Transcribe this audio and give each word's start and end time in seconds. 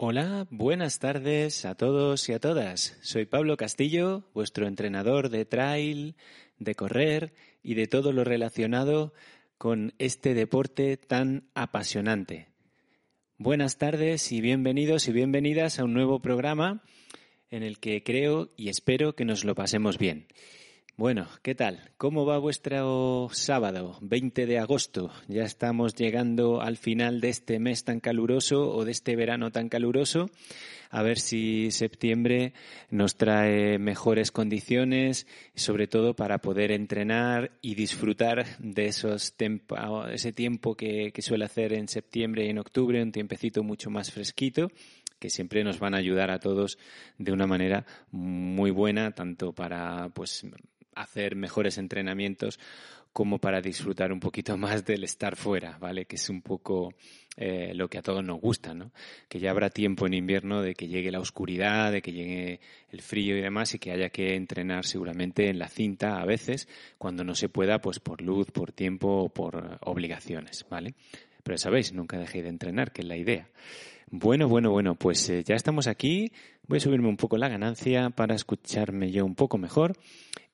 Hola, 0.00 0.46
buenas 0.50 1.00
tardes 1.00 1.64
a 1.64 1.74
todos 1.74 2.28
y 2.28 2.32
a 2.32 2.38
todas. 2.38 2.96
Soy 3.02 3.26
Pablo 3.26 3.56
Castillo, 3.56 4.22
vuestro 4.32 4.68
entrenador 4.68 5.28
de 5.28 5.44
trail, 5.44 6.14
de 6.60 6.76
correr 6.76 7.34
y 7.64 7.74
de 7.74 7.88
todo 7.88 8.12
lo 8.12 8.22
relacionado 8.22 9.12
con 9.58 9.94
este 9.98 10.34
deporte 10.34 10.96
tan 10.98 11.48
apasionante. 11.54 12.46
Buenas 13.38 13.76
tardes 13.76 14.30
y 14.30 14.40
bienvenidos 14.40 15.08
y 15.08 15.12
bienvenidas 15.12 15.80
a 15.80 15.84
un 15.84 15.94
nuevo 15.94 16.22
programa 16.22 16.84
en 17.50 17.64
el 17.64 17.80
que 17.80 18.04
creo 18.04 18.50
y 18.56 18.68
espero 18.68 19.16
que 19.16 19.24
nos 19.24 19.44
lo 19.44 19.56
pasemos 19.56 19.98
bien. 19.98 20.28
Bueno, 20.98 21.28
¿qué 21.42 21.54
tal? 21.54 21.78
¿Cómo 21.96 22.26
va 22.26 22.38
vuestro 22.38 23.28
sábado, 23.30 23.96
20 24.00 24.46
de 24.46 24.58
agosto? 24.58 25.12
Ya 25.28 25.44
estamos 25.44 25.94
llegando 25.94 26.60
al 26.60 26.76
final 26.76 27.20
de 27.20 27.28
este 27.28 27.60
mes 27.60 27.84
tan 27.84 28.00
caluroso 28.00 28.68
o 28.68 28.84
de 28.84 28.90
este 28.90 29.14
verano 29.14 29.52
tan 29.52 29.68
caluroso. 29.68 30.28
A 30.90 31.04
ver 31.04 31.20
si 31.20 31.70
septiembre 31.70 32.52
nos 32.90 33.16
trae 33.16 33.78
mejores 33.78 34.32
condiciones, 34.32 35.28
sobre 35.54 35.86
todo 35.86 36.16
para 36.16 36.38
poder 36.38 36.72
entrenar 36.72 37.52
y 37.62 37.76
disfrutar 37.76 38.58
de 38.58 38.86
esos 38.86 39.36
ese 40.10 40.32
tiempo 40.32 40.74
que, 40.74 41.12
suele 41.20 41.44
hacer 41.44 41.74
en 41.74 41.86
septiembre 41.86 42.44
y 42.44 42.48
en 42.48 42.58
octubre, 42.58 43.00
un 43.00 43.12
tiempecito 43.12 43.62
mucho 43.62 43.88
más 43.88 44.10
fresquito 44.10 44.72
que 45.20 45.30
siempre 45.30 45.62
nos 45.62 45.78
van 45.78 45.94
a 45.94 45.98
ayudar 45.98 46.30
a 46.30 46.38
todos 46.40 46.78
de 47.18 47.32
una 47.32 47.46
manera 47.46 47.86
muy 48.10 48.70
buena, 48.72 49.12
tanto 49.12 49.52
para 49.52 50.08
pues 50.10 50.44
hacer 51.02 51.36
mejores 51.36 51.78
entrenamientos 51.78 52.58
como 53.12 53.38
para 53.38 53.60
disfrutar 53.60 54.12
un 54.12 54.20
poquito 54.20 54.56
más 54.56 54.84
del 54.84 55.02
estar 55.02 55.34
fuera, 55.36 55.78
¿vale? 55.78 56.04
Que 56.04 56.16
es 56.16 56.28
un 56.28 56.42
poco 56.42 56.94
eh, 57.36 57.72
lo 57.74 57.88
que 57.88 57.98
a 57.98 58.02
todos 58.02 58.22
nos 58.22 58.40
gusta, 58.40 58.74
¿no? 58.74 58.92
Que 59.28 59.40
ya 59.40 59.50
habrá 59.50 59.70
tiempo 59.70 60.06
en 60.06 60.14
invierno 60.14 60.62
de 60.62 60.74
que 60.74 60.88
llegue 60.88 61.10
la 61.10 61.20
oscuridad, 61.20 61.90
de 61.90 62.02
que 62.02 62.12
llegue 62.12 62.60
el 62.90 63.00
frío 63.00 63.36
y 63.36 63.40
demás 63.40 63.74
y 63.74 63.78
que 63.78 63.92
haya 63.92 64.10
que 64.10 64.36
entrenar 64.36 64.84
seguramente 64.84 65.48
en 65.48 65.58
la 65.58 65.68
cinta 65.68 66.20
a 66.20 66.24
veces, 66.26 66.68
cuando 66.98 67.24
no 67.24 67.34
se 67.34 67.48
pueda, 67.48 67.80
pues 67.80 67.98
por 67.98 68.22
luz, 68.22 68.50
por 68.50 68.72
tiempo 68.72 69.08
o 69.08 69.28
por 69.30 69.78
obligaciones, 69.80 70.66
¿vale? 70.70 70.94
Pero 71.42 71.58
sabéis, 71.58 71.92
nunca 71.92 72.18
dejéis 72.18 72.44
de 72.44 72.50
entrenar, 72.50 72.92
que 72.92 73.02
es 73.02 73.08
la 73.08 73.16
idea. 73.16 73.48
Bueno, 74.10 74.48
bueno, 74.48 74.70
bueno, 74.70 74.94
pues 74.94 75.28
eh, 75.28 75.42
ya 75.44 75.54
estamos 75.54 75.86
aquí. 75.86 76.32
Voy 76.68 76.76
a 76.76 76.80
subirme 76.80 77.08
un 77.08 77.16
poco 77.16 77.38
la 77.38 77.48
ganancia 77.48 78.10
para 78.10 78.34
escucharme 78.34 79.10
yo 79.10 79.24
un 79.24 79.34
poco 79.34 79.56
mejor. 79.56 79.96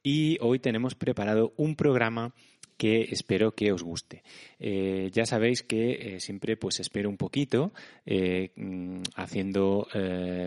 Y 0.00 0.38
hoy 0.40 0.60
tenemos 0.60 0.94
preparado 0.94 1.52
un 1.56 1.74
programa 1.74 2.34
que 2.77 3.03
espero 3.11 3.53
que 3.53 3.72
os 3.72 3.83
guste. 3.83 4.22
Eh, 4.58 5.11
ya 5.12 5.27
sabéis 5.27 5.62
que 5.62 6.17
eh, 6.17 6.20
siempre 6.20 6.56
pues 6.56 6.80
espero 6.80 7.08
un 7.08 7.17
poquito 7.17 7.72
eh, 8.06 8.53
mm, 8.56 9.03
haciendo 9.17 9.86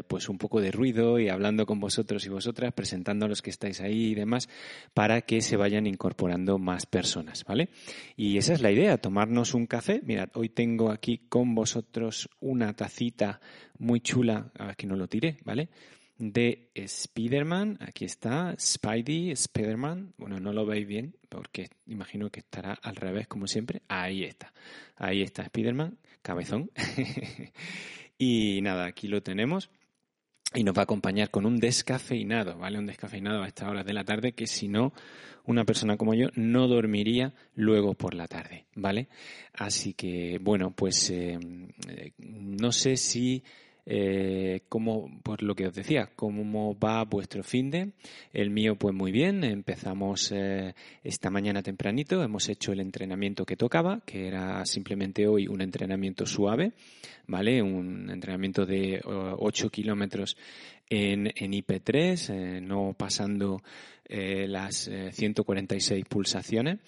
pues 0.07 0.29
un 0.29 0.37
poco 0.37 0.61
de 0.61 0.71
ruido 0.71 1.19
y 1.19 1.29
hablando 1.29 1.65
con 1.65 1.79
vosotros 1.79 2.25
y 2.25 2.29
vosotras, 2.29 2.73
presentando 2.73 3.25
a 3.25 3.29
los 3.29 3.41
que 3.41 3.49
estáis 3.49 3.81
ahí 3.81 4.11
y 4.11 4.15
demás, 4.15 4.49
para 4.93 5.21
que 5.21 5.41
se 5.41 5.57
vayan 5.57 5.87
incorporando 5.87 6.57
más 6.57 6.85
personas, 6.85 7.43
¿vale? 7.45 7.69
Y 8.15 8.37
esa 8.37 8.53
es 8.53 8.61
la 8.61 8.71
idea, 8.71 8.97
tomarnos 8.97 9.53
un 9.53 9.67
café. 9.67 10.01
Mirad, 10.03 10.29
hoy 10.33 10.49
tengo 10.49 10.91
aquí 10.91 11.21
con 11.29 11.55
vosotros 11.55 12.29
una 12.39 12.73
tacita 12.73 13.39
muy 13.79 14.01
chula, 14.01 14.51
a 14.57 14.67
ver 14.67 14.75
que 14.75 14.87
no 14.87 14.95
lo 14.95 15.07
tire, 15.07 15.37
¿vale? 15.43 15.69
De 16.17 16.71
Spider-Man. 16.73 17.77
Aquí 17.81 18.05
está, 18.05 18.55
Spidey, 18.59 19.31
Spider-Man. 19.31 20.13
Bueno, 20.17 20.39
no 20.39 20.53
lo 20.53 20.65
veis 20.65 20.87
bien 20.87 21.15
porque 21.29 21.69
imagino 21.85 22.29
que 22.29 22.39
estará 22.39 22.73
al 22.73 22.95
revés 22.95 23.27
como 23.27 23.47
siempre. 23.47 23.81
Ahí 23.87 24.23
está, 24.23 24.53
ahí 24.95 25.21
está 25.21 25.43
Spider-Man, 25.43 25.97
cabezón. 26.21 26.71
y 28.17 28.59
nada, 28.61 28.85
aquí 28.85 29.07
lo 29.07 29.21
tenemos. 29.21 29.69
Y 30.53 30.63
nos 30.63 30.75
va 30.75 30.81
a 30.81 30.83
acompañar 30.83 31.29
con 31.29 31.45
un 31.45 31.59
descafeinado, 31.59 32.57
¿vale? 32.57 32.79
Un 32.79 32.85
descafeinado 32.85 33.43
a 33.43 33.47
estas 33.47 33.69
horas 33.69 33.85
de 33.85 33.93
la 33.93 34.05
tarde 34.05 34.31
que 34.31 34.47
si 34.47 34.69
no, 34.69 34.93
una 35.45 35.65
persona 35.65 35.97
como 35.97 36.13
yo 36.13 36.29
no 36.35 36.69
dormiría 36.69 37.33
luego 37.53 37.95
por 37.95 38.13
la 38.13 38.27
tarde, 38.27 38.65
¿vale? 38.73 39.09
Así 39.53 39.93
que, 39.93 40.39
bueno, 40.41 40.71
pues 40.71 41.09
eh, 41.09 41.37
no 42.17 42.71
sé 42.71 42.95
si 42.95 43.43
eh, 43.89 44.63
cómo, 44.67 45.09
pues 45.23 45.41
lo 45.41 45.55
que 45.55 45.67
os 45.67 45.73
decía, 45.73 46.09
cómo 46.13 46.77
va 46.77 47.05
vuestro 47.05 47.41
fin 47.41 47.71
de. 47.71 47.91
El 48.33 48.49
mío, 48.49 48.75
pues 48.75 48.93
muy 48.93 49.13
bien. 49.13 49.45
Empezamos 49.45 50.33
eh, 50.35 50.75
esta 51.05 51.29
mañana 51.29 51.63
tempranito, 51.63 52.21
hemos 52.21 52.49
hecho 52.49 52.73
el 52.73 52.81
entrenamiento 52.81 53.45
que 53.45 53.55
tocaba, 53.55 54.01
que 54.05 54.27
era 54.27 54.65
simplemente 54.65 55.25
hoy 55.25 55.47
un 55.47 55.61
entrenamiento 55.61 56.25
suave, 56.25 56.73
¿vale? 57.27 57.61
Un 57.61 58.09
entrenamiento 58.09 58.65
de 58.65 59.01
8 59.05 59.69
kilómetros 59.69 60.35
en, 60.89 61.27
en 61.35 61.51
IP3, 61.53 62.29
eh, 62.29 62.61
no 62.61 62.95
pasando 62.97 63.61
eh, 64.05 64.47
las 64.47 64.89
146 65.11 66.05
pulsaciones. 66.05 66.79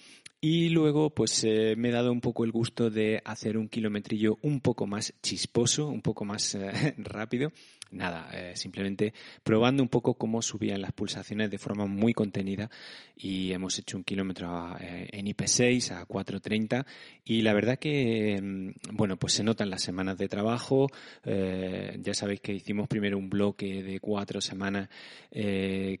Y 0.42 0.70
luego, 0.70 1.10
pues 1.10 1.44
eh, 1.44 1.74
me 1.76 1.90
he 1.90 1.92
dado 1.92 2.10
un 2.10 2.22
poco 2.22 2.44
el 2.44 2.50
gusto 2.50 2.88
de 2.88 3.20
hacer 3.26 3.58
un 3.58 3.68
kilometrillo 3.68 4.38
un 4.40 4.60
poco 4.60 4.86
más 4.86 5.12
chisposo, 5.22 5.88
un 5.88 6.00
poco 6.00 6.24
más 6.24 6.54
eh, 6.54 6.94
rápido, 6.96 7.52
nada, 7.90 8.28
eh, 8.32 8.52
simplemente 8.56 9.12
probando 9.42 9.82
un 9.82 9.88
poco 9.88 10.14
cómo 10.14 10.42
subían 10.42 10.80
las 10.80 10.92
pulsaciones 10.92 11.50
de 11.50 11.58
forma 11.58 11.86
muy 11.86 12.12
contenida 12.12 12.70
y 13.16 13.52
hemos 13.52 13.78
hecho 13.78 13.96
un 13.96 14.04
kilómetro 14.04 14.76
eh, 14.80 15.08
en 15.12 15.26
IP6 15.26 15.92
a 15.92 16.06
4.30 16.06 16.86
y 17.24 17.42
la 17.42 17.52
verdad 17.52 17.78
que, 17.78 18.40
mm, 18.40 18.96
bueno, 18.96 19.16
pues 19.16 19.34
se 19.34 19.44
notan 19.44 19.70
las 19.70 19.82
semanas 19.82 20.18
de 20.18 20.28
trabajo, 20.28 20.88
eh, 21.24 21.98
ya 22.00 22.14
sabéis 22.14 22.40
que 22.40 22.54
hicimos 22.54 22.88
primero 22.88 23.18
un 23.18 23.28
bloque 23.28 23.82
de 23.82 24.00
cuatro 24.00 24.40
semanas, 24.40 24.88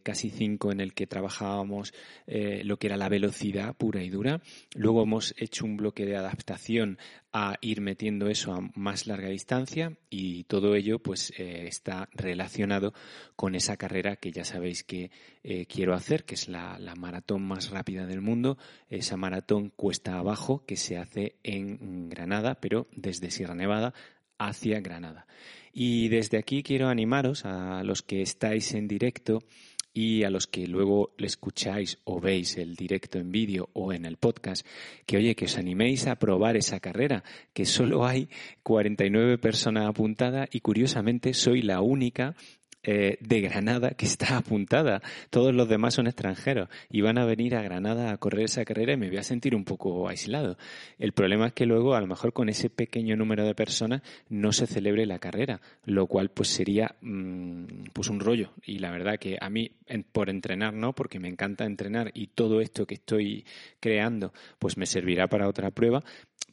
casi 0.02 0.30
cinco 0.30 0.72
en 0.72 0.80
el 0.80 0.94
que 0.94 1.06
trabajábamos 1.06 1.92
lo 2.26 2.78
que 2.78 2.86
era 2.86 2.96
la 2.96 3.08
velocidad 3.08 3.74
pura 3.76 4.02
y 4.02 4.10
dura, 4.10 4.40
luego 4.74 5.02
hemos 5.02 5.34
hecho 5.36 5.64
un 5.64 5.76
bloque 5.76 6.04
de 6.04 6.16
adaptación 6.16 6.98
a 7.32 7.56
ir 7.60 7.80
metiendo 7.80 8.28
eso 8.28 8.52
a 8.52 8.60
más 8.74 9.06
larga 9.06 9.28
distancia 9.28 9.96
y 10.08 10.44
todo 10.44 10.74
ello 10.74 10.98
pues 10.98 11.32
eh, 11.38 11.66
está 11.66 12.08
relacionado 12.12 12.92
con 13.36 13.54
esa 13.54 13.76
carrera 13.76 14.16
que 14.16 14.32
ya 14.32 14.44
sabéis 14.44 14.82
que 14.82 15.10
eh, 15.44 15.66
quiero 15.66 15.94
hacer, 15.94 16.24
que 16.24 16.34
es 16.34 16.48
la, 16.48 16.78
la, 16.78 16.94
maratón 16.96 17.42
más 17.42 17.70
rápida 17.70 18.06
del 18.06 18.20
mundo, 18.20 18.58
esa 18.88 19.16
maratón 19.16 19.70
cuesta 19.70 20.18
abajo 20.18 20.64
que 20.66 20.76
se 20.76 20.98
hace 20.98 21.36
en 21.42 22.08
Granada, 22.08 22.56
pero 22.60 22.88
desde 22.96 23.30
Sierra 23.30 23.54
Nevada 23.54 23.94
hacia 24.38 24.80
Granada. 24.80 25.26
Y 25.72 26.08
desde 26.08 26.38
aquí 26.38 26.62
quiero 26.62 26.88
animaros 26.88 27.44
a 27.44 27.84
los 27.84 28.02
que 28.02 28.22
estáis 28.22 28.74
en 28.74 28.88
directo 28.88 29.44
y 29.92 30.24
a 30.24 30.30
los 30.30 30.46
que 30.46 30.66
luego 30.66 31.14
le 31.18 31.26
escucháis 31.26 31.98
o 32.04 32.20
veis 32.20 32.56
el 32.56 32.76
directo 32.76 33.18
en 33.18 33.32
vídeo 33.32 33.70
o 33.72 33.92
en 33.92 34.04
el 34.04 34.16
podcast, 34.16 34.66
que 35.06 35.16
oye, 35.16 35.34
que 35.34 35.46
os 35.46 35.58
animéis 35.58 36.06
a 36.06 36.16
probar 36.16 36.56
esa 36.56 36.80
carrera, 36.80 37.24
que 37.52 37.66
solo 37.66 38.06
hay 38.06 38.28
49 38.62 39.38
personas 39.38 39.88
apuntadas 39.88 40.48
y 40.52 40.60
curiosamente 40.60 41.34
soy 41.34 41.62
la 41.62 41.80
única 41.80 42.36
eh, 42.82 43.18
de 43.20 43.40
Granada 43.42 43.90
que 43.90 44.06
está 44.06 44.36
apuntada. 44.38 45.02
Todos 45.30 45.54
los 45.54 45.68
demás 45.68 45.94
son 45.94 46.06
extranjeros 46.06 46.68
y 46.88 47.02
van 47.02 47.18
a 47.18 47.24
venir 47.24 47.54
a 47.54 47.62
Granada 47.62 48.10
a 48.10 48.16
correr 48.16 48.44
esa 48.44 48.64
carrera 48.64 48.94
y 48.94 48.96
me 48.96 49.08
voy 49.08 49.18
a 49.18 49.22
sentir 49.22 49.54
un 49.54 49.64
poco 49.64 50.08
aislado. 50.08 50.56
El 50.98 51.12
problema 51.12 51.48
es 51.48 51.52
que 51.52 51.66
luego, 51.66 51.94
a 51.94 52.00
lo 52.00 52.06
mejor 52.06 52.32
con 52.32 52.48
ese 52.48 52.70
pequeño 52.70 53.16
número 53.16 53.44
de 53.44 53.54
personas, 53.54 54.02
no 54.28 54.52
se 54.52 54.66
celebre 54.66 55.04
la 55.06 55.18
carrera, 55.18 55.60
lo 55.84 56.06
cual 56.06 56.30
pues 56.30 56.48
sería 56.48 56.94
mm, 57.00 57.64
pues 57.92 58.08
un 58.08 58.20
rollo. 58.20 58.52
Y 58.64 58.78
la 58.78 58.90
verdad 58.90 59.18
que 59.18 59.36
a 59.40 59.50
mí, 59.50 59.72
por 60.12 60.30
entrenar, 60.30 60.72
no, 60.72 60.94
porque 60.94 61.20
me 61.20 61.28
encanta 61.28 61.64
entrenar 61.64 62.10
y 62.14 62.28
todo 62.28 62.60
esto 62.60 62.86
que 62.86 62.94
estoy 62.94 63.44
creando, 63.78 64.32
pues 64.58 64.76
me 64.76 64.86
servirá 64.86 65.28
para 65.28 65.48
otra 65.48 65.70
prueba, 65.70 66.02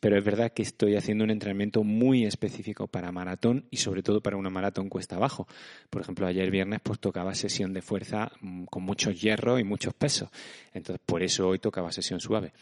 pero 0.08 0.20
es 0.20 0.24
verdad 0.24 0.54
que 0.54 0.62
estoy 0.62 0.96
haciendo 0.96 1.26
un 1.26 1.32
entrenamiento 1.32 1.84
muy 1.84 2.24
específico 2.24 2.88
para 2.88 3.12
maratón 3.12 3.66
y 3.72 3.76
sobre 3.76 4.04
todo 4.04 4.22
para 4.22 4.38
una 4.38 4.50
maratón 4.50 4.88
cuesta 4.88 5.18
abajo. 5.18 5.50
Por 5.90 6.02
ejemplo, 6.02 6.26
ayer 6.26 6.50
viernes 6.50 6.80
pues 6.82 6.98
tocaba 6.98 7.36
sesión 7.36 7.74
de 7.74 7.82
fuerza 7.82 8.32
mm, 8.40 8.64
con 8.68 8.84
muchos 8.84 9.20
hierros 9.20 9.60
y 9.60 9.66
muchos 9.66 9.94
pesos. 9.94 10.30
Entonces, 10.74 11.04
por 11.06 11.24
eso 11.24 11.50
hoy 11.50 11.60
tocaba 11.60 11.92
sesión 11.92 12.22
suave. 12.22 12.54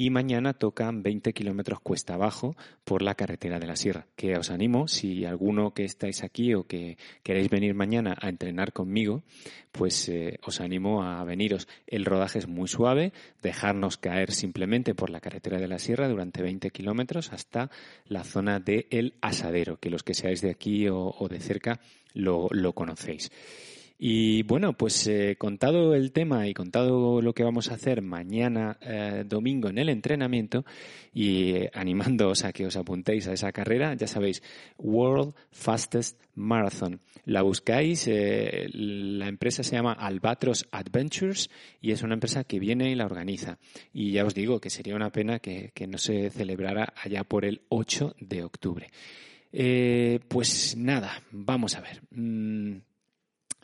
Y 0.00 0.08
mañana 0.08 0.54
tocan 0.54 1.02
20 1.02 1.34
kilómetros 1.34 1.78
cuesta 1.80 2.14
abajo 2.14 2.56
por 2.84 3.02
la 3.02 3.16
carretera 3.16 3.58
de 3.58 3.66
la 3.66 3.76
sierra, 3.76 4.06
que 4.16 4.34
os 4.34 4.50
animo, 4.50 4.88
si 4.88 5.26
alguno 5.26 5.74
que 5.74 5.84
estáis 5.84 6.24
aquí 6.24 6.54
o 6.54 6.64
que 6.66 6.96
queréis 7.22 7.50
venir 7.50 7.74
mañana 7.74 8.16
a 8.18 8.30
entrenar 8.30 8.72
conmigo, 8.72 9.22
pues 9.72 10.08
eh, 10.08 10.38
os 10.42 10.62
animo 10.62 11.02
a 11.02 11.22
veniros. 11.24 11.68
El 11.86 12.06
rodaje 12.06 12.38
es 12.38 12.48
muy 12.48 12.66
suave, 12.66 13.12
dejarnos 13.42 13.98
caer 13.98 14.32
simplemente 14.32 14.94
por 14.94 15.10
la 15.10 15.20
carretera 15.20 15.58
de 15.58 15.68
la 15.68 15.78
sierra 15.78 16.08
durante 16.08 16.40
20 16.40 16.70
kilómetros 16.70 17.30
hasta 17.34 17.70
la 18.06 18.24
zona 18.24 18.58
de 18.58 18.86
El 18.90 19.12
Asadero, 19.20 19.76
que 19.76 19.90
los 19.90 20.02
que 20.02 20.14
seáis 20.14 20.40
de 20.40 20.50
aquí 20.50 20.88
o, 20.88 21.12
de 21.28 21.40
cerca 21.40 21.78
lo, 22.14 22.48
lo 22.52 22.72
conocéis. 22.72 23.30
Y 24.02 24.44
bueno, 24.44 24.72
pues 24.72 25.06
eh, 25.08 25.36
contado 25.38 25.94
el 25.94 26.10
tema 26.12 26.48
y 26.48 26.54
contado 26.54 27.20
lo 27.20 27.34
que 27.34 27.44
vamos 27.44 27.70
a 27.70 27.74
hacer 27.74 28.00
mañana 28.00 28.78
eh, 28.80 29.24
domingo 29.26 29.68
en 29.68 29.76
el 29.76 29.90
entrenamiento 29.90 30.64
y 31.12 31.50
eh, 31.50 31.70
animándoos 31.74 32.44
a 32.44 32.52
que 32.54 32.64
os 32.64 32.76
apuntéis 32.76 33.28
a 33.28 33.34
esa 33.34 33.52
carrera, 33.52 33.92
ya 33.92 34.06
sabéis, 34.06 34.42
World 34.78 35.34
Fastest 35.50 36.18
Marathon. 36.34 37.02
La 37.26 37.42
buscáis, 37.42 38.08
la 38.08 39.28
empresa 39.28 39.62
se 39.62 39.76
llama 39.76 39.92
Albatros 39.92 40.66
Adventures 40.70 41.50
y 41.82 41.92
es 41.92 42.02
una 42.02 42.14
empresa 42.14 42.44
que 42.44 42.58
viene 42.58 42.90
y 42.90 42.94
la 42.94 43.04
organiza. 43.04 43.58
Y 43.92 44.12
ya 44.12 44.24
os 44.24 44.34
digo 44.34 44.62
que 44.62 44.70
sería 44.70 44.96
una 44.96 45.12
pena 45.12 45.40
que, 45.40 45.74
no 45.86 45.98
se 45.98 46.30
celebrara 46.30 46.94
allá 46.96 47.22
por 47.24 47.44
el 47.44 47.60
8 47.68 48.16
de 48.18 48.44
octubre. 48.44 48.88
pues 50.26 50.74
nada, 50.78 51.22
vamos 51.32 51.76
a 51.76 51.82
ver. 51.82 52.00
Mm, 52.12 52.78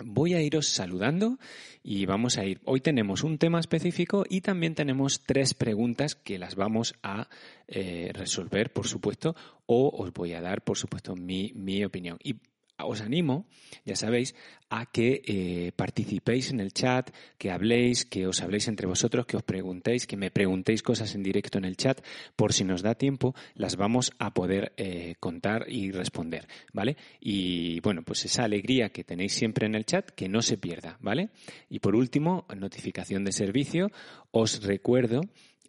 voy 0.05 0.35
a 0.35 0.43
iros 0.43 0.69
saludando 0.69 1.39
y 1.83 2.07
vamos 2.07 2.39
a 2.39 2.45
ir. 2.45 2.61
Hoy 2.65 2.81
tenemos 2.81 3.23
un 3.25 3.39
tema 3.39 3.61
específico 3.61 4.25
y 4.29 4.41
también 4.41 4.75
tenemos 4.75 5.23
tres 5.25 5.55
preguntas 5.55 6.15
que 6.15 6.39
las 6.39 6.55
vamos 6.55 6.95
a 7.03 7.29
eh, 7.69 8.11
resolver, 8.13 8.73
por 8.73 8.87
supuesto, 8.87 9.37
o 9.67 9.89
os 9.97 10.13
voy 10.13 10.35
a 10.35 10.41
dar, 10.41 10.63
por 10.63 10.77
supuesto, 10.77 11.15
mi, 11.15 11.53
mi 11.55 11.85
opinión. 11.85 12.19
Y 12.23 12.37
os 12.85 13.01
animo, 13.01 13.47
ya 13.85 13.97
sabéis, 13.97 14.35
a 14.69 14.87
que 14.87 15.23
eh, 15.25 15.73
participéis 15.77 16.51
en 16.51 16.61
el 16.61 16.73
chat, 16.73 17.11
que 17.39 17.51
habléis, 17.51 18.05
que 18.05 18.27
os 18.27 18.43
habléis 18.43 18.69
entre 18.69 18.87
vosotros, 18.87 19.25
que 19.27 19.37
os 19.37 19.43
preguntéis, 19.43 20.07
que 20.07 20.17
me 20.17 20.31
preguntéis 20.31 20.83
cosas 20.83 21.15
en 21.15 21.23
directo 21.23 21.59
en 21.59 21.65
el 21.65 21.77
chat, 21.77 22.05
por 22.35 22.53
si 22.53 22.65
nos 22.65 22.83
da 22.83 22.95
tiempo, 22.95 23.35
las 23.55 23.77
vamos 23.77 24.13
a 24.19 24.35
poder 24.35 24.73
eh, 24.77 25.15
contar 25.21 25.67
y 25.69 25.93
responder, 25.93 26.49
¿vale? 26.73 26.97
Y 27.21 27.81
bueno, 27.81 28.03
pues 28.03 28.25
esa 28.25 28.45
alegría 28.45 28.91
que 28.91 29.05
tenéis 29.05 29.35
siempre 29.35 29.67
en 29.67 29.75
el 29.75 29.87
chat, 29.87 30.11
que 30.11 30.29
no 30.29 30.43
se 30.43 30.59
pierda, 30.59 30.99
¿vale? 31.01 31.31
Y 31.71 31.79
por 31.79 31.95
último, 31.95 32.47
notificación 32.57 33.25
de 33.25 33.33
servicio, 33.33 33.91
os 34.33 34.63
recuerdo 34.65 35.23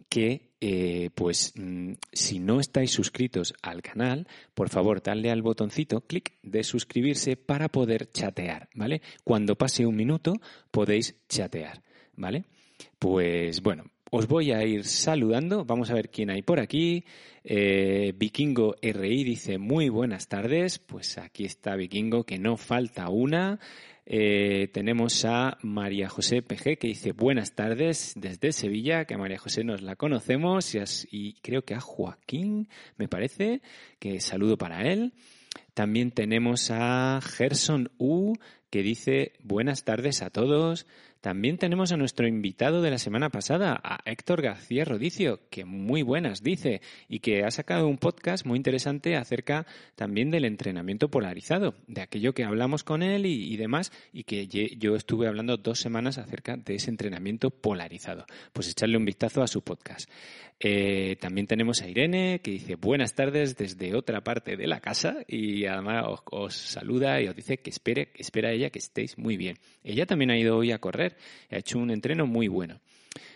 que 0.10 0.52
eh, 0.60 1.10
pues 1.14 1.54
mm, 1.56 1.94
si 2.12 2.40
no 2.40 2.60
estáis 2.60 2.92
suscritos 2.92 3.54
al 3.62 3.82
canal, 3.82 4.28
por 4.54 4.70
favor, 4.70 5.02
dadle 5.04 5.30
al 5.30 5.42
botoncito, 5.42 6.02
clic 6.02 6.34
de 6.42 6.64
suscribirse 6.64 7.38
para 7.38 7.70
poder 7.70 8.12
chatear, 8.12 8.70
¿vale? 8.74 9.02
Cuando 9.24 9.56
pase 9.56 9.86
un 9.86 9.96
minuto 9.96 10.34
podéis 10.72 11.16
chatear, 11.30 11.84
¿vale? 12.16 12.46
Pues 13.00 13.62
bueno, 13.62 13.86
os 14.10 14.28
voy 14.28 14.52
a 14.52 14.64
ir 14.64 14.86
saludando. 14.86 15.66
Vamos 15.66 15.92
a 15.92 15.94
ver 15.94 16.10
quién 16.10 16.30
hay 16.30 16.42
por 16.42 16.60
aquí. 16.60 17.04
Eh, 17.44 18.14
Vikingo 18.16 18.76
RI 18.82 19.24
dice 19.24 19.58
muy 19.58 19.90
buenas 19.90 20.28
tardes. 20.28 20.80
Pues 20.80 21.18
aquí 21.18 21.46
está 21.46 21.76
Vikingo, 21.76 22.24
que 22.24 22.40
no 22.40 22.58
falta 22.58 23.10
una. 23.10 23.60
Eh, 24.10 24.70
tenemos 24.72 25.26
a 25.26 25.58
María 25.64 26.08
José 26.08 26.42
PG 26.42 26.78
que 26.78 26.88
dice 26.88 27.12
buenas 27.12 27.56
tardes 27.56 28.14
desde 28.16 28.54
Sevilla, 28.54 29.04
que 29.04 29.16
a 29.16 29.18
María 29.18 29.38
José 29.38 29.66
nos 29.66 29.82
la 29.82 29.98
conocemos 29.98 30.74
y, 31.12 31.34
creo 31.42 31.64
que 31.64 31.76
a 31.76 31.82
Joaquín, 31.82 32.70
me 32.96 33.10
parece, 33.10 33.62
que 34.00 34.22
saludo 34.22 34.58
para 34.58 34.90
él. 34.90 35.12
También 35.74 36.12
tenemos 36.12 36.72
a 36.72 37.20
Gerson 37.22 37.92
U 37.98 38.36
que 38.70 38.82
dice 38.82 39.34
buenas 39.44 39.84
tardes 39.84 40.22
a 40.22 40.30
todos. 40.30 40.88
También 41.28 41.58
tenemos 41.58 41.92
a 41.92 41.98
nuestro 41.98 42.26
invitado 42.26 42.82
de 42.82 42.90
la 42.90 42.98
semana 42.98 43.30
pasada, 43.30 43.78
a 43.84 44.00
Héctor 44.06 44.42
García 44.42 44.86
Rodicio, 44.86 45.42
que 45.50 45.66
muy 45.66 46.02
buenas 46.02 46.42
dice, 46.42 46.80
y 47.10 47.20
que 47.20 47.44
ha 47.44 47.52
sacado 47.52 47.90
un 47.90 47.98
podcast 47.98 48.46
muy 48.46 48.56
interesante 48.56 49.18
acerca 49.18 49.68
también 49.96 50.32
del 50.32 50.46
entrenamiento 50.46 51.10
polarizado, 51.12 51.76
de 51.88 52.00
aquello 52.00 52.34
que 52.34 52.46
hablamos 52.46 52.86
con 52.86 53.04
él 53.04 53.26
y, 53.26 53.58
demás, 53.58 53.92
y 54.14 54.24
que 54.24 54.48
yo 54.48 54.96
estuve 54.96 55.28
hablando 55.28 55.58
dos 55.58 55.82
semanas 55.82 56.18
acerca 56.18 56.56
de 56.56 56.76
ese 56.76 56.92
entrenamiento 56.92 57.50
polarizado. 57.50 58.26
Pues 58.54 58.70
echarle 58.70 58.96
un 58.96 59.04
vistazo 59.04 59.44
a 59.44 59.48
su 59.48 59.64
podcast. 59.64 60.10
Eh, 60.60 61.18
también 61.20 61.46
tenemos 61.46 61.82
a 61.82 61.88
Irene, 61.88 62.40
que 62.42 62.50
dice 62.50 62.76
buenas 62.76 63.14
tardes 63.14 63.58
desde 63.58 63.94
otra 63.96 64.22
parte 64.22 64.58
de 64.58 64.66
la 64.66 64.80
casa 64.80 65.18
y 65.28 65.66
además 65.66 66.06
os, 66.32 66.56
saluda 66.56 67.22
y 67.22 67.28
os 67.28 67.36
dice 67.36 67.58
que 67.58 67.70
espere, 67.70 68.10
espera 68.16 68.52
ella 68.52 68.72
que 68.72 68.80
estéis 68.80 69.20
muy 69.20 69.38
bien. 69.38 69.60
Ella 69.84 70.08
también 70.08 70.32
ha 70.32 70.38
ido 70.38 70.58
hoy 70.58 70.72
a 70.72 70.80
correr, 70.80 71.16
ha 71.52 71.58
hecho 71.58 71.80
un 71.80 71.92
entreno 71.92 72.26
muy 72.26 72.48
bueno. 72.48 72.80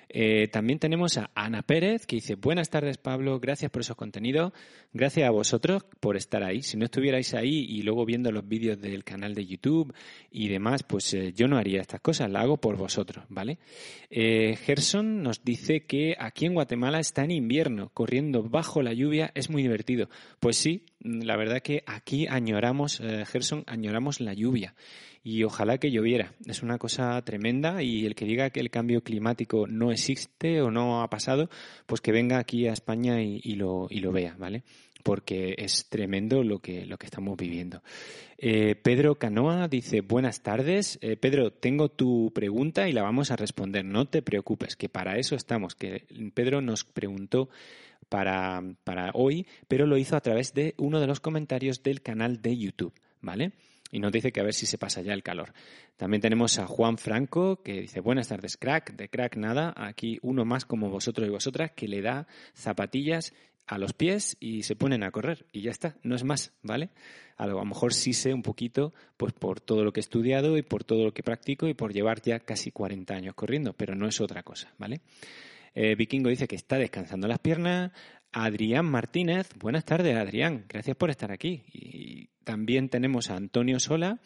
Eh, 0.09 0.47
también 0.47 0.79
tenemos 0.79 1.17
a 1.17 1.31
Ana 1.35 1.61
Pérez 1.61 2.05
que 2.05 2.17
dice, 2.17 2.35
buenas 2.35 2.69
tardes 2.69 2.97
Pablo, 2.97 3.39
gracias 3.39 3.71
por 3.71 3.81
esos 3.81 3.95
contenidos, 3.95 4.51
gracias 4.93 5.27
a 5.27 5.31
vosotros 5.31 5.83
por 5.99 6.17
estar 6.17 6.43
ahí. 6.43 6.61
Si 6.61 6.77
no 6.77 6.85
estuvierais 6.85 7.33
ahí 7.33 7.65
y 7.69 7.81
luego 7.81 8.05
viendo 8.05 8.31
los 8.31 8.47
vídeos 8.47 8.79
del 8.79 9.03
canal 9.03 9.35
de 9.35 9.45
YouTube 9.45 9.93
y 10.31 10.49
demás, 10.49 10.83
pues 10.83 11.13
eh, 11.13 11.33
yo 11.33 11.47
no 11.47 11.57
haría 11.57 11.81
estas 11.81 12.01
cosas, 12.01 12.29
la 12.29 12.41
hago 12.41 12.57
por 12.57 12.77
vosotros, 12.77 13.25
¿vale? 13.29 13.59
Eh, 14.09 14.57
Gerson 14.57 15.23
nos 15.23 15.43
dice 15.43 15.85
que 15.85 16.15
aquí 16.19 16.45
en 16.45 16.53
Guatemala 16.53 16.99
está 16.99 17.23
en 17.23 17.31
invierno, 17.31 17.89
corriendo 17.93 18.43
bajo 18.43 18.81
la 18.81 18.93
lluvia, 18.93 19.31
es 19.35 19.49
muy 19.49 19.61
divertido. 19.61 20.09
Pues 20.39 20.57
sí, 20.57 20.85
la 20.99 21.37
verdad 21.37 21.61
que 21.61 21.83
aquí 21.85 22.27
añoramos, 22.27 23.01
Gerson, 23.25 23.63
añoramos 23.67 24.19
la 24.19 24.33
lluvia 24.33 24.75
y 25.23 25.43
ojalá 25.43 25.77
que 25.77 25.91
lloviera. 25.91 26.33
Es 26.45 26.63
una 26.63 26.77
cosa 26.77 27.21
tremenda 27.23 27.83
y 27.83 28.05
el 28.05 28.15
que 28.15 28.25
diga 28.25 28.49
que 28.49 28.59
el 28.59 28.71
cambio 28.71 29.03
climático 29.03 29.67
no 29.71 29.91
existe 29.91 30.61
o 30.61 30.71
no 30.71 31.01
ha 31.01 31.09
pasado, 31.09 31.49
pues 31.85 32.01
que 32.01 32.11
venga 32.11 32.37
aquí 32.37 32.67
a 32.67 32.73
España 32.73 33.21
y, 33.21 33.55
lo, 33.55 33.87
y 33.89 33.99
lo 33.99 34.11
vea, 34.11 34.35
¿vale? 34.37 34.63
Porque 35.03 35.55
es 35.57 35.87
tremendo 35.89 36.43
lo 36.43 36.59
que, 36.59 36.85
lo 36.85 36.97
que 36.97 37.07
estamos 37.07 37.37
viviendo. 37.37 37.81
Eh, 38.37 38.75
Pedro 38.75 39.15
Canoa 39.15 39.67
dice, 39.67 40.01
buenas 40.01 40.41
tardes. 40.41 40.99
Eh, 41.01 41.15
Pedro, 41.15 41.51
tengo 41.51 41.89
tu 41.89 42.31
pregunta 42.33 42.87
y 42.87 42.91
la 42.91 43.01
vamos 43.01 43.31
a 43.31 43.35
responder. 43.35 43.85
No 43.85 44.05
te 44.05 44.21
preocupes, 44.21 44.75
que 44.75 44.89
para 44.89 45.17
eso 45.17 45.35
estamos. 45.35 45.75
Que 45.75 46.05
Pedro 46.33 46.61
nos 46.61 46.83
preguntó 46.83 47.49
para, 48.09 48.61
para 48.83 49.11
hoy, 49.13 49.47
pero 49.67 49.85
lo 49.85 49.97
hizo 49.97 50.15
a 50.15 50.21
través 50.21 50.53
de 50.53 50.75
uno 50.77 50.99
de 50.99 51.07
los 51.07 51.19
comentarios 51.19 51.81
del 51.81 52.01
canal 52.01 52.41
de 52.41 52.57
YouTube, 52.57 52.93
¿vale? 53.21 53.53
Y 53.91 53.99
nos 53.99 54.11
dice 54.11 54.31
que 54.31 54.39
a 54.39 54.43
ver 54.43 54.53
si 54.53 54.65
se 54.65 54.77
pasa 54.77 55.01
ya 55.01 55.13
el 55.13 55.23
calor. 55.23 55.53
También 55.97 56.21
tenemos 56.21 56.57
a 56.59 56.65
Juan 56.65 56.97
Franco 56.97 57.61
que 57.61 57.81
dice 57.81 57.99
buenas 57.99 58.29
tardes 58.29 58.57
crack, 58.57 58.95
de 58.95 59.09
crack 59.09 59.35
nada, 59.35 59.73
aquí 59.75 60.17
uno 60.21 60.45
más 60.45 60.65
como 60.65 60.89
vosotros 60.89 61.27
y 61.27 61.31
vosotras 61.31 61.71
que 61.75 61.87
le 61.87 62.01
da 62.01 62.27
zapatillas 62.53 63.33
a 63.67 63.77
los 63.77 63.93
pies 63.93 64.37
y 64.39 64.63
se 64.63 64.75
ponen 64.75 65.03
a 65.03 65.11
correr 65.11 65.45
y 65.51 65.61
ya 65.61 65.71
está, 65.71 65.97
no 66.03 66.15
es 66.15 66.23
más, 66.23 66.53
¿vale? 66.61 66.89
A 67.37 67.47
lo 67.47 67.63
mejor 67.63 67.93
sí 67.93 68.13
sé 68.13 68.33
un 68.33 68.43
poquito, 68.43 68.93
pues 69.17 69.33
por 69.33 69.61
todo 69.61 69.83
lo 69.83 69.93
que 69.93 69.99
he 69.99 70.01
estudiado 70.01 70.57
y 70.57 70.61
por 70.61 70.83
todo 70.83 71.05
lo 71.05 71.13
que 71.13 71.23
practico 71.23 71.67
y 71.67 71.73
por 71.73 71.93
llevar 71.93 72.21
ya 72.21 72.39
casi 72.39 72.71
40 72.71 73.13
años 73.13 73.35
corriendo, 73.35 73.73
pero 73.73 73.95
no 73.95 74.07
es 74.07 74.19
otra 74.21 74.43
cosa, 74.43 74.73
¿vale? 74.77 75.01
Eh, 75.73 75.95
Vikingo 75.95 76.29
dice 76.29 76.47
que 76.47 76.55
está 76.55 76.77
descansando 76.77 77.27
las 77.27 77.39
piernas. 77.39 77.91
Adrián 78.33 78.85
Martínez, 78.85 79.49
buenas 79.59 79.83
tardes 79.83 80.15
Adrián, 80.15 80.65
gracias 80.69 80.95
por 80.95 81.09
estar 81.09 81.31
aquí. 81.31 81.63
Y 81.73 82.29
también 82.45 82.87
tenemos 82.89 83.29
a 83.29 83.35
Antonio 83.35 83.79
Sola, 83.79 84.19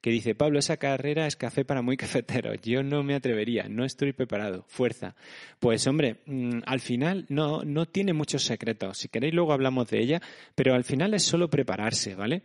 que 0.00 0.10
dice, 0.10 0.34
Pablo, 0.34 0.58
esa 0.58 0.78
carrera 0.78 1.26
es 1.26 1.36
café 1.36 1.64
para 1.64 1.80
muy 1.80 1.96
cafeteros. 1.98 2.60
Yo 2.62 2.82
no 2.82 3.02
me 3.02 3.14
atrevería, 3.14 3.68
no 3.68 3.84
estoy 3.84 4.12
preparado. 4.12 4.64
Fuerza. 4.66 5.14
Pues 5.60 5.86
hombre, 5.86 6.22
mm, 6.26 6.60
al 6.66 6.80
final 6.80 7.26
no, 7.28 7.62
no 7.62 7.86
tiene 7.86 8.12
muchos 8.12 8.42
secretos. 8.42 8.98
Si 8.98 9.08
queréis 9.08 9.34
luego 9.34 9.52
hablamos 9.52 9.88
de 9.88 10.00
ella, 10.00 10.22
pero 10.54 10.74
al 10.74 10.84
final 10.84 11.14
es 11.14 11.22
solo 11.22 11.48
prepararse, 11.48 12.14
¿vale? 12.14 12.42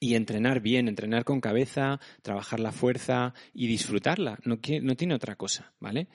y 0.00 0.16
entrenar 0.16 0.60
bien, 0.60 0.88
entrenar 0.88 1.22
con 1.22 1.40
cabeza, 1.40 2.00
trabajar 2.22 2.58
la 2.58 2.72
fuerza 2.72 3.34
y 3.54 3.68
disfrutarla. 3.68 4.36
No, 4.44 4.58
no 4.82 4.96
tiene 4.96 5.14
otra 5.14 5.36
cosa, 5.36 5.72
¿vale? 5.78 6.08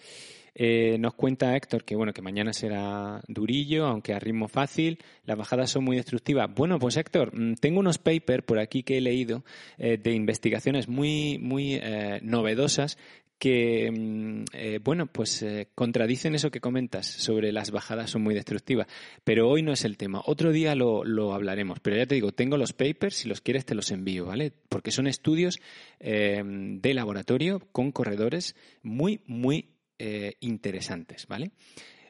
Eh, 0.60 0.98
nos 0.98 1.14
cuenta 1.14 1.56
Héctor 1.56 1.84
que 1.84 1.96
bueno 1.96 2.14
que 2.14 2.24
mañana 2.24 2.52
será 2.52 3.22
durillo, 3.28 3.86
aunque 3.86 4.16
a 4.16 4.20
ritmo 4.20 4.48
fácil. 4.48 4.98
Las 5.24 5.38
bajadas 5.38 5.70
son 5.70 5.84
muy 5.84 5.98
destructivas. 5.98 6.50
Bueno, 6.52 6.80
pues 6.80 6.98
Héctor, 6.98 7.32
mm, 7.38 7.56
tengo 7.56 7.80
unos 7.80 8.00
papers 8.00 8.44
por 8.44 8.58
aquí 8.58 8.82
que 8.82 8.98
he 8.98 9.02
leído 9.02 9.44
eh, 9.78 10.00
de 10.02 10.14
investigaciones 10.14 10.88
muy 10.88 11.38
muy 11.38 11.76
eh, 11.76 12.20
novedosas 12.24 12.98
que, 13.38 13.92
mm, 13.92 14.84
bueno, 14.84 15.06
pues 15.06 15.46
contradicen 15.76 16.34
eso 16.34 16.50
que 16.50 16.60
comentas 16.60 17.06
sobre 17.06 17.52
las 17.52 17.70
bajadas 17.70 18.10
son 18.10 18.24
muy 18.24 18.34
destructivas. 18.34 18.88
Pero 19.24 19.48
hoy 19.48 19.62
no 19.62 19.72
es 19.72 19.86
el 19.86 19.96
tema. 19.96 20.24
Otro 20.26 20.52
día 20.52 20.74
lo, 20.74 21.04
lo 21.04 21.36
hablaremos. 21.36 21.80
Pero 21.82 21.98
ya 21.98 22.08
te 22.08 22.16
digo, 22.16 22.32
tengo 22.32 22.58
los 22.58 22.74
papers, 22.74 23.18
si 23.18 23.30
los 23.30 23.42
quieres 23.42 23.64
te 23.64 23.76
los 23.76 23.92
envío, 23.92 24.26
¿vale? 24.26 24.54
Porque 24.70 24.90
son 24.90 25.06
estudios 25.06 25.60
de 26.00 26.94
laboratorio 26.96 27.60
con 27.72 27.92
corredores 27.92 28.56
muy, 28.82 29.22
muy 29.28 29.77
eh, 30.00 30.36
interesantes, 30.42 31.28
¿vale? 31.28 31.52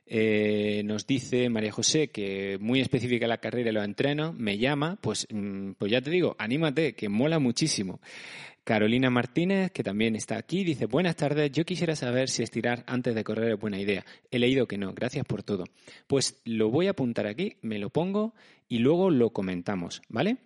Eh, 0.09 0.83
nos 0.85 1.05
dice 1.05 1.49
María 1.49 1.71
José 1.71 2.07
que 2.07 2.57
muy 2.61 2.79
específica 2.79 3.27
la 3.27 3.39
carrera 3.39 3.71
y 3.71 3.73
lo 3.73 3.83
entreno, 3.83 4.31
me 4.31 4.57
llama, 4.57 4.97
pues, 5.01 5.27
mm, 5.29 5.71
pues 5.77 5.91
ya 5.91 6.01
te 6.01 6.09
digo, 6.09 6.35
anímate, 6.39 6.93
que 6.93 7.09
mola 7.09 7.39
muchísimo. 7.39 7.99
Carolina 8.63 9.09
Martínez, 9.09 9.71
que 9.71 9.83
también 9.83 10.15
está 10.15 10.37
aquí, 10.37 10.63
dice, 10.63 10.87
buenas 10.87 11.15
tardes, 11.15 11.51
yo 11.51 11.63
quisiera 11.65 11.95
saber 11.95 12.29
si 12.29 12.43
estirar 12.43 12.83
antes 12.87 13.15
de 13.15 13.23
correr 13.23 13.53
es 13.53 13.59
buena 13.59 13.79
idea. 13.79 14.05
He 14.29 14.39
leído 14.39 14.67
que 14.67 14.77
no, 14.77 14.93
gracias 14.93 15.25
por 15.25 15.43
todo. 15.43 15.65
Pues 16.05 16.41
lo 16.43 16.69
voy 16.69 16.87
a 16.87 16.91
apuntar 16.91 17.27
aquí, 17.27 17.55
me 17.61 17.79
lo 17.79 17.89
pongo 17.89 18.33
y 18.67 18.79
luego 18.79 19.09
lo 19.09 19.31
comentamos, 19.31 20.01
¿vale? 20.09 20.37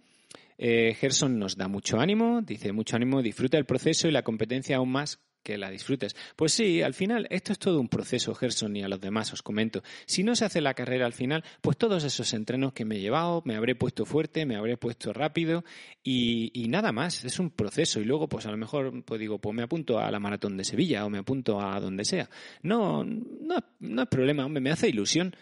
Eh, 0.59 0.93
Gerson 0.93 1.39
nos 1.39 1.57
da 1.57 1.67
mucho 1.67 1.99
ánimo, 1.99 2.41
dice 2.43 2.71
mucho 2.71 2.95
ánimo, 2.95 3.23
disfruta 3.23 3.57
el 3.57 3.65
proceso 3.65 4.07
y 4.07 4.11
la 4.11 4.21
competencia 4.21 4.77
aún 4.77 4.91
más 4.91 5.19
que 5.43 5.57
la 5.57 5.69
disfrutes. 5.69 6.15
Pues 6.35 6.53
sí, 6.53 6.81
al 6.81 6.93
final 6.93 7.27
esto 7.29 7.51
es 7.51 7.59
todo 7.59 7.79
un 7.79 7.89
proceso, 7.89 8.33
Gerson, 8.35 8.75
y 8.75 8.83
a 8.83 8.87
los 8.87 9.01
demás 9.01 9.33
os 9.33 9.41
comento. 9.41 9.83
Si 10.05 10.23
no 10.23 10.35
se 10.35 10.45
hace 10.45 10.61
la 10.61 10.73
carrera 10.73 11.05
al 11.05 11.13
final, 11.13 11.43
pues 11.61 11.77
todos 11.77 12.03
esos 12.03 12.33
entrenos 12.33 12.73
que 12.73 12.85
me 12.85 12.97
he 12.97 13.01
llevado, 13.01 13.41
me 13.45 13.55
habré 13.55 13.75
puesto 13.75 14.05
fuerte, 14.05 14.45
me 14.45 14.55
habré 14.55 14.77
puesto 14.77 15.13
rápido 15.13 15.63
y, 16.03 16.65
nada 16.69 16.91
más, 16.91 17.25
es 17.25 17.39
un 17.39 17.49
proceso. 17.49 17.99
Y 17.99 18.05
luego, 18.05 18.27
pues 18.27 18.45
a 18.45 18.51
lo 18.51 18.57
mejor, 18.57 19.03
pues 19.03 19.19
digo, 19.19 19.39
pues 19.39 19.55
me 19.55 19.63
apunto 19.63 19.99
a 19.99 20.09
la 20.11 20.19
maratón 20.19 20.57
de 20.57 20.63
Sevilla 20.63 21.05
o 21.05 21.09
me 21.09 21.19
apunto 21.19 21.59
a 21.59 21.79
donde 21.79 22.05
sea. 22.05 22.29
No, 22.61 23.03
no, 23.03 23.57
no 23.79 24.01
es 24.01 24.07
problema, 24.07 24.45
hombre, 24.45 24.61
me 24.61 24.71
hace 24.71 24.89
ilusión, 24.89 25.35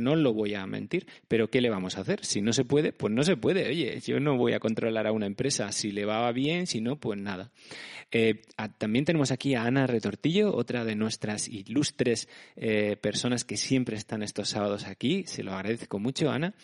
no 0.00 0.16
lo 0.16 0.32
voy 0.32 0.54
a 0.54 0.66
mentir, 0.66 1.06
pero 1.28 1.48
¿qué 1.48 1.60
le 1.60 1.70
vamos 1.70 1.96
a 1.96 2.02
hacer? 2.02 2.24
Si 2.24 2.40
no 2.40 2.52
se 2.52 2.64
puede, 2.64 2.92
pues 2.92 3.12
no 3.12 3.22
se 3.22 3.36
puede. 3.36 3.68
Oye, 3.68 4.00
yo 4.00 4.20
no 4.20 4.36
voy 4.36 4.52
a 4.52 4.60
controlar 4.60 5.06
a 5.06 5.12
una 5.12 5.26
empresa, 5.26 5.70
si 5.72 5.92
le 5.92 6.04
va 6.04 6.30
bien, 6.32 6.66
si 6.66 6.80
no, 6.80 6.96
pues 6.96 7.18
nada. 7.18 7.50
Eh, 8.12 8.42
también 8.76 9.06
tenemos 9.06 9.32
aquí 9.32 9.54
a 9.54 9.64
Ana 9.64 9.86
Retortillo, 9.86 10.54
otra 10.54 10.84
de 10.84 10.94
nuestras 10.94 11.48
ilustres 11.48 12.28
eh, 12.56 12.96
personas 13.00 13.44
que 13.44 13.56
siempre 13.56 13.96
están 13.96 14.22
estos 14.22 14.50
sábados 14.50 14.86
aquí. 14.86 15.24
Se 15.26 15.42
lo 15.42 15.54
agradezco 15.54 15.98
mucho, 15.98 16.30
Ana. 16.30 16.54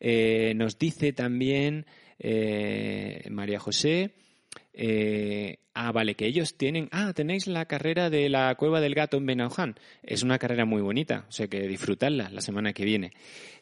Eh, 0.00 0.52
nos 0.56 0.78
dice 0.78 1.12
también 1.12 1.86
María 3.30 3.60
José. 3.60 4.14
Ah, 5.74 5.92
vale, 5.92 6.14
que 6.14 6.26
ellos 6.26 6.56
tienen. 6.56 6.88
Ah, 6.92 7.12
tenéis 7.14 7.46
la 7.46 7.66
carrera 7.66 8.10
de 8.10 8.28
la 8.28 8.54
Cueva 8.54 8.80
del 8.80 8.94
Gato 8.94 9.16
en 9.16 9.26
Benauján. 9.26 9.76
Es 10.02 10.22
una 10.22 10.38
carrera 10.38 10.64
muy 10.64 10.82
bonita, 10.82 11.26
o 11.28 11.32
sea 11.32 11.48
que 11.48 11.66
disfrutarla 11.66 12.30
la 12.30 12.40
semana 12.40 12.72
que 12.72 12.84
viene. 12.84 13.12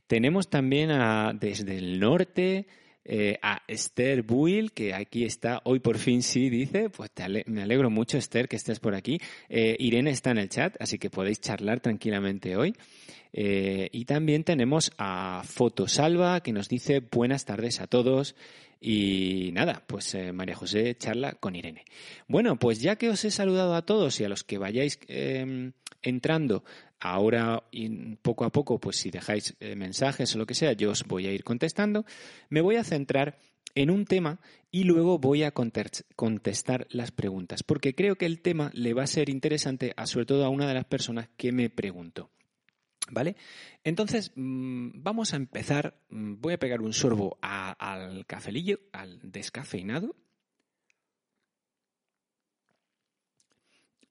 Tenemos 0.07 0.49
también 0.49 0.91
a, 0.91 1.33
desde 1.33 1.79
el 1.79 1.99
norte 1.99 2.67
eh, 3.07 3.39
a 3.43 3.63
Esther 3.69 4.23
Buil, 4.23 4.73
que 4.73 4.95
aquí 4.95 5.25
está, 5.25 5.61
hoy 5.65 5.81
por 5.81 5.99
fin 5.99 6.23
sí, 6.23 6.49
dice, 6.49 6.89
pues 6.89 7.11
me 7.47 7.63
alegro 7.63 7.91
mucho 7.91 8.17
Esther 8.17 8.49
que 8.49 8.57
estés 8.57 8.81
por 8.81 8.95
aquí. 8.95 9.21
Eh, 9.49 9.77
Irene 9.79 10.11
está 10.11 10.31
en 10.31 10.39
el 10.39 10.49
chat, 10.49 10.75
así 10.81 10.99
que 10.99 11.11
podéis 11.11 11.41
charlar 11.41 11.81
tranquilamente 11.81 12.57
hoy. 12.57 12.75
Eh, 13.35 13.91
y 13.93 14.07
también 14.07 14.45
tenemos 14.45 14.91
a 14.97 15.43
Fotosalva, 15.45 16.41
que 16.41 16.53
nos 16.53 16.69
dice 16.69 17.01
buenas 17.01 17.45
tardes 17.45 17.81
a 17.81 17.87
todos. 17.87 18.37
Y 18.87 19.51
nada, 19.55 19.83
pues 19.87 20.15
María 20.35 20.55
José 20.55 20.95
charla 20.99 21.33
con 21.33 21.57
Irene. 21.57 21.87
Bueno, 22.29 22.59
pues 22.59 22.83
ya 22.83 22.97
que 22.97 23.09
os 23.09 23.25
he 23.25 23.31
saludado 23.31 23.75
a 23.75 23.87
todos 23.87 24.21
y 24.21 24.25
a 24.25 24.29
los 24.29 24.45
que 24.45 24.59
vayáis 24.59 24.99
em, 25.09 25.73
entrando 26.03 26.65
ahora 27.01 27.65
poco 28.21 28.45
a 28.45 28.53
poco, 28.53 28.79
pues 28.79 28.97
si 28.97 29.11
dejáis 29.11 29.57
eh, 29.59 29.75
mensajes 29.75 30.35
o 30.35 30.39
lo 30.39 30.45
que 30.45 30.53
sea, 30.53 30.75
yo 30.75 30.91
os 30.91 31.05
voy 31.05 31.27
a 31.27 31.33
ir 31.33 31.45
contestando. 31.45 32.05
Me 32.51 32.61
voy 32.61 32.77
a 32.77 32.85
centrar 32.85 33.39
en 33.75 33.89
un 33.89 34.05
tema 34.05 34.39
y 34.71 34.85
luego 34.85 35.19
voy 35.19 35.45
a 35.45 35.53
contestar 35.53 36.87
las 36.91 37.11
preguntas, 37.11 37.63
porque 37.63 37.95
creo 37.95 38.17
que 38.17 38.27
el 38.27 38.43
tema 38.43 38.71
le 38.75 38.93
va 38.93 39.05
a 39.05 39.07
ser 39.07 39.31
interesante 39.31 39.95
a 39.97 40.07
sobre 40.07 40.27
todo 40.27 40.45
a 40.45 40.51
una 40.51 40.69
de 40.69 40.75
las 40.75 40.85
personas 40.85 41.31
que 41.39 41.53
me 41.53 41.71
preguntó. 41.71 42.29
¿Vale? 43.11 43.37
Entonces, 43.85 44.33
mm, 44.35 45.03
vamos 45.03 45.35
a 45.35 45.37
empezar. 45.37 46.01
Mm, 46.09 46.41
voy 46.41 46.55
a 46.55 46.59
pegar 46.59 46.81
un 46.81 46.93
sorbo 46.93 47.39
al 47.43 48.25
cafelillo, 48.27 48.81
al 48.93 49.21
descafeinado. 49.23 50.17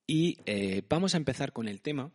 Y 0.06 0.38
eh, 0.46 0.84
vamos 0.88 1.16
a 1.16 1.18
empezar 1.18 1.54
con 1.54 1.68
el 1.68 1.82
tema 1.82 2.12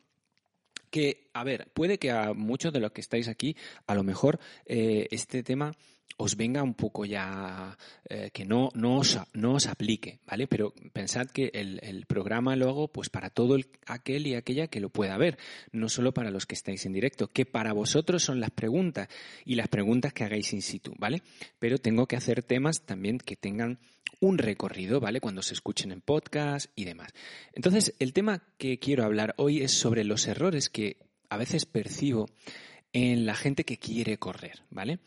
que, 0.90 1.30
a 1.32 1.44
ver, 1.44 1.70
puede 1.72 1.98
que 1.98 2.10
a 2.10 2.32
muchos 2.32 2.72
de 2.72 2.80
los 2.80 2.92
que 2.92 3.00
estáis 3.00 3.28
aquí, 3.28 3.56
a 3.86 3.94
lo 3.94 4.04
mejor 4.04 4.38
eh, 4.66 5.08
este 5.10 5.42
tema 5.42 5.74
os 6.16 6.36
venga 6.36 6.62
un 6.62 6.74
poco 6.74 7.04
ya 7.04 7.76
eh, 8.08 8.30
que 8.32 8.44
no, 8.44 8.70
no, 8.74 8.98
os, 8.98 9.18
no 9.34 9.54
os 9.54 9.66
aplique, 9.66 10.18
¿vale? 10.26 10.46
Pero 10.46 10.74
pensad 10.92 11.28
que 11.28 11.50
el, 11.54 12.06
programa 12.06 12.56
lo 12.56 12.68
hago 12.68 12.88
pues 12.88 13.10
para 13.10 13.30
todo 13.30 13.56
aquel 13.86 14.26
y 14.26 14.34
aquella 14.34 14.66
que 14.66 14.80
lo 14.80 14.88
pueda 14.88 15.16
ver, 15.16 15.38
no 15.70 15.88
solo 15.88 16.12
para 16.12 16.30
los 16.30 16.46
que 16.46 16.54
estáis 16.54 16.86
en 16.86 16.92
directo, 16.92 17.28
que 17.28 17.46
para 17.46 17.72
vosotros 17.72 18.22
son 18.22 18.40
las 18.40 18.50
preguntas 18.50 19.08
y 19.44 19.54
las 19.54 19.68
preguntas 19.68 20.12
que 20.12 20.24
hagáis 20.24 20.52
in 20.52 20.62
situ, 20.62 20.94
¿vale? 20.98 21.22
Pero 21.58 21.78
tengo 21.78 22.06
que 22.06 22.16
hacer 22.16 22.42
temas 22.42 22.82
también 22.82 23.18
que 23.18 23.36
tengan 23.36 23.78
un 24.20 24.38
recorrido, 24.38 25.00
¿vale? 25.00 25.20
Cuando 25.20 25.42
se 25.42 25.54
escuchen 25.54 25.92
en 25.92 26.00
podcast 26.00 26.70
y 26.74 26.84
demás. 26.84 27.12
Entonces, 27.52 27.94
el 27.98 28.12
tema 28.12 28.42
que 28.58 28.78
quiero 28.78 29.04
hablar 29.04 29.34
hoy 29.36 29.62
es 29.62 29.72
sobre 29.72 30.04
los 30.04 30.26
errores 30.26 30.68
que 30.68 30.96
a 31.28 31.36
veces 31.36 31.66
percibo 31.66 32.28
en 32.98 33.26
la 33.26 33.34
gente 33.34 33.64
que 33.64 33.78
quiere 33.78 34.18
correr, 34.18 34.62
¿vale? 34.70 34.98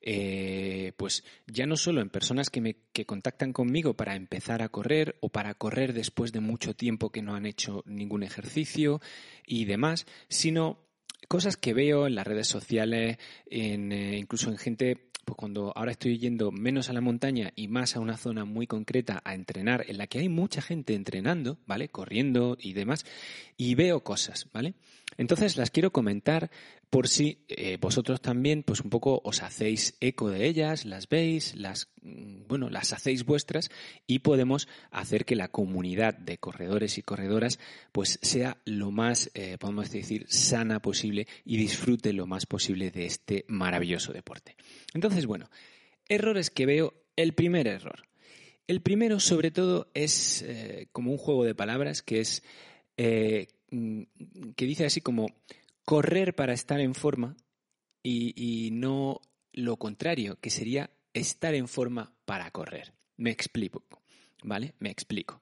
Eh, 0.00 0.92
pues 0.96 1.24
ya 1.48 1.66
no 1.66 1.76
solo 1.76 2.00
en 2.00 2.08
personas 2.08 2.50
que, 2.50 2.60
me, 2.60 2.76
que 2.92 3.04
contactan 3.04 3.52
conmigo 3.52 3.94
para 3.94 4.14
empezar 4.14 4.62
a 4.62 4.68
correr 4.68 5.16
o 5.20 5.28
para 5.28 5.54
correr 5.54 5.92
después 5.92 6.30
de 6.32 6.40
mucho 6.40 6.74
tiempo 6.74 7.10
que 7.10 7.22
no 7.22 7.34
han 7.34 7.46
hecho 7.46 7.82
ningún 7.84 8.22
ejercicio 8.22 9.00
y 9.44 9.64
demás, 9.64 10.06
sino 10.28 10.78
cosas 11.26 11.56
que 11.56 11.74
veo 11.74 12.06
en 12.06 12.14
las 12.14 12.26
redes 12.26 12.46
sociales, 12.46 13.18
eh, 13.46 14.16
incluso 14.18 14.50
en 14.50 14.58
gente 14.58 15.10
pues 15.24 15.36
cuando 15.36 15.72
ahora 15.76 15.92
estoy 15.92 16.18
yendo 16.18 16.50
menos 16.50 16.90
a 16.90 16.92
la 16.92 17.00
montaña 17.00 17.52
y 17.54 17.68
más 17.68 17.96
a 17.96 18.00
una 18.00 18.16
zona 18.16 18.44
muy 18.44 18.66
concreta 18.66 19.20
a 19.24 19.34
entrenar, 19.34 19.84
en 19.88 19.98
la 19.98 20.06
que 20.06 20.18
hay 20.18 20.28
mucha 20.28 20.60
gente 20.62 20.94
entrenando, 20.94 21.58
¿vale? 21.66 21.88
Corriendo 21.88 22.56
y 22.60 22.72
demás, 22.72 23.04
y 23.56 23.74
veo 23.76 24.02
cosas, 24.02 24.48
¿vale? 24.52 24.74
Entonces 25.16 25.56
las 25.56 25.70
quiero 25.70 25.92
comentar 25.92 26.50
por 26.90 27.08
si 27.08 27.44
eh, 27.48 27.78
vosotros 27.80 28.20
también, 28.20 28.62
pues 28.62 28.80
un 28.80 28.90
poco 28.90 29.20
os 29.24 29.42
hacéis 29.42 29.96
eco 30.00 30.30
de 30.30 30.46
ellas, 30.46 30.84
las 30.84 31.08
veis, 31.08 31.54
las, 31.56 31.88
mm, 32.02 32.46
bueno, 32.48 32.68
las 32.70 32.92
hacéis 32.92 33.24
vuestras 33.24 33.70
y 34.06 34.20
podemos 34.20 34.68
hacer 34.90 35.24
que 35.24 35.36
la 35.36 35.48
comunidad 35.48 36.14
de 36.14 36.38
corredores 36.38 36.98
y 36.98 37.02
corredoras, 37.02 37.58
pues 37.92 38.18
sea 38.22 38.58
lo 38.64 38.90
más, 38.90 39.30
eh, 39.34 39.56
podemos 39.58 39.90
decir, 39.90 40.26
sana 40.28 40.80
posible 40.80 41.26
y 41.44 41.56
disfrute 41.56 42.12
lo 42.12 42.26
más 42.26 42.46
posible 42.46 42.90
de 42.90 43.06
este 43.06 43.44
maravilloso 43.48 44.12
deporte. 44.12 44.56
Entonces, 44.94 45.26
bueno, 45.26 45.48
errores 46.08 46.50
que 46.50 46.66
veo. 46.66 46.94
El 47.14 47.34
primer 47.34 47.68
error. 47.68 48.06
El 48.66 48.80
primero, 48.80 49.20
sobre 49.20 49.50
todo, 49.50 49.90
es 49.92 50.40
eh, 50.42 50.88
como 50.92 51.10
un 51.10 51.18
juego 51.18 51.44
de 51.44 51.54
palabras 51.54 52.00
que 52.00 52.20
es 52.20 52.42
que 54.56 54.66
dice 54.66 54.84
así 54.84 55.00
como 55.00 55.28
correr 55.84 56.34
para 56.34 56.52
estar 56.52 56.80
en 56.80 56.94
forma 56.94 57.36
y, 58.02 58.70
no 58.72 59.20
lo 59.52 59.76
contrario, 59.76 60.38
que 60.40 60.50
sería 60.50 60.90
estar 61.14 61.54
en 61.54 61.68
forma 61.68 62.14
para 62.24 62.50
correr. 62.50 62.92
Me 63.16 63.30
explico, 63.30 63.84
¿vale? 64.42 64.74
Me 64.78 64.90
explico. 64.90 65.40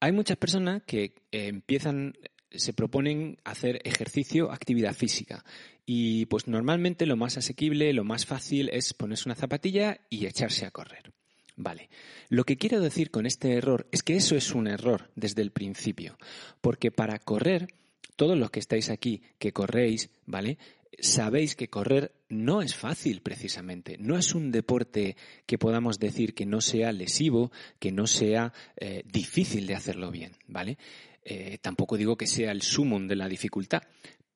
Hay 0.00 0.12
muchas 0.12 0.36
personas 0.36 0.82
que 0.82 1.14
eh, 1.30 1.46
empiezan, 1.48 2.14
se 2.50 2.72
proponen 2.72 3.38
hacer 3.44 3.80
ejercicio, 3.84 4.50
actividad 4.50 4.94
física. 4.94 5.44
Y 5.84 6.26
pues 6.26 6.48
normalmente 6.48 7.06
lo 7.06 7.16
más 7.16 7.36
asequible, 7.36 7.92
lo 7.92 8.04
más 8.04 8.26
fácil 8.26 8.68
es 8.70 8.92
ponerse 8.92 9.28
una 9.28 9.36
zapatilla 9.36 10.00
y 10.10 10.26
echarse 10.26 10.66
a 10.66 10.70
correr. 10.70 11.15
Vale. 11.56 11.88
Lo 12.28 12.44
que 12.44 12.58
quiero 12.58 12.80
decir 12.80 13.10
con 13.10 13.24
este 13.24 13.54
error 13.54 13.88
es 13.90 14.02
que 14.02 14.16
eso 14.16 14.36
es 14.36 14.54
un 14.54 14.68
error 14.68 15.10
desde 15.16 15.40
el 15.40 15.50
principio. 15.50 16.18
Porque 16.60 16.90
para 16.90 17.18
correr, 17.18 17.68
todos 18.14 18.38
los 18.38 18.50
que 18.50 18.60
estáis 18.60 18.90
aquí, 18.90 19.22
que 19.38 19.52
corréis, 19.52 20.10
¿vale? 20.26 20.58
Sabéis 20.98 21.56
que 21.56 21.68
correr 21.68 22.12
no 22.28 22.60
es 22.60 22.74
fácil 22.74 23.22
precisamente. 23.22 23.96
No 23.98 24.18
es 24.18 24.34
un 24.34 24.50
deporte 24.50 25.16
que 25.46 25.58
podamos 25.58 25.98
decir 25.98 26.34
que 26.34 26.46
no 26.46 26.60
sea 26.60 26.92
lesivo, 26.92 27.50
que 27.78 27.90
no 27.90 28.06
sea 28.06 28.52
eh, 28.76 29.02
difícil 29.06 29.66
de 29.66 29.74
hacerlo 29.74 30.10
bien, 30.10 30.32
¿vale? 30.46 30.76
Eh, 31.24 31.58
tampoco 31.60 31.96
digo 31.96 32.16
que 32.16 32.26
sea 32.26 32.52
el 32.52 32.62
sumum 32.62 33.08
de 33.08 33.16
la 33.16 33.28
dificultad. 33.28 33.82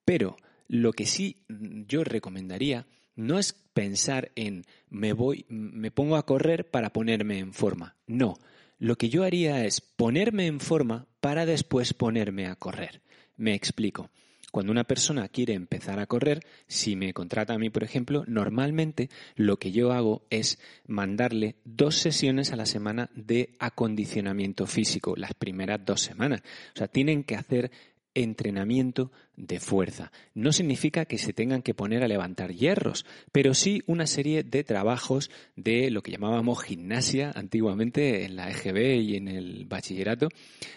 Pero 0.04 0.36
lo 0.68 0.92
que 0.92 1.04
sí 1.04 1.36
yo 1.48 2.02
recomendaría 2.02 2.86
no 3.14 3.38
es 3.38 3.52
pensar 3.52 4.32
en 4.34 4.64
me 4.88 5.12
voy, 5.12 5.46
me 5.48 5.90
pongo 5.90 6.16
a 6.16 6.26
correr 6.26 6.70
para 6.70 6.92
ponerme 6.92 7.38
en 7.38 7.52
forma. 7.52 7.96
No. 8.06 8.38
Lo 8.78 8.96
que 8.96 9.10
yo 9.10 9.24
haría 9.24 9.64
es 9.66 9.80
ponerme 9.80 10.46
en 10.46 10.58
forma 10.58 11.06
para 11.20 11.44
después 11.44 11.92
ponerme 11.92 12.46
a 12.46 12.56
correr. 12.56 13.02
Me 13.36 13.54
explico. 13.54 14.10
Cuando 14.50 14.72
una 14.72 14.84
persona 14.84 15.28
quiere 15.28 15.54
empezar 15.54 16.00
a 16.00 16.06
correr, 16.06 16.44
si 16.66 16.96
me 16.96 17.12
contrata 17.12 17.54
a 17.54 17.58
mí, 17.58 17.70
por 17.70 17.84
ejemplo, 17.84 18.24
normalmente 18.26 19.08
lo 19.36 19.58
que 19.58 19.70
yo 19.70 19.92
hago 19.92 20.26
es 20.28 20.58
mandarle 20.86 21.56
dos 21.64 21.96
sesiones 21.96 22.52
a 22.52 22.56
la 22.56 22.66
semana 22.66 23.10
de 23.14 23.54
acondicionamiento 23.60 24.66
físico, 24.66 25.14
las 25.16 25.34
primeras 25.34 25.84
dos 25.84 26.00
semanas. 26.00 26.42
O 26.74 26.78
sea, 26.78 26.88
tienen 26.88 27.22
que 27.22 27.36
hacer 27.36 27.70
entrenamiento 28.14 29.12
de 29.36 29.60
fuerza. 29.60 30.12
No 30.34 30.52
significa 30.52 31.04
que 31.04 31.18
se 31.18 31.32
tengan 31.32 31.62
que 31.62 31.74
poner 31.74 32.02
a 32.02 32.08
levantar 32.08 32.52
hierros, 32.52 33.06
pero 33.32 33.54
sí 33.54 33.82
una 33.86 34.06
serie 34.06 34.42
de 34.42 34.64
trabajos 34.64 35.30
de 35.56 35.90
lo 35.90 36.02
que 36.02 36.12
llamábamos 36.12 36.62
gimnasia 36.62 37.32
antiguamente 37.34 38.24
en 38.24 38.36
la 38.36 38.50
EGB 38.50 39.00
y 39.00 39.16
en 39.16 39.28
el 39.28 39.64
bachillerato, 39.66 40.28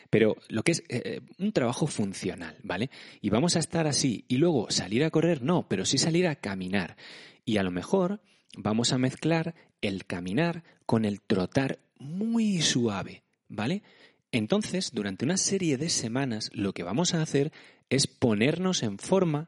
pero 0.09 0.37
lo 0.47 0.63
que 0.63 0.73
es 0.73 0.83
eh, 0.89 1.21
un 1.39 1.51
trabajo 1.51 1.87
funcional, 1.87 2.57
¿vale? 2.63 2.89
Y 3.21 3.29
vamos 3.29 3.55
a 3.55 3.59
estar 3.59 3.87
así 3.87 4.25
y 4.27 4.37
luego 4.37 4.69
salir 4.69 5.03
a 5.03 5.09
correr, 5.09 5.41
no, 5.41 5.67
pero 5.67 5.85
sí 5.85 5.97
salir 5.97 6.27
a 6.27 6.35
caminar. 6.35 6.95
Y 7.45 7.57
a 7.57 7.63
lo 7.63 7.71
mejor 7.71 8.21
vamos 8.57 8.93
a 8.93 8.97
mezclar 8.97 9.55
el 9.81 10.05
caminar 10.05 10.63
con 10.85 11.05
el 11.05 11.21
trotar 11.21 11.79
muy 11.99 12.61
suave, 12.61 13.23
¿vale? 13.47 13.81
Entonces, 14.33 14.91
durante 14.93 15.25
una 15.25 15.37
serie 15.37 15.77
de 15.77 15.89
semanas, 15.89 16.49
lo 16.53 16.73
que 16.73 16.81
vamos 16.81 17.13
a 17.13 17.21
hacer 17.21 17.53
es 17.91 18.07
ponernos 18.07 18.81
en 18.81 18.97
forma 18.97 19.47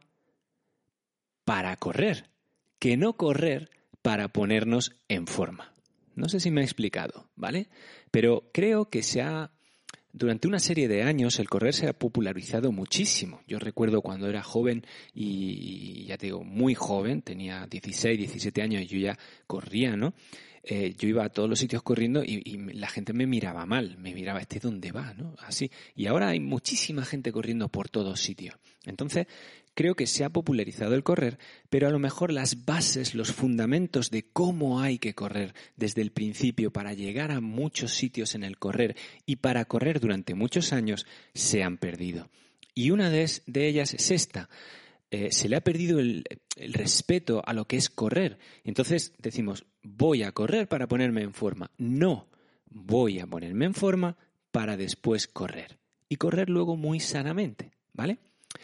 para 1.43 1.75
correr, 1.75 2.29
que 2.77 2.95
no 2.95 3.13
correr 3.13 3.71
para 4.03 4.27
ponernos 4.27 4.95
en 5.09 5.25
forma. 5.25 5.73
No 6.13 6.29
sé 6.29 6.39
si 6.39 6.51
me 6.51 6.61
he 6.61 6.63
explicado, 6.63 7.31
¿vale? 7.35 7.67
Pero 8.11 8.51
creo 8.53 8.91
que 8.91 9.01
se 9.01 9.23
ha 9.23 9.49
durante 10.13 10.47
una 10.47 10.59
serie 10.59 10.87
de 10.87 11.01
años 11.01 11.39
el 11.39 11.49
correr 11.49 11.73
se 11.73 11.89
ha 11.89 11.93
popularizado 11.93 12.71
muchísimo. 12.71 13.41
Yo 13.47 13.57
recuerdo 13.57 14.01
cuando 14.01 14.29
era 14.29 14.43
joven 14.43 14.85
y, 15.13 16.05
ya 16.05 16.17
te 16.17 16.27
digo, 16.27 16.43
muy 16.43 16.75
joven, 16.75 17.23
tenía 17.23 17.67
16, 17.67 18.19
17 18.19 18.61
años 18.61 18.83
y 18.83 18.85
yo 18.85 18.97
ya 18.99 19.17
corría, 19.47 19.97
¿no? 19.97 20.13
Eh, 20.67 20.95
yo 20.97 21.07
iba 21.07 21.23
a 21.23 21.29
todos 21.29 21.47
los 21.47 21.59
sitios 21.59 21.83
corriendo 21.83 22.23
y, 22.23 22.57
la 22.73 22.87
gente 22.87 23.13
me 23.13 23.27
miraba 23.27 23.67
mal, 23.67 23.97
me 23.99 24.15
miraba, 24.15 24.39
¿este 24.39 24.59
dónde 24.59 24.91
va? 24.91 25.13
¿no? 25.13 25.35
Así. 25.39 25.69
Y 25.95 26.07
ahora 26.07 26.29
hay 26.29 26.39
muchísima 26.39 27.05
gente 27.05 27.31
corriendo 27.31 27.69
por 27.69 27.87
todos 27.87 28.19
sitios. 28.19 28.55
Entonces, 28.83 29.27
creo 29.75 29.93
que 29.93 30.07
se 30.07 30.23
ha 30.23 30.29
popularizado 30.29 30.95
el 30.95 31.03
correr, 31.03 31.37
pero 31.69 31.87
a 31.87 31.91
lo 31.91 31.99
mejor 31.99 32.33
las 32.33 32.65
bases, 32.65 33.13
los 33.13 33.31
fundamentos 33.31 34.09
de 34.09 34.23
cómo 34.23 34.81
hay 34.81 34.97
que 34.97 35.13
correr 35.13 35.53
desde 35.75 36.01
el 36.01 36.11
principio 36.11 36.71
para 36.71 36.93
llegar 36.93 37.31
a 37.31 37.41
muchos 37.41 37.93
sitios 37.93 38.33
en 38.33 38.43
el 38.43 38.57
correr 38.57 38.95
y 39.27 39.35
para 39.35 39.65
correr 39.65 39.99
durante 39.99 40.33
muchos 40.33 40.73
años 40.73 41.05
se 41.35 41.63
han 41.63 41.77
perdido. 41.77 42.29
Y 42.73 42.89
una 42.89 43.09
de 43.09 43.27
ellas 43.67 43.93
es 43.93 44.11
esta 44.11 44.49
eh, 45.11 45.31
se 45.31 45.47
le 45.47 45.55
ha 45.55 45.61
perdido 45.61 45.99
el, 45.99 46.25
respeto 46.57 47.41
a 47.45 47.53
lo 47.53 47.65
que 47.65 47.77
es 47.77 47.89
correr. 47.89 48.37
Entonces 48.63 49.13
decimos, 49.17 49.65
voy 49.85 50.23
a 50.23 50.31
correr 50.31 50.67
para 50.67 50.87
ponerme 50.87 51.21
en 51.21 51.33
forma. 51.33 51.71
No, 51.77 52.27
voy 52.69 53.19
a 53.19 53.27
ponerme 53.27 53.65
en 53.65 53.73
forma 53.73 54.17
para 54.51 54.77
después 54.77 55.27
correr. 55.27 55.77
Y 56.09 56.17
correr 56.17 56.49
luego 56.49 56.75
muy 56.75 56.99
sanamente, 56.99 57.71
¿vale? 57.93 58.17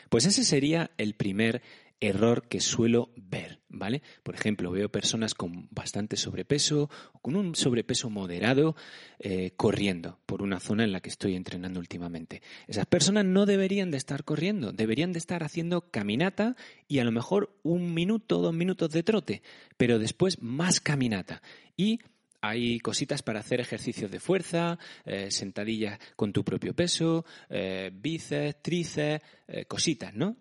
Pues 0.09 0.25
ese 0.25 0.43
sería 0.43 0.91
el 0.97 1.13
primer 1.13 1.61
error 2.01 2.47
que 2.47 2.59
suelo 2.59 3.11
ver, 3.15 3.61
¿vale? 3.69 4.01
Por 4.23 4.35
ejemplo, 4.35 4.71
veo 4.71 4.89
personas 4.89 5.35
con 5.35 5.67
bastante 5.71 6.17
sobrepeso 6.17 6.89
con 7.21 7.35
un 7.35 7.55
sobrepeso 7.55 8.09
moderado 8.09 8.75
eh, 9.19 9.51
corriendo 9.55 10.19
por 10.25 10.41
una 10.41 10.59
zona 10.59 10.83
en 10.83 10.91
la 10.91 10.99
que 10.99 11.09
estoy 11.09 11.35
entrenando 11.35 11.79
últimamente. 11.79 12.41
Esas 12.67 12.87
personas 12.87 13.25
no 13.25 13.45
deberían 13.45 13.91
de 13.91 13.97
estar 13.97 14.23
corriendo, 14.23 14.73
deberían 14.73 15.13
de 15.13 15.19
estar 15.19 15.43
haciendo 15.43 15.91
caminata 15.91 16.55
y 16.87 16.99
a 16.99 17.03
lo 17.03 17.11
mejor 17.11 17.55
un 17.61 17.93
minuto, 17.93 18.39
dos 18.39 18.53
minutos 18.53 18.89
de 18.89 19.03
trote, 19.03 19.43
pero 19.77 19.99
después 19.99 20.41
más 20.41 20.81
caminata. 20.81 21.43
Y 21.77 21.99
hay 22.41 22.79
cositas 22.79 23.21
para 23.21 23.41
hacer 23.41 23.59
ejercicios 23.59 24.09
de 24.09 24.19
fuerza, 24.19 24.79
eh, 25.05 25.29
sentadillas 25.29 25.99
con 26.15 26.33
tu 26.33 26.43
propio 26.43 26.73
peso, 26.73 27.23
eh, 27.49 27.91
bíceps, 27.93 28.63
tríceps, 28.63 29.23
cositas, 29.67 30.15
¿no? 30.15 30.37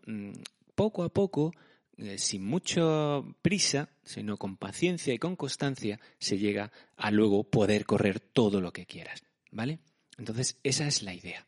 Poco 0.81 1.03
a 1.03 1.11
poco, 1.11 1.53
eh, 1.99 2.17
sin 2.17 2.43
mucha 2.43 3.21
prisa, 3.43 3.91
sino 4.03 4.39
con 4.39 4.57
paciencia 4.57 5.13
y 5.13 5.19
con 5.19 5.37
constancia, 5.37 6.01
se 6.19 6.39
llega 6.39 6.73
a 6.97 7.11
luego 7.11 7.45
poder 7.45 7.85
correr 7.85 8.19
todo 8.19 8.63
lo 8.63 8.73
que 8.73 8.87
quieras. 8.87 9.23
¿Vale? 9.51 9.81
Entonces, 10.17 10.59
esa 10.63 10.87
es 10.87 11.03
la 11.03 11.13
idea. 11.13 11.47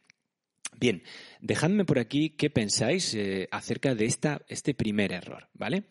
Bien, 0.78 1.02
dejadme 1.40 1.86
por 1.86 1.98
aquí 1.98 2.28
qué 2.36 2.50
pensáis 2.50 3.14
eh, 3.14 3.48
acerca 3.50 3.94
de 3.94 4.04
esta, 4.04 4.42
este 4.48 4.74
primer 4.74 5.12
error, 5.12 5.48
¿vale? 5.54 5.84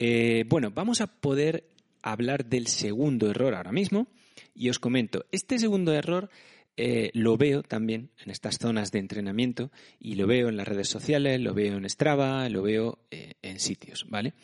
Eh, 0.00 0.44
bueno, 0.48 0.72
vamos 0.72 1.00
a 1.00 1.06
poder 1.06 1.70
hablar 2.02 2.46
del 2.46 2.66
segundo 2.66 3.30
error 3.30 3.54
ahora 3.54 3.70
mismo 3.70 4.08
y 4.56 4.70
os 4.70 4.80
comento, 4.80 5.24
este 5.30 5.60
segundo 5.60 5.94
error 5.94 6.30
eh, 6.76 7.10
lo 7.14 7.36
veo 7.36 7.62
también 7.62 8.10
en 8.22 8.30
estas 8.30 8.58
zonas 8.58 8.92
de 8.92 8.98
entrenamiento 8.98 9.70
y 9.98 10.16
lo 10.16 10.26
veo 10.26 10.48
en 10.48 10.56
las 10.56 10.68
redes 10.68 10.88
sociales, 10.88 11.40
lo 11.40 11.54
veo 11.54 11.76
en 11.76 11.88
Strava, 11.88 12.48
lo 12.50 12.62
veo 12.62 12.98
eh, 13.10 13.34
en 13.42 13.60
sitios, 13.60 14.06
¿vale? 14.08 14.34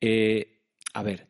Eh, 0.00 0.58
a 0.92 1.02
ver, 1.02 1.28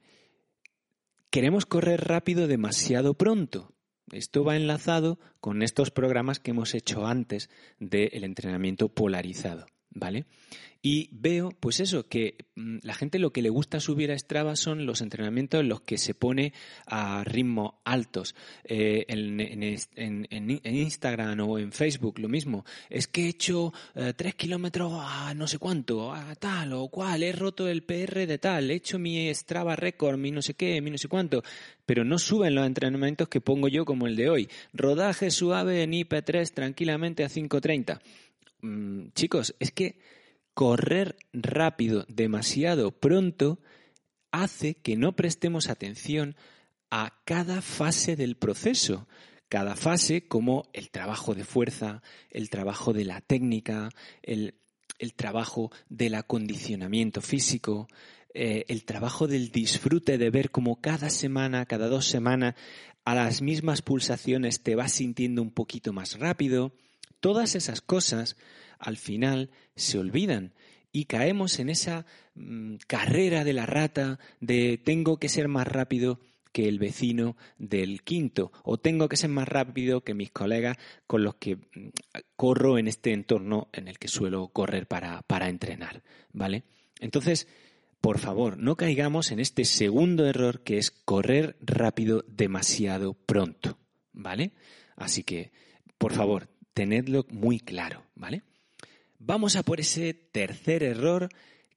queremos 1.28 1.66
correr 1.66 2.00
rápido 2.06 2.46
demasiado 2.46 3.14
pronto. 3.14 3.74
Esto 4.12 4.42
va 4.42 4.56
enlazado 4.56 5.18
con 5.40 5.62
estos 5.62 5.90
programas 5.90 6.40
que 6.40 6.50
hemos 6.52 6.74
hecho 6.74 7.06
antes 7.06 7.50
del 7.78 8.24
entrenamiento 8.24 8.88
polarizado, 8.88 9.66
¿vale? 9.90 10.26
Y 10.82 11.10
veo, 11.12 11.50
pues 11.60 11.78
eso, 11.80 12.08
que 12.08 12.36
mm, 12.54 12.78
la 12.82 12.94
gente 12.94 13.18
lo 13.18 13.34
que 13.34 13.42
le 13.42 13.50
gusta 13.50 13.80
subir 13.80 14.10
a 14.12 14.18
Strava 14.18 14.56
son 14.56 14.86
los 14.86 15.02
entrenamientos 15.02 15.60
en 15.60 15.68
los 15.68 15.82
que 15.82 15.98
se 15.98 16.14
pone 16.14 16.54
a 16.86 17.22
ritmos 17.22 17.74
altos. 17.84 18.34
Eh, 18.64 19.04
en, 19.08 20.60
Instagram 20.64 21.40
o 21.40 21.58
en 21.58 21.72
Facebook 21.72 22.18
lo 22.18 22.30
mismo. 22.30 22.64
Es 22.88 23.08
que 23.08 23.26
he 23.26 23.28
hecho 23.28 23.74
eh, 23.94 24.14
tres 24.16 24.34
kilómetros 24.36 24.92
a 24.96 25.34
no 25.34 25.46
sé 25.46 25.58
cuánto, 25.58 26.14
a 26.14 26.34
tal 26.36 26.72
o 26.72 26.88
cual, 26.88 27.22
he 27.24 27.32
roto 27.32 27.68
el 27.68 27.82
PR 27.82 28.26
de 28.26 28.38
tal, 28.38 28.70
he 28.70 28.76
hecho 28.76 28.98
mi 28.98 29.32
Strava 29.34 29.76
récord, 29.76 30.16
mi 30.16 30.30
no 30.30 30.40
sé 30.40 30.54
qué, 30.54 30.80
mi 30.80 30.90
no 30.90 30.96
sé 30.96 31.08
cuánto. 31.08 31.42
Pero 31.84 32.04
no 32.04 32.18
suben 32.18 32.54
los 32.54 32.66
entrenamientos 32.66 33.28
que 33.28 33.42
pongo 33.42 33.68
yo 33.68 33.84
como 33.84 34.06
el 34.06 34.16
de 34.16 34.30
hoy. 34.30 34.48
Rodaje 34.72 35.30
suave 35.30 35.82
en 35.82 35.92
IP3 35.92 36.54
tranquilamente 36.54 37.22
a 37.22 37.28
5.30. 37.28 38.00
Mm, 38.62 39.08
chicos, 39.14 39.54
es 39.58 39.72
que 39.72 39.98
correr 40.54 41.16
rápido 41.32 42.04
demasiado 42.08 42.90
pronto 42.90 43.60
hace 44.30 44.74
que 44.74 44.96
no 44.96 45.16
prestemos 45.16 45.68
atención 45.68 46.36
a 46.90 47.20
cada 47.24 47.62
fase 47.62 48.16
del 48.16 48.36
proceso. 48.36 49.08
Cada 49.48 49.74
fase 49.74 50.28
como 50.28 50.68
el 50.72 50.90
trabajo 50.90 51.34
de 51.34 51.44
fuerza, 51.44 52.02
el 52.30 52.50
trabajo 52.50 52.92
de 52.92 53.04
la 53.04 53.20
técnica, 53.20 53.88
el, 54.22 54.54
trabajo 55.16 55.72
del 55.88 56.14
acondicionamiento 56.14 57.20
físico, 57.20 57.88
eh, 58.32 58.64
el 58.68 58.84
trabajo 58.84 59.26
del 59.26 59.50
disfrute 59.50 60.18
de 60.18 60.30
ver 60.30 60.50
cómo 60.50 60.80
cada 60.80 61.10
semana, 61.10 61.66
cada 61.66 61.88
dos 61.88 62.06
semanas, 62.06 62.54
a 63.04 63.14
las 63.14 63.42
mismas 63.42 63.82
pulsaciones 63.82 64.62
te 64.62 64.76
vas 64.76 64.92
sintiendo 64.92 65.42
un 65.42 65.50
poquito 65.50 65.92
más 65.92 66.18
rápido. 66.18 66.72
Todas 67.20 67.54
esas 67.54 67.80
cosas 67.80 68.36
al 68.78 68.96
final 68.96 69.50
se 69.76 69.98
olvidan 69.98 70.54
y 70.92 71.04
caemos 71.04 71.58
en 71.58 71.68
esa 71.68 72.06
mm, 72.34 72.76
carrera 72.86 73.44
de 73.44 73.52
la 73.52 73.66
rata 73.66 74.18
de 74.40 74.78
tengo 74.78 75.18
que 75.18 75.28
ser 75.28 75.48
más 75.48 75.66
rápido 75.66 76.20
que 76.52 76.68
el 76.68 76.78
vecino 76.78 77.36
del 77.58 78.02
quinto 78.02 78.50
o 78.64 78.78
tengo 78.78 79.08
que 79.08 79.16
ser 79.16 79.30
más 79.30 79.46
rápido 79.46 80.02
que 80.02 80.14
mis 80.14 80.32
colegas 80.32 80.76
con 81.06 81.22
los 81.22 81.36
que 81.36 81.56
mm, 81.56 81.88
corro 82.36 82.78
en 82.78 82.88
este 82.88 83.12
entorno 83.12 83.68
en 83.72 83.88
el 83.88 83.98
que 83.98 84.08
suelo 84.08 84.48
correr 84.48 84.86
para, 84.86 85.22
para 85.22 85.48
entrenar, 85.48 86.02
¿vale? 86.32 86.64
Entonces, 86.98 87.46
por 88.00 88.18
favor, 88.18 88.56
no 88.58 88.76
caigamos 88.76 89.30
en 89.30 89.40
este 89.40 89.64
segundo 89.64 90.26
error 90.26 90.62
que 90.62 90.78
es 90.78 90.90
correr 90.90 91.56
rápido 91.60 92.24
demasiado 92.26 93.14
pronto, 93.14 93.78
¿vale? 94.12 94.52
Así 94.96 95.22
que, 95.22 95.52
por 95.98 96.14
favor, 96.14 96.48
tenedlo 96.80 97.26
muy 97.28 97.60
claro, 97.60 98.04
¿vale? 98.14 98.42
Vamos 99.18 99.54
a 99.56 99.62
por 99.62 99.80
ese 99.80 100.14
tercer 100.14 100.82
error 100.82 101.28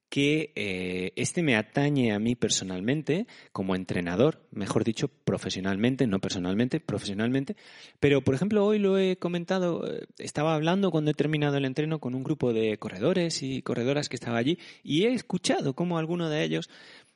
que 0.08 0.50
eh, 0.56 1.12
este 1.16 1.42
me 1.42 1.56
atañe 1.56 2.14
a 2.14 2.18
mí 2.18 2.36
personalmente, 2.36 3.26
como 3.52 3.76
entrenador, 3.76 4.40
mejor 4.50 4.82
dicho, 4.82 5.08
profesionalmente, 5.08 6.06
no 6.06 6.20
personalmente, 6.20 6.80
profesionalmente. 6.80 7.54
Pero, 8.00 8.22
por 8.22 8.34
ejemplo, 8.34 8.64
hoy 8.64 8.78
lo 8.78 8.96
he 8.96 9.18
comentado, 9.18 9.86
eh, 9.86 10.06
estaba 10.16 10.54
hablando 10.54 10.90
cuando 10.90 11.10
he 11.10 11.14
terminado 11.14 11.58
el 11.58 11.66
entreno 11.66 11.98
con 11.98 12.14
un 12.14 12.24
grupo 12.24 12.54
de 12.54 12.78
corredores 12.78 13.42
y 13.42 13.60
corredoras 13.60 14.08
que 14.08 14.16
estaba 14.16 14.38
allí 14.38 14.58
y 14.82 15.04
he 15.04 15.12
escuchado 15.12 15.74
cómo 15.74 15.98
alguno 15.98 16.30
de 16.30 16.44
ellos 16.44 16.70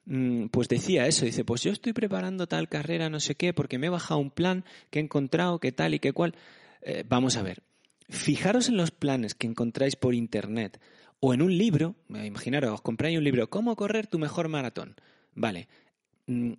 mm, 0.05 0.49
pues 0.49 0.69
decía 0.69 1.07
eso, 1.07 1.25
dice, 1.25 1.43
pues 1.43 1.63
yo 1.63 1.73
estoy 1.73 1.95
preparando 1.95 2.47
tal 2.47 2.69
carrera, 2.69 3.09
no 3.09 3.19
sé 3.19 3.35
qué, 3.35 3.55
porque 3.55 3.79
me 3.79 3.87
he 3.87 3.91
bajado 3.91 4.21
un 4.21 4.31
plan 4.31 4.67
que 4.91 4.99
he 4.99 5.03
encontrado, 5.03 5.59
que 5.59 5.73
tal 5.73 5.95
y 5.95 6.01
que 6.01 6.13
cual. 6.13 6.35
Eh, 6.83 7.05
vamos 7.09 7.37
a 7.37 7.43
ver, 7.43 7.63
Fijaros 8.09 8.69
en 8.69 8.77
los 8.77 8.91
planes 8.91 9.35
que 9.35 9.47
encontráis 9.47 9.97
por 9.97 10.15
internet 10.15 10.81
o 11.21 11.35
en 11.35 11.43
un 11.43 11.57
libro, 11.57 11.95
imaginaros, 12.09 12.73
os 12.73 12.81
compráis 12.81 13.19
un 13.19 13.25
libro, 13.25 13.51
¿Cómo 13.51 13.77
correr 13.77 14.07
tu 14.07 14.19
mejor 14.19 14.49
maratón? 14.49 14.97
Vale. 15.35 15.69
Mm, 16.27 16.53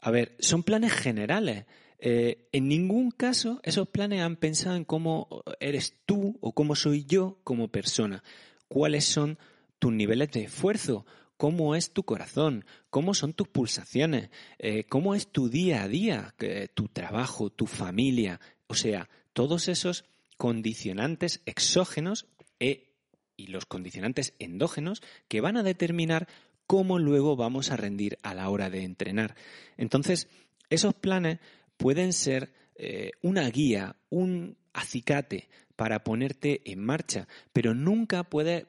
a 0.00 0.10
ver, 0.10 0.36
son 0.38 0.62
planes 0.62 0.92
generales. 0.92 1.66
eh, 1.98 2.48
en 2.52 2.68
ningún 2.68 3.10
caso 3.10 3.58
esos 3.62 3.88
planes 3.88 4.20
han 4.20 4.36
pensado 4.36 4.76
en 4.76 4.84
cómo 4.84 5.42
eres 5.60 5.96
tú 6.04 6.36
o 6.42 6.52
cómo 6.52 6.76
soy 6.76 7.04
yo 7.04 7.38
como 7.42 7.68
persona, 7.68 8.22
cuáles 8.68 9.06
son 9.06 9.38
tus 9.78 9.92
niveles 9.92 10.30
de 10.32 10.44
esfuerzo, 10.44 11.06
cómo 11.36 11.74
es 11.74 11.92
tu 11.92 12.04
corazón, 12.04 12.64
cómo 12.90 13.14
son 13.14 13.32
tus 13.32 13.48
pulsaciones, 13.48 14.30
eh, 14.58 14.84
cómo 14.84 15.14
es 15.14 15.28
tu 15.28 15.48
día 15.48 15.82
a 15.82 15.88
día, 15.88 16.34
tu 16.74 16.88
trabajo, 16.88 17.50
tu 17.50 17.66
familia, 17.66 18.40
o 18.66 18.74
sea, 18.74 19.08
todos 19.32 19.68
esos 19.68 20.04
condicionantes 20.36 21.42
exógenos 21.46 22.26
e, 22.60 22.94
y 23.36 23.48
los 23.48 23.66
condicionantes 23.66 24.34
endógenos 24.38 25.02
que 25.28 25.40
van 25.40 25.56
a 25.56 25.62
determinar 25.62 26.28
cómo 26.66 26.98
luego 26.98 27.36
vamos 27.36 27.70
a 27.70 27.76
rendir 27.76 28.18
a 28.22 28.34
la 28.34 28.48
hora 28.48 28.70
de 28.70 28.82
entrenar. 28.82 29.36
Entonces, 29.76 30.28
esos 30.70 30.94
planes 30.94 31.38
pueden 31.76 32.12
ser 32.12 32.52
eh, 32.74 33.12
una 33.22 33.48
guía, 33.50 33.96
un 34.10 34.56
acicate 34.72 35.48
para 35.76 36.02
ponerte 36.02 36.62
en 36.64 36.80
marcha, 36.80 37.28
pero 37.52 37.74
nunca 37.74 38.24
puedes 38.24 38.66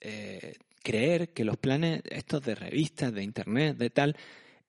eh, 0.00 0.54
creer 0.82 1.32
que 1.32 1.44
los 1.44 1.56
planes 1.56 2.02
estos 2.10 2.42
de 2.42 2.54
revistas, 2.54 3.12
de 3.12 3.22
internet, 3.22 3.76
de 3.76 3.90
tal, 3.90 4.16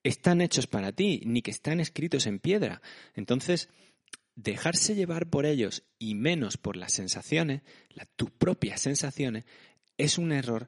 están 0.04 0.42
hechos 0.42 0.68
para 0.68 0.92
ti, 0.92 1.22
ni 1.26 1.42
que 1.42 1.52
están 1.52 1.80
escritos 1.80 2.26
en 2.26 2.40
piedra. 2.40 2.82
Entonces, 3.16 3.70
dejarse 4.36 4.96
llevar 4.96 5.30
por 5.30 5.46
ellos 5.46 5.84
y 6.00 6.16
menos 6.16 6.58
por 6.58 6.78
las 6.78 6.94
sensaciones, 6.94 7.62
tus 8.16 8.32
propias 8.32 8.82
sensaciones, 8.82 9.46
es 9.98 10.18
un 10.18 10.32
error 10.32 10.68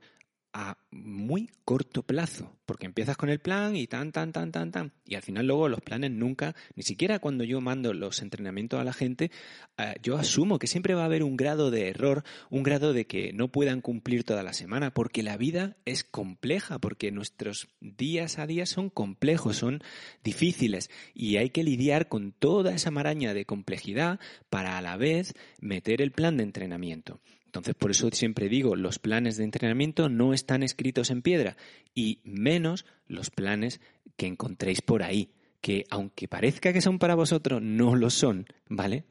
a 0.54 0.78
muy 0.92 1.50
corto 1.66 2.04
plazo, 2.04 2.56
porque 2.66 2.86
empiezas 2.86 3.18
con 3.18 3.30
el 3.30 3.40
plan 3.40 3.76
y 3.76 3.88
tan, 3.88 4.12
tan, 4.12 4.32
tan, 4.32 4.52
tan, 4.52 4.72
tan, 4.72 4.94
y 5.06 5.16
al 5.16 5.24
final 5.24 5.48
luego 5.48 5.68
los 5.68 5.82
planes 5.82 6.12
nunca, 6.12 6.56
ni 6.76 6.84
siquiera 6.84 7.20
cuando 7.20 7.44
yo 7.44 7.60
mando 7.60 7.94
los 7.94 8.22
entrenamientos 8.22 8.80
a 8.80 8.84
la 8.84 8.94
gente, 8.94 9.32
eh, 9.78 9.96
yo 10.04 10.18
asumo 10.18 10.60
que 10.60 10.68
siempre 10.68 10.94
va 10.94 11.02
a 11.02 11.06
haber 11.06 11.24
un 11.24 11.38
grado 11.38 11.72
de 11.72 11.90
error, 11.90 12.24
un 12.52 12.62
grado 12.62 12.94
de 12.94 13.08
que 13.08 13.34
no 13.34 13.52
puedan 13.52 13.82
cumplir 13.82 14.24
toda 14.24 14.44
la 14.44 14.54
semana, 14.54 14.94
porque 14.94 15.24
la 15.24 15.38
vida 15.38 15.76
es 15.86 16.04
compleja, 16.04 16.78
porque 16.78 17.12
nuestros 17.12 17.70
días 17.82 18.38
a 18.38 18.46
día 18.46 18.68
son 18.68 18.90
complejos, 18.90 19.58
son 19.58 19.82
difíciles, 20.24 20.92
y 21.16 21.38
hay 21.38 21.50
que 21.50 21.64
lidiar 21.64 22.08
con 22.08 22.32
toda 22.32 22.76
esa 22.76 22.92
maraña 22.92 23.34
de 23.34 23.46
complejidad 23.46 24.20
para 24.50 24.78
a 24.78 24.82
la 24.82 24.98
vez 24.98 25.34
meter 25.60 26.02
el 26.02 26.12
plan 26.12 26.38
de 26.38 26.44
entrenamiento. 26.44 27.20
Entonces, 27.54 27.76
por 27.76 27.92
eso 27.92 28.10
siempre 28.12 28.50
digo, 28.50 28.76
los 28.76 28.98
planes 28.98 29.38
de 29.38 29.44
entrenamiento 29.44 30.10
no 30.10 30.34
están 30.34 30.64
escritos 30.64 31.12
en 31.12 31.22
piedra 31.22 31.56
y 31.94 32.20
menos 32.24 32.84
los 33.06 33.30
planes 33.30 33.80
que 34.18 34.26
encontréis 34.26 34.82
por 34.82 35.04
ahí, 35.04 35.30
que 35.62 35.86
aunque 35.92 36.28
parezca 36.28 36.74
que 36.74 36.82
son 36.82 36.98
para 36.98 37.14
vosotros, 37.14 37.62
no 37.62 37.96
lo 37.96 38.10
son, 38.10 38.48
¿vale? 38.70 39.04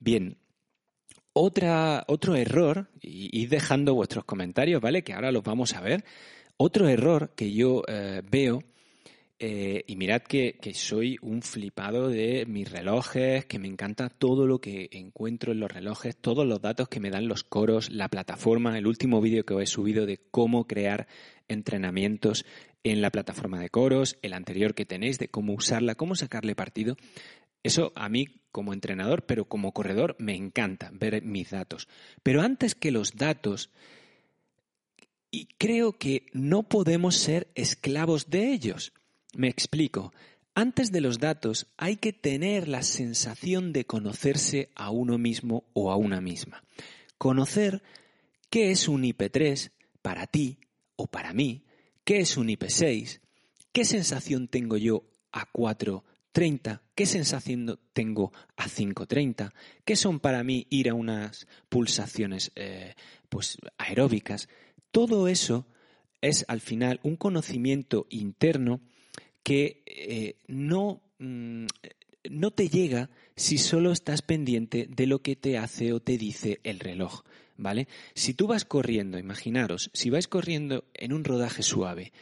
Bien, 0.00 0.38
otra, 1.34 2.04
otro 2.08 2.36
error, 2.36 2.88
y, 3.02 3.44
dejando 3.44 3.94
vuestros 3.94 4.24
comentarios, 4.24 4.80
¿vale? 4.80 5.04
Que 5.04 5.12
ahora 5.12 5.30
los 5.30 5.42
vamos 5.42 5.74
a 5.74 5.82
ver. 5.82 6.06
Otro 6.56 6.88
error 6.88 7.34
que 7.36 7.52
yo 7.52 7.82
eh, 7.86 8.22
veo 8.30 8.62
eh, 9.44 9.82
y 9.88 9.96
mirad 9.96 10.22
que, 10.22 10.56
soy 10.72 11.18
un 11.20 11.42
flipado 11.42 12.08
de 12.08 12.46
mis 12.46 12.70
relojes, 12.70 13.44
que 13.44 13.58
me 13.58 13.66
encanta 13.66 14.08
todo 14.08 14.46
lo 14.46 14.60
que 14.60 14.88
encuentro 14.92 15.50
en 15.50 15.58
los 15.58 15.68
relojes, 15.68 16.16
todos 16.16 16.46
los 16.46 16.62
datos 16.62 16.88
que 16.88 17.00
me 17.00 17.10
dan 17.10 17.26
los 17.26 17.42
coros, 17.42 17.90
la 17.90 18.08
plataforma, 18.08 18.78
el 18.78 18.86
último 18.86 19.20
vídeo 19.20 19.44
que 19.44 19.54
os 19.54 19.62
he 19.64 19.66
subido 19.66 20.06
de 20.06 20.20
cómo 20.30 20.68
crear 20.68 21.08
entrenamientos 21.48 22.46
en 22.84 23.02
la 23.02 23.10
plataforma 23.10 23.58
de 23.58 23.68
coros, 23.68 24.16
el 24.22 24.34
anterior 24.34 24.76
que 24.76 24.86
tenéis 24.86 25.18
de 25.18 25.26
cómo 25.26 25.54
usarla, 25.54 25.96
cómo 25.96 26.14
sacarle 26.14 26.54
partido. 26.54 26.96
Eso 27.64 27.90
a 27.96 28.08
mí 28.08 28.42
como 28.52 28.72
entrenador, 28.72 29.26
pero 29.26 29.46
como 29.46 29.72
corredor, 29.72 30.14
me 30.20 30.36
encanta 30.36 30.92
ver 30.92 31.20
mis 31.24 31.50
datos. 31.50 31.88
Pero 32.22 32.42
antes 32.42 32.76
que 32.76 32.92
los 32.92 33.16
datos, 33.16 33.70
y 35.32 35.46
creo 35.58 35.98
que 35.98 36.26
no 36.32 36.62
podemos 36.62 37.16
ser 37.16 37.48
esclavos 37.56 38.30
de 38.30 38.52
ellos. 38.52 38.92
Me 39.34 39.48
explico. 39.48 40.12
Antes 40.54 40.92
de 40.92 41.00
los 41.00 41.18
datos 41.18 41.66
hay 41.78 41.96
que 41.96 42.12
tener 42.12 42.68
la 42.68 42.82
sensación 42.82 43.72
de 43.72 43.86
conocerse 43.86 44.70
a 44.74 44.90
uno 44.90 45.16
mismo 45.16 45.64
o 45.72 45.90
a 45.90 45.96
una 45.96 46.20
misma. 46.20 46.62
Conocer 47.16 47.82
qué 48.50 48.70
es 48.70 48.88
un 48.88 49.04
IP3 49.04 49.70
para 50.02 50.26
ti 50.26 50.58
o 50.96 51.06
para 51.06 51.32
mí, 51.32 51.64
qué 52.04 52.20
es 52.20 52.36
un 52.36 52.48
IP6, 52.48 53.20
qué 53.72 53.86
sensación 53.86 54.48
tengo 54.48 54.76
yo 54.76 55.04
a 55.32 55.50
4.30, 55.50 56.82
qué 56.94 57.06
sensación 57.06 57.80
tengo 57.94 58.32
a 58.56 58.66
5.30, 58.68 59.52
qué 59.86 59.96
son 59.96 60.20
para 60.20 60.44
mí 60.44 60.66
ir 60.68 60.90
a 60.90 60.94
unas 60.94 61.46
pulsaciones 61.70 62.52
eh, 62.56 62.94
pues, 63.30 63.56
aeróbicas. 63.78 64.50
Todo 64.90 65.28
eso 65.28 65.66
es 66.20 66.44
al 66.48 66.60
final 66.60 67.00
un 67.02 67.16
conocimiento 67.16 68.06
interno 68.10 68.82
que 69.42 69.82
eh, 69.86 70.36
no, 70.46 71.02
mm, 71.18 71.66
no 72.30 72.50
te 72.50 72.68
llega 72.68 73.10
si 73.36 73.58
solo 73.58 73.92
estás 73.92 74.22
pendiente 74.22 74.86
de 74.88 75.06
lo 75.06 75.22
que 75.22 75.36
te 75.36 75.58
hace 75.58 75.92
o 75.92 76.00
te 76.00 76.18
dice 76.18 76.60
el 76.64 76.80
reloj. 76.80 77.22
¿Vale? 77.58 77.86
Si 78.14 78.34
tú 78.34 78.46
vas 78.46 78.64
corriendo, 78.64 79.18
imaginaros, 79.18 79.90
si 79.92 80.10
vais 80.10 80.26
corriendo 80.26 80.84
en 80.94 81.12
un 81.12 81.22
rodaje 81.22 81.62
suave 81.62 82.12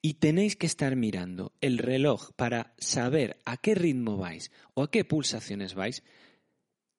y 0.00 0.14
tenéis 0.14 0.56
que 0.56 0.66
estar 0.66 0.94
mirando 0.96 1.52
el 1.60 1.78
reloj 1.78 2.30
para 2.36 2.72
saber 2.78 3.36
a 3.44 3.56
qué 3.56 3.74
ritmo 3.74 4.16
vais 4.16 4.52
o 4.74 4.84
a 4.84 4.90
qué 4.90 5.04
pulsaciones 5.04 5.74
vais, 5.74 6.02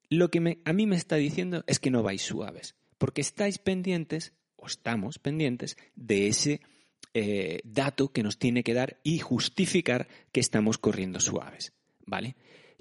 lo 0.09 0.29
que 0.29 0.59
a 0.63 0.73
mí 0.73 0.85
me 0.85 0.95
está 0.95 1.15
diciendo 1.15 1.63
es 1.65 1.79
que 1.79 1.89
no 1.89 2.03
vais 2.03 2.21
suaves, 2.21 2.75
porque 2.97 3.21
estáis 3.21 3.57
pendientes 3.57 4.33
o 4.57 4.67
estamos 4.67 5.17
pendientes 5.17 5.77
de 5.95 6.27
ese 6.27 6.61
eh, 7.13 7.59
dato 7.63 8.11
que 8.11 8.23
nos 8.23 8.37
tiene 8.37 8.63
que 8.63 8.73
dar 8.73 8.97
y 9.03 9.19
justificar 9.19 10.07
que 10.31 10.39
estamos 10.39 10.77
corriendo 10.77 11.19
suaves, 11.19 11.73
¿vale? 12.05 12.35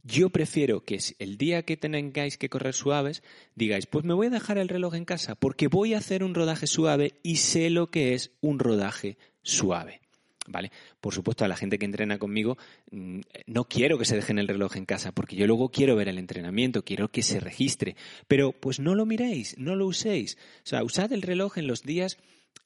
Yo 0.07 0.31
prefiero 0.31 0.85
que 0.85 1.01
el 1.19 1.37
día 1.37 1.65
que 1.65 1.77
tengáis 1.77 2.39
que 2.39 2.49
correr 2.49 2.75
suaves, 2.75 3.25
digáis, 3.57 3.87
pues 3.87 4.05
me 4.05 4.15
voy 4.15 4.29
a 4.29 4.31
dejar 4.31 4.57
el 4.57 4.69
reloj 4.69 4.95
en 4.95 5.05
casa 5.05 5.35
porque 5.35 5.67
voy 5.67 5.95
a 5.95 5.99
hacer 5.99 6.23
un 6.23 6.35
rodaje 6.35 6.69
suave 6.69 7.15
y 7.25 7.37
sé 7.37 7.71
lo 7.71 7.89
que 7.89 8.15
es 8.15 8.31
un 8.41 8.61
rodaje 8.61 9.19
suave. 9.43 10.01
¿Vale? 10.49 10.71
Por 11.01 11.12
supuesto, 11.12 11.45
a 11.45 11.49
la 11.49 11.57
gente 11.57 11.77
que 11.77 11.87
entrena 11.87 12.21
conmigo, 12.21 12.57
mm, 12.93 13.19
no 13.47 13.65
quiero 13.65 13.99
que 13.99 14.05
se 14.05 14.15
dejen 14.15 14.39
el 14.39 14.47
reloj 14.47 14.77
en 14.77 14.87
casa, 14.87 15.11
porque 15.11 15.35
yo 15.35 15.49
luego 15.49 15.71
quiero 15.71 15.97
ver 15.97 16.09
el 16.09 16.19
entrenamiento, 16.19 16.85
quiero 16.85 17.11
que 17.11 17.23
se 17.23 17.41
registre. 17.41 17.97
Pero 18.29 18.53
pues 18.53 18.79
no 18.79 18.95
lo 18.95 19.07
miréis, 19.07 19.59
no 19.59 19.75
lo 19.75 19.87
uséis. 19.87 20.39
O 20.59 20.67
sea, 20.67 20.85
usad 20.85 21.12
el 21.12 21.23
reloj 21.23 21.59
en 21.59 21.67
los 21.67 21.83
días 21.83 22.17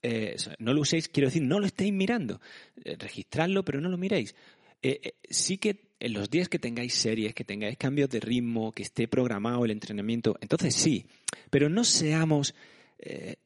eh, 0.03 0.37
no 0.59 0.73
lo 0.73 0.81
uséis, 0.81 1.09
quiero 1.09 1.29
decir, 1.29 1.43
no 1.43 1.61
lo 1.61 1.67
estéis 1.67 1.93
mirando. 1.93 2.41
Eh, 2.85 2.97
registradlo, 2.99 3.65
pero 3.65 3.81
no 3.81 3.89
lo 3.89 3.99
miréis. 3.99 4.35
Eh, 4.83 5.15
sí 5.29 5.59
que 5.59 5.91
en 6.01 6.15
los 6.15 6.31
días 6.31 6.49
que 6.49 6.59
tengáis 6.59 6.95
series, 6.95 7.35
que 7.35 7.45
tengáis 7.45 7.77
cambios 7.77 8.09
de 8.09 8.21
ritmo, 8.21 8.73
que 8.73 8.83
esté 8.83 9.09
programado 9.09 9.65
el 9.65 9.71
entrenamiento, 9.71 10.39
entonces 10.41 10.75
sí, 10.75 11.07
pero 11.51 11.69
no 11.69 11.85
seamos 11.85 12.55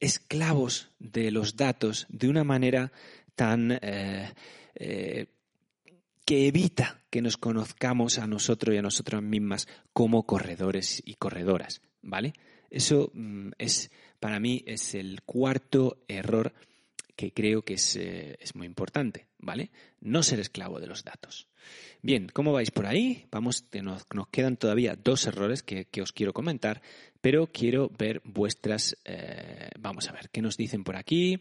esclavos 0.00 0.88
de 0.98 1.30
los 1.30 1.56
datos 1.56 2.06
de 2.08 2.28
una 2.28 2.42
manera 2.42 2.90
tan 3.36 3.78
que 6.24 6.48
evita 6.48 7.02
que 7.10 7.22
nos 7.22 7.36
conozcamos 7.36 8.18
a 8.18 8.26
nosotros 8.26 8.74
y 8.74 8.78
a 8.78 8.82
nosotras 8.82 9.22
mismas 9.22 9.68
como 9.92 10.24
corredores 10.24 11.02
y 11.04 11.14
corredoras, 11.14 11.82
¿vale? 12.02 12.32
Eso 12.70 13.10
mm, 13.14 13.50
es, 13.58 13.90
para 14.24 14.40
mí, 14.40 14.62
es 14.66 14.94
el 14.94 15.20
cuarto 15.20 15.98
error 16.08 16.54
que 17.14 17.34
creo 17.34 17.60
que 17.60 17.74
es, 17.74 17.94
eh, 17.96 18.38
muy 18.54 18.66
importante, 18.66 19.26
¿vale? 19.38 19.70
No 20.00 20.22
ser 20.22 20.40
esclavo 20.40 20.80
de 20.80 20.86
los 20.86 21.04
datos. 21.04 21.46
Bien, 22.00 22.30
¿cómo 22.32 22.50
vais 22.50 22.70
por 22.70 22.86
ahí? 22.86 23.26
Vamos, 23.30 23.66
nos, 23.82 24.06
nos 24.14 24.28
quedan 24.28 24.56
todavía 24.56 24.96
dos 24.96 25.26
errores 25.26 25.62
que, 25.62 25.86
os 26.00 26.12
quiero 26.12 26.32
comentar, 26.32 26.80
pero 27.20 27.48
quiero 27.48 27.90
ver 27.98 28.22
vuestras. 28.24 28.96
Eh, 29.04 29.68
vamos 29.78 30.08
a 30.08 30.12
ver, 30.12 30.30
¿qué 30.30 30.40
nos 30.40 30.56
dicen 30.56 30.84
por 30.84 30.96
aquí? 30.96 31.40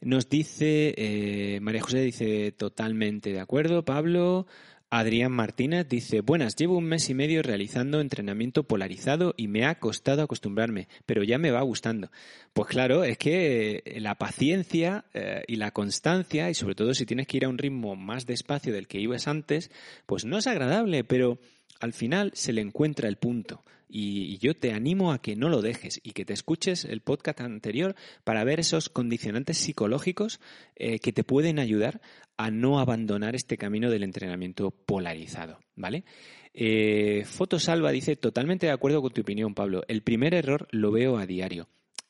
Nos 0.00 0.30
dice, 0.30 0.94
eh, 0.96 1.60
María 1.60 1.82
José 1.82 2.00
dice 2.00 2.52
totalmente 2.52 3.34
de 3.34 3.40
acuerdo, 3.40 3.84
Pablo. 3.84 4.46
Adrián 4.90 5.32
Martínez 5.32 5.86
dice, 5.86 6.22
buenas, 6.22 6.56
llevo 6.56 6.78
un 6.78 6.84
mes 6.84 7.10
y 7.10 7.14
medio 7.14 7.42
realizando 7.42 8.00
entrenamiento 8.00 8.62
polarizado 8.62 9.34
y 9.36 9.46
me 9.46 9.66
ha 9.66 9.78
costado 9.78 10.22
acostumbrarme, 10.22 10.88
pero 11.04 11.22
ya 11.22 11.36
me 11.36 11.50
va 11.50 11.60
gustando. 11.60 12.10
Pues 12.54 12.68
claro, 12.68 13.04
es 13.04 13.18
que 13.18 13.82
eh, 13.84 14.00
la 14.00 14.14
paciencia 14.14 15.04
eh, 15.12 15.44
y 15.46 15.56
la 15.56 15.72
constancia, 15.72 16.48
y 16.48 16.54
sobre 16.54 16.74
todo 16.74 16.94
si 16.94 17.04
tienes 17.04 17.26
que 17.26 17.36
ir 17.36 17.44
a 17.44 17.50
un 17.50 17.58
ritmo 17.58 17.96
más 17.96 18.24
despacio 18.24 18.72
del 18.72 18.88
que 18.88 18.98
ibas 18.98 19.28
antes, 19.28 19.70
pues 20.06 20.24
no 20.24 20.38
es 20.38 20.46
agradable, 20.46 21.04
pero 21.04 21.38
al 21.80 21.92
final 21.92 22.30
se 22.34 22.52
le 22.52 22.60
encuentra 22.60 23.08
el 23.08 23.16
punto. 23.16 23.64
Y 23.90 24.36
yo 24.38 24.54
te 24.54 24.72
animo 24.72 25.12
a 25.12 25.22
que 25.22 25.34
no 25.34 25.48
lo 25.48 25.62
dejes 25.62 25.98
y 26.02 26.10
que 26.10 26.26
te 26.26 26.34
escuches 26.34 26.84
el 26.84 27.00
podcast 27.00 27.40
anterior 27.40 27.94
para 28.22 28.44
ver 28.44 28.60
esos 28.60 28.90
condicionantes 28.90 29.56
psicológicos 29.56 30.40
eh, 30.76 30.98
que 30.98 31.12
te 31.12 31.24
pueden 31.24 31.58
ayudar 31.58 32.02
a 32.36 32.50
no 32.50 32.80
abandonar 32.80 33.34
este 33.34 33.56
camino 33.56 33.90
del 33.90 34.02
entrenamiento 34.02 34.70
polarizado, 34.70 35.58
¿vale? 35.74 36.04
Eh, 36.52 37.24
Fotosalva 37.24 37.90
dice, 37.90 38.16
totalmente 38.16 38.66
de 38.66 38.72
acuerdo 38.72 39.00
con 39.00 39.12
tu 39.12 39.22
opinión, 39.22 39.54
Pablo. 39.54 39.82
El 39.88 40.02
primer 40.02 40.34
error 40.34 40.68
lo 40.70 40.92
veo 40.92 41.16
a 41.16 41.26
diario. 41.26 41.68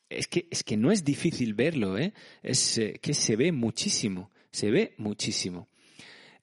Es 0.09 0.27
que, 0.27 0.47
es 0.49 0.63
que 0.63 0.75
no 0.75 0.91
es 0.91 1.05
difícil 1.05 1.53
verlo, 1.53 1.97
¿eh? 1.97 2.13
Es 2.41 2.77
eh, 2.77 2.99
que 3.01 3.13
se 3.13 3.35
ve 3.35 3.51
muchísimo, 3.51 4.31
se 4.51 4.71
ve 4.71 4.95
muchísimo. 4.97 5.69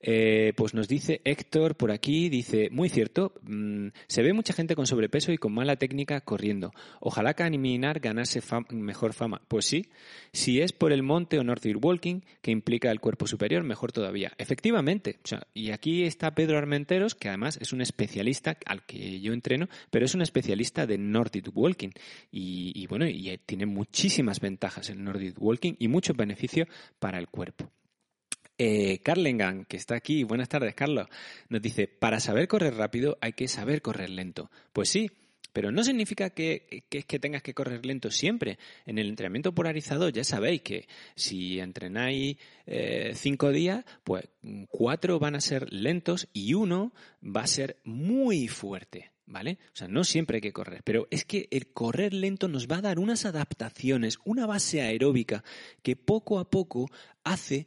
Eh, 0.01 0.53
pues 0.57 0.75
nos 0.75 0.89
dice 0.89 1.21
Héctor 1.25 1.77
por 1.77 1.91
aquí, 1.91 2.29
dice, 2.29 2.69
muy 2.71 2.89
cierto, 2.89 3.33
mm, 3.43 3.89
se 4.07 4.23
ve 4.23 4.33
mucha 4.33 4.53
gente 4.53 4.77
con 4.77 4.87
sobrepeso 4.87 5.33
y 5.33 5.39
con 5.39 5.53
mala 5.53 5.77
técnica 5.77 6.21
corriendo. 6.21 6.73
Ojalá 7.01 7.35
caminar 7.35 8.01
ganase 8.01 8.41
mejor 8.71 9.15
fama. 9.15 9.43
Pues 9.49 9.67
sí, 9.67 9.89
si 10.33 10.61
es 10.61 10.73
por 10.73 10.93
el 10.93 11.03
monte 11.03 11.39
o 11.39 11.45
Nordic 11.45 11.83
Walking, 11.83 12.21
que 12.43 12.51
implica 12.51 12.91
el 12.91 13.01
cuerpo 13.01 13.27
superior, 13.27 13.63
mejor 13.65 13.93
todavía. 13.93 14.33
Efectivamente, 14.39 15.19
y 15.55 15.71
aquí 15.71 16.05
está 16.05 16.35
Pedro 16.35 16.59
Armenteros, 16.59 17.15
que 17.15 17.29
además 17.29 17.59
es 17.61 17.73
un 17.73 17.81
especialista 17.81 18.59
al 18.67 18.85
que 18.85 19.21
yo 19.21 19.33
entreno, 19.33 19.69
pero 19.91 20.05
es 20.05 20.15
un 20.15 20.23
especialista 20.23 20.87
de 20.87 20.99
Nordic 20.99 21.51
Walking. 21.55 21.91
Y, 22.31 22.87
bueno, 22.87 23.07
y 23.07 23.39
tiene 23.47 23.67
muchísimas 23.67 24.41
ventajas 24.41 24.91
el 24.91 25.03
Nordic 25.03 25.41
Walking 25.41 25.75
y 25.79 25.89
mucho 25.89 26.15
beneficio 26.15 26.67
para 26.99 27.19
el 27.19 27.29
cuerpo. 27.29 27.71
Eh, 28.59 29.01
Carlengan, 29.03 29.67
que 29.67 29.77
está 29.77 29.97
aquí, 29.97 30.25
buenas 30.25 30.49
tardes, 30.49 30.75
Carlos, 30.75 31.09
nos 31.51 31.61
dice, 31.61 31.89
para 31.89 32.21
saber 32.21 32.49
correr 32.49 32.75
rápido 32.75 33.19
hay 33.21 33.35
que 33.35 33.49
saber 33.49 33.83
correr 33.83 34.09
lento. 34.09 34.51
Pues 34.73 34.89
sí, 34.89 35.11
pero 35.57 35.73
no 35.73 35.83
significa 35.85 36.29
que, 36.29 36.85
que, 36.89 37.19
tengas 37.19 37.43
que 37.43 37.55
correr 37.55 37.87
lento 37.87 38.11
siempre. 38.11 38.59
En 38.85 38.99
el 38.99 39.09
entrenamiento 39.09 39.55
polarizado 39.55 40.11
ya 40.11 40.23
sabéis 40.23 40.61
que 40.61 40.87
si 41.15 41.61
entrenáis 41.61 42.37
eh, 42.67 43.13
cinco 43.15 43.51
días, 43.51 43.83
pues 44.05 44.29
cuatro 44.69 45.19
van 45.19 45.35
a 45.35 45.41
ser 45.41 45.73
lentos 45.73 46.29
y 46.35 46.53
uno 46.53 46.93
va 47.23 47.41
a 47.41 47.47
ser 47.47 47.79
muy 47.85 48.49
fuerte. 48.49 49.13
¿Vale? 49.29 49.59
O 49.73 49.77
sea, 49.77 49.89
no 49.89 50.05
siempre 50.05 50.37
hay 50.37 50.41
que 50.41 50.53
correr, 50.53 50.83
pero 50.85 51.09
es 51.11 51.25
que 51.25 51.49
el 51.51 51.67
correr 51.73 52.15
lento 52.15 52.47
nos 52.47 52.69
va 52.69 52.77
a 52.77 52.83
dar 52.83 53.01
unas 53.01 53.25
adaptaciones, 53.25 54.19
una 54.25 54.47
base 54.47 54.83
aeróbica 54.83 55.43
que 55.83 55.97
poco 55.97 56.39
a 56.39 56.49
poco 56.49 56.89
hace 57.25 57.67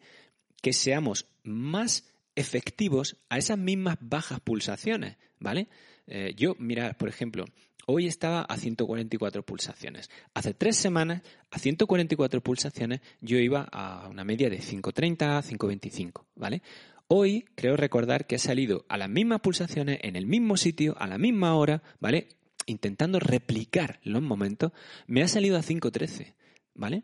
que 0.61 0.73
seamos 0.73 1.27
más 1.43 2.05
efectivos 2.35 3.17
a 3.29 3.37
esas 3.37 3.57
mismas 3.57 3.97
bajas 3.99 4.39
pulsaciones, 4.39 5.17
¿vale? 5.39 5.67
Eh, 6.07 6.33
yo, 6.35 6.55
mira, 6.57 6.93
por 6.93 7.09
ejemplo, 7.09 7.45
hoy 7.85 8.07
estaba 8.07 8.41
a 8.41 8.57
144 8.57 9.43
pulsaciones. 9.43 10.09
Hace 10.33 10.53
tres 10.53 10.77
semanas, 10.77 11.21
a 11.51 11.59
144 11.59 12.41
pulsaciones, 12.41 13.01
yo 13.19 13.37
iba 13.39 13.67
a 13.71 14.07
una 14.07 14.23
media 14.23 14.49
de 14.49 14.59
5.30, 14.59 15.41
5.25, 15.43 16.25
¿vale? 16.35 16.61
Hoy 17.07 17.45
creo 17.55 17.75
recordar 17.75 18.27
que 18.27 18.35
he 18.35 18.39
salido 18.39 18.85
a 18.87 18.97
las 18.97 19.09
mismas 19.09 19.41
pulsaciones, 19.41 19.99
en 20.03 20.15
el 20.15 20.27
mismo 20.27 20.57
sitio, 20.57 20.95
a 20.99 21.07
la 21.07 21.17
misma 21.17 21.55
hora, 21.55 21.81
¿vale? 21.99 22.27
Intentando 22.67 23.19
replicar 23.19 23.99
los 24.03 24.21
momentos, 24.21 24.71
me 25.07 25.23
ha 25.23 25.27
salido 25.27 25.57
a 25.57 25.63
5.13, 25.63 26.35
¿vale? 26.75 27.03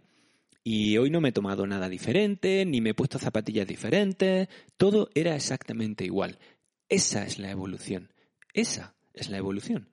Y 0.68 0.98
hoy 0.98 1.12
no 1.12 1.22
me 1.22 1.30
he 1.30 1.32
tomado 1.32 1.68
nada 1.68 1.88
diferente, 1.90 2.66
ni 2.66 2.82
me 2.82 2.90
he 2.90 2.94
puesto 2.96 3.20
zapatillas 3.20 3.68
diferentes, 3.68 4.50
todo 4.78 5.12
era 5.14 5.36
exactamente 5.36 6.06
igual. 6.06 6.40
Esa 6.90 7.24
es 7.24 7.38
la 7.38 7.52
evolución. 7.52 8.12
Esa 8.52 8.96
es 9.14 9.30
la 9.30 9.38
evolución. 9.38 9.90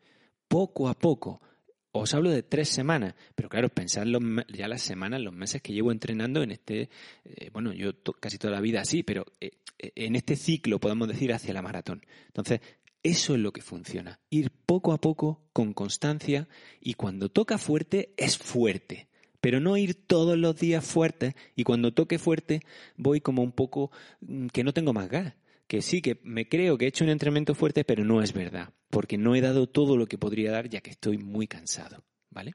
Poco 0.48 0.88
a 0.88 0.94
poco. 0.94 1.42
Os 1.90 2.14
hablo 2.14 2.30
de 2.30 2.42
tres 2.42 2.70
semanas, 2.70 3.14
pero 3.34 3.50
claro, 3.50 3.68
pensad 3.68 4.06
ya 4.48 4.66
las 4.66 4.80
semanas, 4.80 5.20
los 5.20 5.34
meses 5.34 5.60
que 5.60 5.74
llevo 5.74 5.92
entrenando 5.92 6.42
en 6.42 6.52
este, 6.52 6.88
eh, 7.26 7.50
bueno, 7.52 7.74
yo 7.74 7.92
casi 8.18 8.38
toda 8.38 8.54
la 8.54 8.62
vida 8.62 8.80
así, 8.80 9.02
pero 9.02 9.26
eh, 9.42 9.50
eh, 9.78 9.92
en 9.94 10.16
este 10.16 10.36
ciclo, 10.36 10.80
podemos 10.80 11.06
decir, 11.06 11.34
hacia 11.34 11.52
la 11.52 11.60
maratón. 11.60 12.00
Entonces, 12.28 12.62
eso 13.02 13.34
es 13.34 13.40
lo 13.40 13.52
que 13.52 13.60
funciona. 13.60 14.20
Ir 14.30 14.50
poco 14.64 14.94
a 14.94 15.00
poco, 15.02 15.50
con 15.52 15.74
constancia, 15.74 16.48
y 16.80 16.94
cuando 16.94 17.28
toca 17.28 17.58
fuerte, 17.58 18.14
es 18.16 18.38
fuerte 18.38 19.11
pero 19.42 19.58
no 19.58 19.76
ir 19.76 19.94
todos 19.94 20.38
los 20.38 20.56
días 20.56 20.86
fuerte 20.86 21.34
y 21.56 21.64
cuando 21.64 21.92
toque 21.92 22.20
fuerte 22.20 22.62
voy 22.96 23.20
como 23.20 23.42
un 23.42 23.50
poco 23.50 23.90
mm, 24.20 24.46
que 24.46 24.62
no 24.62 24.72
tengo 24.72 24.94
más 24.94 25.10
gas. 25.10 25.34
Que 25.66 25.82
sí, 25.82 26.00
que 26.00 26.20
me 26.22 26.48
creo 26.48 26.78
que 26.78 26.84
he 26.84 26.88
hecho 26.88 27.02
un 27.02 27.10
entrenamiento 27.10 27.54
fuerte, 27.54 27.84
pero 27.84 28.04
no 28.04 28.22
es 28.22 28.32
verdad, 28.32 28.70
porque 28.88 29.18
no 29.18 29.34
he 29.34 29.40
dado 29.40 29.66
todo 29.66 29.96
lo 29.96 30.06
que 30.06 30.16
podría 30.16 30.52
dar 30.52 30.68
ya 30.68 30.80
que 30.80 30.90
estoy 30.90 31.18
muy 31.18 31.46
cansado, 31.48 32.04
¿vale? 32.30 32.54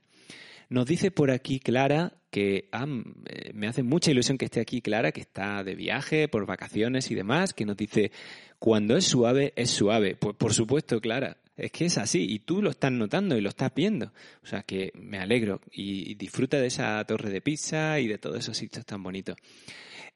Nos 0.70 0.86
dice 0.86 1.12
por 1.12 1.32
aquí 1.32 1.60
Clara 1.60 2.14
que 2.30 2.70
eh, 2.72 3.52
me 3.54 3.68
hace 3.68 3.84
mucha 3.84 4.12
ilusión 4.12 4.38
que 4.38 4.46
esté 4.46 4.62
aquí 4.62 4.82
Clara, 4.82 5.12
que 5.12 5.22
está 5.22 5.64
de 5.64 5.76
viaje, 5.76 6.28
por 6.30 6.46
vacaciones 6.46 7.12
y 7.12 7.16
demás, 7.16 7.54
que 7.54 7.66
nos 7.66 7.76
dice, 7.76 8.12
cuando 8.60 8.96
es 8.96 9.06
suave, 9.06 9.52
es 9.56 9.72
suave. 9.72 10.16
Pues 10.16 10.36
por 10.36 10.54
supuesto, 10.54 11.02
Clara, 11.02 11.38
es 11.58 11.72
que 11.72 11.86
es 11.86 11.98
así 11.98 12.26
y 12.30 12.40
tú 12.40 12.62
lo 12.62 12.70
estás 12.70 12.92
notando 12.92 13.36
y 13.36 13.42
lo 13.42 13.50
estás 13.50 13.74
viendo. 13.76 14.14
O 14.44 14.46
sea 14.46 14.62
que 14.62 14.92
me 14.94 15.18
alegro 15.18 15.60
y, 15.72 16.14
disfruta 16.16 16.60
de 16.60 16.68
esa 16.68 17.04
torre 17.06 17.30
de 17.32 17.42
pizza 17.42 18.00
y 18.00 18.08
de 18.08 18.20
todos 18.20 18.38
esos 18.38 18.56
sitios 18.56 18.86
tan 18.86 19.02
bonitos. 19.02 19.36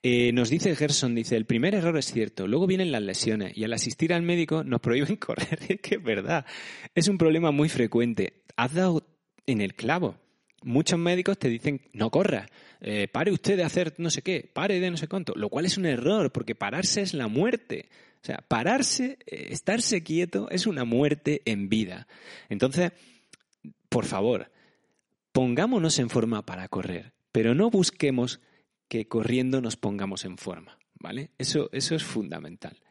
Eh, 0.04 0.32
nos 0.34 0.50
dice 0.50 0.76
Gerson, 0.76 1.14
dice, 1.14 1.36
el 1.36 1.46
primer 1.46 1.76
error 1.76 1.98
es 1.98 2.12
cierto, 2.12 2.48
luego 2.48 2.66
vienen 2.66 2.92
las 2.92 3.04
lesiones 3.04 3.56
y 3.56 3.64
al 3.64 3.74
asistir 3.74 4.14
al 4.14 4.24
médico 4.24 4.64
nos 4.64 4.82
prohíben 4.82 5.16
correr. 5.18 5.60
es 5.68 5.82
que 5.82 5.96
es 5.96 6.04
verdad, 6.04 6.46
es 6.96 7.08
un 7.08 7.18
problema 7.18 7.52
muy 7.52 7.70
frecuente. 7.70 8.44
Has 8.56 8.74
dado 8.74 9.08
en 9.46 9.62
el 9.62 9.76
clavo. 9.76 10.16
Muchos 10.64 11.00
médicos 11.00 11.40
te 11.40 11.50
dicen, 11.50 11.82
no 11.92 12.12
corra, 12.12 12.48
eh, 12.82 13.08
pare 13.08 13.32
usted 13.32 13.58
de 13.58 13.64
hacer 13.64 13.96
no 13.98 14.12
sé 14.12 14.22
qué, 14.22 14.48
pare 14.54 14.80
de 14.80 14.92
no 14.92 14.98
sé 14.98 15.08
cuánto, 15.08 15.34
lo 15.36 15.50
cual 15.50 15.66
es 15.66 15.78
un 15.78 15.88
error, 15.88 16.32
porque 16.32 16.54
pararse 16.54 17.02
es 17.02 17.16
la 17.16 17.28
muerte. 17.28 17.90
O 18.22 18.26
sea, 18.26 18.44
pararse, 18.48 19.18
eh, 19.26 19.48
estarse 19.50 20.04
quieto 20.04 20.50
es 20.52 20.68
una 20.68 20.86
muerte 20.86 21.42
en 21.46 21.70
vida. 21.70 22.08
Entonces, 22.50 22.92
por 23.90 24.06
favor, 24.06 24.52
pongámonos 25.32 25.98
en 26.00 26.10
forma 26.10 26.46
para 26.46 26.68
correr, 26.68 27.14
pero 27.32 27.56
no 27.56 27.70
busquemos 27.70 28.40
que 28.88 29.08
corriendo 29.08 29.62
nos 29.62 29.76
pongamos 29.76 30.26
en 30.26 30.38
forma, 30.38 30.78
¿vale? 31.00 31.32
Eso, 31.38 31.70
eso 31.72 31.96
es 31.96 32.04
fundamental. 32.04 32.82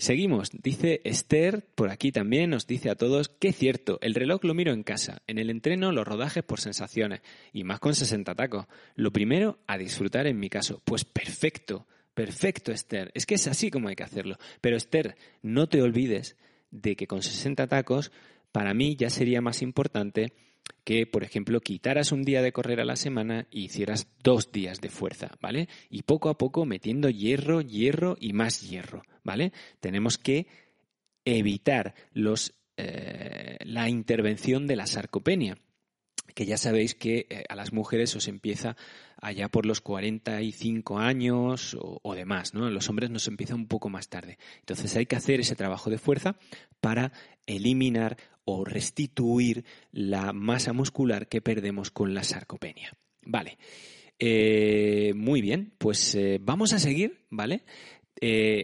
Seguimos, 0.00 0.50
dice 0.52 1.00
Esther, 1.02 1.66
por 1.74 1.90
aquí 1.90 2.12
también 2.12 2.50
nos 2.50 2.68
dice 2.68 2.88
a 2.88 2.94
todos 2.94 3.28
que 3.28 3.52
cierto, 3.52 3.98
el 4.00 4.14
reloj 4.14 4.44
lo 4.44 4.54
miro 4.54 4.72
en 4.72 4.84
casa, 4.84 5.22
en 5.26 5.38
el 5.38 5.50
entreno 5.50 5.90
los 5.90 6.06
rodajes 6.06 6.44
por 6.44 6.60
sensaciones, 6.60 7.20
y 7.52 7.64
más 7.64 7.80
con 7.80 7.96
60 7.96 8.32
tacos. 8.36 8.66
Lo 8.94 9.10
primero, 9.10 9.58
a 9.66 9.76
disfrutar 9.76 10.28
en 10.28 10.38
mi 10.38 10.50
caso. 10.50 10.80
Pues 10.84 11.04
perfecto, 11.04 11.88
Perfecto, 12.18 12.72
Esther. 12.72 13.12
Es 13.14 13.26
que 13.26 13.36
es 13.36 13.46
así 13.46 13.70
como 13.70 13.86
hay 13.86 13.94
que 13.94 14.02
hacerlo. 14.02 14.38
Pero 14.60 14.76
Esther, 14.76 15.14
no 15.40 15.68
te 15.68 15.80
olvides 15.80 16.36
de 16.72 16.96
que 16.96 17.06
con 17.06 17.22
60 17.22 17.68
tacos, 17.68 18.10
para 18.50 18.74
mí 18.74 18.96
ya 18.96 19.08
sería 19.08 19.40
más 19.40 19.62
importante 19.62 20.32
que, 20.82 21.06
por 21.06 21.22
ejemplo, 21.22 21.60
quitaras 21.60 22.10
un 22.10 22.24
día 22.24 22.42
de 22.42 22.50
correr 22.50 22.80
a 22.80 22.84
la 22.84 22.96
semana 22.96 23.46
y 23.52 23.66
hicieras 23.66 24.08
dos 24.24 24.50
días 24.50 24.80
de 24.80 24.88
fuerza, 24.88 25.30
¿vale? 25.40 25.68
Y 25.90 26.02
poco 26.02 26.28
a 26.28 26.36
poco 26.36 26.66
metiendo 26.66 27.08
hierro, 27.08 27.60
hierro 27.60 28.16
y 28.18 28.32
más 28.32 28.68
hierro, 28.68 29.04
¿vale? 29.22 29.52
Tenemos 29.78 30.18
que 30.18 30.48
evitar 31.24 31.94
los, 32.12 32.52
eh, 32.76 33.58
la 33.60 33.88
intervención 33.88 34.66
de 34.66 34.74
la 34.74 34.88
sarcopenia 34.88 35.56
que 36.34 36.46
ya 36.46 36.56
sabéis 36.56 36.94
que 36.94 37.26
eh, 37.28 37.44
a 37.48 37.56
las 37.56 37.72
mujeres 37.72 38.14
os 38.16 38.28
empieza 38.28 38.76
allá 39.20 39.48
por 39.48 39.66
los 39.66 39.80
45 39.80 40.98
años 40.98 41.76
o, 41.80 42.14
demás, 42.14 42.54
¿no? 42.54 42.70
los 42.70 42.88
hombres 42.88 43.10
nos 43.10 43.26
empieza 43.26 43.54
un 43.54 43.66
poco 43.66 43.88
más 43.88 44.08
tarde. 44.08 44.38
Entonces 44.60 44.94
hay 44.96 45.06
que 45.06 45.16
hacer 45.16 45.40
ese 45.40 45.56
trabajo 45.56 45.90
de 45.90 45.98
fuerza 45.98 46.36
para 46.80 47.12
eliminar 47.46 48.16
o 48.44 48.64
restituir 48.64 49.64
la 49.90 50.32
masa 50.32 50.72
muscular 50.72 51.28
que 51.28 51.40
perdemos 51.40 51.90
con 51.90 52.14
la 52.14 52.22
sarcopenia. 52.22 52.94
Vale. 53.22 53.58
Eh, 54.20 55.12
muy 55.14 55.40
bien, 55.40 55.72
pues 55.78 56.14
eh, 56.14 56.38
vamos 56.40 56.72
a 56.72 56.78
seguir, 56.78 57.24
¿vale? 57.30 57.64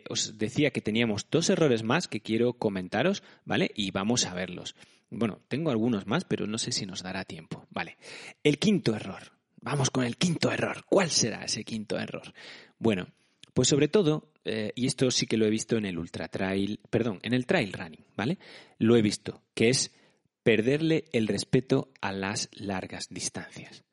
os 0.08 0.36
decía 0.36 0.72
que 0.72 0.80
teníamos 0.80 1.28
dos 1.30 1.48
errores 1.48 1.84
más 1.84 2.08
que 2.08 2.20
quiero 2.20 2.54
comentaros, 2.54 3.22
¿vale? 3.44 3.70
Y 3.76 3.92
vamos 3.92 4.26
a 4.26 4.34
verlos. 4.34 4.74
Bueno, 5.10 5.40
tengo 5.48 5.70
algunos 5.70 6.06
más, 6.06 6.24
pero 6.24 6.46
no 6.46 6.58
sé 6.58 6.72
si 6.72 6.86
nos 6.86 7.02
dará 7.02 7.24
tiempo. 7.24 7.66
Vale. 7.70 7.96
El 8.42 8.58
quinto 8.58 8.94
error. 8.94 9.32
Vamos 9.60 9.90
con 9.90 10.04
el 10.04 10.16
quinto 10.16 10.50
error. 10.50 10.84
¿Cuál 10.88 11.10
será 11.10 11.44
ese 11.44 11.64
quinto 11.64 11.98
error? 11.98 12.34
Bueno, 12.78 13.08
pues 13.54 13.68
sobre 13.68 13.88
todo, 13.88 14.32
eh, 14.44 14.72
y 14.74 14.86
esto 14.86 15.10
sí 15.10 15.26
que 15.26 15.36
lo 15.36 15.46
he 15.46 15.50
visto 15.50 15.76
en 15.76 15.86
el 15.86 15.98
ultra 15.98 16.28
trail, 16.28 16.80
perdón, 16.90 17.20
en 17.22 17.32
el 17.32 17.46
trail 17.46 17.72
running, 17.72 18.04
¿vale? 18.16 18.38
Lo 18.78 18.96
he 18.96 19.02
visto, 19.02 19.42
que 19.54 19.68
es 19.68 19.92
perderle 20.42 21.04
el 21.12 21.28
respeto 21.28 21.92
a 22.00 22.12
las 22.12 22.50
largas 22.52 23.08
distancias. 23.08 23.84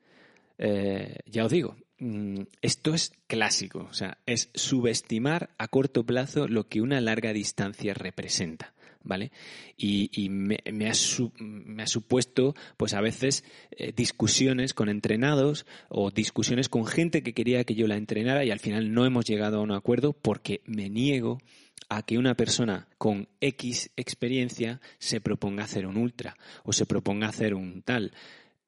Eh, 0.57 1.19
ya 1.25 1.45
os 1.45 1.51
digo, 1.51 1.77
mm, 1.99 2.41
esto 2.61 2.93
es 2.93 3.13
clásico, 3.27 3.87
o 3.89 3.93
sea, 3.93 4.17
es 4.25 4.49
subestimar 4.53 5.51
a 5.57 5.67
corto 5.69 6.05
plazo 6.05 6.47
lo 6.47 6.67
que 6.67 6.81
una 6.81 6.99
larga 7.01 7.31
distancia 7.33 7.93
representa. 7.93 8.73
¿Vale? 9.03 9.31
Y, 9.77 10.29
me, 10.29 10.89
ha 10.89 11.87
supuesto, 11.87 12.55
pues 12.77 12.93
a 12.93 13.01
veces, 13.01 13.43
eh, 13.71 13.93
discusiones 13.95 14.73
con 14.73 14.89
entrenados 14.89 15.65
o 15.89 16.11
discusiones 16.11 16.69
con 16.69 16.85
gente 16.85 17.23
que 17.23 17.33
quería 17.33 17.63
que 17.63 17.75
yo 17.75 17.87
la 17.87 17.97
entrenara 17.97 18.45
y 18.45 18.51
al 18.51 18.59
final 18.59 18.93
no 18.93 19.05
hemos 19.05 19.25
llegado 19.25 19.59
a 19.59 19.61
un 19.61 19.71
acuerdo 19.71 20.13
porque 20.13 20.61
me 20.65 20.89
niego 20.89 21.39
a 21.89 22.03
que 22.03 22.17
una 22.17 22.35
persona 22.35 22.87
con 22.97 23.27
X 23.41 23.91
experiencia 23.97 24.79
se 24.97 25.19
proponga 25.19 25.65
hacer 25.65 25.85
un 25.85 25.97
ultra 25.97 26.37
o 26.63 26.71
se 26.71 26.85
proponga 26.85 27.27
hacer 27.27 27.53
un 27.53 27.81
tal. 27.81 28.13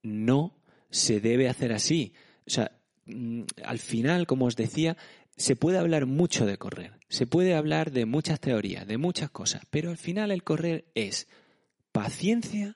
No 0.01 0.55
se 0.89 1.19
debe 1.21 1.47
hacer 1.47 1.71
así. 1.71 2.13
O 2.45 2.49
sea, 2.49 2.71
mm, 3.05 3.43
al 3.63 3.79
final, 3.79 4.27
como 4.27 4.45
os 4.45 4.55
decía, 4.55 4.97
se 5.37 5.55
puede 5.55 5.77
hablar 5.77 6.05
mucho 6.05 6.45
de 6.45 6.57
correr, 6.57 6.99
se 7.13 7.27
puede 7.27 7.53
hablar 7.53 7.91
de 7.91 8.07
muchas 8.07 8.39
teorías, 8.39 8.87
de 8.87 8.97
muchas 8.97 9.29
cosas, 9.29 9.61
pero 9.69 9.91
al 9.91 9.97
final 9.97 10.31
el 10.31 10.43
correr 10.43 10.85
es 10.95 11.27
paciencia 11.91 12.75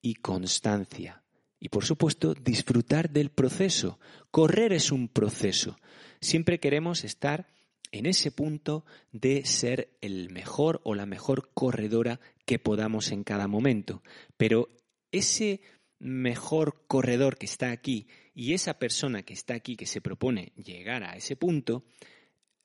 y 0.00 0.14
constancia. 0.14 1.24
Y 1.58 1.68
por 1.68 1.84
supuesto, 1.84 2.34
disfrutar 2.34 3.10
del 3.10 3.30
proceso. 3.30 3.98
Correr 4.30 4.72
es 4.72 4.92
un 4.92 5.08
proceso. 5.08 5.80
Siempre 6.20 6.60
queremos 6.60 7.02
estar 7.02 7.48
en 7.90 8.06
ese 8.06 8.30
punto 8.30 8.84
de 9.10 9.44
ser 9.44 9.98
el 10.00 10.30
mejor 10.30 10.80
o 10.84 10.94
la 10.94 11.06
mejor 11.06 11.50
corredora 11.52 12.20
que 12.44 12.60
podamos 12.60 13.10
en 13.10 13.24
cada 13.24 13.48
momento. 13.48 14.04
Pero 14.36 14.68
ese 15.10 15.60
mejor 15.98 16.84
corredor 16.86 17.36
que 17.36 17.46
está 17.46 17.72
aquí 17.72 18.06
y 18.32 18.52
esa 18.52 18.78
persona 18.78 19.24
que 19.24 19.34
está 19.34 19.54
aquí, 19.54 19.74
que 19.74 19.86
se 19.86 20.00
propone 20.00 20.52
llegar 20.54 21.02
a 21.02 21.16
ese 21.16 21.34
punto, 21.34 21.84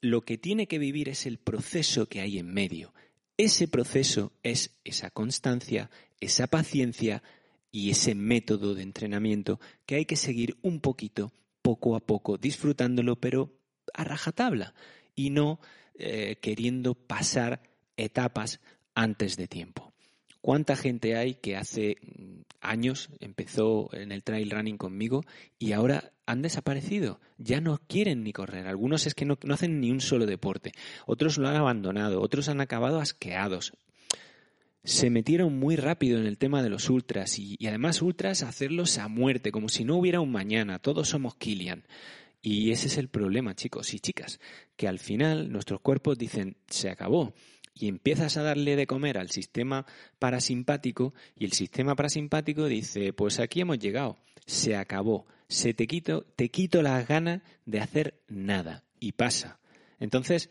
lo 0.01 0.21
que 0.21 0.37
tiene 0.37 0.67
que 0.67 0.79
vivir 0.79 1.09
es 1.09 1.25
el 1.25 1.37
proceso 1.37 2.07
que 2.07 2.21
hay 2.21 2.39
en 2.39 2.51
medio. 2.51 2.93
Ese 3.37 3.67
proceso 3.67 4.33
es 4.43 4.75
esa 4.83 5.11
constancia, 5.11 5.89
esa 6.19 6.47
paciencia 6.47 7.23
y 7.71 7.91
ese 7.91 8.15
método 8.15 8.75
de 8.75 8.83
entrenamiento 8.83 9.59
que 9.85 9.95
hay 9.95 10.05
que 10.05 10.15
seguir 10.15 10.57
un 10.63 10.81
poquito, 10.81 11.31
poco 11.61 11.95
a 11.95 11.99
poco, 11.99 12.37
disfrutándolo, 12.37 13.19
pero 13.19 13.53
a 13.93 14.03
rajatabla 14.03 14.73
y 15.15 15.29
no 15.29 15.59
eh, 15.95 16.37
queriendo 16.41 16.95
pasar 16.95 17.61
etapas 17.95 18.59
antes 18.95 19.37
de 19.37 19.47
tiempo. 19.47 19.90
¿Cuánta 20.41 20.75
gente 20.75 21.15
hay 21.15 21.35
que 21.35 21.55
hace 21.55 21.97
mm, 22.01 22.41
años 22.61 23.09
empezó 23.19 23.89
en 23.93 24.11
el 24.11 24.23
trail 24.23 24.49
running 24.49 24.77
conmigo 24.77 25.23
y 25.59 25.73
ahora 25.73 26.11
han 26.25 26.41
desaparecido? 26.41 27.19
Ya 27.37 27.61
no 27.61 27.79
quieren 27.87 28.23
ni 28.23 28.33
correr. 28.33 28.67
Algunos 28.67 29.05
es 29.05 29.13
que 29.13 29.25
no, 29.25 29.37
hacen 29.49 29.79
ni 29.79 29.91
un 29.91 30.01
solo 30.01 30.25
deporte. 30.25 30.71
Otros 31.05 31.37
lo 31.37 31.47
han 31.47 31.55
abandonado. 31.55 32.21
Otros 32.21 32.49
han 32.49 32.59
acabado 32.59 32.99
asqueados. 32.99 33.73
Se 34.83 35.11
metieron 35.11 35.59
muy 35.59 35.75
rápido 35.75 36.19
en 36.19 36.25
el 36.25 36.39
tema 36.39 36.63
de 36.63 36.69
los 36.69 36.89
ultras 36.89 37.37
y, 37.37 37.55
y 37.59 37.67
además 37.67 38.01
ultras 38.01 38.41
hacerlos 38.41 38.97
a 38.97 39.07
muerte, 39.07 39.51
como 39.51 39.69
si 39.69 39.83
no 39.83 39.95
hubiera 39.95 40.21
un 40.21 40.31
mañana. 40.31 40.79
Todos 40.79 41.09
somos 41.09 41.35
Kilian. 41.35 41.83
Y 42.41 42.71
ese 42.71 42.87
es 42.87 42.97
el 42.97 43.07
problema, 43.07 43.53
chicos 43.53 43.93
y 43.93 43.99
chicas, 43.99 44.39
que 44.75 44.87
al 44.87 44.97
final 44.97 45.51
nuestros 45.51 45.81
cuerpos 45.81 46.17
dicen, 46.17 46.57
se 46.67 46.89
acabó 46.89 47.35
y 47.73 47.87
empiezas 47.87 48.37
a 48.37 48.43
darle 48.43 48.75
de 48.75 48.87
comer 48.87 49.17
al 49.17 49.29
sistema 49.29 49.85
parasimpático 50.19 51.13
y 51.35 51.45
el 51.45 51.53
sistema 51.53 51.95
parasimpático 51.95 52.65
dice, 52.65 53.13
pues 53.13 53.39
aquí 53.39 53.61
hemos 53.61 53.79
llegado, 53.79 54.17
se 54.45 54.75
acabó, 54.75 55.25
se 55.47 55.73
te 55.73 55.87
quito, 55.87 56.25
te 56.35 56.49
quito 56.49 56.81
las 56.81 57.07
ganas 57.07 57.41
de 57.65 57.79
hacer 57.79 58.21
nada 58.27 58.83
y 58.99 59.13
pasa. 59.13 59.59
Entonces, 59.99 60.49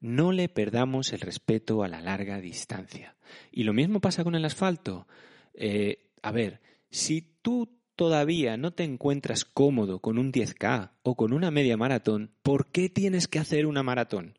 no 0.00 0.32
le 0.32 0.48
perdamos 0.48 1.12
el 1.12 1.20
respeto 1.20 1.82
a 1.82 1.88
la 1.88 2.00
larga 2.00 2.40
distancia. 2.40 3.16
Y 3.50 3.64
lo 3.64 3.72
mismo 3.72 4.00
pasa 4.00 4.24
con 4.24 4.34
el 4.34 4.44
asfalto. 4.44 5.06
Eh, 5.54 6.10
a 6.22 6.32
ver, 6.32 6.60
si 6.90 7.22
tú 7.42 7.76
todavía 7.96 8.56
no 8.56 8.72
te 8.72 8.84
encuentras 8.84 9.44
cómodo 9.44 10.00
con 10.00 10.18
un 10.18 10.32
10K 10.32 10.92
o 11.02 11.16
con 11.16 11.32
una 11.32 11.50
media 11.50 11.76
maratón, 11.76 12.32
¿por 12.42 12.70
qué 12.70 12.88
tienes 12.88 13.26
que 13.26 13.38
hacer 13.38 13.66
una 13.66 13.82
maratón? 13.82 14.38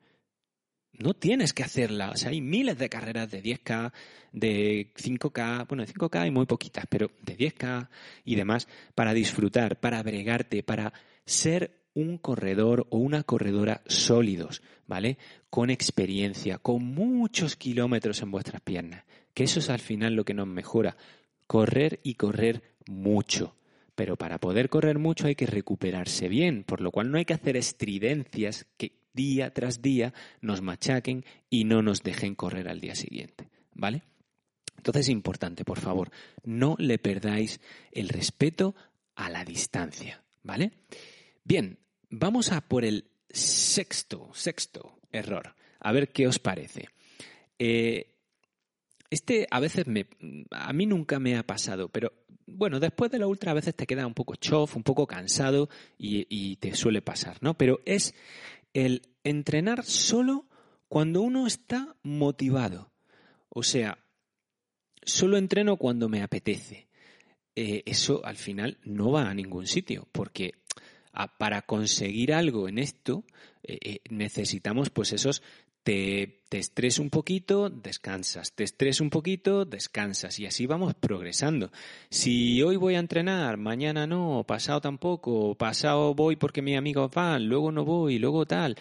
No 1.00 1.14
tienes 1.14 1.54
que 1.54 1.64
hacerla. 1.64 2.12
O 2.12 2.18
sea, 2.18 2.30
hay 2.30 2.42
miles 2.42 2.78
de 2.78 2.90
carreras 2.90 3.30
de 3.30 3.44
10K, 3.44 3.92
de 4.32 4.94
5K, 4.96 5.68
bueno, 5.68 5.86
de 5.86 5.94
5K 5.94 6.22
hay 6.22 6.32
muy 6.32 6.46
poquitas, 6.46 6.86
pero 6.90 7.12
de 7.22 7.38
10K 7.38 7.90
y 8.26 8.36
demás, 8.36 8.68
para 8.96 9.14
disfrutar, 9.14 9.80
para 9.80 10.02
bregarte, 10.04 10.64
para 10.64 10.94
ser 11.26 11.78
un 11.94 12.18
corredor 12.18 12.86
o 12.92 12.98
una 12.98 13.24
corredora 13.24 13.82
sólidos, 13.88 14.62
¿vale? 14.86 15.18
Con 15.50 15.70
experiencia, 15.70 16.60
con 16.60 16.84
muchos 16.84 17.56
kilómetros 17.56 18.22
en 18.22 18.32
vuestras 18.32 18.62
piernas. 18.62 19.04
Que 19.34 19.44
eso 19.44 19.60
es 19.60 19.70
al 19.70 19.80
final 19.80 20.14
lo 20.14 20.24
que 20.24 20.34
nos 20.34 20.48
mejora. 20.48 20.96
Correr 21.48 22.00
y 22.04 22.16
correr 22.16 22.62
mucho. 22.88 23.56
Pero 23.96 24.16
para 24.16 24.38
poder 24.38 24.70
correr 24.70 25.00
mucho 25.00 25.26
hay 25.26 25.34
que 25.34 25.48
recuperarse 25.48 26.28
bien, 26.28 26.64
por 26.64 26.82
lo 26.82 26.92
cual 26.92 27.10
no 27.10 27.18
hay 27.18 27.26
que 27.26 27.34
hacer 27.34 27.58
estridencias 27.58 28.68
que 28.78 28.92
día 29.18 29.54
tras 29.54 29.82
día 29.82 30.14
nos 30.40 30.62
machaquen 30.62 31.26
y 31.50 31.66
no 31.66 31.82
nos 31.82 32.04
dejen 32.04 32.36
correr 32.36 32.70
al 32.70 32.80
día 32.80 32.96
siguiente, 32.96 33.50
¿vale? 33.74 34.04
Entonces 34.78 35.08
es 35.08 35.10
importante, 35.10 35.66
por 35.66 35.80
favor, 35.80 36.12
no 36.46 36.76
le 36.80 37.00
perdáis 37.00 37.60
el 37.92 38.08
respeto 38.08 38.76
a 39.16 39.30
la 39.30 39.44
distancia, 39.44 40.24
¿vale? 40.44 40.72
Bien, 41.44 41.80
vamos 42.10 42.52
a 42.52 42.62
por 42.62 42.86
el 42.86 43.10
sexto, 43.30 44.30
sexto 44.34 45.00
error. 45.12 45.56
A 45.80 45.92
ver 45.92 46.10
qué 46.10 46.28
os 46.28 46.40
parece. 46.40 46.88
Eh, 47.60 48.14
este 49.10 49.48
a 49.50 49.60
veces 49.60 49.88
me, 49.88 50.08
a 50.52 50.74
mí 50.74 50.86
nunca 50.86 51.20
me 51.20 51.38
ha 51.38 51.44
pasado, 51.44 51.90
pero 51.90 52.14
bueno, 52.46 52.80
después 52.80 53.12
de 53.12 53.20
la 53.20 53.28
ultra 53.28 53.52
a 53.52 53.56
veces 53.56 53.76
te 53.76 53.86
queda 53.86 54.08
un 54.08 54.14
poco 54.14 54.36
chof, 54.36 54.76
un 54.76 54.84
poco 54.84 55.06
cansado 55.06 55.70
y, 55.98 56.26
y 56.30 56.58
te 56.58 56.74
suele 56.76 57.02
pasar, 57.02 57.38
¿no? 57.42 57.56
Pero 57.56 57.82
es 57.86 58.14
el 58.74 59.02
entrenar 59.24 59.84
solo 59.84 60.48
cuando 60.88 61.22
uno 61.22 61.48
está 61.48 61.96
motivado. 62.04 62.92
O 63.50 63.64
sea, 63.64 63.98
solo 65.04 65.38
entreno 65.38 65.78
cuando 65.78 66.10
me 66.10 66.22
apetece. 66.22 66.88
Eh, 67.56 67.84
eso 67.86 68.24
al 68.24 68.38
final 68.38 68.78
no 68.84 69.12
va 69.12 69.30
a 69.30 69.34
ningún 69.34 69.66
sitio, 69.66 70.08
porque 70.12 70.54
para 71.40 71.64
conseguir 71.64 72.34
algo 72.34 72.70
en 72.70 72.78
esto 72.78 73.24
eh, 73.64 73.80
eh, 73.82 74.00
necesitamos 74.10 74.92
pues 74.92 75.14
esos 75.14 75.42
te, 75.88 76.42
te 76.50 76.90
un 77.00 77.10
poquito, 77.10 77.70
descansas, 77.70 78.52
te 78.52 78.66
estreses 78.66 79.00
un 79.00 79.10
poquito, 79.10 79.64
descansas. 79.64 80.38
Y 80.38 80.46
así 80.46 80.66
vamos 80.66 80.96
progresando. 80.96 81.72
Si 82.10 82.62
hoy 82.62 82.76
voy 82.76 82.96
a 82.96 83.00
entrenar, 83.00 83.56
mañana 83.56 84.06
no, 84.06 84.44
pasado 84.46 84.82
tampoco, 84.82 85.56
pasado 85.56 86.14
voy 86.14 86.36
porque 86.36 86.62
mis 86.62 86.78
amigos 86.78 87.10
van, 87.16 87.48
luego 87.48 87.72
no 87.72 87.86
voy, 87.86 88.20
luego 88.20 88.46
tal, 88.46 88.76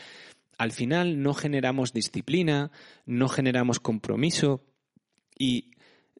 al 0.58 0.72
final 0.72 1.22
no 1.22 1.32
generamos 1.32 1.92
disciplina, 1.92 2.72
no 3.04 3.28
generamos 3.28 3.78
compromiso. 3.78 4.64
Y 5.38 5.70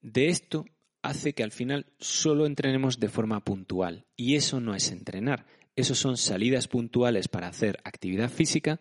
de 0.03 0.29
esto 0.29 0.66
hace 1.03 1.33
que 1.33 1.42
al 1.42 1.51
final 1.51 1.87
solo 1.99 2.46
entrenemos 2.46 3.01
de 3.01 3.09
forma 3.09 3.42
puntual. 3.42 4.05
Y 4.14 4.37
eso 4.37 4.61
no 4.61 4.72
es 4.72 4.92
entrenar, 4.92 5.46
eso 5.75 5.96
son 5.96 6.16
salidas 6.16 6.68
puntuales 6.68 7.27
para 7.27 7.49
hacer 7.49 7.81
actividad 7.83 8.31
física 8.31 8.79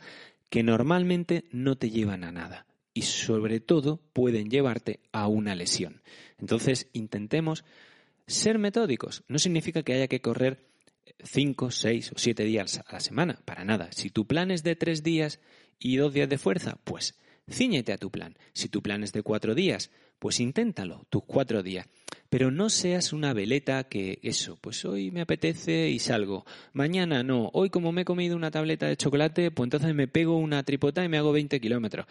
que 0.49 0.63
normalmente 0.63 1.45
no 1.51 1.77
te 1.77 1.89
llevan 1.89 2.23
a 2.23 2.31
nada 2.31 2.65
y 2.93 3.03
sobre 3.03 3.59
todo 3.59 3.97
pueden 4.13 4.49
llevarte 4.49 5.01
a 5.11 5.27
una 5.27 5.53
lesión. 5.55 6.01
Entonces 6.39 6.87
intentemos 6.93 7.65
ser 8.27 8.57
metódicos. 8.57 9.23
No 9.27 9.39
significa 9.39 9.83
que 9.83 9.93
haya 9.93 10.07
que 10.07 10.21
correr 10.21 10.65
cinco, 11.23 11.71
seis 11.71 12.11
o 12.11 12.17
siete 12.17 12.43
días 12.43 12.81
a 12.87 12.93
la 12.93 12.99
semana, 12.99 13.41
para 13.45 13.65
nada. 13.65 13.89
Si 13.91 14.09
tu 14.09 14.25
plan 14.25 14.51
es 14.51 14.63
de 14.63 14.75
tres 14.75 15.03
días 15.03 15.39
y 15.79 15.97
dos 15.97 16.13
días 16.13 16.29
de 16.29 16.37
fuerza, 16.37 16.77
pues 16.83 17.15
ciñete 17.49 17.93
a 17.93 17.97
tu 17.97 18.09
plan. 18.11 18.37
Si 18.53 18.69
tu 18.69 18.81
plan 18.81 19.03
es 19.03 19.11
de 19.13 19.23
cuatro 19.23 19.55
días, 19.55 19.91
pues 20.19 20.39
inténtalo, 20.39 21.05
tus 21.09 21.23
cuatro 21.25 21.63
días. 21.63 21.87
Pero 22.35 22.51
no 22.51 22.69
seas 22.69 23.13
una 23.13 23.31
veleta 23.31 23.85
que 23.85 24.19
eso, 24.21 24.57
pues 24.59 24.83
hoy 24.83 25.09
me 25.09 25.21
apetece 25.21 25.89
y 25.89 25.99
salgo. 25.99 26.45
Mañana 26.73 27.23
no. 27.23 27.49
Hoy 27.53 27.69
como 27.69 27.93
me 27.93 28.01
he 28.01 28.03
comido 28.03 28.35
una 28.35 28.51
tableta 28.51 28.87
de 28.87 28.97
chocolate, 28.97 29.51
pues 29.51 29.67
entonces 29.67 29.95
me 29.95 30.09
pego 30.09 30.37
una 30.37 30.61
tripota 30.63 31.01
y 31.05 31.07
me 31.07 31.17
hago 31.17 31.31
20 31.31 31.61
kilómetros. 31.61 32.07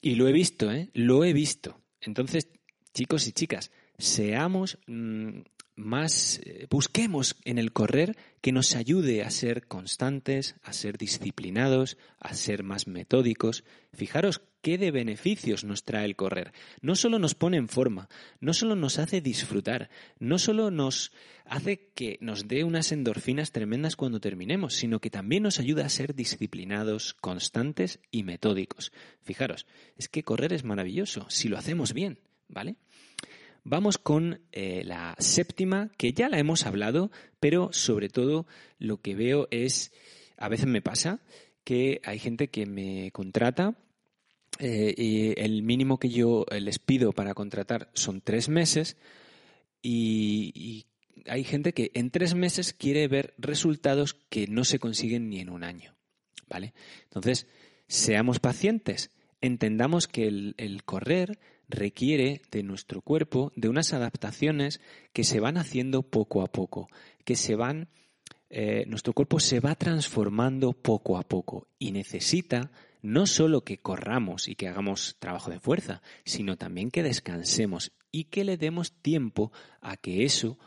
Y 0.00 0.14
lo 0.14 0.28
he 0.28 0.32
visto, 0.32 0.70
¿eh? 0.70 0.90
Lo 0.94 1.24
he 1.24 1.32
visto. 1.32 1.80
Entonces, 2.00 2.50
chicos 2.94 3.26
y 3.26 3.32
chicas, 3.32 3.72
seamos 3.98 4.78
mm, 4.86 5.40
más 5.80 6.40
eh, 6.44 6.66
busquemos 6.70 7.36
en 7.44 7.58
el 7.58 7.72
correr 7.72 8.16
que 8.40 8.52
nos 8.52 8.74
ayude 8.76 9.22
a 9.22 9.30
ser 9.30 9.66
constantes, 9.66 10.56
a 10.62 10.72
ser 10.72 10.98
disciplinados, 10.98 11.98
a 12.18 12.34
ser 12.34 12.62
más 12.62 12.86
metódicos. 12.86 13.64
Fijaros 13.92 14.40
qué 14.62 14.78
de 14.78 14.90
beneficios 14.90 15.64
nos 15.64 15.84
trae 15.84 16.04
el 16.04 16.16
correr. 16.16 16.52
No 16.80 16.94
solo 16.94 17.18
nos 17.18 17.34
pone 17.34 17.56
en 17.56 17.68
forma, 17.68 18.08
no 18.40 18.52
solo 18.52 18.76
nos 18.76 18.98
hace 18.98 19.20
disfrutar, 19.20 19.90
no 20.18 20.38
solo 20.38 20.70
nos 20.70 21.12
hace 21.44 21.90
que 21.94 22.18
nos 22.20 22.46
dé 22.46 22.64
unas 22.64 22.92
endorfinas 22.92 23.52
tremendas 23.52 23.96
cuando 23.96 24.20
terminemos, 24.20 24.74
sino 24.74 25.00
que 25.00 25.10
también 25.10 25.42
nos 25.42 25.58
ayuda 25.58 25.84
a 25.86 25.90
ser 25.90 26.14
disciplinados, 26.14 27.14
constantes 27.14 28.00
y 28.10 28.22
metódicos. 28.22 28.92
Fijaros, 29.22 29.66
es 29.96 30.08
que 30.08 30.22
correr 30.22 30.52
es 30.52 30.64
maravilloso 30.64 31.26
si 31.28 31.48
lo 31.48 31.58
hacemos 31.58 31.92
bien, 31.92 32.18
¿vale? 32.48 32.76
Vamos 33.64 33.98
con 33.98 34.40
eh, 34.52 34.82
la 34.84 35.14
séptima, 35.18 35.90
que 35.98 36.12
ya 36.12 36.28
la 36.28 36.38
hemos 36.38 36.64
hablado, 36.64 37.10
pero 37.40 37.72
sobre 37.72 38.08
todo 38.08 38.46
lo 38.78 39.00
que 39.00 39.14
veo 39.14 39.48
es, 39.50 39.92
a 40.38 40.48
veces 40.48 40.66
me 40.66 40.80
pasa, 40.80 41.20
que 41.64 42.00
hay 42.04 42.18
gente 42.18 42.48
que 42.48 42.64
me 42.66 43.10
contrata 43.12 43.76
eh, 44.58 44.94
y 44.96 45.40
el 45.40 45.62
mínimo 45.62 45.98
que 45.98 46.08
yo 46.08 46.46
les 46.50 46.78
pido 46.78 47.12
para 47.12 47.34
contratar 47.34 47.90
son 47.94 48.20
tres 48.20 48.48
meses 48.48 48.96
y, 49.82 50.86
hay 51.26 51.44
gente 51.44 51.74
que 51.74 51.90
en 51.92 52.10
tres 52.10 52.34
meses 52.34 52.72
quiere 52.72 53.06
ver 53.06 53.34
resultados 53.36 54.14
que 54.14 54.46
no 54.46 54.64
se 54.64 54.78
consiguen 54.78 55.28
ni 55.28 55.40
en 55.40 55.50
un 55.50 55.64
año. 55.64 55.94
¿Vale? 56.48 56.72
Entonces, 57.04 57.46
seamos 57.88 58.40
pacientes, 58.40 59.10
entendamos 59.42 60.08
que 60.08 60.26
el 60.26 60.82
correr 60.86 61.38
requiere 61.70 62.42
de 62.50 62.62
nuestro 62.62 63.00
cuerpo 63.02 63.52
de 63.56 63.68
unas 63.68 63.92
adaptaciones 63.92 64.80
que 65.12 65.24
se 65.24 65.40
van 65.40 65.56
haciendo 65.56 66.02
poco 66.02 66.42
a 66.42 66.48
poco, 66.48 66.88
que 67.24 67.36
se 67.36 67.54
van, 67.54 67.88
eh, 68.50 68.84
nuestro 68.86 69.12
cuerpo 69.12 69.40
se 69.40 69.60
va 69.60 69.74
transformando 69.74 70.72
poco 70.72 71.16
a 71.16 71.22
poco 71.22 71.68
y 71.78 71.92
necesita 71.92 72.70
no 73.02 73.26
solo 73.26 73.62
que 73.62 73.78
corramos 73.78 74.48
y 74.48 74.54
que 74.54 74.68
hagamos 74.68 75.16
trabajo 75.18 75.50
de 75.50 75.60
fuerza, 75.60 76.02
sino 76.24 76.56
también 76.56 76.90
que 76.90 77.02
descansemos 77.02 77.92
y 78.12 78.24
que 78.24 78.44
le 78.44 78.56
demos 78.56 78.92
tiempo 78.92 79.52
a 79.80 79.96
que 79.96 80.24
eso 80.24 80.58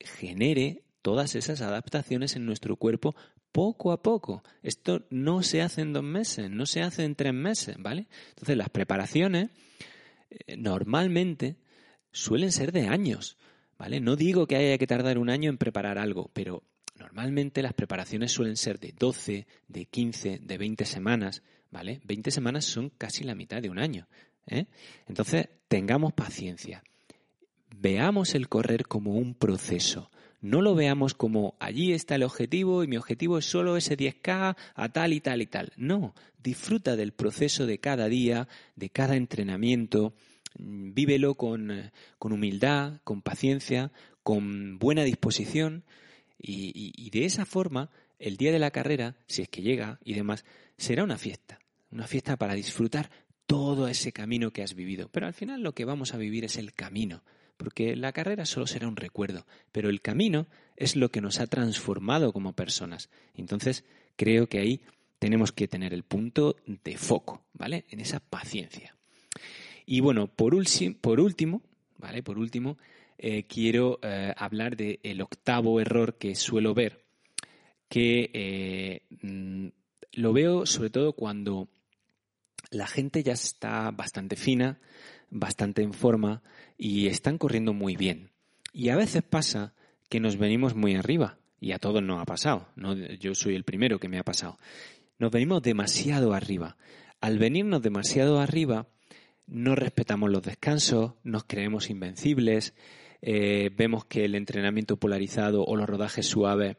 genere 0.00 0.82
todas 1.02 1.36
esas 1.36 1.60
adaptaciones 1.60 2.34
en 2.34 2.46
nuestro 2.46 2.76
cuerpo 2.76 3.14
poco 3.52 3.92
a 3.92 4.02
poco. 4.02 4.42
Esto 4.62 5.06
no 5.10 5.42
se 5.42 5.62
hace 5.62 5.80
en 5.80 5.92
dos 5.92 6.02
meses, 6.02 6.50
no 6.50 6.66
se 6.66 6.82
hace 6.82 7.04
en 7.04 7.14
tres 7.14 7.32
meses, 7.32 7.76
¿vale? 7.78 8.06
Entonces 8.30 8.56
las 8.56 8.68
preparaciones 8.68 9.50
eh, 10.30 10.56
normalmente 10.56 11.56
suelen 12.12 12.52
ser 12.52 12.72
de 12.72 12.88
años, 12.88 13.36
¿vale? 13.78 14.00
No 14.00 14.16
digo 14.16 14.46
que 14.46 14.56
haya 14.56 14.78
que 14.78 14.86
tardar 14.86 15.18
un 15.18 15.30
año 15.30 15.50
en 15.50 15.58
preparar 15.58 15.98
algo, 15.98 16.30
pero 16.32 16.62
normalmente 16.98 17.62
las 17.62 17.74
preparaciones 17.74 18.32
suelen 18.32 18.56
ser 18.56 18.78
de 18.78 18.94
12, 18.98 19.46
de 19.68 19.84
15, 19.84 20.38
de 20.42 20.58
20 20.58 20.84
semanas, 20.84 21.42
¿vale? 21.70 22.00
20 22.04 22.30
semanas 22.30 22.64
son 22.64 22.90
casi 22.90 23.24
la 23.24 23.34
mitad 23.34 23.60
de 23.60 23.70
un 23.70 23.78
año. 23.78 24.08
¿eh? 24.46 24.66
Entonces, 25.06 25.48
tengamos 25.68 26.12
paciencia. 26.12 26.82
Veamos 27.76 28.34
el 28.34 28.48
correr 28.48 28.86
como 28.86 29.14
un 29.14 29.34
proceso. 29.34 30.10
No 30.46 30.62
lo 30.62 30.76
veamos 30.76 31.14
como 31.14 31.56
allí 31.58 31.92
está 31.92 32.14
el 32.14 32.22
objetivo 32.22 32.84
y 32.84 32.86
mi 32.86 32.96
objetivo 32.96 33.38
es 33.38 33.46
solo 33.46 33.76
ese 33.76 33.96
10K 33.96 34.56
a 34.74 34.88
tal 34.90 35.12
y 35.12 35.20
tal 35.20 35.42
y 35.42 35.46
tal. 35.46 35.72
No, 35.76 36.14
disfruta 36.40 36.94
del 36.94 37.12
proceso 37.12 37.66
de 37.66 37.80
cada 37.80 38.06
día, 38.06 38.46
de 38.76 38.90
cada 38.90 39.16
entrenamiento, 39.16 40.14
mm, 40.56 40.94
vívelo 40.94 41.34
con, 41.34 41.90
con 42.20 42.32
humildad, 42.32 43.00
con 43.02 43.22
paciencia, 43.22 43.90
con 44.22 44.78
buena 44.78 45.02
disposición 45.02 45.84
y, 46.38 46.92
y 46.96 47.10
de 47.10 47.24
esa 47.24 47.44
forma 47.44 47.90
el 48.20 48.36
día 48.36 48.52
de 48.52 48.60
la 48.60 48.70
carrera, 48.70 49.16
si 49.26 49.42
es 49.42 49.48
que 49.48 49.62
llega 49.62 49.98
y 50.04 50.14
demás, 50.14 50.44
será 50.78 51.02
una 51.02 51.18
fiesta, 51.18 51.58
una 51.90 52.06
fiesta 52.06 52.36
para 52.36 52.54
disfrutar 52.54 53.10
todo 53.46 53.88
ese 53.88 54.12
camino 54.12 54.52
que 54.52 54.62
has 54.62 54.74
vivido. 54.74 55.08
Pero 55.08 55.26
al 55.26 55.34
final 55.34 55.62
lo 55.62 55.74
que 55.74 55.84
vamos 55.84 56.14
a 56.14 56.18
vivir 56.18 56.44
es 56.44 56.56
el 56.56 56.72
camino, 56.72 57.24
porque 57.56 57.96
la 57.96 58.12
carrera 58.12 58.46
solo 58.46 58.66
será 58.66 58.88
un 58.88 58.96
recuerdo, 58.96 59.46
pero 59.72 59.88
el 59.88 60.00
camino 60.00 60.46
es 60.76 60.96
lo 60.96 61.10
que 61.10 61.20
nos 61.20 61.40
ha 61.40 61.46
transformado 61.46 62.32
como 62.32 62.52
personas. 62.52 63.08
Entonces, 63.34 63.84
creo 64.16 64.48
que 64.48 64.58
ahí 64.58 64.80
tenemos 65.18 65.52
que 65.52 65.68
tener 65.68 65.94
el 65.94 66.02
punto 66.02 66.56
de 66.66 66.96
foco, 66.96 67.44
¿vale? 67.54 67.84
En 67.88 68.00
esa 68.00 68.20
paciencia. 68.20 68.94
Y 69.86 70.00
bueno, 70.00 70.26
por, 70.26 70.54
por 71.00 71.20
último, 71.20 71.62
¿vale? 71.98 72.22
Por 72.22 72.38
último, 72.38 72.76
eh, 73.18 73.44
quiero 73.44 73.98
eh, 74.02 74.34
hablar 74.36 74.76
del 74.76 75.20
octavo 75.22 75.80
error 75.80 76.18
que 76.18 76.34
suelo 76.34 76.74
ver, 76.74 77.04
que 77.88 78.30
eh, 78.32 79.02
mm, 79.22 79.68
lo 80.12 80.32
veo 80.32 80.66
sobre 80.66 80.90
todo 80.90 81.14
cuando 81.14 81.68
la 82.70 82.86
gente 82.86 83.22
ya 83.22 83.32
está 83.32 83.90
bastante 83.90 84.36
fina, 84.36 84.78
bastante 85.30 85.82
en 85.82 85.92
forma 85.92 86.42
y 86.76 87.06
están 87.06 87.38
corriendo 87.38 87.72
muy 87.72 87.96
bien. 87.96 88.30
Y 88.72 88.90
a 88.90 88.96
veces 88.96 89.22
pasa 89.22 89.74
que 90.08 90.20
nos 90.20 90.36
venimos 90.36 90.74
muy 90.74 90.94
arriba, 90.94 91.38
y 91.60 91.72
a 91.72 91.78
todos 91.78 92.02
nos 92.02 92.20
ha 92.20 92.24
pasado, 92.26 92.68
no, 92.76 92.94
yo 92.94 93.34
soy 93.34 93.54
el 93.54 93.64
primero 93.64 93.98
que 93.98 94.08
me 94.08 94.18
ha 94.18 94.24
pasado. 94.24 94.58
Nos 95.18 95.30
venimos 95.30 95.62
demasiado 95.62 96.34
arriba. 96.34 96.76
Al 97.20 97.38
venirnos 97.38 97.80
demasiado 97.82 98.38
arriba, 98.38 98.88
no 99.46 99.74
respetamos 99.74 100.30
los 100.30 100.42
descansos, 100.42 101.14
nos 101.22 101.44
creemos 101.44 101.88
invencibles, 101.88 102.74
eh, 103.22 103.70
vemos 103.74 104.04
que 104.04 104.24
el 104.24 104.34
entrenamiento 104.34 104.98
polarizado 104.98 105.64
o 105.64 105.76
los 105.76 105.88
rodajes 105.88 106.26
suaves 106.26 106.76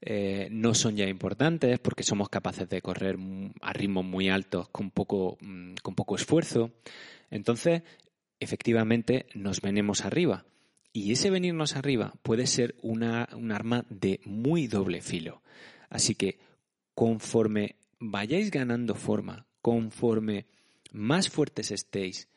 eh, 0.00 0.48
no 0.50 0.74
son 0.74 0.96
ya 0.96 1.06
importantes 1.08 1.78
porque 1.80 2.04
somos 2.04 2.28
capaces 2.28 2.68
de 2.68 2.80
correr 2.80 3.18
a 3.60 3.72
ritmos 3.72 4.04
muy 4.04 4.28
altos 4.28 4.68
con 4.68 4.90
poco, 4.90 5.38
mm, 5.40 5.74
con 5.82 5.94
poco 5.94 6.16
esfuerzo. 6.16 6.72
Entonces, 7.30 7.82
efectivamente, 8.40 9.26
nos 9.34 9.60
venimos 9.60 10.04
arriba. 10.04 10.44
Y 10.92 11.12
ese 11.12 11.30
venirnos 11.30 11.76
arriba 11.76 12.14
puede 12.22 12.46
ser 12.46 12.76
una, 12.82 13.28
un 13.32 13.52
arma 13.52 13.84
de 13.90 14.20
muy 14.24 14.66
doble 14.66 15.00
filo. 15.00 15.42
Así 15.90 16.14
que 16.14 16.38
conforme 16.94 17.76
vayáis 17.98 18.50
ganando 18.50 18.94
forma, 18.94 19.46
conforme 19.60 20.46
más 20.92 21.28
fuertes 21.28 21.70
estéis, 21.70 22.28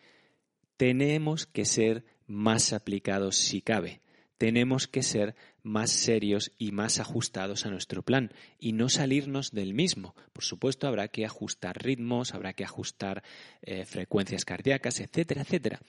tenemos 0.78 1.46
que 1.46 1.66
ser 1.66 2.06
más 2.28 2.74
aplicados 2.74 3.38
si 3.38 3.62
cabe. 3.62 4.02
Tenemos 4.38 4.88
que 4.88 5.04
ser 5.04 5.36
más 5.64 5.92
serios 5.92 6.52
y 6.58 6.72
más 6.72 7.00
ajustados 7.00 7.66
a 7.66 7.70
nuestro 7.70 8.02
plan 8.02 8.32
y 8.60 8.74
no 8.74 8.90
salirnos 8.90 9.52
del 9.52 9.74
mismo. 9.74 10.16
Por 10.34 10.44
supuesto, 10.44 10.88
habrá 10.88 11.08
que 11.08 11.26
ajustar 11.26 11.84
ritmos, 11.84 12.34
habrá 12.34 12.54
que 12.54 12.64
ajustar 12.64 13.24
eh, 13.62 13.86
frecuencias 13.86 14.46
cardíacas, 14.46 15.00
etcétera, 15.00 15.42
etcétera. 15.42 15.80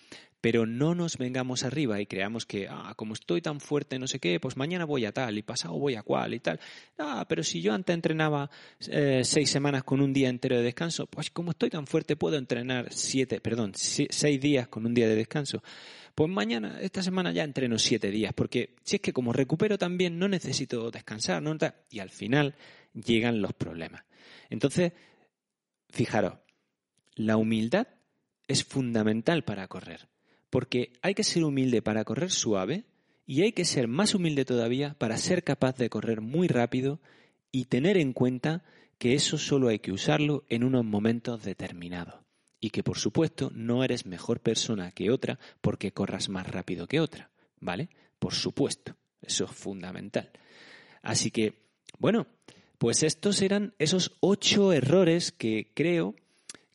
Pero 0.40 0.66
no 0.66 0.94
nos 0.94 1.18
vengamos 1.18 1.62
arriba 1.62 2.00
y 2.00 2.06
creamos 2.06 2.46
que, 2.46 2.66
ah, 2.68 2.94
como 2.96 3.14
estoy 3.14 3.40
tan 3.40 3.60
fuerte, 3.60 3.98
no 3.98 4.08
sé 4.08 4.18
qué, 4.18 4.40
pues 4.40 4.56
mañana 4.56 4.84
voy 4.84 5.04
a 5.04 5.12
tal 5.12 5.38
y 5.38 5.42
pasado 5.42 5.78
voy 5.78 5.94
a 5.94 6.02
cual 6.02 6.34
y 6.34 6.40
tal. 6.40 6.58
Ah, 6.98 7.24
pero 7.28 7.44
si 7.44 7.62
yo 7.62 7.72
antes 7.72 7.94
entrenaba 7.94 8.50
eh, 8.88 9.22
seis 9.24 9.50
semanas 9.50 9.84
con 9.84 10.00
un 10.00 10.12
día 10.12 10.28
entero 10.28 10.56
de 10.56 10.62
descanso, 10.62 11.06
pues 11.06 11.30
como 11.30 11.52
estoy 11.52 11.70
tan 11.70 11.86
fuerte 11.86 12.16
puedo 12.16 12.36
entrenar 12.36 12.92
siete, 12.92 13.40
perdón, 13.40 13.72
seis 13.74 14.40
días 14.40 14.68
con 14.68 14.84
un 14.84 14.94
día 14.94 15.06
de 15.06 15.14
descanso. 15.14 15.62
Pues 16.14 16.28
mañana, 16.28 16.78
esta 16.80 17.02
semana 17.02 17.32
ya 17.32 17.42
entreno 17.42 17.78
siete 17.78 18.10
días, 18.10 18.34
porque 18.34 18.74
si 18.82 18.96
es 18.96 19.02
que 19.02 19.14
como 19.14 19.32
recupero 19.32 19.78
también 19.78 20.18
no 20.18 20.28
necesito 20.28 20.90
descansar, 20.90 21.42
¿no? 21.42 21.56
y 21.90 22.00
al 22.00 22.10
final 22.10 22.54
llegan 22.92 23.40
los 23.40 23.54
problemas. 23.54 24.04
Entonces, 24.50 24.92
fijaros, 25.88 26.34
la 27.14 27.38
humildad 27.38 27.88
es 28.46 28.62
fundamental 28.64 29.44
para 29.44 29.68
correr, 29.68 30.08
porque 30.50 30.92
hay 31.00 31.14
que 31.14 31.24
ser 31.24 31.44
humilde 31.44 31.80
para 31.80 32.04
correr 32.04 32.30
suave 32.30 32.84
y 33.24 33.42
hay 33.42 33.52
que 33.52 33.64
ser 33.64 33.88
más 33.88 34.14
humilde 34.14 34.44
todavía 34.44 34.94
para 34.98 35.16
ser 35.16 35.44
capaz 35.44 35.76
de 35.76 35.88
correr 35.88 36.20
muy 36.20 36.46
rápido 36.46 37.00
y 37.50 37.66
tener 37.66 37.96
en 37.96 38.12
cuenta 38.12 38.64
que 38.98 39.14
eso 39.14 39.38
solo 39.38 39.68
hay 39.68 39.78
que 39.78 39.92
usarlo 39.92 40.44
en 40.50 40.64
unos 40.64 40.84
momentos 40.84 41.42
determinados 41.42 42.21
y 42.62 42.70
que 42.70 42.84
por 42.84 42.96
supuesto 42.96 43.50
no 43.52 43.82
eres 43.82 44.06
mejor 44.06 44.38
persona 44.40 44.92
que 44.92 45.10
otra 45.10 45.38
porque 45.60 45.92
corras 45.92 46.28
más 46.28 46.46
rápido 46.46 46.86
que 46.86 47.00
otra, 47.00 47.28
¿vale? 47.60 47.88
Por 48.20 48.34
supuesto, 48.34 48.94
eso 49.20 49.44
es 49.46 49.50
fundamental. 49.50 50.30
Así 51.02 51.32
que, 51.32 51.54
bueno, 51.98 52.28
pues 52.78 53.02
estos 53.02 53.42
eran 53.42 53.74
esos 53.80 54.16
ocho 54.20 54.72
errores 54.72 55.32
que 55.32 55.72
creo 55.74 56.14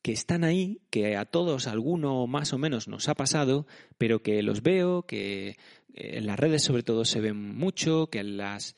que 0.02 0.12
están 0.12 0.44
ahí, 0.44 0.82
que 0.90 1.16
a 1.16 1.24
todos 1.24 1.68
alguno 1.68 2.28
más 2.28 2.52
o 2.52 2.58
menos 2.58 2.90
nos 2.90 3.08
ha 3.08 3.16
pasado, 3.16 3.66
pero 3.98 4.22
que 4.22 4.44
los 4.44 4.64
veo, 4.64 5.04
que 5.04 5.58
en 5.94 6.28
las 6.28 6.38
redes 6.38 6.64
sobre 6.64 6.84
todo 6.84 7.06
se 7.06 7.22
ven 7.22 7.56
mucho, 7.58 8.08
que 8.08 8.20
en 8.20 8.36
las, 8.36 8.76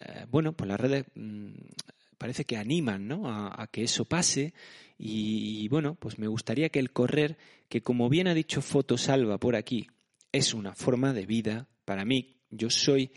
eh, 0.00 0.26
bueno, 0.28 0.54
pues 0.54 0.68
las 0.68 0.80
redes 0.80 1.04
mm, 1.14 1.52
parece 2.18 2.44
que 2.44 2.56
animan 2.56 3.06
¿no? 3.06 3.30
a, 3.30 3.68
que 3.70 3.84
eso 3.84 4.06
pase 4.06 4.54
y, 4.98 5.68
bueno, 5.68 5.94
pues 5.94 6.18
me 6.18 6.26
gustaría 6.26 6.70
que 6.70 6.80
el 6.80 6.90
correr, 6.90 7.38
que 7.68 7.82
como 7.82 8.08
bien 8.08 8.26
ha 8.26 8.34
dicho 8.34 8.60
Foto 8.60 8.98
Salva 8.98 9.38
por 9.38 9.54
aquí, 9.54 9.86
es 10.32 10.54
una 10.54 10.74
forma 10.74 11.12
de 11.12 11.24
vida, 11.24 11.68
para 11.84 12.04
mí 12.04 12.36
Yo 12.50 12.68
soy 12.68 13.12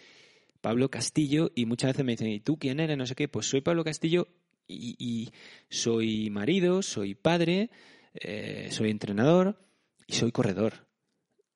Pablo 0.62 0.92
Castillo 0.92 1.52
y 1.56 1.66
muchas 1.66 1.94
veces 1.94 2.06
me 2.06 2.12
dicen, 2.12 2.28
¿y 2.28 2.40
tú 2.40 2.58
quién 2.58 2.80
eres? 2.80 2.98
No 2.98 3.08
sé 3.08 3.16
qué. 3.16 3.28
Pues 3.28 3.48
soy 3.48 3.62
Pablo 3.62 3.84
Castillo 3.84 4.28
y, 4.68 5.32
soy 5.70 6.30
marido, 6.30 6.82
soy 6.82 7.16
padre, 7.16 7.72
eh, 8.14 8.68
soy 8.72 8.92
entrenador 8.92 9.60
y 10.06 10.14
soy 10.14 10.32
corredor. 10.32 10.86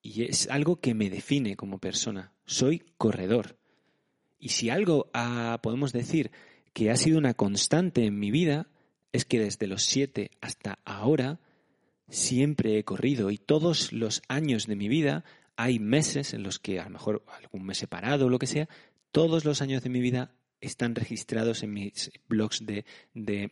Y 0.02 0.24
es 0.24 0.50
algo 0.50 0.80
que 0.80 0.94
me 0.94 1.10
define 1.10 1.56
como 1.56 1.80
persona. 1.80 2.34
Soy 2.46 2.84
corredor. 2.98 3.58
Y 4.40 4.50
si 4.50 4.70
algo 4.70 5.12
podemos 5.62 5.94
decir 5.94 6.32
que 6.74 6.90
ha 6.90 6.96
sido 6.96 7.18
una 7.18 7.34
constante 7.34 8.06
en 8.06 8.20
mi 8.20 8.32
vida, 8.32 8.68
es 9.16 9.26
que 9.26 9.40
desde 9.40 9.68
los 9.68 9.84
siete 9.84 10.32
hasta 10.42 10.80
ahora 10.84 11.40
siempre 12.10 12.78
he 12.78 12.84
corrido 12.84 13.32
y 13.32 13.38
todos 13.38 13.94
los 13.94 14.22
años 14.28 14.68
de 14.68 14.76
mi 14.76 14.90
vida 14.90 15.24
hay 15.56 15.80
meses 15.80 16.34
en 16.34 16.44
los 16.44 16.60
que 16.60 16.80
a 16.80 16.84
lo 16.84 16.92
mejor 16.92 17.24
algún 17.42 17.66
mes 17.66 17.78
separado 17.78 18.26
o 18.26 18.30
lo 18.30 18.40
que 18.40 18.48
sea, 18.48 18.68
todos 19.12 19.46
los 19.46 19.62
años 19.62 19.84
de 19.84 19.90
mi 19.90 20.02
vida 20.02 20.32
están 20.60 20.96
registrados 20.96 21.64
en 21.64 21.74
mis 21.74 22.12
blogs 22.28 22.66
de, 22.66 22.86
de 23.14 23.52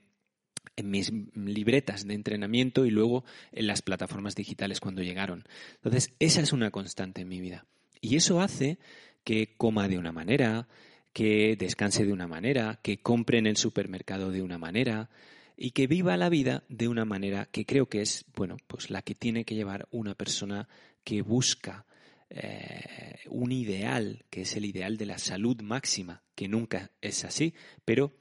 en 0.76 0.90
mis 0.90 1.12
libretas 1.36 2.06
de 2.06 2.14
entrenamiento 2.14 2.86
y 2.86 2.92
luego 2.92 3.24
en 3.52 3.68
las 3.68 3.82
plataformas 3.82 4.36
digitales 4.36 4.80
cuando 4.80 5.02
llegaron. 5.02 5.46
Entonces, 5.76 6.14
esa 6.20 6.42
es 6.42 6.52
una 6.52 6.72
constante 6.72 7.22
en 7.22 7.30
mi 7.30 7.40
vida. 7.40 7.66
Y 8.02 8.16
eso 8.16 8.42
hace 8.42 8.80
que 9.24 9.56
coma 9.56 9.88
de 9.88 9.98
una 9.98 10.12
manera, 10.12 10.68
que 11.14 11.56
descanse 11.58 12.06
de 12.06 12.14
una 12.14 12.28
manera, 12.28 12.80
que 12.82 12.98
compre 12.98 13.38
en 13.38 13.48
el 13.48 13.58
supermercado 13.58 14.32
de 14.32 14.42
una 14.42 14.58
manera 14.58 15.10
y 15.58 15.72
que 15.72 15.88
viva 15.88 16.18
la 16.18 16.30
vida 16.30 16.64
de 16.70 16.88
una 16.88 17.06
manera 17.06 17.46
que 17.46 17.66
creo 17.66 17.88
que 17.88 18.02
es, 18.02 18.26
bueno, 18.36 18.58
pues 18.68 18.90
la 18.90 19.02
que 19.02 19.16
tiene 19.16 19.46
que 19.46 19.56
llevar 19.56 19.88
una 19.92 20.16
persona 20.16 20.68
que 21.04 21.22
busca 21.22 21.86
eh, 22.30 23.20
un 23.30 23.52
ideal, 23.52 24.26
que 24.30 24.42
es 24.42 24.56
el 24.56 24.66
ideal 24.66 24.98
de 24.98 25.06
la 25.06 25.18
salud 25.18 25.62
máxima, 25.62 26.24
que 26.36 26.48
nunca 26.48 26.92
es 27.02 27.26
así, 27.26 27.54
pero 27.86 28.14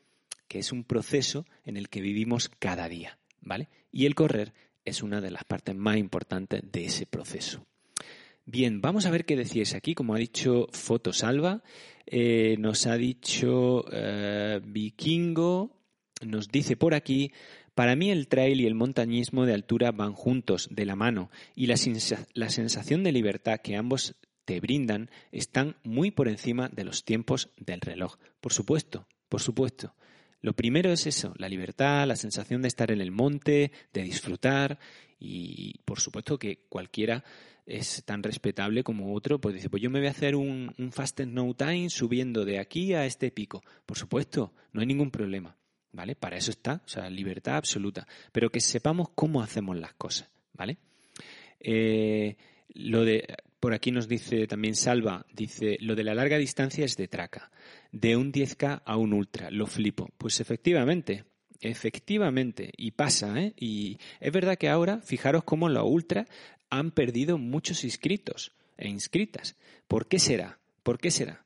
que 0.48 0.58
es 0.58 0.72
un 0.72 0.84
proceso 0.84 1.46
en 1.64 1.76
el 1.76 1.88
que 1.88 2.02
vivimos 2.02 2.50
cada 2.58 2.88
día, 2.88 3.18
¿vale? 3.40 3.68
Y 3.90 4.04
el 4.06 4.14
correr 4.14 4.52
es 4.84 5.02
una 5.02 5.20
de 5.20 5.30
las 5.30 5.44
partes 5.44 5.74
más 5.74 5.96
importantes 5.96 6.62
de 6.70 6.84
ese 6.84 7.06
proceso. 7.06 7.66
Bien, 8.44 8.80
vamos 8.80 9.06
a 9.06 9.10
ver 9.10 9.24
qué 9.24 9.36
decíais 9.36 9.74
aquí. 9.74 9.94
Como 9.94 10.14
ha 10.14 10.18
dicho 10.18 10.66
Fotosalva, 10.72 11.62
eh, 12.06 12.56
nos 12.58 12.86
ha 12.86 12.96
dicho 12.96 13.84
eh, 13.92 14.60
Vikingo, 14.64 15.81
nos 16.24 16.48
dice 16.48 16.76
por 16.76 16.94
aquí, 16.94 17.32
para 17.74 17.96
mí 17.96 18.10
el 18.10 18.28
trail 18.28 18.60
y 18.60 18.66
el 18.66 18.74
montañismo 18.74 19.46
de 19.46 19.54
altura 19.54 19.92
van 19.92 20.12
juntos, 20.12 20.68
de 20.70 20.84
la 20.84 20.96
mano, 20.96 21.30
y 21.54 21.66
la, 21.66 21.76
la 22.34 22.50
sensación 22.50 23.02
de 23.02 23.12
libertad 23.12 23.60
que 23.62 23.76
ambos 23.76 24.16
te 24.44 24.60
brindan 24.60 25.10
están 25.30 25.76
muy 25.84 26.10
por 26.10 26.28
encima 26.28 26.68
de 26.68 26.84
los 26.84 27.04
tiempos 27.04 27.50
del 27.56 27.80
reloj. 27.80 28.16
Por 28.40 28.52
supuesto, 28.52 29.06
por 29.28 29.40
supuesto. 29.40 29.94
Lo 30.40 30.54
primero 30.54 30.92
es 30.92 31.06
eso, 31.06 31.32
la 31.36 31.48
libertad, 31.48 32.06
la 32.06 32.16
sensación 32.16 32.62
de 32.62 32.68
estar 32.68 32.90
en 32.90 33.00
el 33.00 33.12
monte, 33.12 33.70
de 33.92 34.02
disfrutar 34.02 34.78
y 35.18 35.78
por 35.84 36.00
supuesto 36.00 36.36
que 36.36 36.66
cualquiera 36.68 37.22
es 37.64 38.02
tan 38.04 38.24
respetable 38.24 38.82
como 38.82 39.14
otro, 39.14 39.40
pues 39.40 39.54
dice, 39.54 39.70
pues 39.70 39.80
yo 39.80 39.88
me 39.88 40.00
voy 40.00 40.08
a 40.08 40.10
hacer 40.10 40.34
un, 40.34 40.74
un 40.76 40.90
fast 40.90 41.20
no 41.20 41.54
time 41.54 41.88
subiendo 41.90 42.44
de 42.44 42.58
aquí 42.58 42.92
a 42.94 43.06
este 43.06 43.30
pico. 43.30 43.62
Por 43.86 43.96
supuesto, 43.96 44.52
no 44.72 44.80
hay 44.80 44.86
ningún 44.86 45.12
problema. 45.12 45.56
¿Vale? 45.92 46.14
Para 46.16 46.36
eso 46.36 46.50
está, 46.50 46.82
o 46.84 46.88
sea, 46.88 47.08
libertad 47.10 47.56
absoluta. 47.56 48.06
Pero 48.32 48.50
que 48.50 48.60
sepamos 48.60 49.08
cómo 49.14 49.42
hacemos 49.42 49.76
las 49.76 49.94
cosas, 49.94 50.28
¿vale? 50.54 50.78
Eh, 51.60 52.36
lo 52.74 53.04
de, 53.04 53.26
por 53.60 53.74
aquí 53.74 53.92
nos 53.92 54.08
dice 54.08 54.46
también 54.46 54.74
Salva, 54.74 55.26
dice, 55.32 55.76
lo 55.80 55.94
de 55.94 56.04
la 56.04 56.14
larga 56.14 56.38
distancia 56.38 56.84
es 56.84 56.96
de 56.96 57.08
traca, 57.08 57.50
de 57.92 58.16
un 58.16 58.32
10K 58.32 58.82
a 58.84 58.96
un 58.96 59.12
ultra, 59.12 59.50
lo 59.50 59.66
flipo. 59.66 60.08
Pues 60.18 60.40
efectivamente, 60.40 61.24
efectivamente, 61.60 62.72
y 62.76 62.92
pasa, 62.92 63.40
¿eh? 63.40 63.54
Y 63.56 63.98
es 64.20 64.32
verdad 64.32 64.58
que 64.58 64.68
ahora, 64.68 65.00
fijaros 65.02 65.44
cómo 65.44 65.68
los 65.68 65.84
ultra 65.84 66.26
han 66.70 66.90
perdido 66.90 67.38
muchos 67.38 67.84
inscritos 67.84 68.52
e 68.76 68.88
inscritas. 68.88 69.56
¿Por 69.86 70.08
qué 70.08 70.18
será? 70.18 70.58
¿Por 70.82 70.98
qué 70.98 71.10
será? 71.10 71.44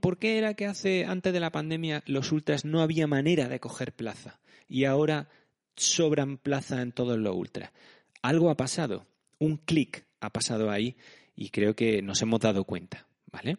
¿Por 0.00 0.18
qué 0.18 0.38
era 0.38 0.54
que 0.54 0.66
hace 0.66 1.04
antes 1.04 1.32
de 1.32 1.38
la 1.38 1.52
pandemia 1.52 2.02
los 2.06 2.32
ultras 2.32 2.64
no 2.64 2.80
había 2.80 3.06
manera 3.06 3.48
de 3.48 3.60
coger 3.60 3.92
plaza 3.92 4.40
y 4.68 4.84
ahora 4.84 5.28
sobran 5.76 6.36
plaza 6.36 6.82
en 6.82 6.90
todos 6.90 7.16
los 7.16 7.36
ultras? 7.36 7.70
Algo 8.20 8.50
ha 8.50 8.56
pasado, 8.56 9.06
un 9.38 9.56
clic 9.56 10.04
ha 10.20 10.30
pasado 10.30 10.70
ahí 10.72 10.96
y 11.36 11.50
creo 11.50 11.76
que 11.76 12.02
nos 12.02 12.20
hemos 12.22 12.40
dado 12.40 12.64
cuenta, 12.64 13.06
¿vale? 13.30 13.58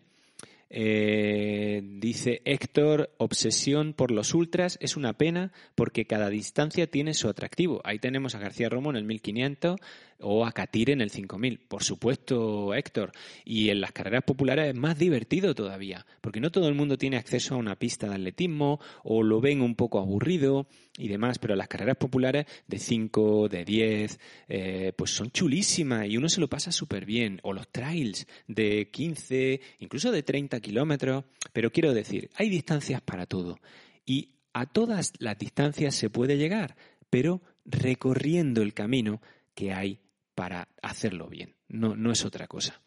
Eh, 0.72 1.82
dice 1.84 2.42
Héctor, 2.46 3.16
obsesión 3.18 3.94
por 3.94 4.12
los 4.12 4.36
ultras 4.36 4.78
es 4.82 4.98
una 4.98 5.14
pena 5.14 5.52
porque 5.74 6.06
cada 6.06 6.30
distancia 6.30 6.86
tiene 6.86 7.14
su 7.14 7.30
atractivo. 7.30 7.82
Ahí 7.86 7.98
tenemos 7.98 8.36
a 8.36 8.40
García 8.40 8.70
Romo 8.70 8.90
en 8.92 8.98
el 8.98 9.06
1500 9.06 9.80
o 10.22 10.46
a 10.46 10.52
Catire 10.52 10.94
en 10.94 11.02
el 11.02 11.10
5000. 11.10 11.60
Por 11.68 11.84
supuesto, 11.84 12.74
Héctor. 12.74 13.12
Y 13.46 13.70
en 13.70 13.82
las 13.82 13.92
carreras 13.92 14.24
populares 14.24 14.70
es 14.70 14.76
más 14.76 14.98
divertido 14.98 15.56
todavía, 15.56 16.06
porque 16.22 16.40
no 16.40 16.52
todo 16.52 16.68
el 16.68 16.76
mundo 16.76 16.98
tiene 16.98 17.18
acceso 17.18 17.56
a 17.56 17.58
una 17.58 17.78
pista 17.78 18.08
de 18.08 18.16
atletismo 18.16 18.80
o 19.04 19.24
lo 19.24 19.42
ven 19.42 19.62
un 19.62 19.76
poco 19.76 20.00
aburrido 20.00 20.68
y 20.98 21.08
demás, 21.08 21.40
pero 21.40 21.56
las 21.56 21.68
carreras 21.68 21.98
populares 21.98 22.46
de 22.68 22.80
5, 22.80 23.50
de 23.50 23.66
10, 23.66 24.20
eh, 24.48 24.94
pues 24.96 25.12
son 25.12 25.32
chulísimas 25.32 26.08
y 26.08 26.18
uno 26.18 26.30
se 26.30 26.42
lo 26.42 26.48
pasa 26.48 26.72
súper 26.72 27.06
bien. 27.06 27.40
O 27.44 27.54
los 27.54 27.70
trails 27.70 28.28
de 28.48 28.90
15, 28.92 29.62
incluso 29.80 30.12
de 30.12 30.24
30 30.24 30.60
kilómetros. 30.60 31.26
Pero 31.54 31.72
quiero 31.72 31.94
decir, 31.94 32.30
hay 32.36 32.50
distancias 32.50 33.02
para 33.02 33.26
todo. 33.26 33.60
Y 34.06 34.30
a 34.54 34.66
todas 34.66 35.14
las 35.20 35.38
distancias 35.38 35.96
se 35.96 36.10
puede 36.10 36.38
llegar, 36.38 36.76
pero 37.10 37.42
recorriendo 37.66 38.62
el 38.62 38.74
camino 38.74 39.22
que 39.54 39.74
hay 39.74 40.00
para 40.40 40.70
hacerlo 40.82 41.28
bien. 41.28 41.54
No, 41.68 41.98
no 41.98 42.14
es 42.14 42.24
otra 42.24 42.48
cosa. 42.48 42.82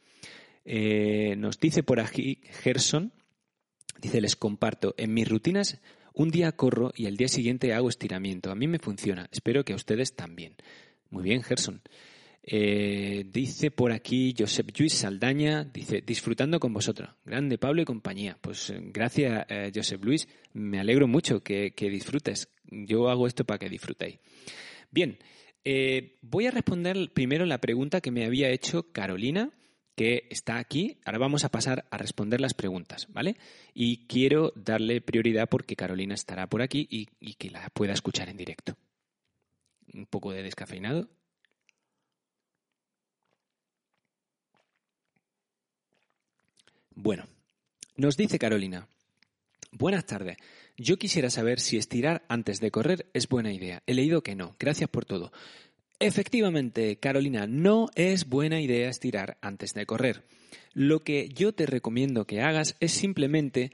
Eh, 0.64 1.34
nos 1.36 1.61
dice 1.61 1.82
por 1.82 2.00
aquí 2.00 2.40
Gerson, 2.62 3.12
dice, 4.00 4.22
les 4.22 4.36
comparto, 4.36 4.94
en 4.96 5.12
mis 5.12 5.28
rutinas 5.28 5.78
un 6.14 6.30
día 6.30 6.53
corro 6.53 6.94
y 6.96 7.05
al 7.05 7.18
día 7.18 7.28
siguiente 7.28 7.74
hago 7.74 7.90
estiramiento. 7.90 8.50
A 8.50 8.55
mí 8.55 8.68
me 8.68 8.78
funciona. 8.78 9.28
Espero 9.30 9.66
que 9.66 9.74
a 9.74 9.76
ustedes 9.76 10.16
también. 10.16 10.57
Muy 11.11 11.24
bien, 11.24 11.42
Gerson. 11.42 11.82
Eh, 12.42 13.26
dice 13.30 13.70
por 13.70 13.92
aquí 13.92 14.34
Josep 14.36 14.70
Luis 14.78 14.94
Saldaña, 14.94 15.62
dice, 15.62 16.00
disfrutando 16.00 16.59
con 16.59 16.72
vosotros. 16.72 17.11
Grande 17.26 17.59
Pablo 17.59 17.82
y 17.82 17.84
compañía. 17.84 18.38
Pues 18.40 18.70
eh, 18.70 18.80
gracias, 18.80 19.46
Josep 19.74 20.03
Luis. 20.03 20.26
Me 20.55 20.80
alegro 20.80 21.07
mucho 21.07 21.40
que, 21.40 21.74
disfrutes. 21.76 22.48
Yo 22.70 23.11
hago 23.11 23.26
esto 23.26 23.44
para 23.44 23.59
que 23.59 23.68
disfrutéis. 23.68 24.20
Bien, 24.90 25.18
eh, 25.64 26.18
voy 26.22 26.46
a 26.46 26.50
responder 26.50 27.12
primero 27.12 27.46
la 27.46 27.58
pregunta 27.58 28.00
que 28.00 28.10
me 28.10 28.24
había 28.24 28.50
hecho 28.50 28.92
Carolina, 28.92 29.50
que 29.94 30.26
está 30.30 30.58
aquí. 30.58 30.98
Ahora 31.04 31.18
vamos 31.18 31.44
a 31.44 31.50
pasar 31.50 31.84
a 31.90 31.98
responder 31.98 32.40
las 32.40 32.54
preguntas, 32.54 33.06
¿vale? 33.10 33.36
Y 33.74 34.06
quiero 34.06 34.52
darle 34.56 35.00
prioridad 35.00 35.48
porque 35.48 35.76
Carolina 35.76 36.14
estará 36.14 36.46
por 36.48 36.62
aquí 36.62 36.86
y, 36.90 37.08
y 37.20 37.34
que 37.34 37.50
la 37.50 37.68
pueda 37.70 37.92
escuchar 37.92 38.28
en 38.28 38.36
directo. 38.36 38.76
Un 39.92 40.06
poco 40.06 40.32
de 40.32 40.42
descafeinado. 40.42 41.08
Bueno, 46.94 47.26
nos 47.96 48.16
dice 48.16 48.38
Carolina. 48.38 48.86
Buenas 49.74 50.04
tardes. 50.04 50.36
Yo 50.76 50.98
quisiera 50.98 51.30
saber 51.30 51.58
si 51.58 51.78
estirar 51.78 52.24
antes 52.28 52.60
de 52.60 52.70
correr 52.70 53.06
es 53.14 53.26
buena 53.26 53.54
idea. 53.54 53.82
He 53.86 53.94
leído 53.94 54.22
que 54.22 54.34
no. 54.34 54.54
Gracias 54.58 54.90
por 54.90 55.06
todo. 55.06 55.32
Efectivamente, 55.98 56.98
Carolina, 56.98 57.46
no 57.46 57.88
es 57.94 58.28
buena 58.28 58.60
idea 58.60 58.90
estirar 58.90 59.38
antes 59.40 59.72
de 59.72 59.86
correr. 59.86 60.24
Lo 60.74 61.00
que 61.00 61.30
yo 61.30 61.54
te 61.54 61.64
recomiendo 61.64 62.26
que 62.26 62.42
hagas 62.42 62.76
es 62.80 62.92
simplemente 62.92 63.72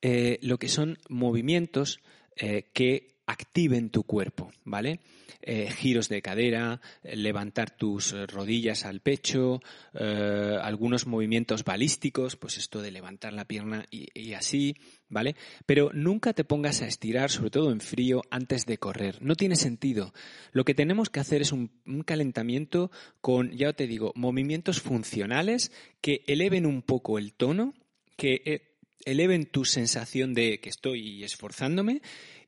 eh, 0.00 0.40
lo 0.42 0.58
que 0.58 0.68
son 0.68 0.98
movimientos 1.08 2.00
eh, 2.34 2.64
que 2.72 3.11
activen 3.26 3.90
tu 3.90 4.04
cuerpo, 4.04 4.50
¿vale? 4.64 5.00
Eh, 5.42 5.70
giros 5.70 6.08
de 6.08 6.22
cadera, 6.22 6.80
levantar 7.02 7.70
tus 7.70 8.12
rodillas 8.28 8.84
al 8.84 9.00
pecho, 9.00 9.60
eh, 9.94 10.58
algunos 10.62 11.06
movimientos 11.06 11.64
balísticos, 11.64 12.36
pues 12.36 12.58
esto 12.58 12.80
de 12.80 12.92
levantar 12.92 13.32
la 13.32 13.44
pierna 13.44 13.86
y, 13.90 14.32
así, 14.34 14.76
¿vale? 15.08 15.34
Pero 15.66 15.90
nunca 15.92 16.32
te 16.32 16.44
pongas 16.44 16.82
a 16.82 16.86
estirar, 16.86 17.30
sobre 17.30 17.50
todo 17.50 17.72
en 17.72 17.80
frío, 17.80 18.22
antes 18.30 18.66
de 18.66 18.78
correr. 18.78 19.20
No 19.20 19.34
tiene 19.34 19.56
sentido. 19.56 20.12
Lo 20.52 20.64
que 20.64 20.74
tenemos 20.74 21.10
que 21.10 21.20
hacer 21.20 21.42
es 21.42 21.52
un, 21.52 21.70
un 21.86 22.02
calentamiento 22.02 22.90
con, 23.20 23.50
ya 23.56 23.72
te 23.72 23.86
digo, 23.86 24.12
movimientos 24.14 24.80
funcionales 24.80 25.72
que 26.00 26.22
eleven 26.26 26.66
un 26.66 26.82
poco 26.82 27.18
el 27.18 27.32
tono, 27.32 27.74
que 28.16 28.42
eh, 28.44 28.72
eleven 29.04 29.46
tu 29.46 29.64
sensación 29.64 30.34
de 30.34 30.60
que 30.60 30.68
estoy 30.68 31.24
esforzándome 31.24 32.02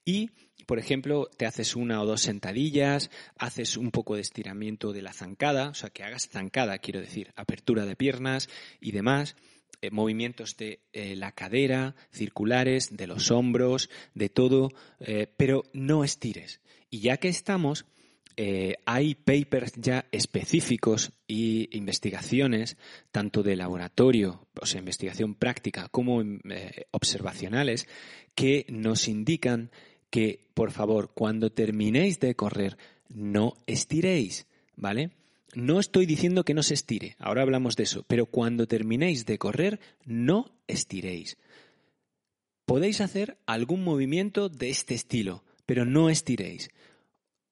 y 0.04 0.30
por 0.66 0.78
ejemplo, 0.78 1.28
te 1.36 1.46
haces 1.46 1.76
una 1.76 2.00
o 2.02 2.06
dos 2.06 2.22
sentadillas, 2.22 3.10
haces 3.38 3.76
un 3.76 3.90
poco 3.90 4.14
de 4.14 4.22
estiramiento 4.22 4.92
de 4.92 5.02
la 5.02 5.12
zancada, 5.12 5.68
o 5.68 5.74
sea, 5.74 5.90
que 5.90 6.02
hagas 6.02 6.28
zancada, 6.28 6.78
quiero 6.78 7.00
decir, 7.00 7.32
apertura 7.36 7.86
de 7.86 7.96
piernas 7.96 8.48
y 8.80 8.92
demás. 8.92 9.36
eh, 9.84 9.90
movimientos 9.90 10.56
de 10.56 10.80
eh, 10.94 11.14
la 11.14 11.32
cadera, 11.32 11.94
circulares, 12.10 12.96
de 12.96 13.06
los 13.06 13.30
hombros, 13.30 13.90
de 14.14 14.30
todo, 14.30 14.70
eh, 15.00 15.26
pero 15.36 15.64
no 15.74 16.04
estires. 16.04 16.60
Y 16.88 17.00
ya 17.00 17.18
que 17.18 17.28
estamos, 17.28 17.84
hay 18.84 19.14
papers 19.14 19.74
ya 19.76 20.06
específicos 20.10 21.12
y 21.28 21.68
investigaciones, 21.76 22.76
tanto 23.12 23.44
de 23.44 23.54
laboratorio, 23.54 24.48
o 24.60 24.66
sea, 24.66 24.80
investigación 24.80 25.36
práctica, 25.36 25.88
como 25.88 26.20
observacionales, 26.90 27.86
que 28.34 28.66
nos 28.68 29.06
indican 29.06 29.70
que, 30.14 30.46
por 30.54 30.70
favor, 30.70 31.10
cuando 31.12 31.50
terminéis 31.50 32.20
de 32.20 32.36
correr, 32.36 32.78
no 33.08 33.56
estiréis, 33.66 34.46
¿vale? 34.76 35.10
No 35.56 35.80
estoy 35.80 36.06
diciendo 36.06 36.44
que 36.44 36.54
no 36.54 36.62
se 36.62 36.74
estire, 36.74 37.16
ahora 37.18 37.42
hablamos 37.42 37.74
de 37.74 37.82
eso, 37.82 38.04
pero 38.06 38.26
cuando 38.26 38.68
terminéis 38.68 39.26
de 39.26 39.38
correr, 39.38 39.80
no 40.04 40.52
estiréis. 40.68 41.36
Podéis 42.64 43.00
hacer 43.00 43.38
algún 43.44 43.82
movimiento 43.82 44.48
de 44.48 44.70
este 44.70 44.94
estilo, 44.94 45.42
pero 45.66 45.84
no 45.84 46.08
estiréis. 46.08 46.70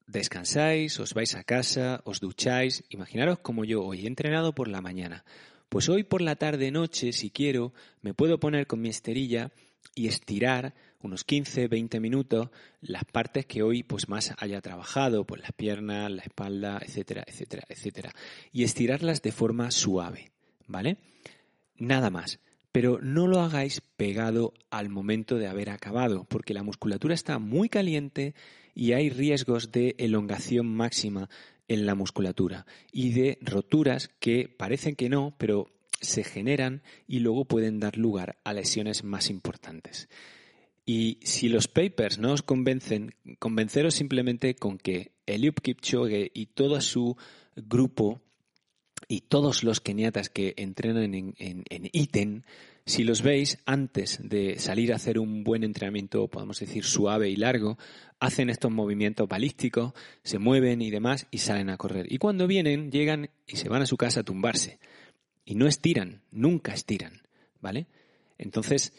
Descansáis, 0.07 1.01
os 1.01 1.15
vais 1.15 1.35
a 1.35 1.43
casa, 1.43 2.01
os 2.05 2.21
ducháis. 2.21 2.85
Imaginaros 2.91 3.41
como 3.41 3.65
yo 3.65 3.83
hoy 3.83 4.05
he 4.05 4.07
entrenado 4.07 4.55
por 4.55 4.69
la 4.69 4.81
mañana. 4.81 5.25
Pues 5.69 5.89
hoy 5.89 6.05
por 6.05 6.23
la 6.23 6.37
tarde 6.37 6.71
noche, 6.71 7.13
si 7.13 7.31
quiero, 7.31 7.73
me 8.03 8.15
puedo 8.15 8.39
poner 8.39 8.69
con 8.69 8.81
mi 8.81 8.89
esterilla 8.89 9.51
y 9.97 10.07
estirar 10.07 10.75
unos 11.03 11.25
15, 11.25 11.69
20 11.69 12.01
minutos 12.01 12.49
las 12.81 13.05
partes 13.05 13.47
que 13.47 13.63
hoy 13.63 13.83
pues 13.83 14.09
más 14.09 14.35
haya 14.39 14.61
trabajado, 14.61 15.25
pues 15.25 15.43
las 15.43 15.53
piernas, 15.53 16.11
la 16.11 16.23
espalda, 16.23 16.81
etcétera, 16.81 17.25
etcétera, 17.27 17.65
etcétera. 17.69 18.13
Y 18.53 18.65
estirarlas 18.65 19.23
de 19.23 19.33
forma 19.33 19.71
suave, 19.71 20.31
¿vale? 20.67 20.99
Nada 21.77 22.11
más. 22.11 22.39
Pero 22.73 22.99
no 23.03 23.27
lo 23.27 23.41
hagáis 23.41 23.83
pegado 23.97 24.55
al 24.71 24.89
momento 24.89 25.37
de 25.37 25.47
haber 25.47 25.69
acabado, 25.69 26.25
porque 26.25 26.55
la 26.55 26.63
musculatura 26.63 27.15
está 27.15 27.39
muy 27.39 27.69
caliente 27.69 28.35
y 28.75 28.93
hay 28.93 29.11
riesgos 29.11 29.73
de 29.73 29.95
elongación 29.99 30.67
máxima 30.67 31.29
en 31.69 31.87
la 31.87 31.95
musculatura 31.95 32.67
y 32.93 33.13
de 33.13 33.39
roturas 33.43 34.11
que 34.19 34.49
parecen 34.49 34.97
que 34.97 35.09
no, 35.09 35.35
pero 35.39 35.71
se 36.01 36.25
generan 36.25 36.83
y 37.07 37.21
luego 37.21 37.45
pueden 37.45 37.79
dar 37.81 37.97
lugar 37.97 38.37
a 38.45 38.53
lesiones 38.53 39.05
más 39.05 39.31
importantes. 39.31 40.09
Y 40.85 41.19
si 41.23 41.49
los 41.49 41.69
papers 41.69 42.19
no 42.19 42.33
os 42.33 42.43
convencen, 42.43 43.15
convenceros 43.39 43.95
simplemente 43.95 44.55
con 44.55 44.79
que 44.79 45.13
Eliud 45.27 45.55
Kipchoge 45.55 46.31
y 46.35 46.47
todo 46.47 46.81
su 46.81 47.17
grupo 47.55 48.21
y 49.09 49.21
todos 49.23 49.63
los 49.63 49.81
keniatas 49.81 50.29
que 50.29 50.55
entrenan 50.57 51.15
en, 51.15 51.35
en, 51.39 51.91
ITEN, 51.93 52.45
si 52.85 53.05
los 53.05 53.23
veis 53.23 53.59
antes 53.65 54.19
de 54.23 54.59
salir 54.59 54.93
a 54.93 54.97
hacer 54.97 55.19
un 55.19 55.45
buen 55.45 55.63
entrenamiento, 55.63 56.27
podemos 56.29 56.59
decir 56.59 56.85
suave 56.85 57.29
y 57.31 57.37
largo, 57.37 57.79
hacen 58.19 58.51
estos 58.51 58.73
movimientos 58.73 59.29
balísticos, 59.29 59.93
se 60.25 60.39
mueven 60.39 60.83
y 60.83 60.91
demás 60.91 61.27
y 61.31 61.39
salen 61.39 61.71
a 61.71 61.77
correr. 61.77 62.13
Y 62.13 62.19
cuando 62.19 62.47
vienen, 62.47 62.91
llegan 62.91 63.31
y 63.47 63.57
se 63.57 63.69
van 63.69 63.83
a 63.83 63.87
su 63.87 63.97
casa 63.97 64.21
a 64.21 64.25
tumbarse. 64.25 64.79
Y 65.45 65.55
no 65.55 65.67
estiran, 65.67 66.23
nunca 66.31 66.73
estiran, 66.73 67.21
¿vale? 67.61 67.87
Entonces, 68.39 68.93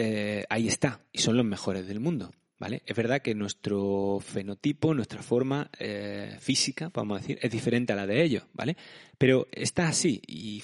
eh, 0.00 0.44
ahí 0.48 0.68
está, 0.68 1.00
y 1.12 1.18
son 1.18 1.36
los 1.36 1.44
mejores 1.44 1.88
del 1.88 1.98
mundo. 1.98 2.30
¿Vale? 2.60 2.82
Es 2.86 2.96
verdad 2.96 3.22
que 3.22 3.36
nuestro 3.36 4.18
fenotipo, 4.20 4.92
nuestra 4.92 5.22
forma 5.22 5.70
eh, 5.78 6.36
física, 6.40 6.90
vamos 6.92 7.16
a 7.16 7.20
decir, 7.20 7.38
es 7.40 7.52
diferente 7.52 7.92
a 7.92 7.96
la 7.96 8.04
de 8.04 8.24
ellos, 8.24 8.44
¿vale? 8.52 8.76
Pero 9.16 9.46
está 9.52 9.86
así 9.86 10.20
y, 10.26 10.60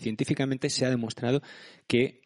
científicamente 0.00 0.70
se 0.70 0.84
ha 0.84 0.90
demostrado 0.90 1.42
que 1.86 2.20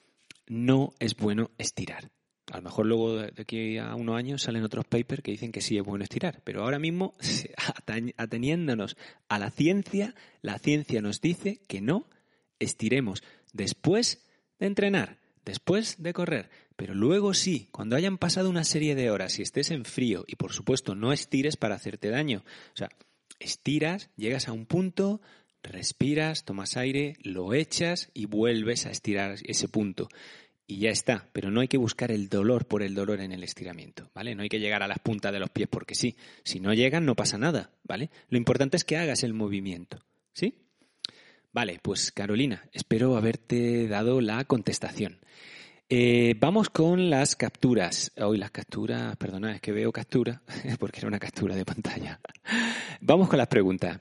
no 0.47 0.95
es 0.99 1.17
bueno 1.17 1.51
estirar. 1.59 2.11
A 2.51 2.57
lo 2.57 2.63
mejor 2.63 2.87
luego 2.87 3.17
de 3.17 3.43
aquí 3.43 3.77
a 3.77 3.95
unos 3.95 4.17
años 4.17 4.43
salen 4.43 4.65
otros 4.65 4.87
papers 4.87 5.23
que 5.23 5.33
dicen 5.33 5.53
que 5.53 5.61
sí 5.61 5.77
es 5.77 5.85
bueno 5.85 6.03
estirar, 6.03 6.41
pero 6.43 6.63
ahora 6.63 6.79
mismo, 6.79 7.13
ateniéndonos 8.17 8.97
a 9.29 9.39
la 9.39 9.51
ciencia, 9.51 10.15
la 10.41 10.59
ciencia 10.59 11.03
nos 11.03 11.21
dice 11.21 11.61
que 11.69 11.83
no 11.83 12.09
estiremos 12.59 13.23
después 13.53 14.25
de 14.59 14.67
entrenar 14.67 15.20
después 15.45 16.03
de 16.03 16.13
correr. 16.13 16.51
Pero 16.77 16.95
luego 16.95 17.35
sí, 17.35 17.69
cuando 17.73 17.97
hayan 17.97 18.19
pasado 18.19 18.49
una 18.49 18.65
serie 18.65 18.95
de 18.95 19.11
horas 19.11 19.39
y 19.39 19.43
estés 19.43 19.71
en 19.71 19.85
frío 19.85 20.25
y 20.27 20.37
por 20.37 20.53
supuesto 20.53 20.95
no 20.95 21.13
estires 21.13 21.57
para 21.57 21.75
hacerte 21.75 22.09
daño. 22.09 22.43
O 22.73 22.77
sea, 22.77 22.89
estiras, 23.39 24.11
llegas 24.17 24.49
a 24.49 24.53
un 24.53 24.67
punto, 24.67 25.21
respiras, 25.63 26.45
tomas 26.45 26.77
aire, 26.77 27.17
lo 27.23 27.53
echas 27.55 28.11
y 28.15 28.27
vuelves 28.27 28.87
a 28.87 28.91
estirar 28.91 29.37
ese 29.45 29.69
punto. 29.69 30.09
Y 30.67 30.79
ya 30.79 30.91
está, 30.91 31.29
pero 31.33 31.51
no 31.51 31.61
hay 31.61 31.69
que 31.69 31.79
buscar 31.79 32.13
el 32.13 32.29
dolor 32.29 32.67
por 32.67 32.83
el 32.83 32.95
dolor 32.95 33.21
en 33.21 33.33
el 33.33 33.43
estiramiento, 33.43 34.09
¿vale? 34.15 34.37
No 34.37 34.43
hay 34.43 34.49
que 34.49 34.61
llegar 34.61 34.85
a 34.85 34.89
las 34.89 35.01
puntas 35.01 35.33
de 35.33 35.41
los 35.41 35.51
pies 35.51 35.69
porque 35.69 35.97
sí. 35.97 36.17
Si 36.45 36.61
no 36.61 36.73
llegan, 36.73 37.05
no 37.05 37.17
pasa 37.17 37.39
nada, 37.39 37.73
¿vale? 37.83 38.11
Lo 38.29 38.39
importante 38.39 38.77
es 38.77 38.85
que 38.85 38.97
hagas 38.97 39.25
el 39.25 39.35
movimiento, 39.35 40.05
¿sí? 40.33 40.55
Vale, 41.53 41.81
pues 41.83 42.13
Carolina, 42.13 42.63
espero 42.73 43.17
haberte 43.17 43.89
dado 43.89 44.21
la 44.21 44.45
contestación. 44.45 45.19
Eh, 45.89 46.37
vamos 46.39 46.71
con 46.71 47.11
las 47.11 47.35
capturas. 47.35 48.13
Hoy 48.19 48.39
las 48.39 48.53
capturas, 48.53 49.17
perdona, 49.17 49.57
es 49.57 49.61
que 49.61 49.73
veo 49.73 49.91
captura, 49.91 50.43
porque 50.79 51.01
era 51.01 51.09
una 51.09 51.19
captura 51.19 51.57
de 51.57 51.65
pantalla. 51.65 52.21
Vamos 53.01 53.29
con 53.29 53.39
las 53.39 53.49
preguntas. 53.49 53.99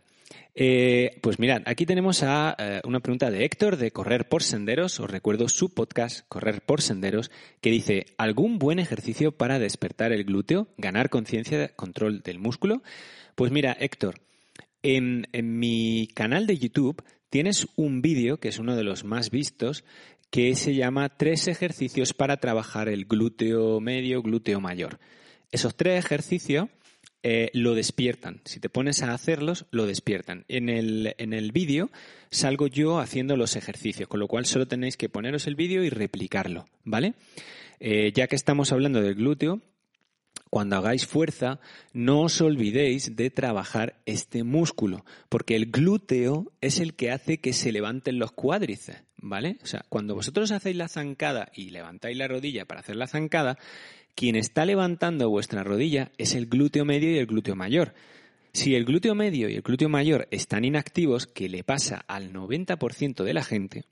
Eh, 0.53 1.17
pues 1.21 1.39
mirad, 1.39 1.63
aquí 1.65 1.87
tenemos 1.87 2.21
a 2.21 2.55
eh, 2.59 2.81
una 2.83 2.99
pregunta 2.99 3.31
de 3.31 3.43
Héctor 3.45 3.77
de 3.77 3.89
Correr 3.89 4.29
por 4.29 4.43
Senderos. 4.43 4.99
Os 4.99 5.09
recuerdo 5.09 5.49
su 5.49 5.73
podcast, 5.73 6.27
Correr 6.27 6.61
por 6.61 6.83
Senderos, 6.83 7.31
que 7.61 7.71
dice, 7.71 8.05
¿algún 8.19 8.59
buen 8.59 8.77
ejercicio 8.77 9.31
para 9.31 9.57
despertar 9.57 10.11
el 10.11 10.23
glúteo, 10.23 10.67
ganar 10.77 11.09
conciencia 11.09 11.69
control 11.69 12.21
del 12.21 12.37
músculo? 12.37 12.83
Pues 13.33 13.51
mira, 13.51 13.75
Héctor, 13.79 14.21
en 14.83 15.25
mi 15.33 16.07
canal 16.13 16.45
de 16.45 16.59
YouTube 16.59 17.03
tienes 17.30 17.67
un 17.75 18.01
vídeo, 18.01 18.39
que 18.39 18.49
es 18.49 18.59
uno 18.59 18.75
de 18.75 18.84
los 18.84 19.03
más 19.03 19.32
vistos, 19.32 19.84
que 20.30 20.55
se 20.55 20.75
llama 20.75 21.09
Tres 21.09 21.47
ejercicios 21.47 22.13
para 22.13 22.38
trabajar 22.38 22.89
el 22.89 23.05
glúteo 23.05 23.80
medio, 23.80 24.21
glúteo 24.21 24.59
mayor. 24.59 24.99
Esos 25.51 25.75
tres 25.75 26.03
ejercicios 26.03 26.69
eh, 27.23 27.49
lo 27.53 27.73
despiertan. 27.73 28.41
Si 28.45 28.59
te 28.59 28.69
pones 28.69 29.01
a 29.01 29.13
hacerlos, 29.13 29.65
lo 29.71 29.88
despiertan. 29.88 30.45
En 30.47 30.69
el, 30.69 31.15
en 31.17 31.34
el 31.34 31.51
vídeo 31.51 31.89
salgo 32.32 32.67
yo 32.67 32.99
haciendo 32.99 33.36
los 33.36 33.55
ejercicios, 33.55 34.07
con 34.07 34.19
lo 34.19 34.27
cual 34.27 34.45
solo 34.45 34.67
tenéis 34.67 34.95
que 34.95 35.09
poneros 35.09 35.47
el 35.47 35.55
vídeo 35.55 35.84
y 35.84 35.89
replicarlo, 35.89 36.65
¿vale? 36.84 37.15
Eh, 37.80 38.11
ya 38.13 38.27
que 38.27 38.36
estamos 38.36 38.71
hablando 38.71 39.01
del 39.01 39.15
glúteo, 39.15 39.61
cuando 40.49 40.77
hagáis 40.77 41.05
fuerza, 41.05 41.59
no 41.93 42.21
os 42.21 42.41
olvidéis 42.41 43.15
de 43.15 43.29
trabajar 43.29 44.01
este 44.05 44.43
músculo, 44.43 45.05
porque 45.29 45.55
el 45.55 45.71
glúteo 45.71 46.51
es 46.61 46.79
el 46.79 46.95
que 46.95 47.11
hace 47.11 47.39
que 47.39 47.53
se 47.53 47.71
levanten 47.71 48.19
los 48.19 48.31
cuádriceps, 48.31 49.03
¿vale? 49.17 49.57
O 49.63 49.67
sea, 49.67 49.85
cuando 49.89 50.15
vosotros 50.15 50.51
hacéis 50.51 50.75
la 50.75 50.87
zancada 50.87 51.51
y 51.53 51.69
levantáis 51.69 52.17
la 52.17 52.27
rodilla 52.27 52.65
para 52.65 52.79
hacer 52.79 52.95
la 52.95 53.07
zancada, 53.07 53.57
quien 54.15 54.35
está 54.35 54.65
levantando 54.65 55.29
vuestra 55.29 55.63
rodilla 55.63 56.11
es 56.17 56.33
el 56.33 56.47
glúteo 56.47 56.83
medio 56.83 57.11
y 57.11 57.17
el 57.17 57.27
glúteo 57.27 57.55
mayor. 57.55 57.93
Si 58.51 58.75
el 58.75 58.85
glúteo 58.85 59.13
medio 59.13 59.47
y 59.47 59.55
el 59.55 59.61
glúteo 59.61 59.89
mayor 59.89 60.27
están 60.31 60.65
inactivos, 60.65 61.27
que 61.27 61.47
le 61.49 61.63
pasa 61.63 62.03
al 62.07 62.33
90% 62.33 63.23
de 63.23 63.33
la 63.33 63.43
gente, 63.43 63.85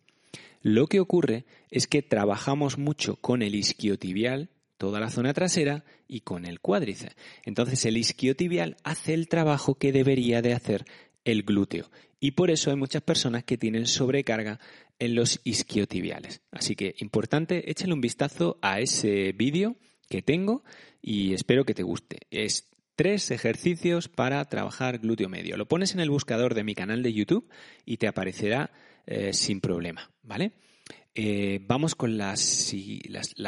lo 0.61 0.87
que 0.87 0.99
ocurre 0.99 1.45
es 1.69 1.87
que 1.87 2.01
trabajamos 2.01 2.77
mucho 2.79 3.15
con 3.17 3.43
el 3.43 3.53
isquiotibial, 3.53 4.49
toda 4.77 4.99
la 4.99 5.09
zona 5.09 5.33
trasera 5.33 5.83
y 6.07 6.21
con 6.21 6.45
el 6.45 6.59
cuádriceps. 6.59 7.15
Entonces 7.43 7.85
el 7.85 7.97
isquiotibial 7.97 8.77
hace 8.83 9.13
el 9.13 9.27
trabajo 9.27 9.75
que 9.75 9.91
debería 9.91 10.41
de 10.41 10.53
hacer 10.53 10.85
el 11.25 11.43
glúteo. 11.43 11.89
Y 12.19 12.31
por 12.31 12.49
eso 12.49 12.71
hay 12.71 12.77
muchas 12.77 13.01
personas 13.01 13.43
que 13.43 13.57
tienen 13.57 13.85
sobrecarga 13.85 14.59
en 14.99 15.15
los 15.15 15.39
isquiotibiales. 15.43 16.41
Así 16.51 16.75
que 16.75 16.95
importante, 16.99 17.69
échale 17.69 17.93
un 17.93 18.01
vistazo 18.01 18.57
a 18.61 18.79
ese 18.79 19.33
vídeo 19.33 19.75
que 20.09 20.21
tengo 20.21 20.63
y 21.01 21.33
espero 21.33 21.65
que 21.65 21.75
te 21.75 21.83
guste. 21.83 22.19
Es 22.31 22.69
tres 22.95 23.29
ejercicios 23.29 24.07
para 24.07 24.43
trabajar 24.45 24.97
glúteo 24.99 25.29
medio. 25.29 25.57
Lo 25.57 25.67
pones 25.67 25.93
en 25.93 25.99
el 25.99 26.09
buscador 26.09 26.55
de 26.55 26.63
mi 26.63 26.73
canal 26.73 27.03
de 27.03 27.13
YouTube 27.13 27.49
y 27.85 27.97
te 27.97 28.07
aparecerá 28.07 28.71
eh, 29.05 29.33
sin 29.33 29.61
problema, 29.61 30.11
¿vale? 30.23 30.53
Eh, 31.19 31.59
vamos 31.65 31.95
con 31.95 32.19
la 32.19 32.35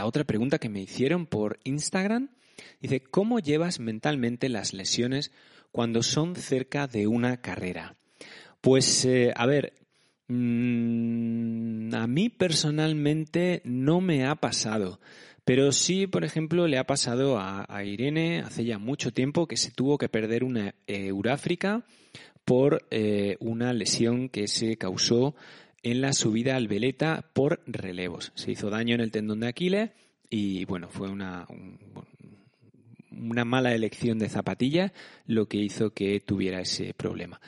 otra 0.03 0.23
pregunta 0.23 0.57
que 0.57 0.69
me 0.69 0.81
hicieron 0.81 1.27
por 1.27 1.59
Instagram. 1.63 2.29
Dice, 2.81 3.03
¿cómo 3.03 3.37
llevas 3.37 3.79
mentalmente 3.79 4.49
las 4.49 4.73
lesiones 4.73 5.31
cuando 5.71 6.01
son 6.01 6.35
cerca 6.35 6.87
de 6.87 7.05
una 7.05 7.41
carrera? 7.41 7.95
Pues, 8.59 9.05
eh, 9.05 9.33
a 9.35 9.45
ver, 9.45 9.73
mm, 10.29 11.93
a 11.93 12.07
mí 12.07 12.29
personalmente 12.29 13.61
no 13.65 14.01
me 14.01 14.25
ha 14.25 14.33
pasado. 14.33 14.99
Pero 15.45 15.71
sí, 15.71 16.07
por 16.07 16.23
ejemplo, 16.23 16.65
le 16.67 16.79
ha 16.79 16.87
pasado 16.87 17.37
a, 17.39 17.83
Irene 17.85 18.39
hace 18.39 18.65
ya 18.65 18.79
mucho 18.79 19.13
tiempo 19.13 19.47
que 19.47 19.57
se 19.57 19.69
tuvo 19.69 19.99
que 19.99 20.09
perder 20.09 20.43
una 20.43 20.73
euráfrica 20.87 21.85
por 22.45 22.87
eh, 22.89 23.37
una 23.39 23.73
lesión 23.73 24.27
que 24.27 24.47
se 24.47 24.75
causó 24.77 25.35
en 25.83 26.01
la 26.01 26.13
subida 26.13 26.55
al 26.55 26.67
veleta 26.67 27.29
por 27.33 27.61
relevos. 27.65 28.31
Se 28.35 28.51
hizo 28.51 28.69
daño 28.69 28.95
en 28.95 29.01
el 29.01 29.11
tendón 29.11 29.39
de 29.39 29.47
Aquiles 29.47 29.91
y 30.29 30.65
bueno, 30.65 30.89
fue 30.89 31.09
una, 31.09 31.47
una 33.11 33.45
mala 33.45 33.73
elección 33.73 34.19
de 34.19 34.29
zapatilla 34.29 34.93
lo 35.25 35.47
que 35.47 35.57
hizo 35.57 35.91
que 35.91 36.19
tuviera 36.19 36.61
ese 36.61 36.93
problema. 36.93 37.39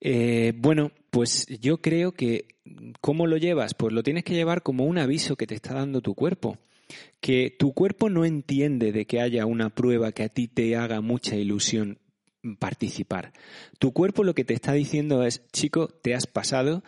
Eh, 0.00 0.52
bueno, 0.56 0.92
pues 1.10 1.46
yo 1.60 1.80
creo 1.80 2.12
que 2.12 2.46
¿cómo 3.00 3.26
lo 3.26 3.36
llevas? 3.36 3.74
Pues 3.74 3.92
lo 3.92 4.02
tienes 4.02 4.24
que 4.24 4.34
llevar 4.34 4.62
como 4.62 4.84
un 4.84 4.98
aviso 4.98 5.36
que 5.36 5.46
te 5.46 5.54
está 5.54 5.74
dando 5.74 6.00
tu 6.00 6.14
cuerpo. 6.14 6.58
Que 7.20 7.50
tu 7.50 7.72
cuerpo 7.72 8.10
no 8.10 8.24
entiende 8.24 8.92
de 8.92 9.06
que 9.06 9.20
haya 9.20 9.46
una 9.46 9.70
prueba 9.70 10.12
que 10.12 10.24
a 10.24 10.28
ti 10.28 10.48
te 10.48 10.76
haga 10.76 11.00
mucha 11.00 11.36
ilusión 11.36 11.98
participar. 12.58 13.32
Tu 13.78 13.92
cuerpo 13.92 14.22
lo 14.22 14.34
que 14.34 14.44
te 14.44 14.54
está 14.54 14.72
diciendo 14.72 15.24
es, 15.24 15.42
chico, 15.52 15.88
te 15.88 16.14
has 16.14 16.26
pasado, 16.26 16.84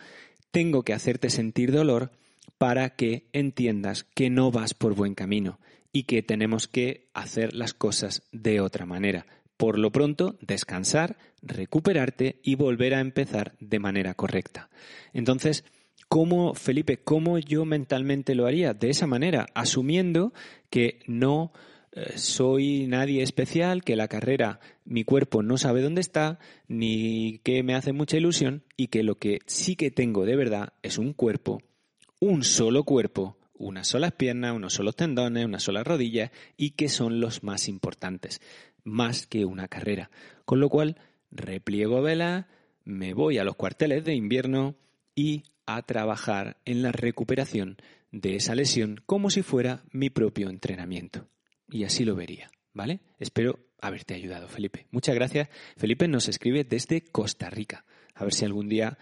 tengo 0.57 0.81
que 0.81 0.93
hacerte 0.95 1.29
sentir 1.29 1.71
dolor 1.71 2.09
para 2.57 2.95
que 2.95 3.27
entiendas 3.31 4.05
que 4.15 4.31
no 4.31 4.49
vas 4.49 4.73
por 4.73 4.95
buen 4.95 5.13
camino 5.13 5.59
y 5.93 6.05
que 6.05 6.23
tenemos 6.23 6.67
que 6.67 7.09
hacer 7.13 7.53
las 7.53 7.75
cosas 7.75 8.23
de 8.31 8.59
otra 8.59 8.87
manera. 8.87 9.27
Por 9.55 9.77
lo 9.77 9.91
pronto, 9.91 10.35
descansar, 10.41 11.15
recuperarte 11.43 12.39
y 12.41 12.55
volver 12.55 12.95
a 12.95 13.01
empezar 13.01 13.53
de 13.59 13.77
manera 13.77 14.15
correcta. 14.15 14.71
Entonces, 15.13 15.63
¿cómo, 16.09 16.55
Felipe, 16.55 16.97
cómo 16.97 17.37
yo 17.37 17.63
mentalmente 17.63 18.33
lo 18.33 18.47
haría? 18.47 18.73
De 18.73 18.89
esa 18.89 19.05
manera, 19.05 19.45
asumiendo 19.53 20.33
que 20.71 21.01
no 21.05 21.51
soy 22.15 22.87
nadie 22.87 23.23
especial, 23.23 23.83
que 23.83 23.95
la 23.95 24.07
carrera, 24.07 24.59
mi 24.85 25.03
cuerpo 25.03 25.41
no 25.41 25.57
sabe 25.57 25.81
dónde 25.81 26.01
está, 26.01 26.39
ni 26.67 27.39
que 27.39 27.63
me 27.63 27.75
hace 27.75 27.93
mucha 27.93 28.17
ilusión, 28.17 28.63
y 28.75 28.87
que 28.87 29.03
lo 29.03 29.15
que 29.15 29.39
sí 29.45 29.75
que 29.75 29.91
tengo 29.91 30.25
de 30.25 30.35
verdad 30.35 30.73
es 30.83 30.97
un 30.97 31.13
cuerpo, 31.13 31.61
un 32.19 32.43
solo 32.43 32.83
cuerpo, 32.83 33.37
unas 33.53 33.87
solas 33.87 34.11
piernas, 34.11 34.55
unos 34.55 34.73
solos 34.73 34.95
tendones, 34.95 35.45
unas 35.45 35.63
solas 35.63 35.87
rodillas, 35.87 36.31
y 36.55 36.71
que 36.71 36.89
son 36.89 37.19
los 37.19 37.43
más 37.43 37.67
importantes, 37.67 38.41
más 38.83 39.25
que 39.25 39.45
una 39.45 39.67
carrera. 39.67 40.11
Con 40.45 40.59
lo 40.59 40.69
cual, 40.69 40.97
repliego 41.31 42.01
vela, 42.01 42.47
me 42.83 43.13
voy 43.13 43.37
a 43.37 43.43
los 43.43 43.55
cuarteles 43.55 44.05
de 44.05 44.13
invierno 44.13 44.75
y 45.15 45.43
a 45.65 45.81
trabajar 45.81 46.57
en 46.65 46.81
la 46.81 46.91
recuperación 46.91 47.77
de 48.11 48.35
esa 48.35 48.55
lesión 48.55 49.01
como 49.05 49.29
si 49.29 49.41
fuera 49.41 49.83
mi 49.91 50.09
propio 50.09 50.49
entrenamiento 50.49 51.27
y 51.69 51.83
así 51.83 52.05
lo 52.05 52.15
vería, 52.15 52.49
¿vale? 52.73 53.01
Espero 53.19 53.59
haberte 53.79 54.13
ayudado, 54.13 54.47
Felipe. 54.47 54.87
Muchas 54.91 55.15
gracias. 55.15 55.49
Felipe 55.77 56.07
nos 56.07 56.27
escribe 56.27 56.63
desde 56.63 57.01
Costa 57.01 57.49
Rica. 57.49 57.85
A 58.15 58.23
ver 58.23 58.33
si 58.33 58.45
algún 58.45 58.69
día 58.69 58.97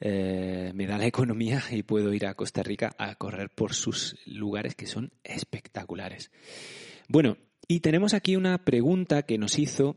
eh, 0.00 0.72
me 0.74 0.86
da 0.86 0.98
la 0.98 1.06
economía 1.06 1.62
y 1.70 1.82
puedo 1.82 2.12
ir 2.12 2.26
a 2.26 2.34
Costa 2.34 2.62
Rica 2.62 2.94
a 2.98 3.14
correr 3.14 3.50
por 3.50 3.74
sus 3.74 4.16
lugares 4.26 4.74
que 4.74 4.86
son 4.86 5.12
espectaculares. 5.24 6.30
Bueno, 7.08 7.38
y 7.68 7.80
tenemos 7.80 8.14
aquí 8.14 8.36
una 8.36 8.64
pregunta 8.64 9.22
que 9.22 9.38
nos 9.38 9.58
hizo 9.58 9.96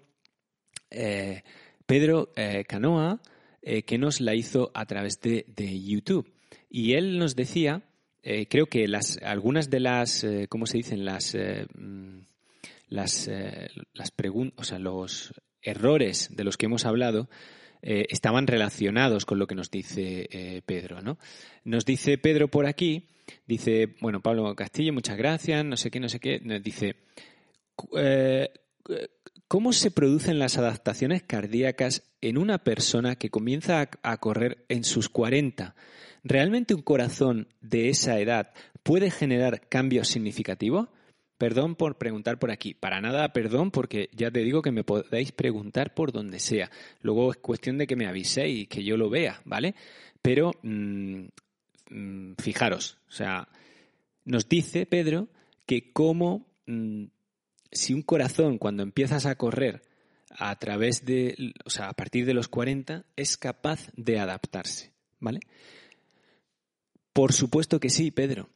eh, 0.89 1.43
Pedro 1.85 2.31
eh, 2.35 2.65
Canoa, 2.67 3.21
que 3.61 3.97
nos 3.97 4.21
la 4.21 4.33
hizo 4.35 4.71
a 4.73 4.85
través 4.85 5.19
de, 5.19 5.45
de 5.47 5.79
YouTube. 5.83 6.33
Y 6.69 6.93
él 6.93 7.19
nos 7.19 7.35
decía 7.35 7.83
eh, 8.21 8.47
creo 8.47 8.65
que 8.65 8.87
las, 8.87 9.17
algunas 9.23 9.69
de 9.69 9.79
las, 9.79 10.23
eh, 10.23 10.47
¿cómo 10.49 10.65
se 10.65 10.77
dicen? 10.77 11.05
Las, 11.05 11.35
eh, 11.35 11.65
mm, 11.73 12.19
las, 12.89 13.29
las 13.93 14.11
preguntas, 14.11 14.59
o 14.59 14.63
sea, 14.63 14.79
los 14.79 15.33
errores 15.61 16.29
de 16.35 16.43
los 16.43 16.57
que 16.57 16.65
hemos 16.65 16.85
hablado 16.85 17.29
estaban 17.81 18.45
relacionados 18.45 19.25
con 19.25 19.39
lo 19.39 19.47
que 19.47 19.55
nos 19.55 19.71
dice 19.71 20.63
Pedro, 20.65 21.01
¿no? 21.01 21.17
Nos 21.63 21.85
dice 21.85 22.17
Pedro 22.17 22.49
por 22.49 22.65
aquí, 22.65 23.07
dice, 23.45 23.95
bueno, 24.01 24.21
Pablo 24.21 24.53
Castillo, 24.55 24.91
muchas 24.91 25.17
gracias, 25.17 25.63
no 25.63 25.77
sé 25.77 25.91
qué, 25.91 25.99
no 25.99 26.09
sé 26.09 26.19
qué, 26.19 26.41
nos 26.43 26.61
dice, 26.63 26.95
¿cómo 29.47 29.71
se 29.71 29.91
producen 29.91 30.39
las 30.39 30.57
adaptaciones 30.57 31.23
cardíacas 31.23 32.03
en 32.21 32.37
una 32.37 32.63
persona 32.63 33.15
que 33.15 33.29
comienza 33.29 33.89
a, 34.03 34.17
correr 34.17 34.65
en 34.67 34.83
sus 34.83 35.07
40? 35.07 35.75
¿Realmente 36.23 36.73
un 36.73 36.81
corazón 36.81 37.47
de 37.61 37.89
esa 37.89 38.19
edad 38.19 38.53
puede 38.83 39.11
generar 39.11 39.67
cambios 39.69 40.07
significativos? 40.07 40.89
Perdón 41.37 41.75
por 41.75 41.97
preguntar 41.97 42.37
por 42.37 42.51
aquí. 42.51 42.73
Para 42.73 42.99
nada, 42.99 43.31
perdón, 43.31 43.71
porque 43.71 44.09
ya 44.11 44.29
te 44.29 44.41
digo 44.41 44.61
que 44.61 44.71
me 44.71 44.83
podéis 44.83 45.31
preguntar 45.31 45.93
por 45.93 46.11
donde 46.11 46.39
sea. 46.39 46.69
Luego 47.01 47.31
es 47.31 47.37
cuestión 47.37 47.77
de 47.77 47.87
que 47.87 47.95
me 47.95 48.07
aviséis 48.07 48.63
y 48.63 48.65
que 48.67 48.83
yo 48.83 48.97
lo 48.97 49.09
vea, 49.09 49.41
¿vale? 49.45 49.73
Pero 50.21 50.51
mm, 50.63 51.27
mm, 51.91 52.33
fijaros, 52.39 52.97
o 53.07 53.11
sea, 53.11 53.47
nos 54.25 54.49
dice 54.49 54.85
Pedro 54.85 55.29
que 55.65 55.93
como 55.93 56.45
mm, 56.65 57.05
si 57.71 57.93
un 57.93 58.01
corazón 58.01 58.57
cuando 58.57 58.83
empiezas 58.83 59.25
a 59.25 59.35
correr 59.35 59.81
a 60.31 60.55
través 60.57 61.05
de, 61.05 61.53
o 61.65 61.69
sea, 61.69 61.87
a 61.89 61.93
partir 61.93 62.25
de 62.25 62.33
los 62.33 62.47
40 62.47 63.05
es 63.15 63.37
capaz 63.37 63.89
de 63.95 64.19
adaptarse, 64.19 64.91
¿vale? 65.19 65.39
Por 67.13 67.33
supuesto 67.33 67.79
que 67.79 67.89
sí, 67.89 68.11
Pedro. 68.11 68.49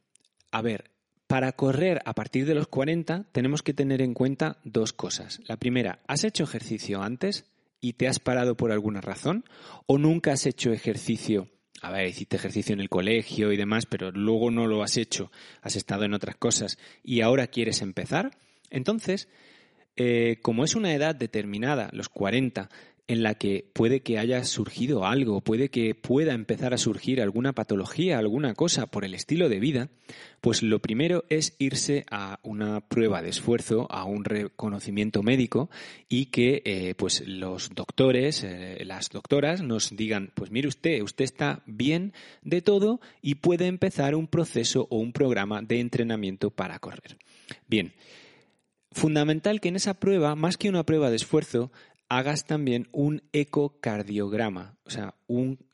A 0.51 0.62
ver, 0.62 0.91
para 1.28 1.51
correr 1.54 2.01
a 2.06 2.14
partir 2.14 2.45
de 2.45 2.54
los 2.54 2.68
40 2.68 3.26
tenemos 3.32 3.64
que 3.64 3.74
tener 3.74 4.01
en 4.01 4.14
cuenta 4.14 4.58
dos 4.64 4.93
cosas. 4.93 5.41
La 5.47 5.58
primera, 5.58 5.99
¿has 6.08 6.24
hecho 6.24 6.43
ejercicio 6.43 7.01
antes 7.01 7.45
y 7.82 7.93
te 7.93 8.08
has 8.08 8.20
parado 8.20 8.56
por 8.56 8.72
alguna 8.72 9.01
razón? 9.01 9.43
¿O 9.88 9.97
nunca 9.97 10.34
has 10.34 10.45
hecho 10.45 10.72
ejercicio? 10.72 11.49
A 11.82 11.91
ver, 11.91 12.08
hiciste 12.08 12.38
ejercicio 12.38 12.74
en 12.74 12.80
el 12.80 12.89
colegio 12.89 13.51
y 13.51 13.58
demás, 13.58 13.86
pero 13.86 14.12
luego 14.12 14.51
no 14.51 14.68
lo 14.68 14.84
has 14.84 14.95
hecho, 14.95 15.32
has 15.62 15.76
estado 15.76 16.06
en 16.06 16.14
otras 16.14 16.36
cosas 16.36 16.78
y 17.04 17.22
ahora 17.22 17.47
quieres 17.47 17.82
empezar. 17.82 18.38
Entonces, 18.70 19.28
eh, 19.95 20.38
como 20.41 20.64
es 20.64 20.76
una 20.76 20.93
edad 20.93 21.14
determinada, 21.14 21.89
los 21.91 22.10
40, 22.10 22.70
en 23.08 23.22
la 23.22 23.36
que 23.36 23.70
puede 23.74 24.01
que 24.01 24.18
haya 24.18 24.43
surgido 24.45 25.06
algo, 25.06 25.41
puede 25.41 25.70
que 25.70 25.93
pueda 25.93 26.34
empezar 26.34 26.74
a 26.74 26.78
surgir 26.78 27.22
alguna 27.22 27.51
patología, 27.51 28.18
alguna 28.18 28.54
cosa 28.54 28.88
por 28.88 29.04
el 29.04 29.14
estilo 29.14 29.49
de 29.49 29.60
vida, 29.60 29.89
pues 30.39 30.64
lo 30.64 30.80
primero 30.80 31.26
es 31.30 31.56
irse 31.60 32.06
a 32.10 32.39
una 32.43 32.80
prueba 32.82 33.22
de 33.22 33.30
esfuerzo, 33.30 33.88
a 33.91 34.06
un 34.06 34.24
reconocimiento 34.24 35.22
médico 35.22 35.70
y 36.08 36.28
que 36.28 36.62
eh, 36.64 36.95
pues 36.95 37.28
los 37.28 37.72
doctores, 37.76 38.43
eh, 38.45 38.82
las 38.86 39.10
doctoras 39.10 39.62
nos 39.62 39.93
digan, 39.95 40.32
pues 40.34 40.51
mire 40.51 40.70
usted, 40.70 41.01
usted 41.01 41.26
está 41.26 41.62
bien 41.66 42.14
de 42.41 42.62
todo 42.62 43.01
y 43.22 43.36
puede 43.36 43.68
empezar 43.68 44.16
un 44.16 44.28
proceso 44.28 44.88
o 44.89 44.97
un 44.97 45.12
programa 45.12 45.62
de 45.62 45.82
entrenamiento 45.82 46.51
para 46.51 46.80
correr. 46.80 47.18
Bien. 47.68 47.93
Fundamental 48.93 49.60
que 49.60 49.70
en 49.70 49.76
esa 49.76 49.95
prueba, 49.95 50.36
más 50.36 50.56
que 50.56 50.70
una 50.70 50.84
prueba 50.84 51.10
de 51.10 51.16
esfuerzo, 51.16 51.72
hagas 52.18 52.45
también 52.45 52.88
un 52.91 53.24
ecocardiograma, 53.34 54.78
o 54.86 54.89
sea, 54.89 55.16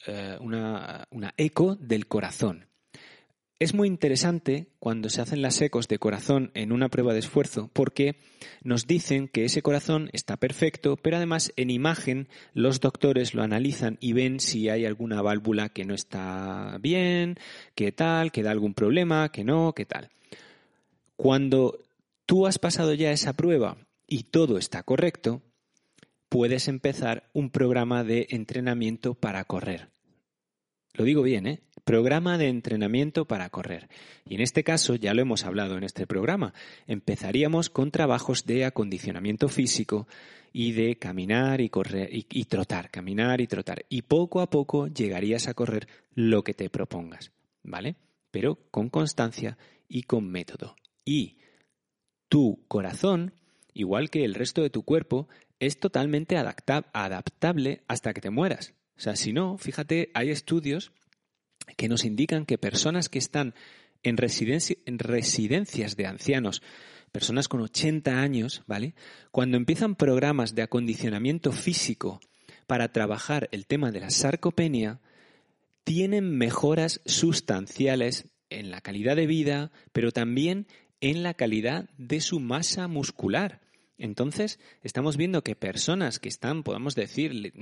eh, 0.08 0.38
una, 0.40 1.08
una 1.12 1.34
eco 1.38 1.76
del 1.76 2.08
corazón. 2.08 2.70
Es 3.60 3.74
muy 3.74 3.90
interesante 3.90 4.68
cuando 4.80 5.10
se 5.10 5.22
hacen 5.22 5.42
las 5.42 5.62
ecos 5.62 5.90
de 5.90 6.00
corazón 6.00 6.50
en 6.54 6.72
una 6.72 6.88
prueba 6.88 7.12
de 7.12 7.20
esfuerzo 7.20 7.70
porque 7.74 8.16
nos 8.64 8.88
dicen 8.88 9.28
que 9.28 9.44
ese 9.44 9.62
corazón 9.62 10.10
está 10.14 10.38
perfecto, 10.38 10.96
pero 10.96 11.18
además 11.18 11.52
en 11.58 11.70
imagen 11.70 12.30
los 12.54 12.80
doctores 12.80 13.34
lo 13.34 13.44
analizan 13.44 13.98
y 14.00 14.14
ven 14.14 14.40
si 14.40 14.70
hay 14.70 14.86
alguna 14.86 15.22
válvula 15.22 15.68
que 15.68 15.84
no 15.84 15.94
está 15.94 16.78
bien, 16.80 17.36
qué 17.76 17.92
tal, 17.92 18.32
que 18.32 18.44
da 18.44 18.52
algún 18.52 18.74
problema, 18.74 19.30
que 19.30 19.44
no, 19.44 19.74
qué 19.74 19.86
tal. 19.86 20.10
Cuando 21.18 21.84
tú 22.26 22.48
has 22.48 22.60
pasado 22.60 22.94
ya 22.94 23.12
esa 23.12 23.34
prueba 23.34 23.76
y 24.08 24.24
todo 24.24 24.58
está 24.58 24.84
correcto, 24.84 25.42
puedes 26.30 26.68
empezar 26.68 27.30
un 27.34 27.50
programa 27.50 28.04
de 28.04 28.28
entrenamiento 28.30 29.16
para 29.16 29.44
correr. 29.44 29.90
Lo 30.94 31.06
digo 31.06 31.22
bien, 31.24 31.48
¿eh? 31.48 31.62
Programa 31.84 32.38
de 32.38 32.50
entrenamiento 32.50 33.26
para 33.26 33.50
correr. 33.50 33.90
Y 34.26 34.36
en 34.36 34.42
este 34.42 34.64
caso, 34.64 34.96
ya 34.96 35.14
lo 35.14 35.22
hemos 35.22 35.44
hablado 35.46 35.78
en 35.78 35.84
este 35.84 36.06
programa, 36.06 36.54
empezaríamos 36.88 37.70
con 37.70 37.90
trabajos 37.90 38.46
de 38.46 38.66
acondicionamiento 38.66 39.50
físico 39.50 40.08
y 40.52 40.74
de 40.74 40.98
caminar 40.98 41.62
y 41.62 41.70
correr 41.70 42.14
y, 42.14 42.26
y 42.30 42.46
trotar, 42.46 42.92
caminar 42.92 43.42
y 43.42 43.48
trotar. 43.48 43.86
Y 43.90 44.04
poco 44.04 44.42
a 44.42 44.50
poco 44.50 44.88
llegarías 44.88 45.48
a 45.48 45.54
correr 45.54 45.88
lo 46.14 46.44
que 46.44 46.54
te 46.54 46.70
propongas, 46.70 47.32
¿vale? 47.64 47.96
Pero 48.32 48.60
con 48.70 48.90
constancia 48.90 49.58
y 49.88 50.04
con 50.04 50.30
método. 50.30 50.76
Y 51.06 51.38
tu 52.28 52.64
corazón, 52.68 53.34
igual 53.74 54.10
que 54.10 54.26
el 54.26 54.36
resto 54.36 54.62
de 54.62 54.70
tu 54.70 54.84
cuerpo, 54.84 55.28
es 55.60 55.80
totalmente 55.80 56.38
adaptable 56.38 57.84
hasta 57.88 58.14
que 58.14 58.22
te 58.22 58.30
mueras. 58.30 58.74
O 58.97 59.01
sea, 59.01 59.16
si 59.16 59.34
no, 59.34 59.57
fíjate, 59.57 60.12
hay 60.14 60.30
estudios 60.30 60.91
que 61.78 61.89
nos 61.89 62.05
indican 62.05 62.45
que 62.45 62.57
personas 62.57 63.10
que 63.10 63.20
están 63.20 63.53
en, 64.03 64.18
en 64.86 64.99
residencias 64.99 65.95
de 65.95 66.05
ancianos, 66.05 66.62
personas 67.12 67.47
con 67.47 67.62
80 67.62 68.22
años, 68.22 68.64
¿vale? 68.68 68.95
Cuando 69.32 69.57
empiezan 69.57 69.95
programas 69.95 70.55
de 70.55 70.62
acondicionamiento 70.62 71.51
físico 71.51 72.20
para 72.68 72.91
trabajar 72.91 73.49
el 73.51 73.66
tema 73.66 73.91
de 73.91 73.99
la 74.01 74.10
sarcopenia, 74.10 74.99
tienen 75.84 76.38
mejoras 76.38 77.01
sustanciales 77.05 78.28
en 78.49 78.70
la 78.72 78.82
calidad 78.82 79.16
de 79.16 79.28
vida, 79.28 79.72
pero 79.91 80.12
también 80.12 80.68
en 81.01 81.24
la 81.24 81.34
calidad 81.34 81.89
de 81.97 82.22
su 82.22 82.39
masa 82.39 82.88
muscular. 82.88 83.62
Entonces, 84.00 84.60
estamos 84.82 85.18
viendo 85.18 85.43
que 85.43 85.56
personas 85.56 86.20
que 86.20 86.30
están, 86.30 86.64
podemos 86.64 86.95
decir, 86.95 87.54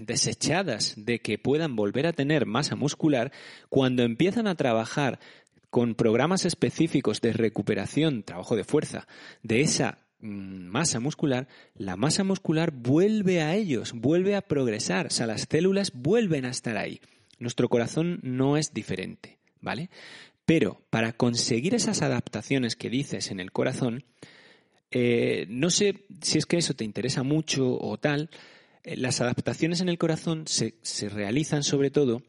desechadas 0.00 0.94
de 0.96 1.18
que 1.18 1.36
puedan 1.36 1.74
volver 1.74 2.06
a 2.06 2.12
tener 2.12 2.46
masa 2.46 2.76
muscular, 2.76 3.32
cuando 3.68 4.04
empiezan 4.04 4.46
a 4.46 4.54
trabajar 4.54 5.18
con 5.68 5.96
programas 5.96 6.44
específicos 6.44 7.20
de 7.20 7.32
recuperación, 7.32 8.22
trabajo 8.22 8.54
de 8.54 8.62
fuerza, 8.62 9.08
de 9.42 9.62
esa 9.62 9.98
mm, 10.20 10.66
masa 10.68 11.00
muscular, 11.00 11.48
la 11.74 11.96
masa 11.96 12.22
muscular 12.22 12.70
vuelve 12.70 13.42
a 13.42 13.56
ellos, 13.56 13.92
vuelve 13.92 14.36
a 14.36 14.42
progresar, 14.42 15.06
o 15.06 15.10
sea, 15.10 15.26
las 15.26 15.46
células 15.50 15.92
vuelven 15.92 16.44
a 16.44 16.50
estar 16.50 16.76
ahí. 16.76 17.00
Nuestro 17.40 17.68
corazón 17.68 18.20
no 18.22 18.56
es 18.56 18.72
diferente, 18.72 19.38
¿vale? 19.60 19.90
Pero 20.44 20.82
para 20.90 21.12
conseguir 21.12 21.74
esas 21.74 22.02
adaptaciones 22.02 22.76
que 22.76 22.90
dices 22.90 23.32
en 23.32 23.40
el 23.40 23.50
corazón, 23.50 24.04
eh, 24.90 25.46
no 25.48 25.70
sé 25.70 26.06
si 26.20 26.38
es 26.38 26.46
que 26.46 26.58
eso 26.58 26.74
te 26.74 26.84
interesa 26.84 27.22
mucho 27.22 27.78
o 27.78 27.98
tal. 27.98 28.30
Eh, 28.82 28.96
las 28.96 29.20
adaptaciones 29.20 29.80
en 29.80 29.88
el 29.88 29.98
corazón 29.98 30.44
se, 30.46 30.74
realizan 31.08 31.62
sobre 31.62 31.90
todo 31.90 32.22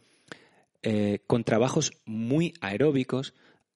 eh, 0.84 1.20
con 1.28 1.44
trabajos 1.44 1.92
muy 2.06 2.54
aeróbicos, 2.62 3.34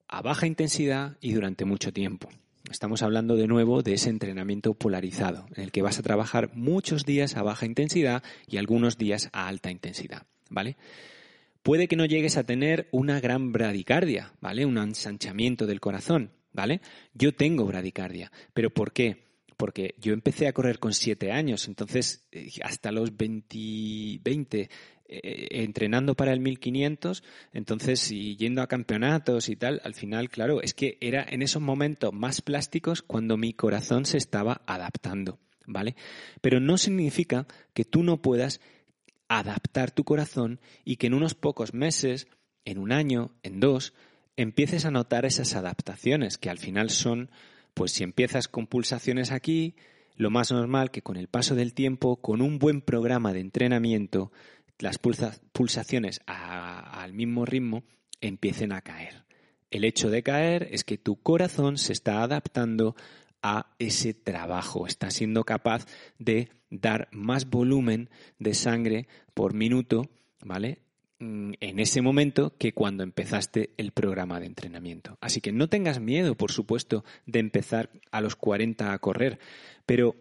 a 0.08 0.22
baja 0.22 0.46
intensidad 0.46 1.18
y 1.20 1.34
durante 1.34 1.66
mucho 1.66 1.92
tiempo. 1.92 2.30
Estamos 2.72 3.04
hablando 3.04 3.36
de 3.36 3.48
nuevo 3.48 3.84
de 3.84 3.94
ese 3.94 4.10
entrenamiento 4.10 4.74
polarizado, 4.74 5.46
en 5.56 5.64
el 5.64 5.72
que 5.72 5.84
vas 5.84 6.00
a 6.00 6.04
trabajar 6.04 6.52
muchos 6.56 7.06
días 7.06 7.38
a 7.38 7.44
baja 7.44 7.66
intensidad 7.66 8.24
y 8.48 8.58
algunos 8.58 8.98
días 8.98 9.30
a 9.34 9.48
alta 9.48 9.70
intensidad, 9.70 10.24
¿vale? 10.50 10.78
Puede 11.62 11.88
que 11.88 11.96
no 11.96 12.06
llegues 12.06 12.38
a 12.38 12.44
tener 12.44 12.88
una 12.92 13.20
gran 13.20 13.52
bradicardia, 13.52 14.34
¿vale? 14.42 14.66
Un 14.66 14.78
ensanchamiento 14.78 15.68
del 15.68 15.80
corazón, 15.80 16.32
¿vale? 16.56 16.82
Yo 17.14 17.36
tengo 17.36 17.66
bradicardia, 17.66 18.32
pero 18.54 18.70
¿por 18.70 18.94
qué? 18.94 19.26
Porque 19.58 19.96
yo 20.00 20.14
empecé 20.14 20.48
a 20.48 20.54
correr 20.54 20.80
con 20.80 20.94
siete 20.94 21.32
años, 21.32 21.68
entonces 21.68 22.28
eh, 22.32 22.50
hasta 22.64 22.92
los 22.92 23.16
20, 23.16 24.20
20 24.24 24.70
eh, 25.08 25.48
entrenando 25.52 26.16
para 26.16 26.34
el 26.34 26.40
1500, 26.40 27.24
entonces 27.54 28.12
y 28.12 28.38
yendo 28.38 28.62
a 28.62 28.68
campeonatos 28.68 29.50
y 29.50 29.56
tal, 29.56 29.82
al 29.84 29.94
final, 29.94 30.30
claro, 30.30 30.62
es 30.62 30.74
que 30.74 30.98
era 31.00 31.26
en 31.28 31.42
esos 31.42 31.62
momentos 31.62 32.12
más 32.14 32.42
plásticos 32.42 33.02
cuando 33.02 33.38
mi 33.38 33.54
corazón 33.54 34.06
se 34.06 34.18
estaba 34.18 34.62
adaptando, 34.66 35.40
¿vale? 35.68 35.96
Pero 36.42 36.60
no 36.60 36.78
significa 36.78 37.48
que 37.74 37.86
tú 37.86 38.02
no 38.04 38.22
puedas 38.22 38.62
adaptar 39.28 39.92
tu 39.92 40.04
corazón 40.04 40.60
y 40.84 40.98
que 40.98 41.08
en 41.08 41.14
unos 41.14 41.36
pocos 41.36 41.74
meses, 41.74 42.28
en 42.64 42.78
un 42.78 42.92
año, 42.92 43.32
en 43.44 43.60
dos, 43.60 43.94
empieces 44.38 44.86
a 44.86 44.92
notar 44.92 45.26
esas 45.26 45.56
adaptaciones, 45.56 46.38
que 46.38 46.50
al 46.50 46.58
final 46.58 46.90
son, 46.90 47.30
pues 47.74 47.92
si 47.92 48.04
empiezas 48.04 48.48
con 48.48 48.68
pulsaciones 48.68 49.32
aquí, 49.32 49.76
lo 50.16 50.30
más 50.30 50.52
normal 50.52 50.92
que 50.92 51.02
con 51.02 51.18
el 51.18 51.28
paso 51.28 51.56
del 51.56 51.74
tiempo, 51.74 52.18
con 52.18 52.42
un 52.42 52.60
buen 52.60 52.82
programa 52.82 53.34
de 53.34 53.42
entrenamiento, 53.42 54.32
las 54.80 54.98
pulsaciones 54.98 56.22
al 56.26 57.14
mismo 57.14 57.46
ritmo 57.46 57.84
empiecen 58.22 58.72
a 58.72 58.82
caer. 58.82 59.26
El 59.72 59.84
hecho 59.84 60.10
de 60.10 60.24
caer 60.24 60.70
es 60.72 60.84
que 60.84 60.98
tu 60.98 61.22
corazón 61.22 61.78
se 61.78 61.94
está 61.94 62.22
adaptando 62.22 62.96
a 63.42 63.76
ese 63.78 64.14
trabajo, 64.14 64.88
está 64.88 65.12
siendo 65.12 65.44
capaz 65.44 65.86
de 66.18 66.50
dar 66.70 67.10
más 67.12 67.50
volumen 67.50 68.10
de 68.40 68.54
sangre 68.54 69.08
por 69.34 69.54
minuto, 69.54 70.10
¿vale? 70.44 70.85
Mm, 71.20 71.54
en 71.62 71.80
ese 71.80 72.02
momento 72.02 72.54
que 72.58 72.74
cuando 72.74 73.04
empezaste 73.04 73.70
el 73.78 73.92
programa 73.92 74.42
de 74.42 74.48
entrenamiento. 74.48 75.18
Así 75.22 75.40
que 75.40 75.54
no 75.54 75.70
tengas 75.70 76.02
miedo, 76.02 76.36
por 76.36 76.52
supuesto, 76.52 77.06
de 77.26 77.40
empezar 77.40 77.90
a 78.12 78.20
los 78.20 78.36
40 78.36 78.92
a 78.92 79.00
correr, 79.00 79.40
pero 79.86 80.16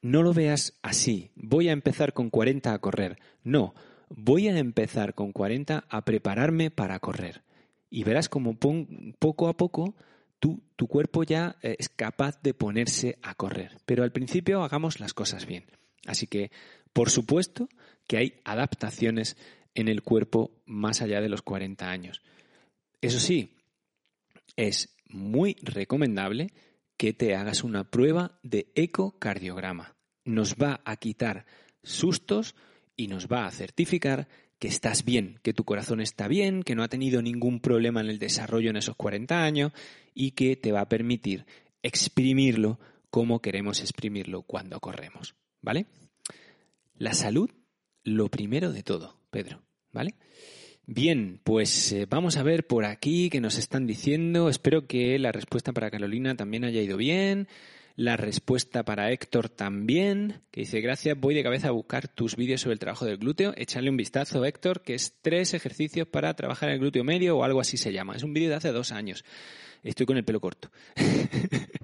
no 0.00 0.22
lo 0.22 0.32
veas 0.32 0.78
así. 0.82 1.32
Voy 1.34 1.68
a 1.68 1.72
empezar 1.72 2.12
con 2.12 2.30
40 2.30 2.72
a 2.72 2.78
correr. 2.78 3.18
No, 3.42 3.74
voy 4.10 4.46
a 4.46 4.56
empezar 4.56 5.14
con 5.14 5.32
40 5.32 5.86
a 5.88 6.04
prepararme 6.04 6.70
para 6.70 7.00
correr. 7.00 7.42
Y 7.90 8.04
verás 8.04 8.28
como 8.28 8.56
poco 8.56 9.48
a 9.48 9.56
poco 9.56 9.96
tu 10.38 10.88
cuerpo 10.88 11.22
ya 11.22 11.56
eh, 11.62 11.76
es 11.78 11.88
capaz 11.88 12.40
de 12.42 12.54
ponerse 12.54 13.18
a 13.22 13.34
correr. 13.34 13.78
Pero 13.86 14.04
al 14.04 14.12
principio 14.12 14.62
hagamos 14.62 15.00
las 15.00 15.14
cosas 15.14 15.46
bien. 15.46 15.64
Así 16.06 16.26
que, 16.26 16.50
por 16.92 17.10
supuesto, 17.10 17.68
que 18.06 18.16
hay 18.16 18.40
adaptaciones 18.44 19.36
en 19.74 19.88
el 19.88 20.02
cuerpo 20.02 20.62
más 20.66 21.02
allá 21.02 21.20
de 21.20 21.28
los 21.28 21.42
40 21.42 21.88
años. 21.88 22.22
Eso 23.00 23.18
sí, 23.18 23.56
es 24.56 24.94
muy 25.08 25.56
recomendable 25.62 26.52
que 26.96 27.12
te 27.12 27.34
hagas 27.34 27.64
una 27.64 27.90
prueba 27.90 28.38
de 28.42 28.70
ecocardiograma. 28.74 29.96
Nos 30.24 30.54
va 30.54 30.80
a 30.84 30.96
quitar 30.96 31.46
sustos 31.82 32.54
y 32.96 33.08
nos 33.08 33.26
va 33.26 33.46
a 33.46 33.50
certificar 33.50 34.28
que 34.58 34.68
estás 34.68 35.04
bien, 35.04 35.40
que 35.42 35.52
tu 35.52 35.64
corazón 35.64 36.00
está 36.00 36.28
bien, 36.28 36.62
que 36.62 36.76
no 36.76 36.84
ha 36.84 36.88
tenido 36.88 37.20
ningún 37.20 37.58
problema 37.58 38.00
en 38.00 38.08
el 38.08 38.20
desarrollo 38.20 38.70
en 38.70 38.76
esos 38.76 38.94
40 38.94 39.42
años 39.42 39.72
y 40.14 40.32
que 40.32 40.54
te 40.54 40.70
va 40.70 40.82
a 40.82 40.88
permitir 40.88 41.46
exprimirlo 41.82 42.78
como 43.10 43.42
queremos 43.42 43.80
exprimirlo 43.80 44.42
cuando 44.42 44.78
corremos. 44.78 45.34
¿Vale? 45.60 45.86
La 46.94 47.14
salud, 47.14 47.50
lo 48.04 48.28
primero 48.28 48.72
de 48.72 48.84
todo. 48.84 49.21
Pedro, 49.32 49.62
¿vale? 49.92 50.14
Bien, 50.84 51.40
pues 51.42 51.90
eh, 51.92 52.06
vamos 52.08 52.36
a 52.36 52.42
ver 52.42 52.66
por 52.66 52.84
aquí 52.84 53.30
qué 53.30 53.40
nos 53.40 53.56
están 53.56 53.86
diciendo. 53.86 54.50
Espero 54.50 54.86
que 54.86 55.18
la 55.18 55.32
respuesta 55.32 55.72
para 55.72 55.90
Carolina 55.90 56.36
también 56.36 56.64
haya 56.64 56.82
ido 56.82 56.98
bien. 56.98 57.48
La 57.94 58.16
respuesta 58.16 58.84
para 58.84 59.10
Héctor 59.12 59.50
también, 59.50 60.40
que 60.50 60.62
dice, 60.62 60.80
gracias, 60.80 61.18
voy 61.18 61.34
de 61.34 61.42
cabeza 61.42 61.68
a 61.68 61.72
buscar 61.72 62.08
tus 62.08 62.36
vídeos 62.36 62.62
sobre 62.62 62.74
el 62.74 62.78
trabajo 62.78 63.04
del 63.04 63.18
glúteo. 63.18 63.52
Échale 63.56 63.90
un 63.90 63.96
vistazo, 63.96 64.44
Héctor, 64.44 64.82
que 64.82 64.94
es 64.94 65.18
tres 65.20 65.52
ejercicios 65.52 66.08
para 66.08 66.34
trabajar 66.34 66.70
el 66.70 66.78
glúteo 66.78 67.04
medio 67.04 67.36
o 67.36 67.44
algo 67.44 67.60
así 67.60 67.76
se 67.76 67.92
llama. 67.92 68.16
Es 68.16 68.22
un 68.22 68.32
vídeo 68.32 68.48
de 68.48 68.56
hace 68.56 68.72
dos 68.72 68.92
años. 68.92 69.24
Estoy 69.82 70.06
con 70.06 70.16
el 70.16 70.24
pelo 70.24 70.40
corto. 70.40 70.70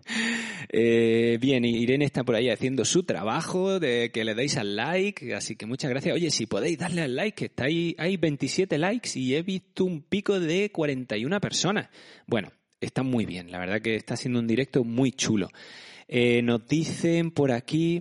Eh, 0.71 1.39
bien, 1.41 1.65
Irene 1.65 2.05
está 2.05 2.25
por 2.25 2.35
ahí 2.35 2.51
haciendo 2.51 2.85
su 2.85 3.03
trabajo, 3.03 3.81
de 3.81 4.11
que 4.13 4.25
le 4.25 4.35
deis 4.35 4.59
al 4.59 4.77
like, 4.77 5.35
así 5.35 5.57
que 5.57 5.65
muchas 5.65 5.91
gracias. 5.91 6.15
Oye, 6.15 6.31
si 6.31 6.47
podéis 6.47 6.79
darle 6.79 7.03
al 7.03 7.17
like, 7.17 7.37
que 7.37 7.45
está 7.47 7.65
ahí, 7.65 7.95
hay 7.99 8.19
27 8.19 8.77
likes 8.77 9.19
y 9.19 9.35
he 9.35 9.43
visto 9.43 9.85
un 9.85 10.03
pico 10.03 10.39
de 10.39 10.71
41 10.71 11.41
personas. 11.41 11.89
Bueno, 12.27 12.53
está 12.81 13.03
muy 13.03 13.25
bien, 13.25 13.51
la 13.51 13.59
verdad 13.59 13.81
que 13.81 13.97
está 13.97 14.17
siendo 14.17 14.41
un 14.41 14.47
directo 14.47 14.85
muy 14.85 15.13
chulo. 15.13 15.49
Eh, 16.09 16.41
nos 16.43 16.67
dicen 16.67 17.31
por 17.31 17.53
aquí, 17.53 18.01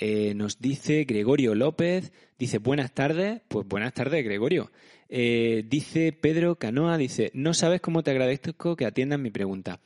eh, 0.00 0.34
nos 0.34 0.60
dice 0.60 1.04
Gregorio 1.04 1.54
López, 1.54 2.12
dice 2.38 2.58
buenas 2.58 2.92
tardes, 2.92 3.40
pues 3.48 3.66
buenas 3.66 3.94
tardes 3.94 4.22
Gregorio. 4.22 4.70
Eh, 5.08 5.64
dice 5.66 6.12
Pedro 6.12 6.56
Canoa, 6.56 6.98
dice, 6.98 7.30
no 7.32 7.54
sabes 7.54 7.80
cómo 7.80 8.02
te 8.02 8.10
agradezco 8.10 8.76
que 8.76 8.84
atiendas 8.84 9.18
mi 9.18 9.30
pregunta. 9.30 9.80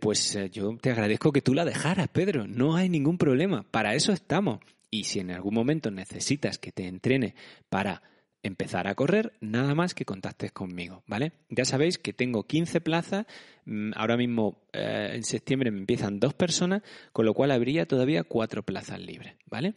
Pues 0.00 0.38
yo 0.50 0.76
te 0.76 0.90
agradezco 0.90 1.32
que 1.32 1.40
tú 1.40 1.54
la 1.54 1.64
dejaras, 1.64 2.08
Pedro. 2.08 2.46
No 2.46 2.76
hay 2.76 2.90
ningún 2.90 3.16
problema. 3.16 3.64
Para 3.70 3.94
eso 3.94 4.12
estamos. 4.12 4.60
Y 4.90 5.04
si 5.04 5.20
en 5.20 5.30
algún 5.30 5.54
momento 5.54 5.90
necesitas 5.90 6.58
que 6.58 6.72
te 6.72 6.86
entrene 6.86 7.34
para 7.70 8.02
empezar 8.42 8.88
a 8.88 8.94
correr, 8.94 9.32
nada 9.40 9.74
más 9.74 9.94
que 9.94 10.04
contactes 10.04 10.52
conmigo, 10.52 11.02
¿vale? 11.06 11.32
Ya 11.48 11.64
sabéis 11.64 11.98
que 11.98 12.12
tengo 12.12 12.46
15 12.46 12.80
plazas, 12.80 13.26
mm, 13.66 13.92
ahora 13.94 14.16
mismo 14.16 14.58
en 14.72 15.22
septiembre 15.22 15.70
me 15.70 15.78
empiezan 15.78 16.18
dos 16.18 16.34
personas, 16.34 16.82
con 17.12 17.26
lo 17.26 17.34
cual 17.34 17.50
habría 17.50 17.86
todavía 17.86 18.24
cuatro 18.24 18.62
plazas 18.62 19.00
libres, 19.00 19.34
¿vale? 19.46 19.74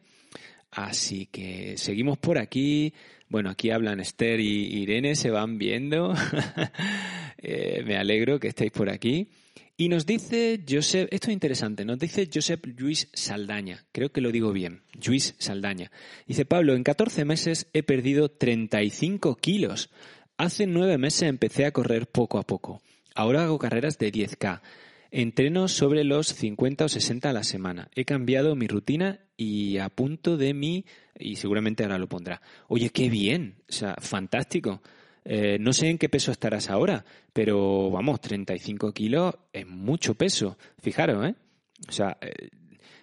Así 0.75 1.27
que 1.27 1.77
seguimos 1.77 2.17
por 2.17 2.37
aquí. 2.37 2.93
Bueno, 3.29 3.49
aquí 3.49 3.71
hablan 3.71 4.01
Esther 4.01 4.41
y 4.41 4.81
Irene, 4.81 5.15
se 5.15 5.31
van 5.31 5.57
viendo. 5.57 6.13
Eh, 7.47 7.83
me 7.85 7.95
alegro 7.95 8.39
que 8.39 8.47
estéis 8.47 8.71
por 8.71 8.89
aquí. 8.89 9.27
Y 9.77 9.89
nos 9.89 10.05
dice 10.05 10.63
Josep, 10.67 11.09
esto 11.11 11.27
es 11.27 11.33
interesante, 11.33 11.83
nos 11.83 11.99
dice 11.99 12.29
Josep 12.33 12.65
Luis 12.79 13.09
Saldaña, 13.11 13.83
creo 13.91 14.09
que 14.09 14.21
lo 14.21 14.31
digo 14.31 14.53
bien, 14.53 14.83
Luis 15.05 15.35
Saldaña. 15.37 15.91
Dice 16.25 16.45
Pablo, 16.45 16.75
en 16.75 16.83
14 16.83 17.25
meses 17.25 17.67
he 17.73 17.83
perdido 17.83 18.29
35 18.29 19.35
kilos. 19.35 19.89
Hace 20.37 20.65
nueve 20.65 20.97
meses 20.97 21.23
empecé 21.23 21.65
a 21.65 21.71
correr 21.71 22.07
poco 22.07 22.37
a 22.37 22.43
poco. 22.43 22.81
Ahora 23.15 23.43
hago 23.43 23.59
carreras 23.59 23.97
de 23.97 24.13
10K. 24.13 24.61
Entreno 25.11 25.67
sobre 25.67 26.05
los 26.05 26.27
50 26.27 26.85
o 26.85 26.89
60 26.89 27.29
a 27.29 27.33
la 27.33 27.43
semana. 27.43 27.89
He 27.95 28.05
cambiado 28.05 28.55
mi 28.55 28.67
rutina 28.67 29.19
y 29.35 29.77
a 29.77 29.89
punto 29.89 30.37
de 30.37 30.53
mi, 30.53 30.85
y 31.19 31.35
seguramente 31.35 31.83
ahora 31.83 31.97
lo 31.97 32.07
pondrá. 32.07 32.41
Oye, 32.69 32.91
qué 32.91 33.09
bien, 33.09 33.55
o 33.69 33.73
sea, 33.73 33.95
fantástico. 33.99 34.81
Eh, 35.25 35.57
no 35.59 35.73
sé 35.73 35.89
en 35.89 35.97
qué 35.97 36.07
peso 36.07 36.31
estarás 36.31 36.69
ahora, 36.69 37.03
pero 37.33 37.89
vamos, 37.89 38.21
35 38.21 38.93
kilos 38.93 39.33
es 39.51 39.67
mucho 39.67 40.13
peso. 40.13 40.57
Fijaros, 40.79 41.25
¿eh? 41.25 41.35
O 41.89 41.91
sea, 41.91 42.17
eh, 42.21 42.49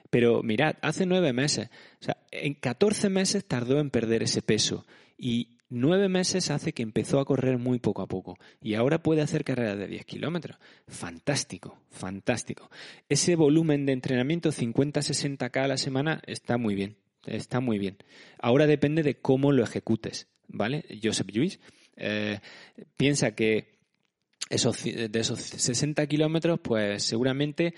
pero 0.09 0.43
mirad, 0.43 0.77
hace 0.83 1.05
nueve 1.05 1.33
meses, 1.33 1.69
o 2.01 2.05
sea, 2.05 2.19
en 2.31 2.55
14 2.55 3.09
meses 3.09 3.45
tardó 3.45 3.81
en 3.81 3.91
perder 3.91 4.23
ese 4.23 4.43
peso 4.43 4.87
y 5.17 5.57
nueve 5.69 6.09
meses 6.09 6.51
hace 6.51 6.75
que 6.75 6.83
empezó 6.83 7.19
a 7.19 7.25
correr 7.25 7.57
muy 7.57 7.79
poco 7.79 8.03
a 8.03 8.07
poco 8.07 8.39
y 8.61 8.75
ahora 8.75 9.03
puede 9.03 9.23
hacer 9.23 9.43
carreras 9.43 9.79
de 9.79 9.87
10 9.89 10.05
kilómetros. 10.05 10.59
Fantástico, 10.87 11.79
fantástico. 11.91 12.71
Ese 13.09 13.37
volumen 13.37 13.87
de 13.87 13.95
entrenamiento 13.95 14.51
50-60K 14.51 15.65
a 15.65 15.69
la 15.69 15.79
semana 15.79 16.23
está 16.27 16.59
muy 16.59 16.75
bien, 16.75 16.97
está 17.25 17.61
muy 17.61 17.79
bien. 17.79 17.97
Ahora 18.39 18.67
depende 18.67 19.03
de 19.03 19.19
cómo 19.19 19.51
lo 19.51 19.65
ejecutes, 19.65 20.29
¿vale? 20.47 20.85
Joseph 21.03 21.29
Lluís 21.29 21.59
eh, 21.97 22.41
piensa 22.97 23.35
que 23.35 23.73
esos, 24.51 24.85
de 24.85 25.11
esos 25.15 25.41
60 25.41 26.07
kilómetros, 26.07 26.61
pues 26.61 27.03
seguramente 27.03 27.75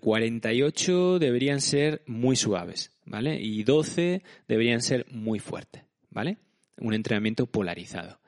48 0.00 1.16
eh, 1.16 1.18
deberían 1.20 1.60
ser 1.60 2.02
muy 2.06 2.34
suaves, 2.36 2.90
¿vale? 3.04 3.40
Y 3.40 3.62
12 3.62 4.22
deberían 4.48 4.82
ser 4.82 5.06
muy 5.10 5.38
fuertes, 5.38 5.84
¿vale? 6.10 6.38
Un 6.78 6.94
entrenamiento 6.94 7.46
polarizado. 7.46 8.18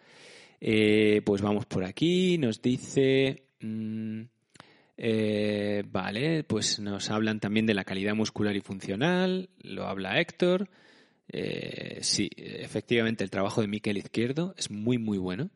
Eh, 0.60 1.20
pues 1.24 1.42
vamos 1.42 1.66
por 1.66 1.84
aquí, 1.84 2.38
nos 2.38 2.62
dice... 2.62 3.48
Mm, 3.60 4.22
eh, 4.96 5.82
vale, 5.90 6.44
pues 6.44 6.78
nos 6.78 7.10
hablan 7.10 7.40
también 7.40 7.66
de 7.66 7.74
la 7.74 7.82
calidad 7.82 8.14
muscular 8.14 8.54
y 8.54 8.60
funcional, 8.60 9.50
lo 9.60 9.88
habla 9.88 10.20
Héctor. 10.20 10.68
Sí, 11.30 12.30
efectivamente 12.36 13.24
el 13.24 13.30
trabajo 13.30 13.60
de 13.60 13.68
Miquel 13.68 13.98
Izquierdo 13.98 14.54
es 14.56 14.70
muy, 14.70 14.98
muy 14.98 15.18
bueno. 15.18 15.50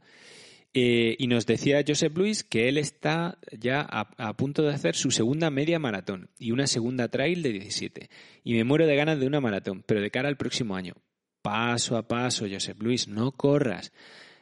Eh, 0.74 1.16
y 1.18 1.26
nos 1.28 1.46
decía 1.46 1.82
Joseph 1.86 2.16
Luis 2.16 2.44
que 2.44 2.68
él 2.68 2.76
está 2.76 3.38
ya 3.58 3.80
a, 3.80 4.36
punto 4.36 4.62
de 4.62 4.74
hacer 4.74 4.94
su 4.96 5.10
segunda 5.10 5.50
media 5.50 5.78
maratón 5.78 6.28
y 6.38 6.50
una 6.52 6.66
segunda 6.66 7.08
trail 7.08 7.42
de 7.42 7.52
17. 7.52 8.10
Y 8.44 8.52
me 8.52 8.64
muero 8.64 8.86
de 8.86 8.96
ganas 8.96 9.18
de 9.18 9.26
una 9.26 9.40
maratón, 9.40 9.82
pero 9.86 10.00
de 10.00 10.10
cara 10.10 10.28
al 10.28 10.36
próximo 10.36 10.76
año. 10.76 10.94
Paso 11.42 11.96
a 11.96 12.06
paso, 12.06 12.46
Joseph 12.50 12.80
Luis, 12.80 13.08
no 13.08 13.32
corras. 13.32 13.92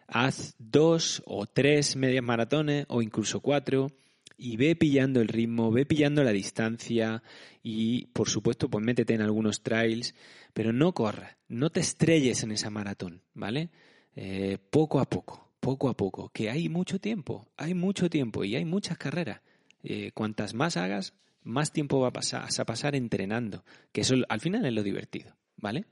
Haz 0.08 0.54
dos 0.58 1.22
o 1.26 1.46
tres 1.46 1.96
medias 1.96 2.24
maratones 2.24 2.86
o 2.88 3.02
incluso 3.02 3.40
cuatro 3.40 3.92
y 4.36 4.56
ve 4.56 4.76
pillando 4.76 5.20
el 5.20 5.28
ritmo, 5.28 5.70
ve 5.70 5.86
pillando 5.86 6.22
la 6.22 6.32
distancia 6.32 7.22
y 7.62 8.06
por 8.06 8.28
supuesto 8.28 8.68
pues 8.68 8.84
métete 8.84 9.14
en 9.14 9.22
algunos 9.22 9.62
trails, 9.62 10.14
pero 10.52 10.72
no 10.72 10.92
corras, 10.92 11.36
no 11.48 11.70
te 11.70 11.80
estrelles 11.80 12.42
en 12.42 12.52
esa 12.52 12.70
maratón, 12.70 13.22
¿vale? 13.34 13.70
Eh, 14.14 14.58
poco 14.70 15.00
a 15.00 15.08
poco 15.08 15.46
poco 15.66 15.88
a 15.88 15.96
poco, 15.96 16.28
que 16.28 16.48
hay 16.48 16.68
mucho 16.68 17.00
tiempo, 17.00 17.48
hay 17.56 17.74
mucho 17.74 18.08
tiempo 18.08 18.44
y 18.44 18.54
hay 18.54 18.64
muchas 18.64 18.98
carreras. 18.98 19.40
Eh, 19.82 20.12
cuantas 20.14 20.54
más 20.54 20.76
hagas, 20.76 21.14
más 21.42 21.72
tiempo 21.72 21.98
va 21.98 22.08
a 22.08 22.12
pasar, 22.12 22.46
a 22.56 22.64
pasar 22.64 22.94
entrenando, 22.94 23.64
que 23.90 24.02
eso 24.02 24.14
al 24.28 24.40
final 24.40 24.64
es 24.64 24.72
lo 24.72 24.84
divertido, 24.84 25.34
¿vale? 25.56 25.86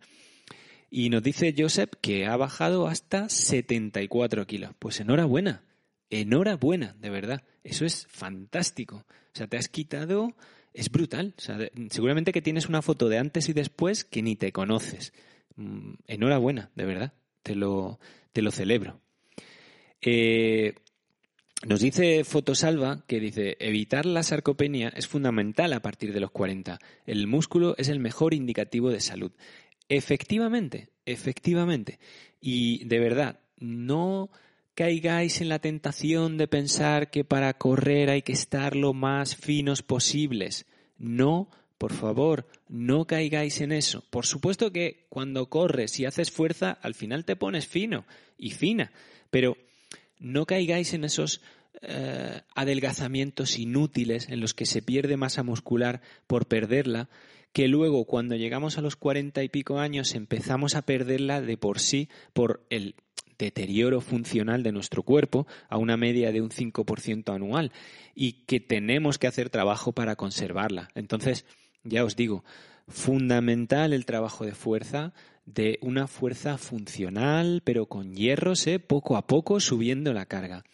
Y 0.90 1.10
nos 1.10 1.24
dice 1.24 1.56
Joseph 1.58 1.90
que 2.00 2.26
ha 2.26 2.36
bajado 2.36 2.86
hasta 2.86 3.28
74 3.28 4.46
kilos. 4.46 4.70
Pues 4.78 5.00
enhorabuena, 5.00 5.64
enhorabuena, 6.20 6.94
de 7.00 7.10
verdad. 7.10 7.42
Eso 7.62 7.84
es 7.84 8.06
fantástico. 8.08 9.04
O 9.06 9.36
sea, 9.36 9.46
te 9.46 9.56
has 9.56 9.68
quitado, 9.68 10.34
es 10.72 10.90
brutal. 10.90 11.34
O 11.36 11.40
sea, 11.40 11.58
seguramente 11.90 12.32
que 12.32 12.42
tienes 12.42 12.68
una 12.68 12.82
foto 12.82 13.08
de 13.08 13.18
antes 13.18 13.48
y 13.48 13.52
después 13.52 14.04
que 14.04 14.22
ni 14.22 14.36
te 14.36 14.52
conoces. 14.52 15.12
Mm, 15.56 15.94
enhorabuena, 16.06 16.70
de 16.74 16.84
verdad. 16.84 17.12
Te 17.42 17.54
lo, 17.54 17.98
te 18.32 18.42
lo 18.42 18.50
celebro. 18.50 19.00
Eh, 20.00 20.74
nos 21.66 21.80
dice 21.80 22.24
Fotosalva 22.24 23.04
que 23.06 23.20
dice, 23.20 23.56
evitar 23.58 24.04
la 24.04 24.22
sarcopenia 24.22 24.90
es 24.90 25.08
fundamental 25.08 25.72
a 25.72 25.80
partir 25.80 26.12
de 26.12 26.20
los 26.20 26.30
40. 26.30 26.78
El 27.06 27.26
músculo 27.26 27.74
es 27.78 27.88
el 27.88 28.00
mejor 28.00 28.34
indicativo 28.34 28.90
de 28.90 29.00
salud. 29.00 29.32
Efectivamente, 29.88 30.90
efectivamente. 31.06 31.98
Y 32.40 32.84
de 32.84 32.98
verdad, 32.98 33.40
no 33.58 34.30
caigáis 34.74 35.40
en 35.40 35.48
la 35.48 35.60
tentación 35.60 36.36
de 36.36 36.48
pensar 36.48 37.10
que 37.10 37.24
para 37.24 37.54
correr 37.54 38.10
hay 38.10 38.22
que 38.22 38.32
estar 38.32 38.76
lo 38.76 38.92
más 38.92 39.36
finos 39.36 39.82
posibles. 39.82 40.66
No, 40.98 41.48
por 41.78 41.92
favor, 41.92 42.46
no 42.68 43.06
caigáis 43.06 43.60
en 43.60 43.72
eso. 43.72 44.04
Por 44.10 44.26
supuesto 44.26 44.72
que 44.72 45.06
cuando 45.08 45.48
corres 45.48 45.98
y 46.00 46.06
haces 46.06 46.30
fuerza, 46.30 46.78
al 46.82 46.94
final 46.94 47.24
te 47.24 47.36
pones 47.36 47.66
fino 47.66 48.04
y 48.38 48.50
fina, 48.50 48.92
pero 49.30 49.56
no 50.18 50.46
caigáis 50.46 50.92
en 50.94 51.04
esos 51.04 51.40
eh, 51.82 52.40
adelgazamientos 52.54 53.58
inútiles 53.58 54.28
en 54.28 54.40
los 54.40 54.54
que 54.54 54.66
se 54.66 54.82
pierde 54.82 55.16
masa 55.16 55.42
muscular 55.42 56.00
por 56.26 56.46
perderla, 56.46 57.08
que 57.52 57.68
luego 57.68 58.04
cuando 58.04 58.34
llegamos 58.34 58.78
a 58.78 58.80
los 58.80 58.96
cuarenta 58.96 59.44
y 59.44 59.48
pico 59.48 59.78
años 59.78 60.14
empezamos 60.14 60.74
a 60.74 60.82
perderla 60.82 61.40
de 61.40 61.56
por 61.56 61.78
sí 61.78 62.08
por 62.32 62.64
el 62.70 62.96
deterioro 63.38 64.00
funcional 64.00 64.62
de 64.62 64.72
nuestro 64.72 65.02
cuerpo 65.02 65.46
a 65.68 65.78
una 65.78 65.96
media 65.96 66.32
de 66.32 66.40
un 66.40 66.50
5% 66.50 67.34
anual 67.34 67.72
y 68.14 68.44
que 68.46 68.60
tenemos 68.60 69.18
que 69.18 69.26
hacer 69.26 69.50
trabajo 69.50 69.92
para 69.92 70.16
conservarla. 70.16 70.88
Entonces, 70.94 71.46
ya 71.82 72.04
os 72.04 72.16
digo, 72.16 72.44
fundamental 72.88 73.92
el 73.92 74.06
trabajo 74.06 74.44
de 74.44 74.54
fuerza, 74.54 75.12
de 75.46 75.78
una 75.82 76.06
fuerza 76.06 76.58
funcional, 76.58 77.62
pero 77.64 77.86
con 77.86 78.14
hierros, 78.14 78.66
¿eh? 78.66 78.78
poco 78.78 79.16
a 79.16 79.26
poco 79.26 79.60
subiendo 79.60 80.12
la 80.12 80.26
carga. 80.26 80.64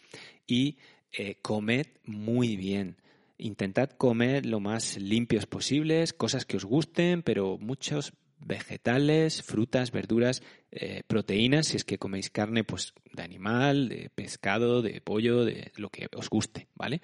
Y 0.47 0.79
eh, 1.13 1.37
comed 1.43 1.87
muy 2.05 2.57
bien. 2.57 2.97
Intentad 3.39 3.91
comer 3.91 4.45
lo 4.45 4.61
más 4.61 4.99
limpios 4.99 5.47
posibles, 5.47 6.13
cosas 6.13 6.45
que 6.45 6.59
os 6.59 6.65
gusten, 6.65 7.23
pero 7.23 7.57
muchos 7.59 8.13
vegetales, 8.41 9.43
frutas, 9.43 9.93
verduras, 9.93 10.43
eh, 10.73 11.03
proteínas, 11.07 11.69
si 11.69 11.77
es 11.77 11.85
que 11.85 11.99
coméis 11.99 12.31
carne, 12.31 12.65
pues 12.65 12.95
de 13.13 13.23
animal, 13.23 13.89
de 13.89 14.11
pescado, 14.15 14.83
de 14.83 15.01
pollo, 15.01 15.45
de 15.45 15.73
lo 15.77 15.91
que 15.91 16.09
os 16.17 16.29
guste, 16.29 16.69
¿vale? 16.75 17.03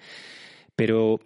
Pero 0.75 1.19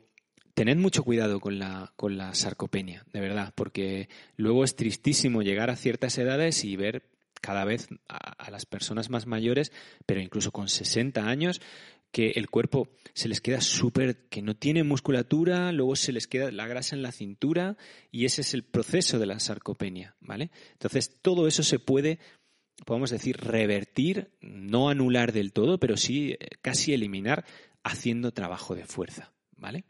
tened 0.54 0.78
mucho 0.78 1.04
cuidado 1.04 1.40
con 1.40 1.60
la, 1.60 1.94
con 1.96 2.18
la 2.18 2.34
sarcopenia, 2.34 3.06
de 3.12 3.20
verdad, 3.22 3.54
porque 3.56 4.10
luego 4.36 4.64
es 4.64 4.76
tristísimo 4.76 5.42
llegar 5.42 5.70
a 5.70 5.76
ciertas 5.76 6.18
edades 6.18 6.64
y 6.64 6.76
ver 6.76 7.04
cada 7.42 7.66
vez 7.66 7.90
a, 8.08 8.52
las 8.52 8.66
personas 8.66 9.10
más 9.10 9.26
mayores, 9.26 9.72
pero 10.06 10.22
incluso 10.22 10.52
con 10.52 10.70
60 10.70 11.28
años, 11.28 11.62
que 12.12 12.32
el 12.32 12.50
cuerpo 12.50 12.90
se 13.14 13.28
les 13.30 13.42
queda 13.42 13.62
súper, 13.62 14.28
que 14.30 14.42
no 14.42 14.56
tiene 14.56 14.84
musculatura, 14.84 15.72
luego 15.72 15.96
se 15.96 16.12
les 16.12 16.28
queda 16.28 16.52
la 16.52 16.68
grasa 16.68 16.96
en 16.96 17.02
la 17.02 17.12
cintura 17.12 17.78
y 18.12 18.26
ese 18.26 18.42
es 18.42 18.54
el 18.54 18.64
proceso 18.64 19.20
de 19.20 19.26
la 19.26 19.40
sarcopenia, 19.40 20.16
¿vale? 20.20 20.52
Entonces, 20.74 21.20
todo 21.22 21.48
eso 21.48 21.64
se 21.64 21.80
puede, 21.80 22.20
podemos 22.86 23.10
decir, 23.10 23.38
revertir, 23.38 24.32
no 24.42 24.90
anular 24.90 25.32
del 25.32 25.54
todo, 25.54 25.80
pero 25.80 25.98
sí 25.98 26.32
eh, 26.32 26.50
casi 26.62 26.94
eliminar 26.94 27.46
haciendo 27.84 28.32
trabajo 28.32 28.76
de 28.76 28.86
fuerza, 28.86 29.32
¿vale? 29.58 29.86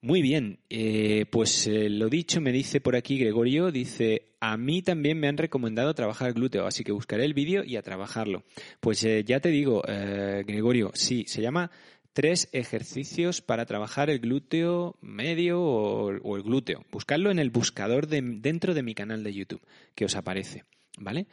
Muy 0.00 0.22
bien, 0.22 0.60
eh, 0.70 1.26
pues 1.28 1.66
eh, 1.66 1.88
lo 1.90 2.08
dicho, 2.08 2.40
me 2.40 2.52
dice 2.52 2.80
por 2.80 2.94
aquí 2.94 3.18
Gregorio, 3.18 3.72
dice, 3.72 4.36
a 4.38 4.56
mí 4.56 4.80
también 4.80 5.18
me 5.18 5.26
han 5.26 5.36
recomendado 5.36 5.92
trabajar 5.92 6.34
glúteo, 6.34 6.66
así 6.66 6.84
que 6.84 6.92
buscaré 6.92 7.24
el 7.24 7.34
vídeo 7.34 7.64
y 7.64 7.74
a 7.74 7.82
trabajarlo. 7.82 8.44
Pues 8.78 9.02
eh, 9.02 9.24
ya 9.24 9.40
te 9.40 9.48
digo, 9.48 9.82
Gregorio, 9.82 10.92
sí, 10.94 11.24
se 11.26 11.42
llama 11.42 11.72
tres 12.12 12.48
ejercicios 12.52 13.42
para 13.42 13.66
trabajar 13.66 14.08
el 14.08 14.20
glúteo 14.20 14.96
medio 15.00 15.60
o, 15.60 16.36
el 16.36 16.42
glúteo. 16.44 16.84
Buscarlo 16.92 17.32
en 17.32 17.40
el 17.40 17.50
buscador 17.50 18.06
dentro 18.06 18.74
de 18.74 18.82
mi 18.84 18.94
canal 18.94 19.24
de 19.24 19.34
YouTube, 19.34 19.66
que 19.96 20.04
os 20.04 20.14
aparece, 20.14 20.62
¿vale? 20.96 21.26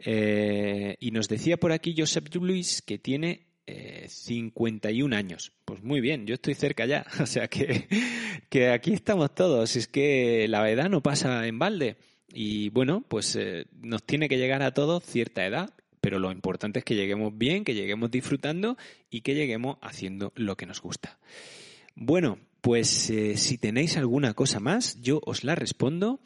y 0.00 1.10
nos 1.10 1.28
decía 1.28 1.56
por 1.56 1.72
aquí 1.72 1.92
Joseph 1.98 2.32
Luis 2.36 2.82
que 2.82 2.98
tiene 2.98 3.47
51 4.08 5.14
eh, 5.14 5.18
años. 5.18 5.52
Pues 5.64 5.82
muy 5.82 6.00
bien, 6.00 6.26
yo 6.26 6.34
estoy 6.34 6.54
cerca 6.54 6.86
ya. 6.86 7.06
O 7.20 7.26
sea 7.26 7.48
que, 7.48 7.86
que 8.48 8.70
aquí 8.70 8.92
estamos 8.92 9.34
todos. 9.34 9.76
Es 9.76 9.88
que 9.88 10.46
la 10.48 10.68
edad 10.70 10.88
no 10.88 11.02
pasa 11.02 11.46
en 11.46 11.58
balde. 11.58 11.96
Y 12.32 12.70
bueno, 12.70 13.04
pues 13.08 13.36
eh, 13.36 13.66
nos 13.80 14.02
tiene 14.04 14.28
que 14.28 14.38
llegar 14.38 14.62
a 14.62 14.74
todos 14.74 15.04
cierta 15.04 15.46
edad, 15.46 15.72
pero 16.00 16.18
lo 16.18 16.30
importante 16.30 16.80
es 16.80 16.84
que 16.84 16.94
lleguemos 16.94 17.36
bien, 17.36 17.64
que 17.64 17.74
lleguemos 17.74 18.10
disfrutando 18.10 18.76
y 19.10 19.22
que 19.22 19.34
lleguemos 19.34 19.78
haciendo 19.80 20.32
lo 20.36 20.56
que 20.56 20.66
nos 20.66 20.82
gusta. 20.82 21.18
Bueno, 21.94 22.38
pues 22.60 23.08
eh, 23.10 23.36
si 23.36 23.56
tenéis 23.58 23.96
alguna 23.96 24.34
cosa 24.34 24.60
más, 24.60 25.00
yo 25.00 25.20
os 25.24 25.44
la 25.44 25.54
respondo. 25.54 26.20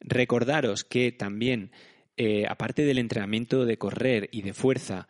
Recordaros 0.00 0.84
que 0.84 1.12
también, 1.12 1.70
aparte 2.48 2.84
del 2.84 2.98
entrenamiento 2.98 3.64
de 3.64 3.78
correr 3.78 4.28
y 4.32 4.42
de 4.42 4.52
fuerza, 4.52 5.08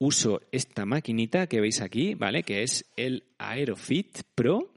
uso 0.00 0.40
esta 0.50 0.86
maquinita 0.86 1.46
que 1.46 1.60
veis 1.60 1.80
aquí, 1.80 2.14
¿vale? 2.14 2.42
Que 2.42 2.62
es 2.62 2.86
el 2.96 3.24
Aerofit 3.38 4.22
Pro. 4.34 4.72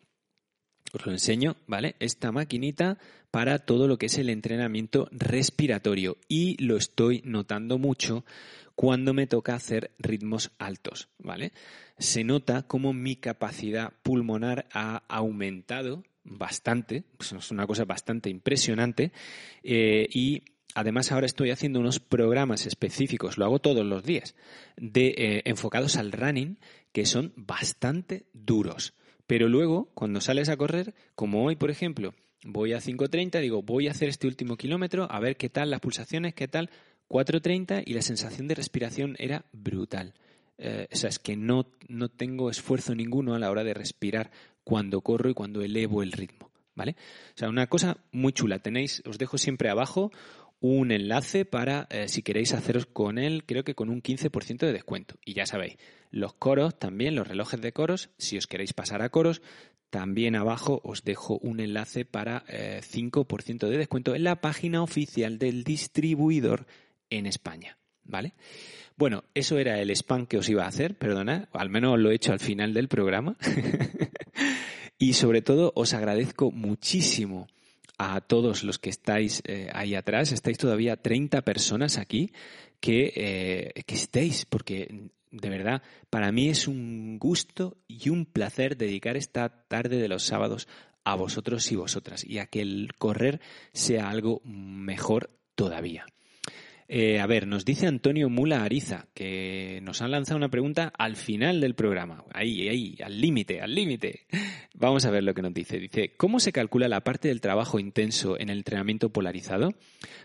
Os 0.92 1.06
lo 1.06 1.12
enseño, 1.12 1.56
¿vale? 1.66 1.96
Esta 2.00 2.32
maquinita 2.32 3.00
para 3.32 3.60
todo 3.60 3.88
lo 3.88 3.98
que 3.98 4.06
es 4.06 4.18
el 4.20 4.30
entrenamiento 4.30 5.08
respiratorio 5.12 6.18
y 6.28 6.62
lo 6.64 6.78
estoy 6.78 7.24
notando 7.26 7.80
mucho 7.80 8.26
cuando 8.76 9.14
me 9.14 9.26
toca 9.26 9.56
hacer 9.56 9.92
ritmos 9.98 10.52
altos, 10.60 11.10
¿vale? 11.18 11.54
Se 11.98 12.24
nota 12.24 12.64
como 12.64 12.94
mi 12.94 13.16
capacidad 13.16 13.94
pulmonar 14.04 14.68
ha 14.72 15.04
aumentado 15.08 16.04
bastante, 16.26 17.04
pues 17.18 17.32
es 17.32 17.52
una 17.52 17.66
cosa 17.66 17.86
bastante 17.86 18.30
impresionante 18.30 19.12
eh, 19.64 20.08
y 20.12 20.44
además 20.76 21.12
ahora 21.12 21.26
estoy 21.26 21.52
haciendo 21.52 21.80
unos 21.80 22.00
programas 22.00 22.66
específicos, 22.66 23.38
lo 23.38 23.46
hago 23.46 23.60
todos 23.60 23.86
los 23.86 24.04
días, 24.04 24.36
de, 24.78 25.14
eh, 25.18 25.42
enfocados 25.46 25.96
al 25.96 26.12
running, 26.12 26.58
que 26.92 27.06
son 27.06 27.34
bastante 27.36 28.26
duros. 28.34 28.94
Pero 29.28 29.48
luego, 29.48 29.90
cuando 29.94 30.22
sales 30.22 30.50
a 30.50 30.58
correr, 30.58 30.94
como 31.16 31.46
hoy, 31.46 31.56
por 31.56 31.72
ejemplo, 31.72 32.14
voy 32.46 32.74
a 32.74 32.80
5.30, 32.80 33.40
digo, 33.40 33.62
voy 33.62 33.88
a 33.88 33.92
hacer 33.92 34.10
este 34.10 34.28
último 34.28 34.58
kilómetro, 34.58 35.08
a 35.10 35.20
ver 35.20 35.38
qué 35.38 35.50
tal 35.50 35.72
las 35.72 35.80
pulsaciones, 35.80 36.34
qué 36.34 36.48
tal, 36.48 36.70
4.30 37.10 37.84
y 37.86 37.94
la 37.94 38.02
sensación 38.02 38.48
de 38.48 38.56
respiración 38.56 39.16
era 39.20 39.46
brutal. 39.52 40.14
Eh, 40.58 40.88
o 40.92 40.96
sea, 40.96 41.10
es 41.10 41.20
que 41.20 41.36
no, 41.36 41.68
no 41.88 42.10
tengo 42.10 42.50
esfuerzo 42.50 42.96
ninguno 42.96 43.34
a 43.34 43.40
la 43.40 43.50
hora 43.50 43.64
de 43.64 43.74
respirar 43.74 44.32
cuando 44.64 45.02
corro 45.02 45.30
y 45.30 45.34
cuando 45.34 45.62
elevo 45.62 46.04
el 46.04 46.12
ritmo. 46.12 46.52
¿Vale? 46.76 46.96
O 47.36 47.38
sea, 47.38 47.50
una 47.50 47.68
cosa 47.68 47.98
muy 48.12 48.34
chula. 48.34 48.58
Tenéis, 48.58 49.04
os 49.06 49.20
dejo 49.20 49.38
siempre 49.38 49.70
abajo 49.70 50.12
un 50.64 50.94
enlace 50.94 51.44
para 51.44 51.88
eh, 51.90 52.08
si 52.08 52.24
queréis 52.24 52.54
haceros 52.54 52.86
con 52.86 53.18
él, 53.18 53.44
creo 53.46 53.66
que 53.66 53.76
con 53.76 53.90
un 53.90 54.02
15% 54.02 54.60
de 54.60 54.72
descuento. 54.72 55.16
Y 55.26 55.34
ya 55.34 55.46
sabéis, 55.46 55.76
los 56.10 56.36
coros 56.36 56.80
también, 56.80 57.16
los 57.16 57.28
relojes 57.28 57.60
de 57.60 57.74
coros, 57.74 58.12
si 58.18 58.38
os 58.38 58.48
queréis 58.48 58.72
pasar 58.72 59.02
a 59.02 59.10
coros, 59.10 59.42
también 59.90 60.38
abajo 60.38 60.80
os 60.86 61.04
dejo 61.04 61.38
un 61.40 61.60
enlace 61.60 62.06
para 62.06 62.46
5% 62.46 63.68
eh, 63.68 63.70
de 63.70 63.78
descuento 63.78 64.16
en 64.16 64.24
la 64.24 64.40
página 64.40 64.82
oficial 64.82 65.38
del 65.38 65.66
distribuidor 65.66 66.66
en 67.10 67.26
España. 67.26 67.78
¿Vale? 68.06 68.34
Bueno, 68.96 69.26
eso 69.34 69.60
era 69.60 69.82
el 69.82 69.90
spam 69.90 70.28
que 70.28 70.38
os 70.38 70.48
iba 70.48 70.64
a 70.64 70.70
hacer, 70.70 70.96
perdonad, 70.98 71.50
al 71.52 71.70
menos 71.70 72.00
lo 72.00 72.10
he 72.10 72.16
hecho 72.16 72.32
al 72.32 72.40
final 72.40 72.74
del 72.74 72.88
programa. 72.88 73.36
y 74.98 75.12
sobre 75.12 75.42
todo 75.42 75.74
os 75.76 75.94
agradezco 75.94 76.52
muchísimo 76.52 77.48
a 77.98 78.22
todos 78.22 78.64
los 78.64 78.80
que 78.80 78.90
estáis 78.90 79.42
eh, 79.46 79.70
ahí 79.74 79.96
atrás. 79.96 80.32
Estáis 80.32 80.58
todavía 80.58 80.98
30 80.98 81.42
personas 81.44 81.98
aquí 81.98 82.32
que, 82.80 83.14
eh, 83.16 83.84
que 83.86 83.96
estéis, 83.96 84.46
porque 84.46 85.10
de 85.32 85.50
verdad, 85.50 85.82
para 86.10 86.32
mí 86.32 86.50
es 86.50 86.68
un 86.68 87.18
gusto 87.18 87.78
y 87.88 88.10
un 88.10 88.26
placer 88.26 88.78
dedicar 88.78 89.18
esta 89.18 89.66
tarde 89.68 89.98
de 89.98 90.08
los 90.08 90.24
sábados 90.24 90.68
a 91.04 91.16
vosotros 91.16 91.72
y 91.72 91.76
vosotras 91.76 92.24
y 92.24 92.38
a 92.38 92.46
que 92.46 92.62
el 92.62 92.92
correr 92.98 93.42
sea 93.74 94.10
algo 94.10 94.42
mejor 94.46 95.32
todavía. 95.56 96.06
Eh, 96.88 97.20
a 97.20 97.28
ver, 97.28 97.48
nos 97.48 97.66
dice 97.66 97.88
Antonio 97.88 98.30
Mula 98.30 98.64
Ariza, 98.64 99.08
que 99.14 99.80
nos 99.84 100.02
han 100.02 100.12
lanzado 100.12 100.38
una 100.38 100.50
pregunta 100.50 100.92
al 100.98 101.16
final 101.16 101.62
del 101.62 101.76
programa. 101.76 102.26
Ahí, 102.34 102.68
ahí, 102.68 102.98
al 103.04 103.20
límite, 103.20 103.62
al 103.62 103.74
límite. 103.74 104.28
Vamos 104.76 105.06
a 105.06 105.12
ver 105.12 105.24
lo 105.24 105.34
que 105.34 105.42
nos 105.42 105.54
dice. 105.54 105.80
Dice, 105.80 106.14
¿cómo 106.18 106.40
se 106.40 106.52
calcula 106.52 106.88
la 106.88 107.02
parte 107.02 107.30
del 107.30 107.42
trabajo 107.42 107.80
intenso 107.80 108.40
en 108.40 108.50
el 108.50 108.60
entrenamiento 108.60 109.10
polarizado? 109.10 109.74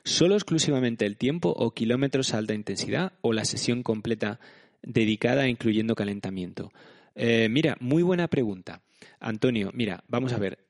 ¿Solo 0.04 0.34
exclusivamente 0.34 1.06
el 1.06 1.16
tiempo 1.16 1.50
o 1.50 1.72
kilómetros 1.72 2.34
a 2.34 2.38
alta 2.38 2.54
intensidad 2.54 3.12
o 3.20 3.32
la 3.32 3.44
sesión 3.44 3.82
completa 3.82 4.40
dedicada 4.82 5.48
incluyendo 5.48 5.94
calentamiento? 5.94 6.72
Eh, 7.14 7.48
mira, 7.50 7.76
muy 7.80 8.02
buena 8.02 8.28
pregunta. 8.28 8.82
Antonio, 9.20 9.70
mira, 9.74 10.04
vamos 10.08 10.32
a 10.32 10.38
ver. 10.38 10.67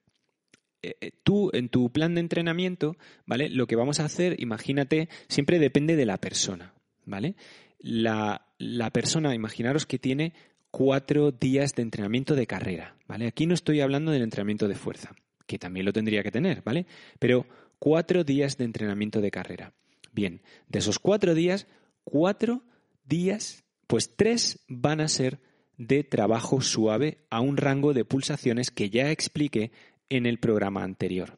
Eh, 0.82 0.96
eh, 1.00 1.10
tú 1.24 1.50
en 1.52 1.68
tu 1.68 1.90
plan 1.90 2.14
de 2.14 2.20
entrenamiento, 2.20 2.96
¿vale? 3.26 3.48
Lo 3.48 3.66
que 3.66 3.76
vamos 3.76 3.98
a 4.00 4.04
hacer, 4.04 4.40
imagínate, 4.40 5.08
siempre 5.28 5.58
depende 5.58 5.96
de 5.96 6.06
la 6.06 6.18
persona, 6.18 6.74
¿vale? 7.04 7.34
La, 7.80 8.46
la 8.58 8.90
persona, 8.90 9.34
imaginaros 9.34 9.86
que 9.86 9.98
tiene 9.98 10.34
cuatro 10.70 11.32
días 11.32 11.74
de 11.74 11.82
entrenamiento 11.82 12.36
de 12.36 12.46
carrera, 12.46 12.96
¿vale? 13.06 13.26
Aquí 13.26 13.46
no 13.46 13.54
estoy 13.54 13.80
hablando 13.80 14.12
del 14.12 14.22
entrenamiento 14.22 14.68
de 14.68 14.76
fuerza, 14.76 15.14
que 15.46 15.58
también 15.58 15.86
lo 15.86 15.92
tendría 15.92 16.22
que 16.22 16.30
tener, 16.30 16.62
¿vale? 16.62 16.86
Pero 17.18 17.46
cuatro 17.78 18.22
días 18.22 18.56
de 18.56 18.64
entrenamiento 18.64 19.20
de 19.20 19.30
carrera. 19.30 19.72
Bien, 20.12 20.42
de 20.68 20.78
esos 20.78 20.98
cuatro 20.98 21.34
días, 21.34 21.66
cuatro 22.04 22.62
días, 23.04 23.64
pues 23.86 24.14
tres 24.16 24.60
van 24.68 25.00
a 25.00 25.08
ser 25.08 25.40
de 25.76 26.04
trabajo 26.04 26.60
suave 26.60 27.18
a 27.30 27.40
un 27.40 27.56
rango 27.56 27.94
de 27.94 28.04
pulsaciones 28.04 28.70
que 28.70 28.90
ya 28.90 29.10
expliqué 29.10 29.70
en 30.10 30.26
el 30.26 30.38
programa 30.38 30.82
anterior. 30.82 31.36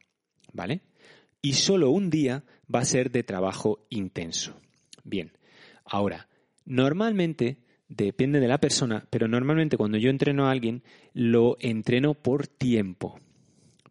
¿Vale? 0.53 0.81
Y 1.43 1.55
solo 1.55 1.91
un 1.91 2.11
día 2.11 2.45
va 2.73 2.81
a 2.81 2.85
ser 2.85 3.11
de 3.11 3.23
trabajo 3.23 3.87
intenso. 3.89 4.55
Bien, 5.05 5.33
ahora, 5.85 6.29
normalmente 6.65 7.59
depende 7.89 8.41
de 8.41 8.49
la 8.49 8.59
persona, 8.59 9.07
pero 9.11 9.27
normalmente 9.29 9.77
cuando 9.77 9.99
yo 9.99 10.11
entreno 10.11 10.47
a 10.47 10.51
alguien, 10.51 10.83
lo 11.13 11.57
entreno 11.61 12.15
por 12.15 12.47
tiempo. 12.47 13.19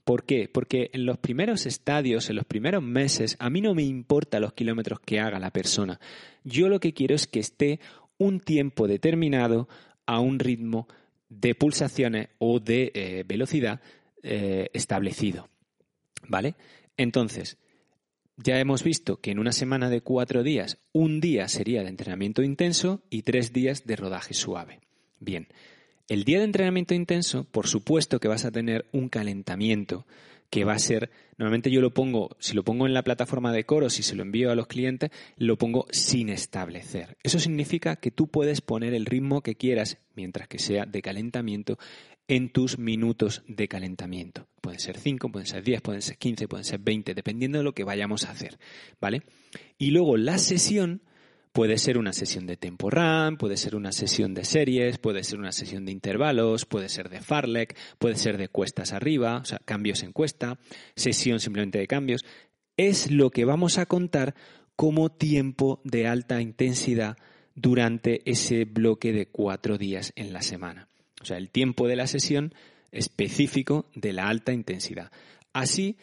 ¿Por 0.03 0.25
qué? 0.25 0.49
Porque 0.51 0.89
en 0.93 1.05
los 1.05 1.17
primeros 1.19 1.65
estadios, 1.65 2.29
en 2.29 2.37
los 2.37 2.45
primeros 2.45 2.81
meses, 2.81 3.35
a 3.39 3.49
mí 3.49 3.61
no 3.61 3.75
me 3.75 3.83
importa 3.83 4.39
los 4.39 4.53
kilómetros 4.53 4.99
que 5.01 5.19
haga 5.19 5.37
la 5.37 5.51
persona. 5.51 5.99
Yo 6.43 6.67
lo 6.69 6.79
que 6.79 6.93
quiero 6.93 7.13
es 7.13 7.27
que 7.27 7.39
esté 7.39 7.79
un 8.17 8.39
tiempo 8.39 8.87
determinado 8.87 9.67
a 10.05 10.19
un 10.19 10.39
ritmo 10.39 10.87
de 11.29 11.53
pulsaciones 11.53 12.29
o 12.39 12.59
de 12.59 12.91
eh, 12.95 13.23
velocidad 13.27 13.81
eh, 14.23 14.69
establecido. 14.73 15.49
¿Vale? 16.27 16.55
Entonces, 16.97 17.57
ya 18.37 18.59
hemos 18.59 18.83
visto 18.83 19.17
que 19.17 19.31
en 19.31 19.39
una 19.39 19.51
semana 19.51 19.89
de 19.89 20.01
cuatro 20.01 20.43
días, 20.43 20.77
un 20.93 21.19
día 21.19 21.47
sería 21.47 21.83
de 21.83 21.89
entrenamiento 21.89 22.41
intenso 22.41 23.01
y 23.09 23.23
tres 23.23 23.51
días 23.51 23.85
de 23.85 23.95
rodaje 23.95 24.33
suave. 24.33 24.79
Bien, 25.19 25.47
el 26.07 26.23
día 26.23 26.39
de 26.39 26.45
entrenamiento 26.45 26.93
intenso, 26.93 27.45
por 27.51 27.67
supuesto 27.67 28.19
que 28.19 28.27
vas 28.27 28.45
a 28.45 28.51
tener 28.51 28.85
un 28.91 29.09
calentamiento 29.09 30.05
que 30.49 30.63
va 30.63 30.73
a 30.73 30.79
ser, 30.79 31.11
normalmente 31.37 31.69
yo 31.69 31.81
lo 31.81 31.93
pongo, 31.93 32.35
si 32.39 32.55
lo 32.55 32.63
pongo 32.63 32.87
en 32.87 32.93
la 32.93 33.03
plataforma 33.03 33.53
de 33.53 33.65
coros 33.65 33.99
y 33.99 34.03
se 34.03 34.15
lo 34.15 34.23
envío 34.23 34.51
a 34.51 34.55
los 34.55 34.67
clientes, 34.67 35.11
lo 35.37 35.57
pongo 35.57 35.85
sin 35.91 36.29
establecer. 36.29 37.17
Eso 37.23 37.39
significa 37.39 37.97
que 37.97 38.09
tú 38.09 38.27
puedes 38.27 38.61
poner 38.61 38.93
el 38.93 39.05
ritmo 39.05 39.41
que 39.41 39.55
quieras, 39.55 39.97
mientras 40.15 40.47
que 40.47 40.59
sea 40.59 40.85
de 40.85 41.01
calentamiento, 41.01 41.77
en 42.29 42.49
tus 42.49 42.77
minutos 42.77 43.43
de 43.47 43.67
calentamiento. 43.67 44.47
Pueden 44.61 44.79
ser 44.79 44.97
5, 44.97 45.31
pueden 45.31 45.47
ser 45.47 45.63
10, 45.63 45.81
pueden 45.81 46.01
ser 46.01 46.17
15, 46.17 46.47
pueden 46.47 46.63
ser 46.63 46.79
20, 46.79 47.15
dependiendo 47.15 47.57
de 47.57 47.63
lo 47.63 47.73
que 47.73 47.83
vayamos 47.83 48.23
a 48.25 48.31
hacer, 48.31 48.59
¿vale? 49.01 49.23
Y 49.79 49.89
luego 49.89 50.15
la 50.15 50.37
sesión 50.37 51.01
puede 51.51 51.79
ser 51.79 51.97
una 51.97 52.13
sesión 52.13 52.45
de 52.45 52.55
tempo 52.55 52.91
run, 52.91 53.37
puede 53.37 53.57
ser 53.57 53.75
una 53.75 53.91
sesión 53.91 54.35
de 54.35 54.45
series, 54.45 54.99
puede 54.99 55.23
ser 55.23 55.39
una 55.39 55.51
sesión 55.51 55.85
de 55.85 55.91
intervalos, 55.91 56.65
puede 56.65 56.87
ser 56.87 57.09
de 57.09 57.19
farlek, 57.19 57.75
puede 57.97 58.15
ser 58.15 58.37
de 58.37 58.47
cuestas 58.47 58.93
arriba, 58.93 59.37
o 59.37 59.45
sea, 59.45 59.59
cambios 59.65 60.03
en 60.03 60.13
cuesta, 60.13 60.59
sesión 60.95 61.39
simplemente 61.39 61.79
de 61.79 61.87
cambios. 61.87 62.23
Es 62.77 63.09
lo 63.09 63.31
que 63.31 63.43
vamos 63.43 63.79
a 63.79 63.87
contar 63.87 64.35
como 64.75 65.09
tiempo 65.09 65.81
de 65.83 66.05
alta 66.05 66.41
intensidad 66.41 67.17
durante 67.55 68.21
ese 68.29 68.65
bloque 68.65 69.13
de 69.13 69.25
cuatro 69.25 69.79
días 69.79 70.13
en 70.15 70.31
la 70.31 70.43
semana. 70.43 70.89
O 71.21 71.25
sea, 71.25 71.37
el 71.37 71.49
tiempo 71.49 71.87
de 71.87 71.95
la 71.95 72.07
sesión 72.07 72.53
específico 72.91 73.85
de 73.95 74.13
la 74.13 74.27
alta 74.27 74.53
intensidad. 74.53 75.11
Así 75.53 75.97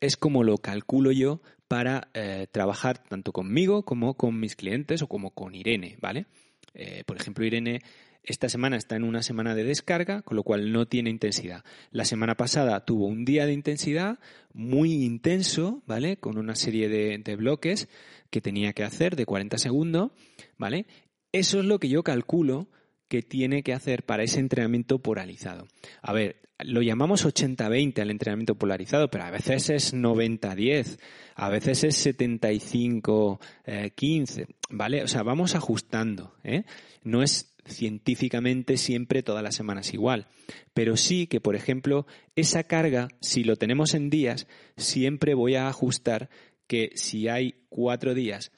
es 0.00 0.16
como 0.16 0.44
lo 0.44 0.58
calculo 0.58 1.12
yo 1.12 1.40
para 1.66 2.08
eh, 2.14 2.46
trabajar 2.50 2.98
tanto 2.98 3.32
conmigo 3.32 3.84
como 3.84 4.14
con 4.14 4.38
mis 4.40 4.56
clientes 4.56 5.02
o 5.02 5.06
como 5.06 5.30
con 5.30 5.54
Irene, 5.54 5.96
¿vale? 6.00 6.26
Eh, 6.74 7.02
por 7.06 7.16
ejemplo, 7.16 7.44
Irene 7.44 7.80
esta 8.22 8.48
semana 8.48 8.76
está 8.76 8.96
en 8.96 9.04
una 9.04 9.22
semana 9.22 9.54
de 9.54 9.64
descarga, 9.64 10.22
con 10.22 10.36
lo 10.36 10.42
cual 10.42 10.72
no 10.72 10.86
tiene 10.86 11.10
intensidad. 11.10 11.64
La 11.90 12.04
semana 12.04 12.36
pasada 12.36 12.84
tuvo 12.84 13.06
un 13.06 13.24
día 13.24 13.46
de 13.46 13.52
intensidad 13.52 14.18
muy 14.52 15.04
intenso, 15.04 15.82
¿vale? 15.86 16.18
Con 16.18 16.36
una 16.36 16.54
serie 16.54 16.88
de, 16.88 17.18
de 17.18 17.36
bloques 17.36 17.88
que 18.30 18.40
tenía 18.40 18.72
que 18.72 18.84
hacer 18.84 19.16
de 19.16 19.24
40 19.24 19.58
segundos, 19.58 20.10
¿vale? 20.58 20.86
Eso 21.32 21.60
es 21.60 21.64
lo 21.64 21.78
que 21.78 21.88
yo 21.88 22.02
calculo 22.02 22.68
que 23.08 23.22
tiene 23.22 23.62
que 23.62 23.72
hacer 23.72 24.04
para 24.04 24.22
ese 24.22 24.40
entrenamiento 24.40 25.00
polarizado. 25.00 25.66
A 26.02 26.12
ver, 26.12 26.42
lo 26.60 26.82
llamamos 26.82 27.24
80-20 27.24 28.00
al 28.00 28.10
entrenamiento 28.10 28.56
polarizado, 28.56 29.08
pero 29.10 29.24
a 29.24 29.30
veces 29.30 29.70
es 29.70 29.94
90-10, 29.94 30.98
a 31.34 31.48
veces 31.48 31.84
es 31.84 32.06
75-15, 32.06 34.46
¿vale? 34.70 35.02
O 35.02 35.08
sea, 35.08 35.22
vamos 35.22 35.54
ajustando, 35.54 36.34
¿eh? 36.42 36.64
No 37.02 37.22
es 37.22 37.54
científicamente 37.64 38.76
siempre 38.76 39.22
todas 39.22 39.42
las 39.42 39.54
semanas 39.54 39.94
igual, 39.94 40.26
pero 40.74 40.96
sí 40.96 41.26
que, 41.26 41.40
por 41.40 41.54
ejemplo, 41.54 42.06
esa 42.34 42.64
carga, 42.64 43.08
si 43.20 43.44
lo 43.44 43.56
tenemos 43.56 43.94
en 43.94 44.10
días, 44.10 44.48
siempre 44.76 45.34
voy 45.34 45.54
a 45.54 45.68
ajustar 45.68 46.28
que 46.66 46.90
si 46.94 47.28
hay 47.28 47.66
cuatro 47.68 48.14
días, 48.14 48.50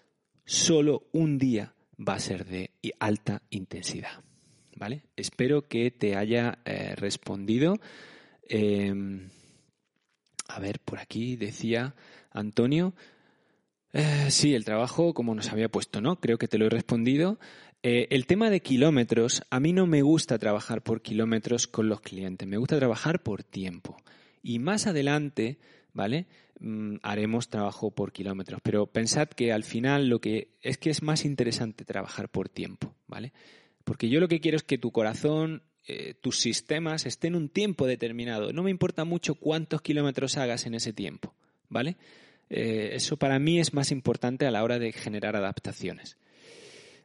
solo 0.45 1.09
un 1.13 1.39
día 1.39 1.75
va 1.99 2.15
a 2.15 2.21
ser 2.21 2.47
de 2.47 2.71
alta 2.99 3.43
intensidad. 3.51 4.25
¿Vale? 4.81 5.03
Espero 5.15 5.69
que 5.69 5.93
te 5.93 6.17
haya 6.17 6.59
eh, 6.65 6.95
respondido. 6.97 7.79
Em, 8.49 9.29
a 10.49 10.59
ver, 10.59 10.81
por 10.81 10.99
aquí 10.99 11.37
decía 11.37 11.95
Antonio. 12.33 12.95
Eh, 13.93 14.31
sí, 14.31 14.55
el 14.55 14.65
trabajo, 14.65 15.15
como 15.15 15.35
nos 15.35 15.53
había 15.53 15.69
puesto, 15.69 16.01
¿no? 16.01 16.19
Creo 16.19 16.39
que 16.39 16.49
te 16.49 16.59
lo 16.59 16.67
he 16.67 16.71
respondido. 16.71 17.39
Eh, 17.83 18.09
el 18.11 18.27
tema 18.27 18.49
de 18.51 18.61
kilómetros, 18.61 19.43
a 19.51 19.61
mí 19.61 19.73
no 19.73 19.87
me 19.87 20.03
gusta 20.03 20.39
trabajar 20.39 20.83
por 20.83 21.03
kilómetros 21.03 21.67
con 21.67 21.89
los 21.89 22.01
clientes, 22.01 22.49
me 22.49 22.57
gusta 22.57 22.79
trabajar 22.79 23.23
por 23.23 23.45
tiempo. 23.45 23.97
Y 24.43 24.59
más 24.59 24.87
adelante 24.87 25.59
¿vale? 25.93 26.27
Mm, 26.61 26.97
haremos 27.03 27.49
trabajo 27.49 27.91
por 27.91 28.13
kilómetros. 28.13 28.61
Pero 28.63 28.87
pensad 28.87 29.29
que 29.29 29.53
al 29.53 29.65
final 29.65 30.09
lo 30.09 30.21
que 30.21 30.57
es 30.63 30.79
que 30.79 30.91
es 30.91 31.03
más 31.03 31.25
interesante 31.25 31.85
trabajar 31.85 32.29
por 32.29 32.49
tiempo, 32.49 32.95
¿vale? 33.07 33.33
Porque 33.91 34.09
yo 34.09 34.21
lo 34.21 34.29
que 34.29 34.39
quiero 34.39 34.57
es 34.57 34.63
que 34.63 34.79
tu 34.79 34.93
corazón, 34.93 35.65
eh, 35.85 36.15
tus 36.15 36.39
sistemas 36.39 37.07
estén 37.07 37.35
un 37.35 37.49
tiempo 37.49 37.89
determinado. 37.89 38.53
No 38.53 38.63
me 38.63 38.71
importa 38.71 39.05
mucho 39.05 39.35
cuántos 39.35 39.83
kilómetros 39.83 40.37
hagas 40.37 40.65
en 40.65 40.77
ese 40.77 40.93
tiempo, 40.93 41.35
¿vale? 41.69 41.97
Eh, 42.51 42.91
eso 42.93 43.17
para 43.17 43.41
mí 43.41 43.59
es 43.59 43.75
más 43.75 43.91
importante 43.91 44.47
a 44.47 44.53
la 44.53 44.63
hora 44.63 44.79
de 44.79 44.93
generar 44.93 45.35
adaptaciones. 45.35 46.19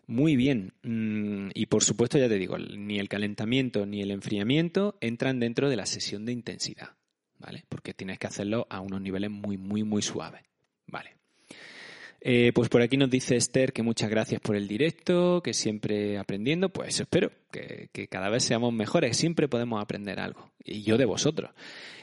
Muy 0.06 0.36
bien. 0.36 0.74
Mm, 0.84 1.50
y 1.56 1.66
por 1.66 1.84
supuesto, 1.84 2.20
ya 2.20 2.30
te 2.30 2.38
digo, 2.38 2.60
ni 2.60 3.00
el 3.00 3.10
calentamiento 3.10 3.88
ni 3.88 4.04
el 4.04 4.12
enfriamiento 4.12 4.96
entran 5.02 5.40
dentro 5.40 5.72
de 5.72 5.78
la 5.78 5.88
sesión 5.88 6.24
de 6.24 6.34
intensidad. 6.34 6.90
¿vale? 7.40 7.64
Porque 7.68 7.96
tienes 7.96 8.20
que 8.20 8.28
hacerlo 8.28 8.68
a 8.70 8.80
unos 8.80 9.02
niveles 9.02 9.32
muy, 9.32 9.58
muy, 9.58 9.84
muy 9.84 10.04
suaves, 10.04 10.44
¿vale? 10.86 11.15
Eh, 12.28 12.54
pues 12.56 12.70
por 12.70 12.82
aquí 12.82 12.98
nos 12.98 13.12
dice 13.12 13.36
Esther 13.36 13.72
que 13.72 13.84
muchas 13.84 14.10
gracias 14.10 14.42
por 14.42 14.56
el 14.56 14.68
directo, 14.68 15.44
que 15.44 15.54
siempre 15.54 16.18
aprendiendo, 16.18 16.70
pues 16.70 17.00
espero 17.00 17.32
que, 17.52 18.08
cada 18.10 18.30
vez 18.30 18.44
seamos 18.44 18.74
mejores, 18.74 19.16
siempre 19.16 19.48
podemos 19.48 19.80
aprender 19.80 20.20
algo, 20.20 20.52
y 20.64 20.82
yo 20.82 20.98
de 20.98 21.06
vosotros. 21.06 21.52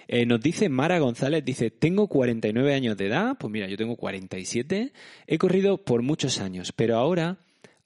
Eh, 0.07 0.24
nos 0.24 0.40
dice 0.40 0.69
Mara 0.69 1.01
González, 1.01 1.44
dice, 1.44 1.73
tengo 1.73 2.07
49 2.07 2.73
años 2.73 2.97
de 2.97 3.09
edad, 3.09 3.36
pues 3.36 3.53
mira, 3.53 3.66
yo 3.66 3.77
tengo 3.77 3.97
47, 3.97 4.93
he 5.27 5.39
corrido 5.39 5.85
por 5.85 6.03
muchos 6.03 6.39
años, 6.39 6.70
pero 6.70 6.99
ahora 6.99 7.39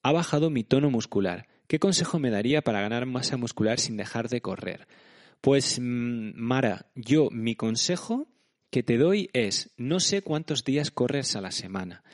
ha 0.02 0.12
bajado 0.12 0.50
mi 0.50 0.62
tono 0.62 0.90
muscular. 0.90 1.48
¿Qué 1.68 1.78
consejo 1.78 2.18
me 2.18 2.28
daría 2.28 2.60
para 2.60 2.82
ganar 2.82 3.06
masa 3.06 3.38
muscular 3.38 3.80
sin 3.80 3.96
dejar 3.96 4.28
de 4.28 4.42
correr? 4.42 4.86
Pues 5.40 5.80
mm, 5.80 6.32
Mara, 6.34 6.84
yo 6.94 7.30
mi 7.30 7.54
consejo 7.56 8.28
que 8.70 8.82
te 8.82 8.98
doy 8.98 9.30
es, 9.32 9.70
no 9.78 10.00
sé 10.00 10.20
cuántos 10.20 10.64
días 10.64 10.90
corres 10.90 11.34
a 11.34 11.40
la 11.40 11.50
semana, 11.50 12.04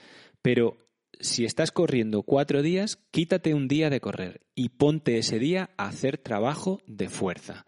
pero 0.43 0.77
si 1.21 1.45
estás 1.45 1.71
corriendo 1.71 2.23
cuatro 2.23 2.63
días, 2.63 2.99
quítate 3.11 3.55
un 3.55 3.69
día 3.69 3.91
de 3.91 4.01
correr 4.01 4.41
y 4.55 4.71
ponte 4.71 5.19
ese 5.19 5.39
día 5.39 5.71
a 5.77 5.87
hacer 5.87 6.19
trabajo 6.19 6.81
de 6.87 7.09
fuerza. 7.09 7.65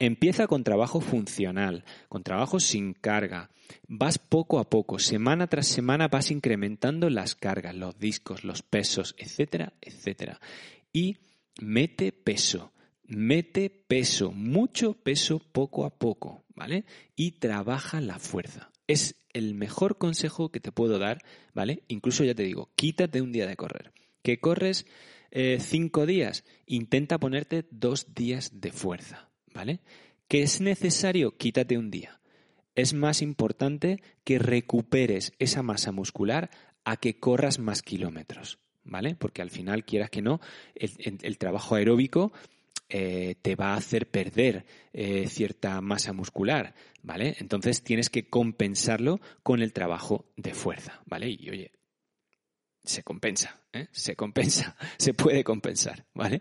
Empieza 0.00 0.46
con 0.46 0.62
trabajo 0.62 1.00
funcional, 1.00 1.84
con 2.08 2.22
trabajo 2.22 2.60
sin 2.60 2.92
carga. 2.92 3.50
Vas 3.88 4.18
poco 4.18 4.58
a 4.58 4.68
poco, 4.68 4.98
semana 4.98 5.48
tras 5.48 5.66
semana 5.66 6.08
vas 6.08 6.30
incrementando 6.30 7.10
las 7.10 7.34
cargas, 7.34 7.74
los 7.74 7.98
discos, 7.98 8.44
los 8.44 8.62
pesos, 8.62 9.14
etcétera, 9.18 9.72
etcétera. 9.80 10.40
Y 10.92 11.18
mete 11.60 12.12
peso 12.12 12.72
mete 13.08 13.70
peso, 13.70 14.30
mucho 14.30 14.92
peso 14.92 15.40
poco 15.40 15.84
a 15.84 15.90
poco, 15.90 16.44
¿vale? 16.54 16.84
Y 17.16 17.32
trabaja 17.32 18.00
la 18.00 18.18
fuerza. 18.18 18.70
Es 18.88 19.14
el 19.32 19.54
mejor 19.54 19.98
consejo 19.98 20.50
que 20.50 20.58
te 20.58 20.72
puedo 20.72 20.98
dar, 20.98 21.22
¿vale? 21.54 21.84
Incluso 21.86 22.24
ya 22.24 22.34
te 22.34 22.42
digo, 22.42 22.70
quítate 22.74 23.22
un 23.22 23.30
día 23.30 23.46
de 23.46 23.56
correr. 23.56 23.92
Que 24.22 24.40
corres 24.40 24.86
eh, 25.30 25.58
cinco 25.60 26.06
días, 26.06 26.44
intenta 26.66 27.18
ponerte 27.18 27.66
dos 27.70 28.14
días 28.14 28.60
de 28.60 28.72
fuerza, 28.72 29.28
¿vale? 29.54 29.80
Que 30.26 30.42
es 30.42 30.60
necesario, 30.60 31.36
quítate 31.36 31.78
un 31.78 31.90
día. 31.90 32.20
Es 32.74 32.94
más 32.94 33.22
importante 33.22 34.02
que 34.24 34.38
recuperes 34.38 35.32
esa 35.38 35.62
masa 35.62 35.92
muscular 35.92 36.50
a 36.84 36.96
que 36.96 37.18
corras 37.18 37.58
más 37.58 37.82
kilómetros, 37.82 38.58
¿vale? 38.84 39.14
Porque 39.16 39.42
al 39.42 39.50
final, 39.50 39.84
quieras 39.84 40.10
que 40.10 40.22
no, 40.22 40.40
el 40.74 41.38
trabajo 41.38 41.74
aeróbico 41.74 42.32
eh, 42.88 43.34
te 43.42 43.54
va 43.54 43.74
a 43.74 43.76
hacer 43.76 44.10
perder 44.10 44.64
eh, 44.92 45.26
cierta 45.28 45.80
masa 45.80 46.12
muscular, 46.12 46.74
¿vale? 47.02 47.36
Entonces 47.38 47.82
tienes 47.82 48.08
que 48.08 48.28
compensarlo 48.28 49.20
con 49.42 49.60
el 49.60 49.72
trabajo 49.72 50.24
de 50.36 50.54
fuerza, 50.54 51.02
¿vale? 51.04 51.28
Y 51.28 51.50
oye, 51.50 51.72
se 52.82 53.02
compensa, 53.02 53.60
¿eh? 53.72 53.88
se 53.92 54.16
compensa, 54.16 54.76
se 54.98 55.12
puede 55.12 55.44
compensar, 55.44 56.06
¿vale? 56.14 56.40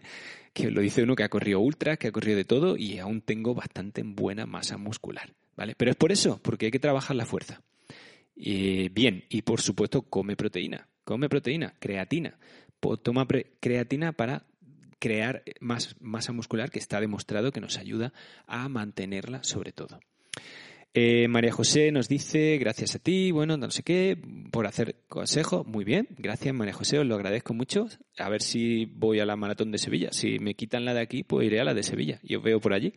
Que 0.54 0.72
lo 0.72 0.82
dice 0.82 1.04
uno 1.04 1.16
que 1.16 1.24
ha 1.24 1.30
corrido 1.30 1.60
ultra, 1.60 1.98
que 1.98 2.08
ha 2.08 2.12
corrido 2.12 2.38
de 2.38 2.46
todo 2.46 2.78
y 2.78 3.00
aún 3.00 3.22
tengo 3.22 3.54
bastante 3.54 4.04
buena 4.04 4.46
masa 4.46 4.78
muscular, 4.78 5.34
¿vale? 5.56 5.76
Pero 5.76 5.92
es 5.92 5.98
por 5.98 6.12
eso, 6.12 6.40
porque 6.42 6.68
hay 6.68 6.72
que 6.72 6.80
trabajar 6.80 7.16
la 7.16 7.26
fuerza. 7.26 7.62
bien, 8.36 9.26
y 9.30 9.42
por 9.42 9.60
supuesto 9.60 10.04
come 10.04 10.36
proteína, 10.38 10.88
come 11.04 11.28
proteína, 11.28 11.76
creatina. 11.80 12.38
Toma 13.04 13.28
creatina 13.60 14.14
para 14.14 14.46
crear 15.00 15.44
más 15.60 15.96
masa 16.00 16.32
muscular 16.34 16.70
que 16.70 16.80
está 16.80 17.00
demostrado 17.00 17.52
que 17.52 17.62
nos 17.62 17.78
ayuda 17.78 18.14
a 18.46 18.68
mantenerla 18.70 19.44
sobre 19.44 19.72
todo. 19.72 20.00
Eh, 21.00 21.28
María 21.28 21.52
José 21.52 21.92
nos 21.92 22.08
dice, 22.08 22.58
gracias 22.58 22.96
a 22.96 23.00
ti, 23.00 23.30
bueno, 23.30 23.56
no 23.56 23.70
sé 23.70 23.84
qué, 23.84 24.18
por 24.52 24.66
hacer 24.66 24.96
consejo. 25.08 25.64
Muy 25.64 25.86
bien, 25.86 26.08
gracias 26.18 26.56
María 26.56 26.74
José, 26.74 26.98
os 26.98 27.06
lo 27.06 27.14
agradezco 27.14 27.54
mucho. 27.54 27.88
A 28.18 28.30
ver 28.30 28.42
si 28.42 28.86
voy 28.86 29.20
a 29.20 29.26
la 29.26 29.36
maratón 29.36 29.72
de 29.72 29.78
Sevilla. 29.78 30.10
Si 30.12 30.40
me 30.40 30.56
quitan 30.56 30.86
la 30.86 30.96
de 30.96 31.02
aquí, 31.02 31.24
pues 31.24 31.46
iré 31.46 31.60
a 31.60 31.66
la 31.66 31.76
de 31.76 31.84
Sevilla 31.84 32.20
y 32.24 32.36
os 32.36 32.42
veo 32.42 32.60
por 32.60 32.74
allí. 32.74 32.94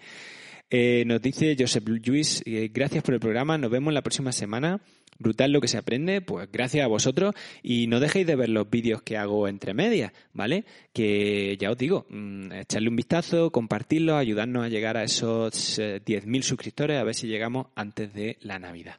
Eh, 0.72 1.02
nos 1.04 1.20
dice 1.20 1.56
Josep 1.58 1.88
Luis, 1.88 2.44
eh, 2.46 2.70
gracias 2.72 3.02
por 3.02 3.14
el 3.14 3.20
programa, 3.20 3.58
nos 3.58 3.72
vemos 3.72 3.92
la 3.92 4.02
próxima 4.02 4.30
semana. 4.30 4.80
Brutal 5.18 5.52
lo 5.52 5.60
que 5.60 5.68
se 5.68 5.76
aprende, 5.76 6.22
pues 6.22 6.48
gracias 6.50 6.82
a 6.82 6.88
vosotros 6.88 7.34
y 7.62 7.88
no 7.88 8.00
dejéis 8.00 8.26
de 8.26 8.36
ver 8.36 8.48
los 8.48 8.70
vídeos 8.70 9.02
que 9.02 9.18
hago 9.18 9.48
entre 9.48 9.74
medias, 9.74 10.12
¿vale? 10.32 10.64
Que 10.94 11.58
ya 11.60 11.70
os 11.70 11.76
digo, 11.76 12.06
mm, 12.08 12.52
echarle 12.52 12.88
un 12.88 12.96
vistazo, 12.96 13.50
compartirlo, 13.50 14.16
ayudarnos 14.16 14.64
a 14.64 14.68
llegar 14.68 14.96
a 14.96 15.02
esos 15.02 15.78
10.000 15.78 16.40
eh, 16.40 16.42
suscriptores, 16.42 16.98
a 16.98 17.04
ver 17.04 17.14
si 17.14 17.26
llegamos 17.26 17.66
antes 17.74 18.14
de 18.14 18.38
la 18.40 18.58
Navidad. 18.58 18.96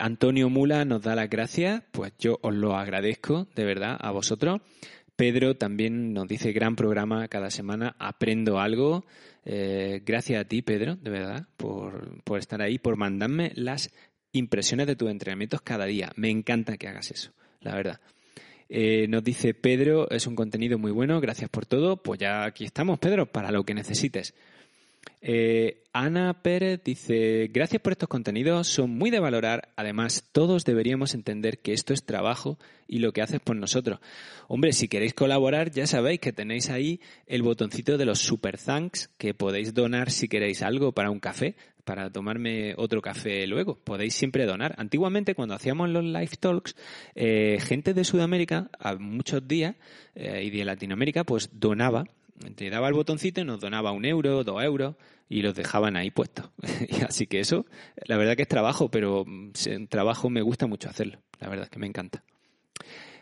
Antonio 0.00 0.48
Mula 0.48 0.84
nos 0.84 1.02
da 1.02 1.14
las 1.14 1.30
gracias, 1.30 1.84
pues 1.92 2.12
yo 2.18 2.40
os 2.42 2.52
lo 2.52 2.76
agradezco 2.76 3.46
de 3.54 3.64
verdad 3.64 3.96
a 4.00 4.10
vosotros. 4.10 4.60
Pedro 5.14 5.54
también 5.56 6.14
nos 6.14 6.26
dice 6.26 6.50
gran 6.52 6.74
programa 6.74 7.28
cada 7.28 7.48
semana, 7.50 7.94
aprendo 8.00 8.58
algo. 8.58 9.04
Eh, 9.44 10.02
gracias 10.04 10.40
a 10.40 10.46
ti, 10.46 10.62
Pedro, 10.62 10.96
de 10.96 11.10
verdad, 11.10 11.46
por, 11.56 12.22
estar 12.38 12.62
ahí, 12.62 12.78
por 12.78 12.96
mandarme 12.96 13.52
las 13.54 13.90
impresiones 14.32 14.86
de 14.86 14.96
tus 14.96 15.10
entrenamientos 15.10 15.60
cada 15.62 15.84
día. 15.86 16.12
Me 16.16 16.30
encanta 16.30 16.76
que 16.76 16.88
hagas 16.88 17.10
eso, 17.10 17.32
la 17.60 17.74
verdad. 17.74 18.00
Eh, 18.68 19.06
nos 19.08 19.22
dice 19.22 19.52
Pedro, 19.52 20.08
es 20.10 20.26
un 20.26 20.34
contenido 20.34 20.78
muy 20.78 20.92
bueno, 20.92 21.20
gracias 21.20 21.50
por 21.50 21.66
todo. 21.66 22.02
Pues 22.02 22.20
ya 22.20 22.44
aquí 22.44 22.64
estamos, 22.64 22.98
Pedro, 22.98 23.26
para 23.26 23.50
lo 23.50 23.64
que 23.64 23.74
necesites. 23.74 24.34
Eh, 25.24 25.82
Ana 25.92 26.42
Pérez 26.42 26.80
dice, 26.82 27.48
gracias 27.52 27.80
por 27.80 27.92
estos 27.92 28.08
contenidos, 28.08 28.66
son 28.66 28.90
muy 28.90 29.10
de 29.10 29.20
valorar. 29.20 29.68
Además, 29.76 30.24
todos 30.32 30.64
deberíamos 30.64 31.14
entender 31.14 31.58
que 31.58 31.72
esto 31.72 31.92
es 31.92 32.04
trabajo 32.04 32.58
y 32.88 32.98
lo 32.98 33.12
que 33.12 33.22
haces 33.22 33.40
por 33.40 33.56
nosotros. 33.56 34.00
Hombre, 34.48 34.72
si 34.72 34.88
queréis 34.88 35.14
colaborar, 35.14 35.70
ya 35.70 35.86
sabéis 35.86 36.18
que 36.18 36.32
tenéis 36.32 36.70
ahí 36.70 37.00
el 37.26 37.42
botoncito 37.42 37.98
de 37.98 38.06
los 38.06 38.18
super 38.18 38.58
thanks, 38.58 39.10
que 39.16 39.34
podéis 39.34 39.74
donar 39.74 40.10
si 40.10 40.28
queréis 40.28 40.62
algo 40.62 40.92
para 40.92 41.10
un 41.10 41.20
café, 41.20 41.54
para 41.84 42.10
tomarme 42.10 42.74
otro 42.76 43.00
café 43.00 43.46
luego. 43.46 43.76
Podéis 43.76 44.14
siempre 44.14 44.46
donar. 44.46 44.74
Antiguamente, 44.78 45.34
cuando 45.34 45.54
hacíamos 45.54 45.88
los 45.90 46.04
live 46.04 46.36
talks, 46.40 46.74
eh, 47.14 47.58
gente 47.60 47.94
de 47.94 48.04
Sudamérica, 48.04 48.70
a 48.78 48.94
muchos 48.96 49.46
días, 49.46 49.76
eh, 50.14 50.42
y 50.44 50.50
de 50.50 50.64
Latinoamérica, 50.64 51.24
pues 51.24 51.50
donaba 51.52 52.06
te 52.54 52.70
daba 52.70 52.88
el 52.88 52.94
botoncito 52.94 53.40
y 53.40 53.44
nos 53.44 53.60
donaba 53.60 53.92
un 53.92 54.04
euro, 54.04 54.44
dos 54.44 54.62
euros 54.62 54.96
y 55.28 55.42
los 55.42 55.54
dejaban 55.54 55.96
ahí 55.96 56.10
puestos. 56.10 56.50
Así 57.08 57.26
que 57.26 57.40
eso, 57.40 57.66
la 58.06 58.16
verdad 58.16 58.36
que 58.36 58.42
es 58.42 58.48
trabajo, 58.48 58.90
pero 58.90 59.24
mm, 59.26 59.52
trabajo 59.88 60.28
me 60.28 60.42
gusta 60.42 60.66
mucho 60.66 60.88
hacerlo. 60.88 61.18
La 61.40 61.48
verdad 61.48 61.64
es 61.64 61.70
que 61.70 61.78
me 61.78 61.86
encanta. 61.86 62.22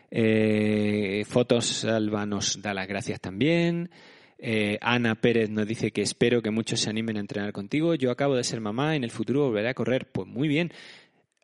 Eh, 0.09 1.23
Fotos 1.27 1.85
Alba 1.85 2.25
nos 2.25 2.61
da 2.61 2.73
las 2.73 2.87
gracias 2.87 3.21
también. 3.21 3.89
Eh, 4.37 4.77
Ana 4.81 5.15
Pérez 5.15 5.49
nos 5.49 5.67
dice 5.67 5.91
que 5.91 6.01
espero 6.01 6.41
que 6.41 6.51
muchos 6.51 6.81
se 6.81 6.89
animen 6.89 7.17
a 7.17 7.21
entrenar 7.21 7.53
contigo. 7.53 7.95
Yo 7.95 8.11
acabo 8.11 8.35
de 8.35 8.43
ser 8.43 8.59
mamá, 8.59 8.95
en 8.95 9.03
el 9.03 9.11
futuro 9.11 9.45
volveré 9.45 9.69
a 9.69 9.73
correr. 9.73 10.11
Pues 10.11 10.27
muy 10.27 10.47
bien. 10.47 10.73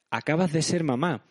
Acabas 0.10 0.52
de 0.52 0.62
ser 0.62 0.84
mamá. 0.84 1.24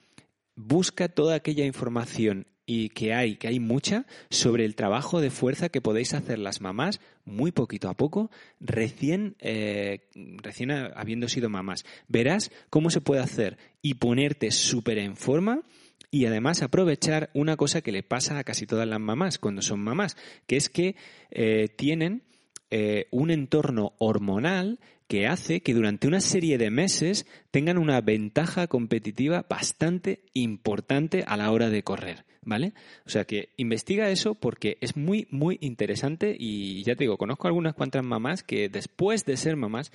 Busca 0.55 1.09
toda 1.09 1.35
aquella 1.35 1.67
información 1.67 2.47
y 2.67 2.89
que 2.91 3.15
hay, 3.15 3.37
que 3.37 3.47
hay 3.49 3.61
mucha 3.61 4.07
sobre 4.29 4.65
el 4.65 4.75
trabajo 4.75 5.21
de 5.21 5.31
fuerza 5.31 5.69
que 5.69 5.81
podéis 5.81 6.13
hacer 6.15 6.39
las 6.41 6.61
mamás 6.61 7.01
muy 7.25 7.53
poquito 7.53 7.89
a 7.89 7.95
poco, 7.95 8.31
recién, 8.61 9.37
eh, 9.39 10.09
recién 10.43 10.73
habiendo 10.73 11.29
sido 11.29 11.49
mamás. 11.49 11.85
Verás 12.09 12.51
cómo 12.69 12.91
se 12.91 13.01
puede 13.01 13.23
hacer 13.23 13.57
y 13.83 13.95
ponerte 13.95 14.51
súper 14.51 14.99
en 14.99 15.17
forma 15.17 15.63
y 16.11 16.27
además 16.27 16.63
aprovechar 16.63 17.31
una 17.35 17.57
cosa 17.57 17.83
que 17.83 17.93
le 17.93 18.03
pasa 18.03 18.39
a 18.39 18.45
casi 18.45 18.67
todas 18.67 18.89
las 18.89 19.01
mamás 19.01 19.39
cuando 19.39 19.63
son 19.63 19.81
mamás, 19.81 20.17
que 20.47 20.57
es 20.57 20.69
que 20.69 20.97
eh, 21.31 21.69
tienen 21.77 22.23
eh, 22.71 23.07
un 23.13 23.31
entorno 23.31 23.95
hormonal 23.99 24.81
que 25.09 25.27
hace 25.27 25.61
que 25.61 25.75
durante 25.75 26.09
una 26.09 26.21
serie 26.21 26.59
de 26.59 26.71
meses 26.71 27.27
tengan 27.51 27.79
una 27.79 28.01
ventaja 28.01 28.67
competitiva 28.67 29.47
bastante 29.49 30.23
importante 30.35 31.25
a 31.27 31.37
la 31.37 31.51
hora 31.51 31.71
de 31.71 31.83
correr. 31.83 32.25
¿Vale? 32.49 32.75
O 33.05 33.11
sea 33.11 33.25
que 33.25 33.49
investiga 33.57 34.09
eso 34.09 34.37
porque 34.37 34.79
es 34.81 34.97
muy, 34.97 35.27
muy 35.33 35.59
interesante 35.61 36.37
y 36.39 36.85
ya 36.85 36.95
te 36.95 37.03
digo, 37.03 37.19
conozco 37.19 37.49
algunas 37.49 37.75
cuantas 37.75 38.05
mamás 38.05 38.45
que 38.45 38.69
después 38.69 39.25
de 39.25 39.37
ser 39.37 39.57
mamás 39.57 39.91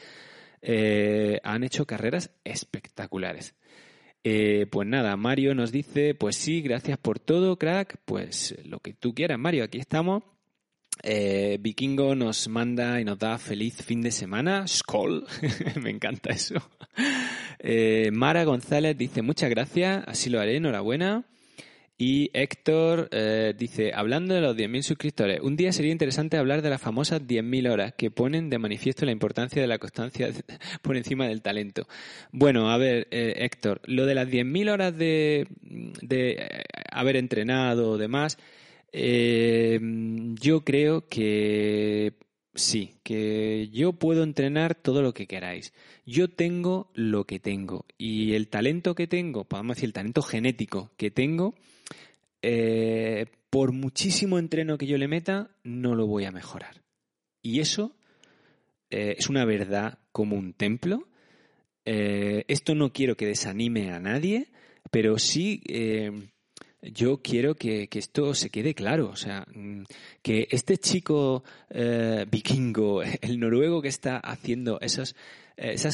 eh, 0.62 1.40
han 1.44 1.64
hecho 1.64 1.86
carreras 1.86 2.32
espectaculares. 2.44 3.56
Eh, 4.24 4.68
pues 4.70 4.88
nada, 4.88 5.16
Mario 5.16 5.56
nos 5.56 5.72
dice, 5.72 6.14
pues 6.14 6.36
sí, 6.36 6.62
gracias 6.62 6.98
por 6.98 7.20
todo, 7.20 7.58
crack, 7.58 7.98
pues 8.06 8.56
lo 8.66 8.80
que 8.80 8.94
tú 8.94 9.14
quieras, 9.16 9.40
Mario, 9.40 9.64
aquí 9.64 9.80
estamos. 9.80 10.24
Eh, 11.04 11.58
Vikingo 11.60 12.16
nos 12.16 12.48
manda 12.48 13.00
y 13.02 13.06
nos 13.06 13.20
da 13.20 13.38
feliz 13.38 13.84
fin 13.84 14.02
de 14.02 14.12
semana. 14.12 14.68
Skoll, 14.68 15.26
me 15.82 15.90
encanta 15.90 16.32
eso. 16.32 16.56
Mara 18.12 18.44
González 18.44 18.98
dice 18.98 19.22
muchas 19.22 19.50
gracias, 19.50 20.04
así 20.08 20.30
lo 20.30 20.40
haré, 20.40 20.58
enhorabuena. 20.58 21.26
Y 22.04 22.32
Héctor 22.34 23.10
eh, 23.12 23.54
dice, 23.56 23.92
hablando 23.94 24.34
de 24.34 24.42
los 24.42 24.58
10.000 24.58 24.82
suscriptores, 24.82 25.40
un 25.40 25.56
día 25.56 25.72
sería 25.72 25.92
interesante 25.92 26.36
hablar 26.36 26.64
de 26.64 26.72
las 26.72 26.82
famosas 26.82 27.22
10.000 27.22 27.70
horas 27.72 27.94
que 27.96 28.10
ponen 28.10 28.50
de 28.50 28.58
manifiesto 28.58 29.06
la 29.06 29.12
importancia 29.12 29.62
de 29.62 29.68
la 29.68 29.78
constancia 29.78 30.30
por 30.82 30.98
encima 30.98 31.28
del 31.28 31.44
talento. 31.44 31.88
Bueno, 32.32 32.72
a 32.72 32.78
ver, 32.80 33.08
eh, 33.12 33.36
Héctor, 33.46 33.82
lo 33.86 34.08
de 34.08 34.16
las 34.16 34.28
10.000 34.30 34.72
horas 34.72 34.98
de, 34.98 35.48
de, 35.62 36.32
eh, 36.32 36.64
haber 36.92 37.18
entrenado 37.18 37.92
o 37.92 37.98
demás, 38.00 38.40
yo 38.94 40.64
creo 40.66 41.08
que 41.08 42.14
sí, 42.54 42.96
que 43.04 43.70
yo 43.72 43.94
puedo 43.94 44.24
entrenar 44.24 44.76
todo 44.76 45.02
lo 45.02 45.14
que 45.14 45.28
queráis. 45.28 45.74
Yo 46.06 46.30
tengo 46.30 46.92
lo 46.94 47.26
que 47.26 47.40
tengo 47.40 47.86
y 47.98 48.34
el 48.34 48.48
talento 48.48 48.96
que 48.96 49.08
tengo, 49.08 49.46
podemos 49.46 49.78
decir 49.78 49.88
el 49.88 49.94
talento 49.94 50.22
genético 50.22 50.92
que 50.98 51.12
tengo, 51.12 51.56
eh, 52.42 53.28
por 53.50 53.72
muchísimo 53.72 54.40
entreno 54.40 54.78
que 54.78 54.88
yo 54.88 54.98
le 54.98 55.08
meta, 55.08 55.52
no 55.64 55.96
lo 55.96 56.08
voy 56.08 56.26
a 56.26 56.32
mejorar. 56.32 56.82
Y 57.42 57.60
eso 57.60 57.96
eh, 58.90 59.16
es 59.18 59.30
una 59.30 59.46
verdad 59.46 60.00
como 60.12 60.36
un 60.36 60.54
templo. 60.54 61.08
Eh, 61.86 62.46
esto 62.48 62.76
no 62.76 62.94
quiero 62.94 63.18
que 63.18 63.26
desanime 63.26 63.92
a 63.92 64.00
nadie, 64.00 64.52
pero 64.92 65.18
sí 65.18 65.64
yo 66.82 67.22
quiero 67.22 67.56
que, 67.56 67.88
esto 67.92 68.34
se 68.34 68.50
quede 68.50 68.74
claro. 68.74 69.10
O 69.10 69.16
sea, 69.16 69.46
mm, 69.54 69.84
que 70.22 70.48
este 70.52 70.78
chico 70.78 71.44
vikingo, 72.30 73.04
el 73.22 73.40
noruego 73.40 73.82
que 73.82 73.90
está 73.90 74.18
haciendo 74.18 74.80
esas 74.82 75.16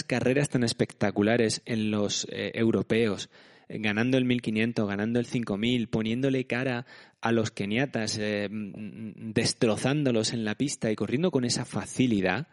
carreras 0.04 0.50
tan 0.50 0.64
espectaculares 0.64 1.62
en 1.66 1.92
los 1.92 2.28
europeos, 2.30 3.30
ganando 3.70 4.18
el 4.18 4.26
1500, 4.26 4.88
ganando 4.88 5.20
el 5.20 5.26
5000, 5.26 5.88
poniéndole 5.90 6.46
cara 6.46 6.86
a 7.22 7.32
los 7.32 7.52
keniatas, 7.52 8.18
eh, 8.20 8.48
mm, 8.50 9.32
destrozándolos 9.34 10.34
en 10.34 10.46
la 10.46 10.56
pista 10.56 10.92
y 10.92 10.96
corriendo 10.96 11.32
con 11.32 11.46
esa 11.46 11.66
facilidad, 11.66 12.48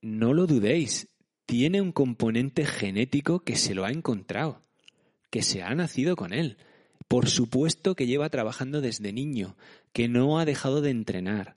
no 0.00 0.32
lo 0.32 0.46
dudéis, 0.46 1.08
tiene 1.46 1.80
un 1.80 1.92
componente 1.92 2.64
genético 2.66 3.40
que 3.40 3.56
se 3.56 3.74
lo 3.74 3.84
ha 3.84 3.90
encontrado, 3.90 4.62
que 5.30 5.42
se 5.42 5.62
ha 5.62 5.74
nacido 5.74 6.16
con 6.16 6.32
él. 6.32 6.56
Por 7.06 7.28
supuesto 7.28 7.94
que 7.94 8.06
lleva 8.06 8.28
trabajando 8.28 8.80
desde 8.80 9.12
niño, 9.12 9.56
que 9.92 10.08
no 10.08 10.38
ha 10.38 10.44
dejado 10.44 10.82
de 10.82 10.90
entrenar, 10.90 11.56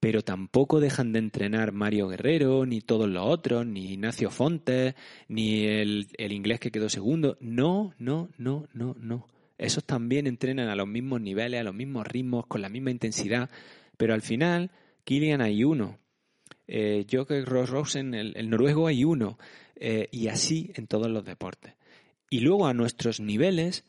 pero 0.00 0.22
tampoco 0.22 0.80
dejan 0.80 1.12
de 1.12 1.18
entrenar 1.18 1.72
Mario 1.72 2.08
Guerrero, 2.08 2.64
ni 2.64 2.80
todos 2.80 3.08
los 3.08 3.24
otros, 3.24 3.66
ni 3.66 3.92
Ignacio 3.92 4.30
Fontes, 4.30 4.94
ni 5.28 5.66
el, 5.66 6.08
inglés 6.18 6.58
que 6.58 6.70
quedó 6.70 6.88
segundo. 6.88 7.36
No, 7.40 7.94
no, 7.98 8.30
no, 8.38 8.66
no, 8.72 8.96
no. 8.98 9.26
Esos 9.58 9.84
también 9.84 10.26
entrenan 10.26 10.68
a 10.68 10.74
los 10.74 10.88
mismos 10.88 11.20
niveles, 11.20 11.60
a 11.60 11.64
los 11.64 11.74
mismos 11.74 12.06
ritmos, 12.06 12.46
con 12.46 12.62
la 12.62 12.70
misma 12.70 12.90
intensidad, 12.90 13.50
pero 13.98 14.14
al 14.14 14.22
final, 14.22 14.70
Kilian 15.04 15.42
hay 15.42 15.64
uno. 15.64 15.98
Eh, 16.66 17.04
Joker 17.10 17.44
Ross 17.44 17.68
Rosen, 17.68 18.14
el, 18.14 18.48
noruego, 18.48 18.86
hay 18.86 19.04
uno. 19.04 19.38
Eh, 19.76 20.08
y 20.10 20.28
así 20.28 20.72
en 20.74 20.86
todos 20.86 21.10
los 21.10 21.24
deportes. 21.26 21.74
Y 22.30 22.40
luego 22.40 22.66
a 22.66 22.74
nuestros 22.74 23.20
niveles 23.20 23.84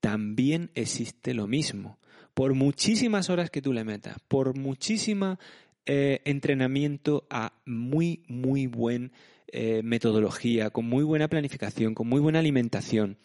también 0.00 0.70
existe 0.74 1.32
lo 1.32 1.46
mismo 1.46 1.98
por 2.34 2.54
muchísimas 2.54 3.30
horas 3.30 3.50
que 3.50 3.62
tú 3.62 3.72
le 3.72 3.84
metas, 3.84 4.18
por 4.28 4.58
muchísima 4.58 5.38
eh, 5.86 6.20
entrenamiento 6.24 7.26
a 7.30 7.52
muy, 7.64 8.24
muy 8.26 8.66
buena 8.66 9.10
eh, 9.46 9.82
metodología, 9.84 10.70
con 10.70 10.86
muy 10.86 11.04
buena 11.04 11.28
planificación, 11.28 11.94
con 11.94 12.08
muy 12.08 12.20
buena 12.20 12.40
alimentación. 12.40 13.18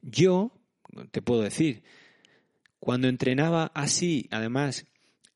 Yo, 0.00 0.50
te 1.10 1.20
puedo 1.20 1.42
decir, 1.42 1.82
cuando 2.80 3.08
entrenaba 3.08 3.70
así, 3.74 4.28
además, 4.30 4.86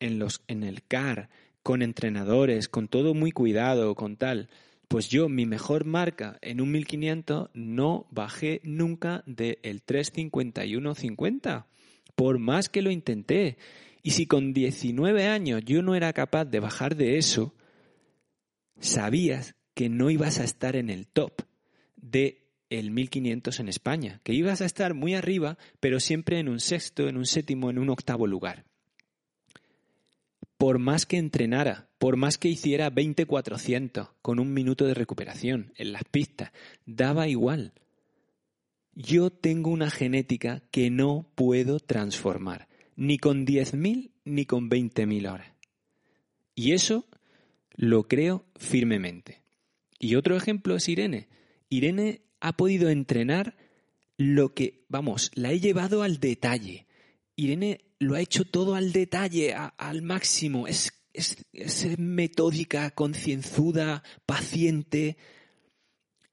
en, 0.00 0.18
los, 0.18 0.42
en 0.48 0.62
el 0.62 0.82
CAR, 0.82 1.28
con 1.62 1.82
entrenadores, 1.82 2.68
con 2.68 2.88
todo 2.88 3.12
muy 3.12 3.30
cuidado, 3.30 3.94
con 3.94 4.16
tal, 4.16 4.48
pues 4.88 5.08
yo, 5.08 5.28
mi 5.28 5.46
mejor 5.46 5.84
marca 5.84 6.38
en 6.40 6.60
un 6.60 6.72
1500 6.72 7.50
no 7.54 8.06
bajé 8.10 8.60
nunca 8.64 9.22
del 9.26 9.84
351.50 9.84 11.66
por 12.18 12.40
más 12.40 12.68
que 12.68 12.82
lo 12.82 12.90
intenté. 12.90 13.58
Y 14.02 14.10
si 14.10 14.26
con 14.26 14.52
19 14.52 15.28
años 15.28 15.62
yo 15.64 15.82
no 15.82 15.94
era 15.94 16.12
capaz 16.12 16.46
de 16.46 16.58
bajar 16.58 16.96
de 16.96 17.16
eso, 17.16 17.54
sabías 18.80 19.54
que 19.74 19.88
no 19.88 20.10
ibas 20.10 20.40
a 20.40 20.44
estar 20.44 20.74
en 20.74 20.90
el 20.90 21.06
top 21.06 21.42
de 21.94 22.48
el 22.70 22.90
1500 22.90 23.60
en 23.60 23.68
España, 23.68 24.20
que 24.24 24.32
ibas 24.32 24.60
a 24.60 24.66
estar 24.66 24.94
muy 24.94 25.14
arriba, 25.14 25.58
pero 25.78 26.00
siempre 26.00 26.40
en 26.40 26.48
un 26.48 26.58
sexto, 26.58 27.08
en 27.08 27.16
un 27.16 27.24
séptimo, 27.24 27.70
en 27.70 27.78
un 27.78 27.88
octavo 27.88 28.26
lugar. 28.26 28.64
Por 30.58 30.78
más 30.78 31.06
que 31.06 31.16
entrenara, 31.16 31.88
por 31.98 32.16
más 32.16 32.36
que 32.36 32.48
hiciera 32.48 32.90
20-400 32.92 34.10
con 34.20 34.38
un 34.38 34.52
minuto 34.52 34.84
de 34.84 34.94
recuperación 34.94 35.72
en 35.76 35.92
las 35.92 36.04
pistas, 36.04 36.52
daba 36.84 37.28
igual 37.28 37.72
yo 38.98 39.30
tengo 39.30 39.70
una 39.70 39.90
genética 39.90 40.60
que 40.72 40.90
no 40.90 41.30
puedo 41.36 41.78
transformar, 41.78 42.68
ni 42.96 43.16
con 43.16 43.46
10.000 43.46 44.10
ni 44.24 44.44
con 44.44 44.68
20.000 44.68 45.32
horas. 45.32 45.52
Y 46.56 46.72
eso 46.72 47.06
lo 47.76 48.08
creo 48.08 48.44
firmemente. 48.56 49.40
Y 50.00 50.16
otro 50.16 50.36
ejemplo 50.36 50.74
es 50.74 50.88
Irene. 50.88 51.28
Irene 51.68 52.22
ha 52.40 52.56
podido 52.56 52.90
entrenar 52.90 53.56
lo 54.16 54.52
que, 54.52 54.82
vamos, 54.88 55.30
la 55.34 55.52
he 55.52 55.60
llevado 55.60 56.02
al 56.02 56.18
detalle. 56.18 56.88
Irene 57.36 57.82
lo 57.98 58.14
ha 58.14 58.20
hecho 58.20 58.44
todo 58.44 58.74
al 58.74 58.92
detalle, 58.92 59.54
al 59.54 60.02
máximo. 60.02 60.66
Es, 60.66 60.92
es 61.12 61.98
metódica, 61.98 62.90
concienzuda, 62.90 64.02
paciente. 64.26 65.16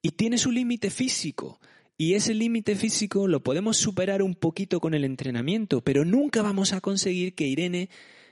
Y 0.02 0.12
tiene 0.12 0.38
su 0.38 0.52
límite 0.52 0.90
físico. 0.90 1.60
Y 1.98 2.16
ese 2.16 2.34
límite 2.34 2.76
físico 2.76 3.28
lo 3.28 3.42
podemos 3.42 3.78
superar 3.78 4.22
un 4.22 4.36
poquito 4.36 4.82
con 4.82 4.94
el 4.94 5.06
entrenamiento, 5.06 5.82
pero 5.82 6.04
nunca 6.04 6.42
vamos 6.42 6.74
a 6.74 6.82
conseguir 6.82 7.36
que 7.36 7.48
Irene 7.48 7.90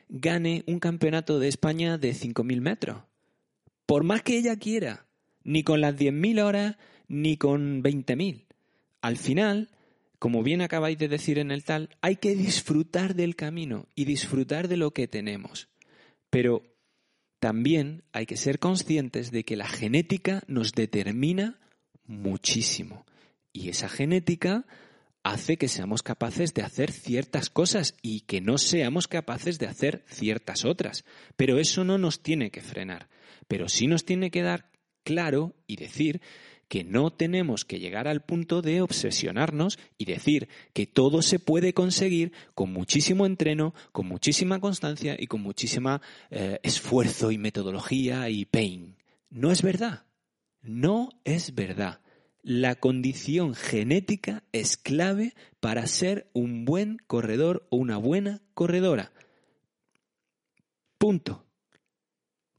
gane 0.09 0.63
un 0.67 0.79
campeonato 0.79 1.39
de 1.39 1.47
España 1.47 1.97
de 1.97 2.13
5.000 2.13 2.59
metros. 2.59 3.03
Por 3.85 4.03
más 4.03 4.21
que 4.21 4.37
ella 4.37 4.57
quiera, 4.57 5.07
ni 5.43 5.63
con 5.63 5.79
las 5.79 5.95
10.000 5.95 6.43
horas, 6.43 6.77
ni 7.07 7.37
con 7.37 7.81
20.000. 7.81 8.45
Al 9.01 9.17
final, 9.17 9.69
como 10.23 10.41
bien 10.41 10.61
acabáis 10.61 10.97
de 10.97 11.09
decir 11.09 11.37
en 11.37 11.51
el 11.51 11.65
tal, 11.65 11.89
hay 11.99 12.15
que 12.15 12.33
disfrutar 12.33 13.13
del 13.13 13.35
camino 13.35 13.89
y 13.93 14.05
disfrutar 14.05 14.69
de 14.69 14.77
lo 14.77 14.91
que 14.91 15.05
tenemos. 15.05 15.67
Pero 16.29 16.63
también 17.41 18.05
hay 18.13 18.25
que 18.25 18.37
ser 18.37 18.57
conscientes 18.57 19.31
de 19.31 19.43
que 19.43 19.57
la 19.57 19.67
genética 19.67 20.41
nos 20.47 20.71
determina 20.71 21.59
muchísimo. 22.05 23.05
Y 23.51 23.67
esa 23.67 23.89
genética 23.89 24.65
hace 25.23 25.57
que 25.57 25.67
seamos 25.67 26.03
capaces 26.03 26.53
de 26.53 26.61
hacer 26.61 26.93
ciertas 26.93 27.49
cosas 27.49 27.97
y 28.01 28.21
que 28.21 28.39
no 28.39 28.57
seamos 28.57 29.09
capaces 29.09 29.59
de 29.59 29.67
hacer 29.67 30.05
ciertas 30.07 30.63
otras. 30.63 31.03
Pero 31.35 31.59
eso 31.59 31.83
no 31.83 31.97
nos 31.97 32.23
tiene 32.23 32.49
que 32.49 32.61
frenar. 32.61 33.09
Pero 33.49 33.67
sí 33.67 33.87
nos 33.87 34.05
tiene 34.05 34.31
que 34.31 34.41
dar 34.41 34.71
claro 35.03 35.53
y 35.67 35.75
decir 35.75 36.21
que 36.67 36.83
no 36.83 37.11
tenemos 37.11 37.65
que 37.65 37.79
llegar 37.79 38.07
al 38.07 38.21
punto 38.21 38.61
de 38.61 38.81
obsesionarnos 38.81 39.79
y 39.97 40.05
decir 40.05 40.49
que 40.73 40.87
todo 40.87 41.21
se 41.21 41.39
puede 41.39 41.73
conseguir 41.73 42.33
con 42.55 42.71
muchísimo 42.73 43.25
entreno, 43.25 43.73
con 43.91 44.07
muchísima 44.07 44.59
constancia 44.59 45.15
y 45.17 45.27
con 45.27 45.41
muchísimo 45.41 46.01
eh, 46.31 46.59
esfuerzo 46.63 47.31
y 47.31 47.37
metodología 47.37 48.29
y 48.29 48.45
pain. 48.45 48.95
No 49.29 49.51
es 49.51 49.61
verdad. 49.61 50.05
No 50.61 51.09
es 51.23 51.55
verdad 51.55 51.99
la 52.43 52.75
condición 52.75 53.55
genética 53.55 54.43
es 54.51 54.75
clave 54.75 55.33
para 55.61 55.87
ser 55.87 56.29
un 56.33 56.65
buen 56.65 56.97
corredor 57.07 57.65
o 57.69 57.77
una 57.77 57.97
buena 57.97 58.41
corredora. 58.53 59.13
Punto. 60.97 61.45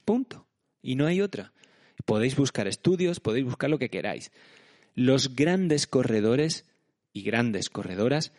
Punto. 0.03 0.47
Y 0.81 0.95
no 0.95 1.05
hay 1.05 1.21
otra. 1.21 1.53
Podéis 2.05 2.35
buscar 2.35 2.67
estudios, 2.67 3.19
podéis 3.19 3.45
buscar 3.45 3.69
lo 3.69 3.79
que 3.79 3.89
queráis. 3.89 4.31
Los 4.93 5.35
grandes 5.35 5.87
corredores 5.87 6.65
y 7.13 7.23
grandes 7.23 7.69
corredoras 7.69 8.31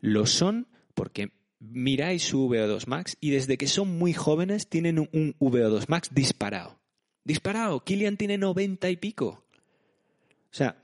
lo 0.00 0.26
son 0.26 0.68
porque 0.94 1.30
miráis 1.60 2.22
su 2.22 2.48
VO2 2.48 2.86
max 2.86 3.16
y 3.20 3.30
desde 3.30 3.56
que 3.56 3.66
son 3.66 3.98
muy 3.98 4.12
jóvenes 4.12 4.68
tienen 4.68 4.98
un 4.98 5.34
VO2 5.38 5.88
max 5.88 6.10
disparado. 6.12 6.78
disparado, 7.24 7.80
Kilian 7.80 8.16
tiene 8.16 8.36
90 8.38 8.90
y 8.90 8.96
pico. 8.96 9.26
O 9.26 10.56
sea, 10.56 10.76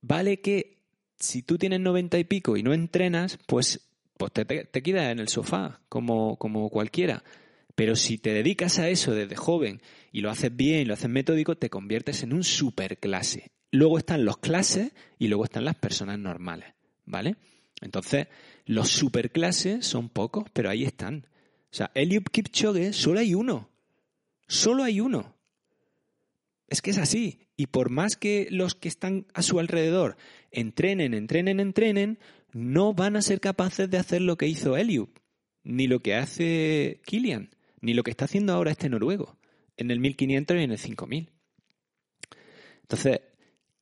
vale 0.00 0.40
que 0.40 0.78
si 1.18 1.42
tú 1.42 1.58
tienes 1.58 1.80
90 1.80 2.18
y 2.18 2.24
pico 2.24 2.56
y 2.56 2.62
no 2.62 2.72
entrenas, 2.72 3.38
pues, 3.46 3.88
pues 4.16 4.32
te, 4.32 4.44
te, 4.44 4.82
quedas 4.82 5.12
en 5.12 5.20
el 5.20 5.28
sofá, 5.28 5.80
como, 5.88 6.36
como 6.36 6.68
cualquiera. 6.68 7.22
Pero 7.74 7.96
si 7.96 8.18
te 8.18 8.32
dedicas 8.32 8.78
a 8.78 8.88
eso 8.88 9.14
desde 9.14 9.36
joven 9.36 9.80
y 10.12 10.20
lo 10.20 10.30
haces 10.30 10.54
bien, 10.54 10.88
lo 10.88 10.94
haces 10.94 11.10
metódico, 11.10 11.56
te 11.56 11.70
conviertes 11.70 12.22
en 12.22 12.32
un 12.32 12.44
superclase. 12.44 13.50
Luego 13.70 13.98
están 13.98 14.24
los 14.24 14.38
clases 14.38 14.92
y 15.18 15.28
luego 15.28 15.44
están 15.44 15.64
las 15.64 15.76
personas 15.76 16.18
normales, 16.18 16.74
¿vale? 17.06 17.36
Entonces, 17.80 18.28
los 18.66 18.88
superclases 18.90 19.86
son 19.86 20.08
pocos, 20.08 20.44
pero 20.52 20.68
ahí 20.68 20.84
están. 20.84 21.26
O 21.72 21.74
sea, 21.74 21.90
Eliud 21.94 22.24
Kipchoge 22.30 22.92
solo 22.92 23.20
hay 23.20 23.34
uno. 23.34 23.70
Solo 24.46 24.84
hay 24.84 25.00
uno. 25.00 25.34
Es 26.68 26.82
que 26.82 26.90
es 26.90 26.98
así. 26.98 27.48
Y 27.56 27.66
por 27.66 27.90
más 27.90 28.16
que 28.16 28.48
los 28.50 28.74
que 28.74 28.88
están 28.88 29.26
a 29.34 29.42
su 29.42 29.58
alrededor 29.58 30.16
entrenen, 30.50 31.14
entrenen, 31.14 31.60
entrenen, 31.60 32.18
no 32.52 32.92
van 32.92 33.16
a 33.16 33.22
ser 33.22 33.40
capaces 33.40 33.90
de 33.90 33.98
hacer 33.98 34.20
lo 34.20 34.36
que 34.36 34.46
hizo 34.46 34.76
Eliud, 34.76 35.08
ni 35.64 35.86
lo 35.86 36.00
que 36.00 36.14
hace 36.14 37.00
Kilian, 37.04 37.50
ni 37.82 37.92
lo 37.92 38.02
que 38.02 38.10
está 38.10 38.24
haciendo 38.24 38.54
ahora 38.54 38.70
este 38.70 38.88
noruego, 38.88 39.36
en 39.76 39.90
el 39.90 40.00
1500 40.00 40.56
y 40.56 40.62
en 40.62 40.70
el 40.70 40.78
5000. 40.78 41.30
Entonces, 42.82 43.20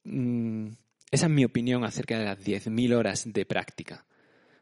mm, 0.04 0.68
esa 1.10 1.26
es 1.26 1.32
mi 1.32 1.44
opinión 1.44 1.84
acerca 1.84 2.18
de 2.18 2.24
las 2.24 2.38
10.000 2.38 2.94
horas 2.94 3.24
de 3.32 3.44
práctica. 3.44 4.06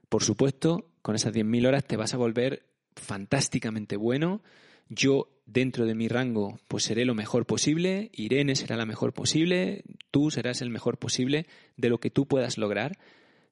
Por 0.09 0.23
supuesto, 0.23 0.91
con 1.03 1.15
esas 1.15 1.33
10.000 1.33 1.67
horas 1.67 1.85
te 1.85 1.97
vas 1.97 2.15
a 2.15 2.19
volver 2.19 2.65
fantásticamente 2.97 3.97
bueno. 3.97 4.43
Yo, 4.89 5.29
dentro 5.47 5.87
de 5.87 5.95
mi 5.95 6.09
rango, 6.09 6.59
pues 6.67 6.85
seré 6.85 7.05
lo 7.05 7.15
mejor 7.15 7.47
posible, 7.47 8.11
Irene 8.15 8.57
será 8.57 8.77
la 8.77 8.87
mejor 8.87 9.13
posible, 9.13 9.85
tú 10.11 10.31
serás 10.31 10.63
el 10.63 10.71
mejor 10.71 10.99
posible 10.99 11.47
de 11.77 11.91
lo 11.91 12.01
que 12.01 12.11
tú 12.11 12.27
puedas 12.27 12.59
lograr, 12.59 12.99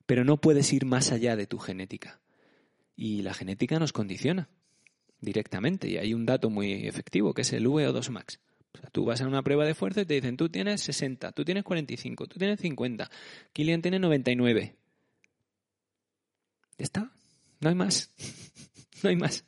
pero 0.06 0.24
no 0.24 0.38
puedes 0.38 0.72
ir 0.72 0.86
más 0.86 1.12
allá 1.12 1.36
de 1.36 1.46
tu 1.46 1.58
genética. 1.58 2.20
Y 2.96 3.20
la 3.22 3.34
genética 3.34 3.78
nos 3.78 3.92
condiciona 3.92 4.48
directamente, 5.20 5.88
y 5.88 5.98
hay 5.98 6.14
un 6.14 6.26
dato 6.26 6.50
muy 6.50 6.86
efectivo, 6.86 7.34
que 7.34 7.42
es 7.42 7.52
el 7.52 7.66
VO2 7.66 8.10
max. 8.10 8.40
O 8.74 8.78
sea, 8.78 8.90
tú 8.90 9.04
vas 9.04 9.20
a 9.20 9.26
una 9.26 9.42
prueba 9.42 9.64
de 9.64 9.74
fuerza 9.74 10.02
y 10.02 10.06
te 10.06 10.14
dicen, 10.14 10.36
tú 10.36 10.48
tienes 10.48 10.82
60, 10.82 11.32
tú 11.32 11.44
tienes 11.44 11.64
45, 11.64 12.26
tú 12.26 12.38
tienes 12.38 12.60
50, 12.60 13.10
Kilian 13.52 13.82
tiene 13.82 13.98
99. 13.98 14.76
Ya 16.78 16.84
está, 16.84 17.10
no 17.60 17.68
hay 17.68 17.74
más, 17.74 18.10
no 19.02 19.08
hay 19.08 19.16
más. 19.16 19.44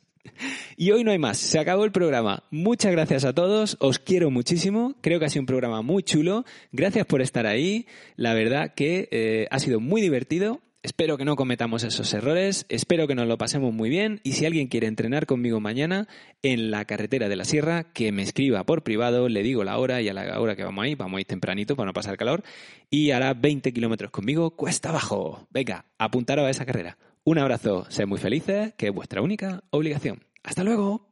Y 0.75 0.91
hoy 0.91 1.03
no 1.03 1.11
hay 1.11 1.19
más, 1.19 1.37
se 1.37 1.59
acabó 1.59 1.85
el 1.85 1.91
programa. 1.91 2.43
Muchas 2.51 2.91
gracias 2.91 3.25
a 3.25 3.33
todos, 3.33 3.77
os 3.79 3.99
quiero 3.99 4.31
muchísimo, 4.31 4.95
creo 5.01 5.19
que 5.19 5.25
ha 5.25 5.29
sido 5.29 5.41
un 5.41 5.47
programa 5.47 5.81
muy 5.81 6.03
chulo, 6.03 6.45
gracias 6.71 7.05
por 7.05 7.21
estar 7.21 7.45
ahí, 7.45 7.85
la 8.15 8.33
verdad 8.33 8.73
que 8.73 9.07
eh, 9.11 9.47
ha 9.51 9.59
sido 9.59 9.79
muy 9.79 10.01
divertido 10.01 10.61
Espero 10.81 11.17
que 11.17 11.25
no 11.25 11.35
cometamos 11.35 11.83
esos 11.83 12.13
errores, 12.13 12.65
espero 12.69 13.05
que 13.05 13.13
nos 13.13 13.27
lo 13.27 13.37
pasemos 13.37 13.73
muy 13.73 13.89
bien 13.89 14.21
y 14.23 14.31
si 14.31 14.45
alguien 14.45 14.67
quiere 14.67 14.87
entrenar 14.87 15.25
conmigo 15.25 15.59
mañana 15.59 16.07
en 16.41 16.71
la 16.71 16.85
carretera 16.85 17.27
de 17.27 17.35
la 17.35 17.43
sierra, 17.43 17.83
que 17.91 18.13
me 18.13 18.21
escriba 18.21 18.63
por 18.63 18.81
privado, 18.81 19.27
le 19.27 19.43
digo 19.43 19.65
la 19.65 19.77
hora 19.77 20.01
y 20.01 20.07
a 20.07 20.13
la 20.13 20.39
hora 20.39 20.55
que 20.55 20.63
vamos 20.63 20.85
ahí, 20.85 20.95
vamos 20.95 21.17
a 21.17 21.19
ir 21.19 21.27
tempranito 21.27 21.75
para 21.75 21.87
no 21.87 21.93
pasar 21.93 22.15
calor 22.15 22.43
y 22.89 23.11
hará 23.11 23.33
20 23.33 23.73
kilómetros 23.73 24.09
conmigo 24.09 24.51
cuesta 24.51 24.87
abajo. 24.87 25.45
Venga, 25.49 25.83
apuntaros 25.97 26.45
a 26.45 26.49
esa 26.49 26.65
carrera. 26.65 26.97
Un 27.25 27.39
abrazo, 27.39 27.85
sed 27.89 28.07
muy 28.07 28.17
felices, 28.17 28.73
que 28.77 28.87
es 28.87 28.93
vuestra 28.93 29.21
única 29.21 29.65
obligación. 29.71 30.23
Hasta 30.43 30.63
luego. 30.63 31.08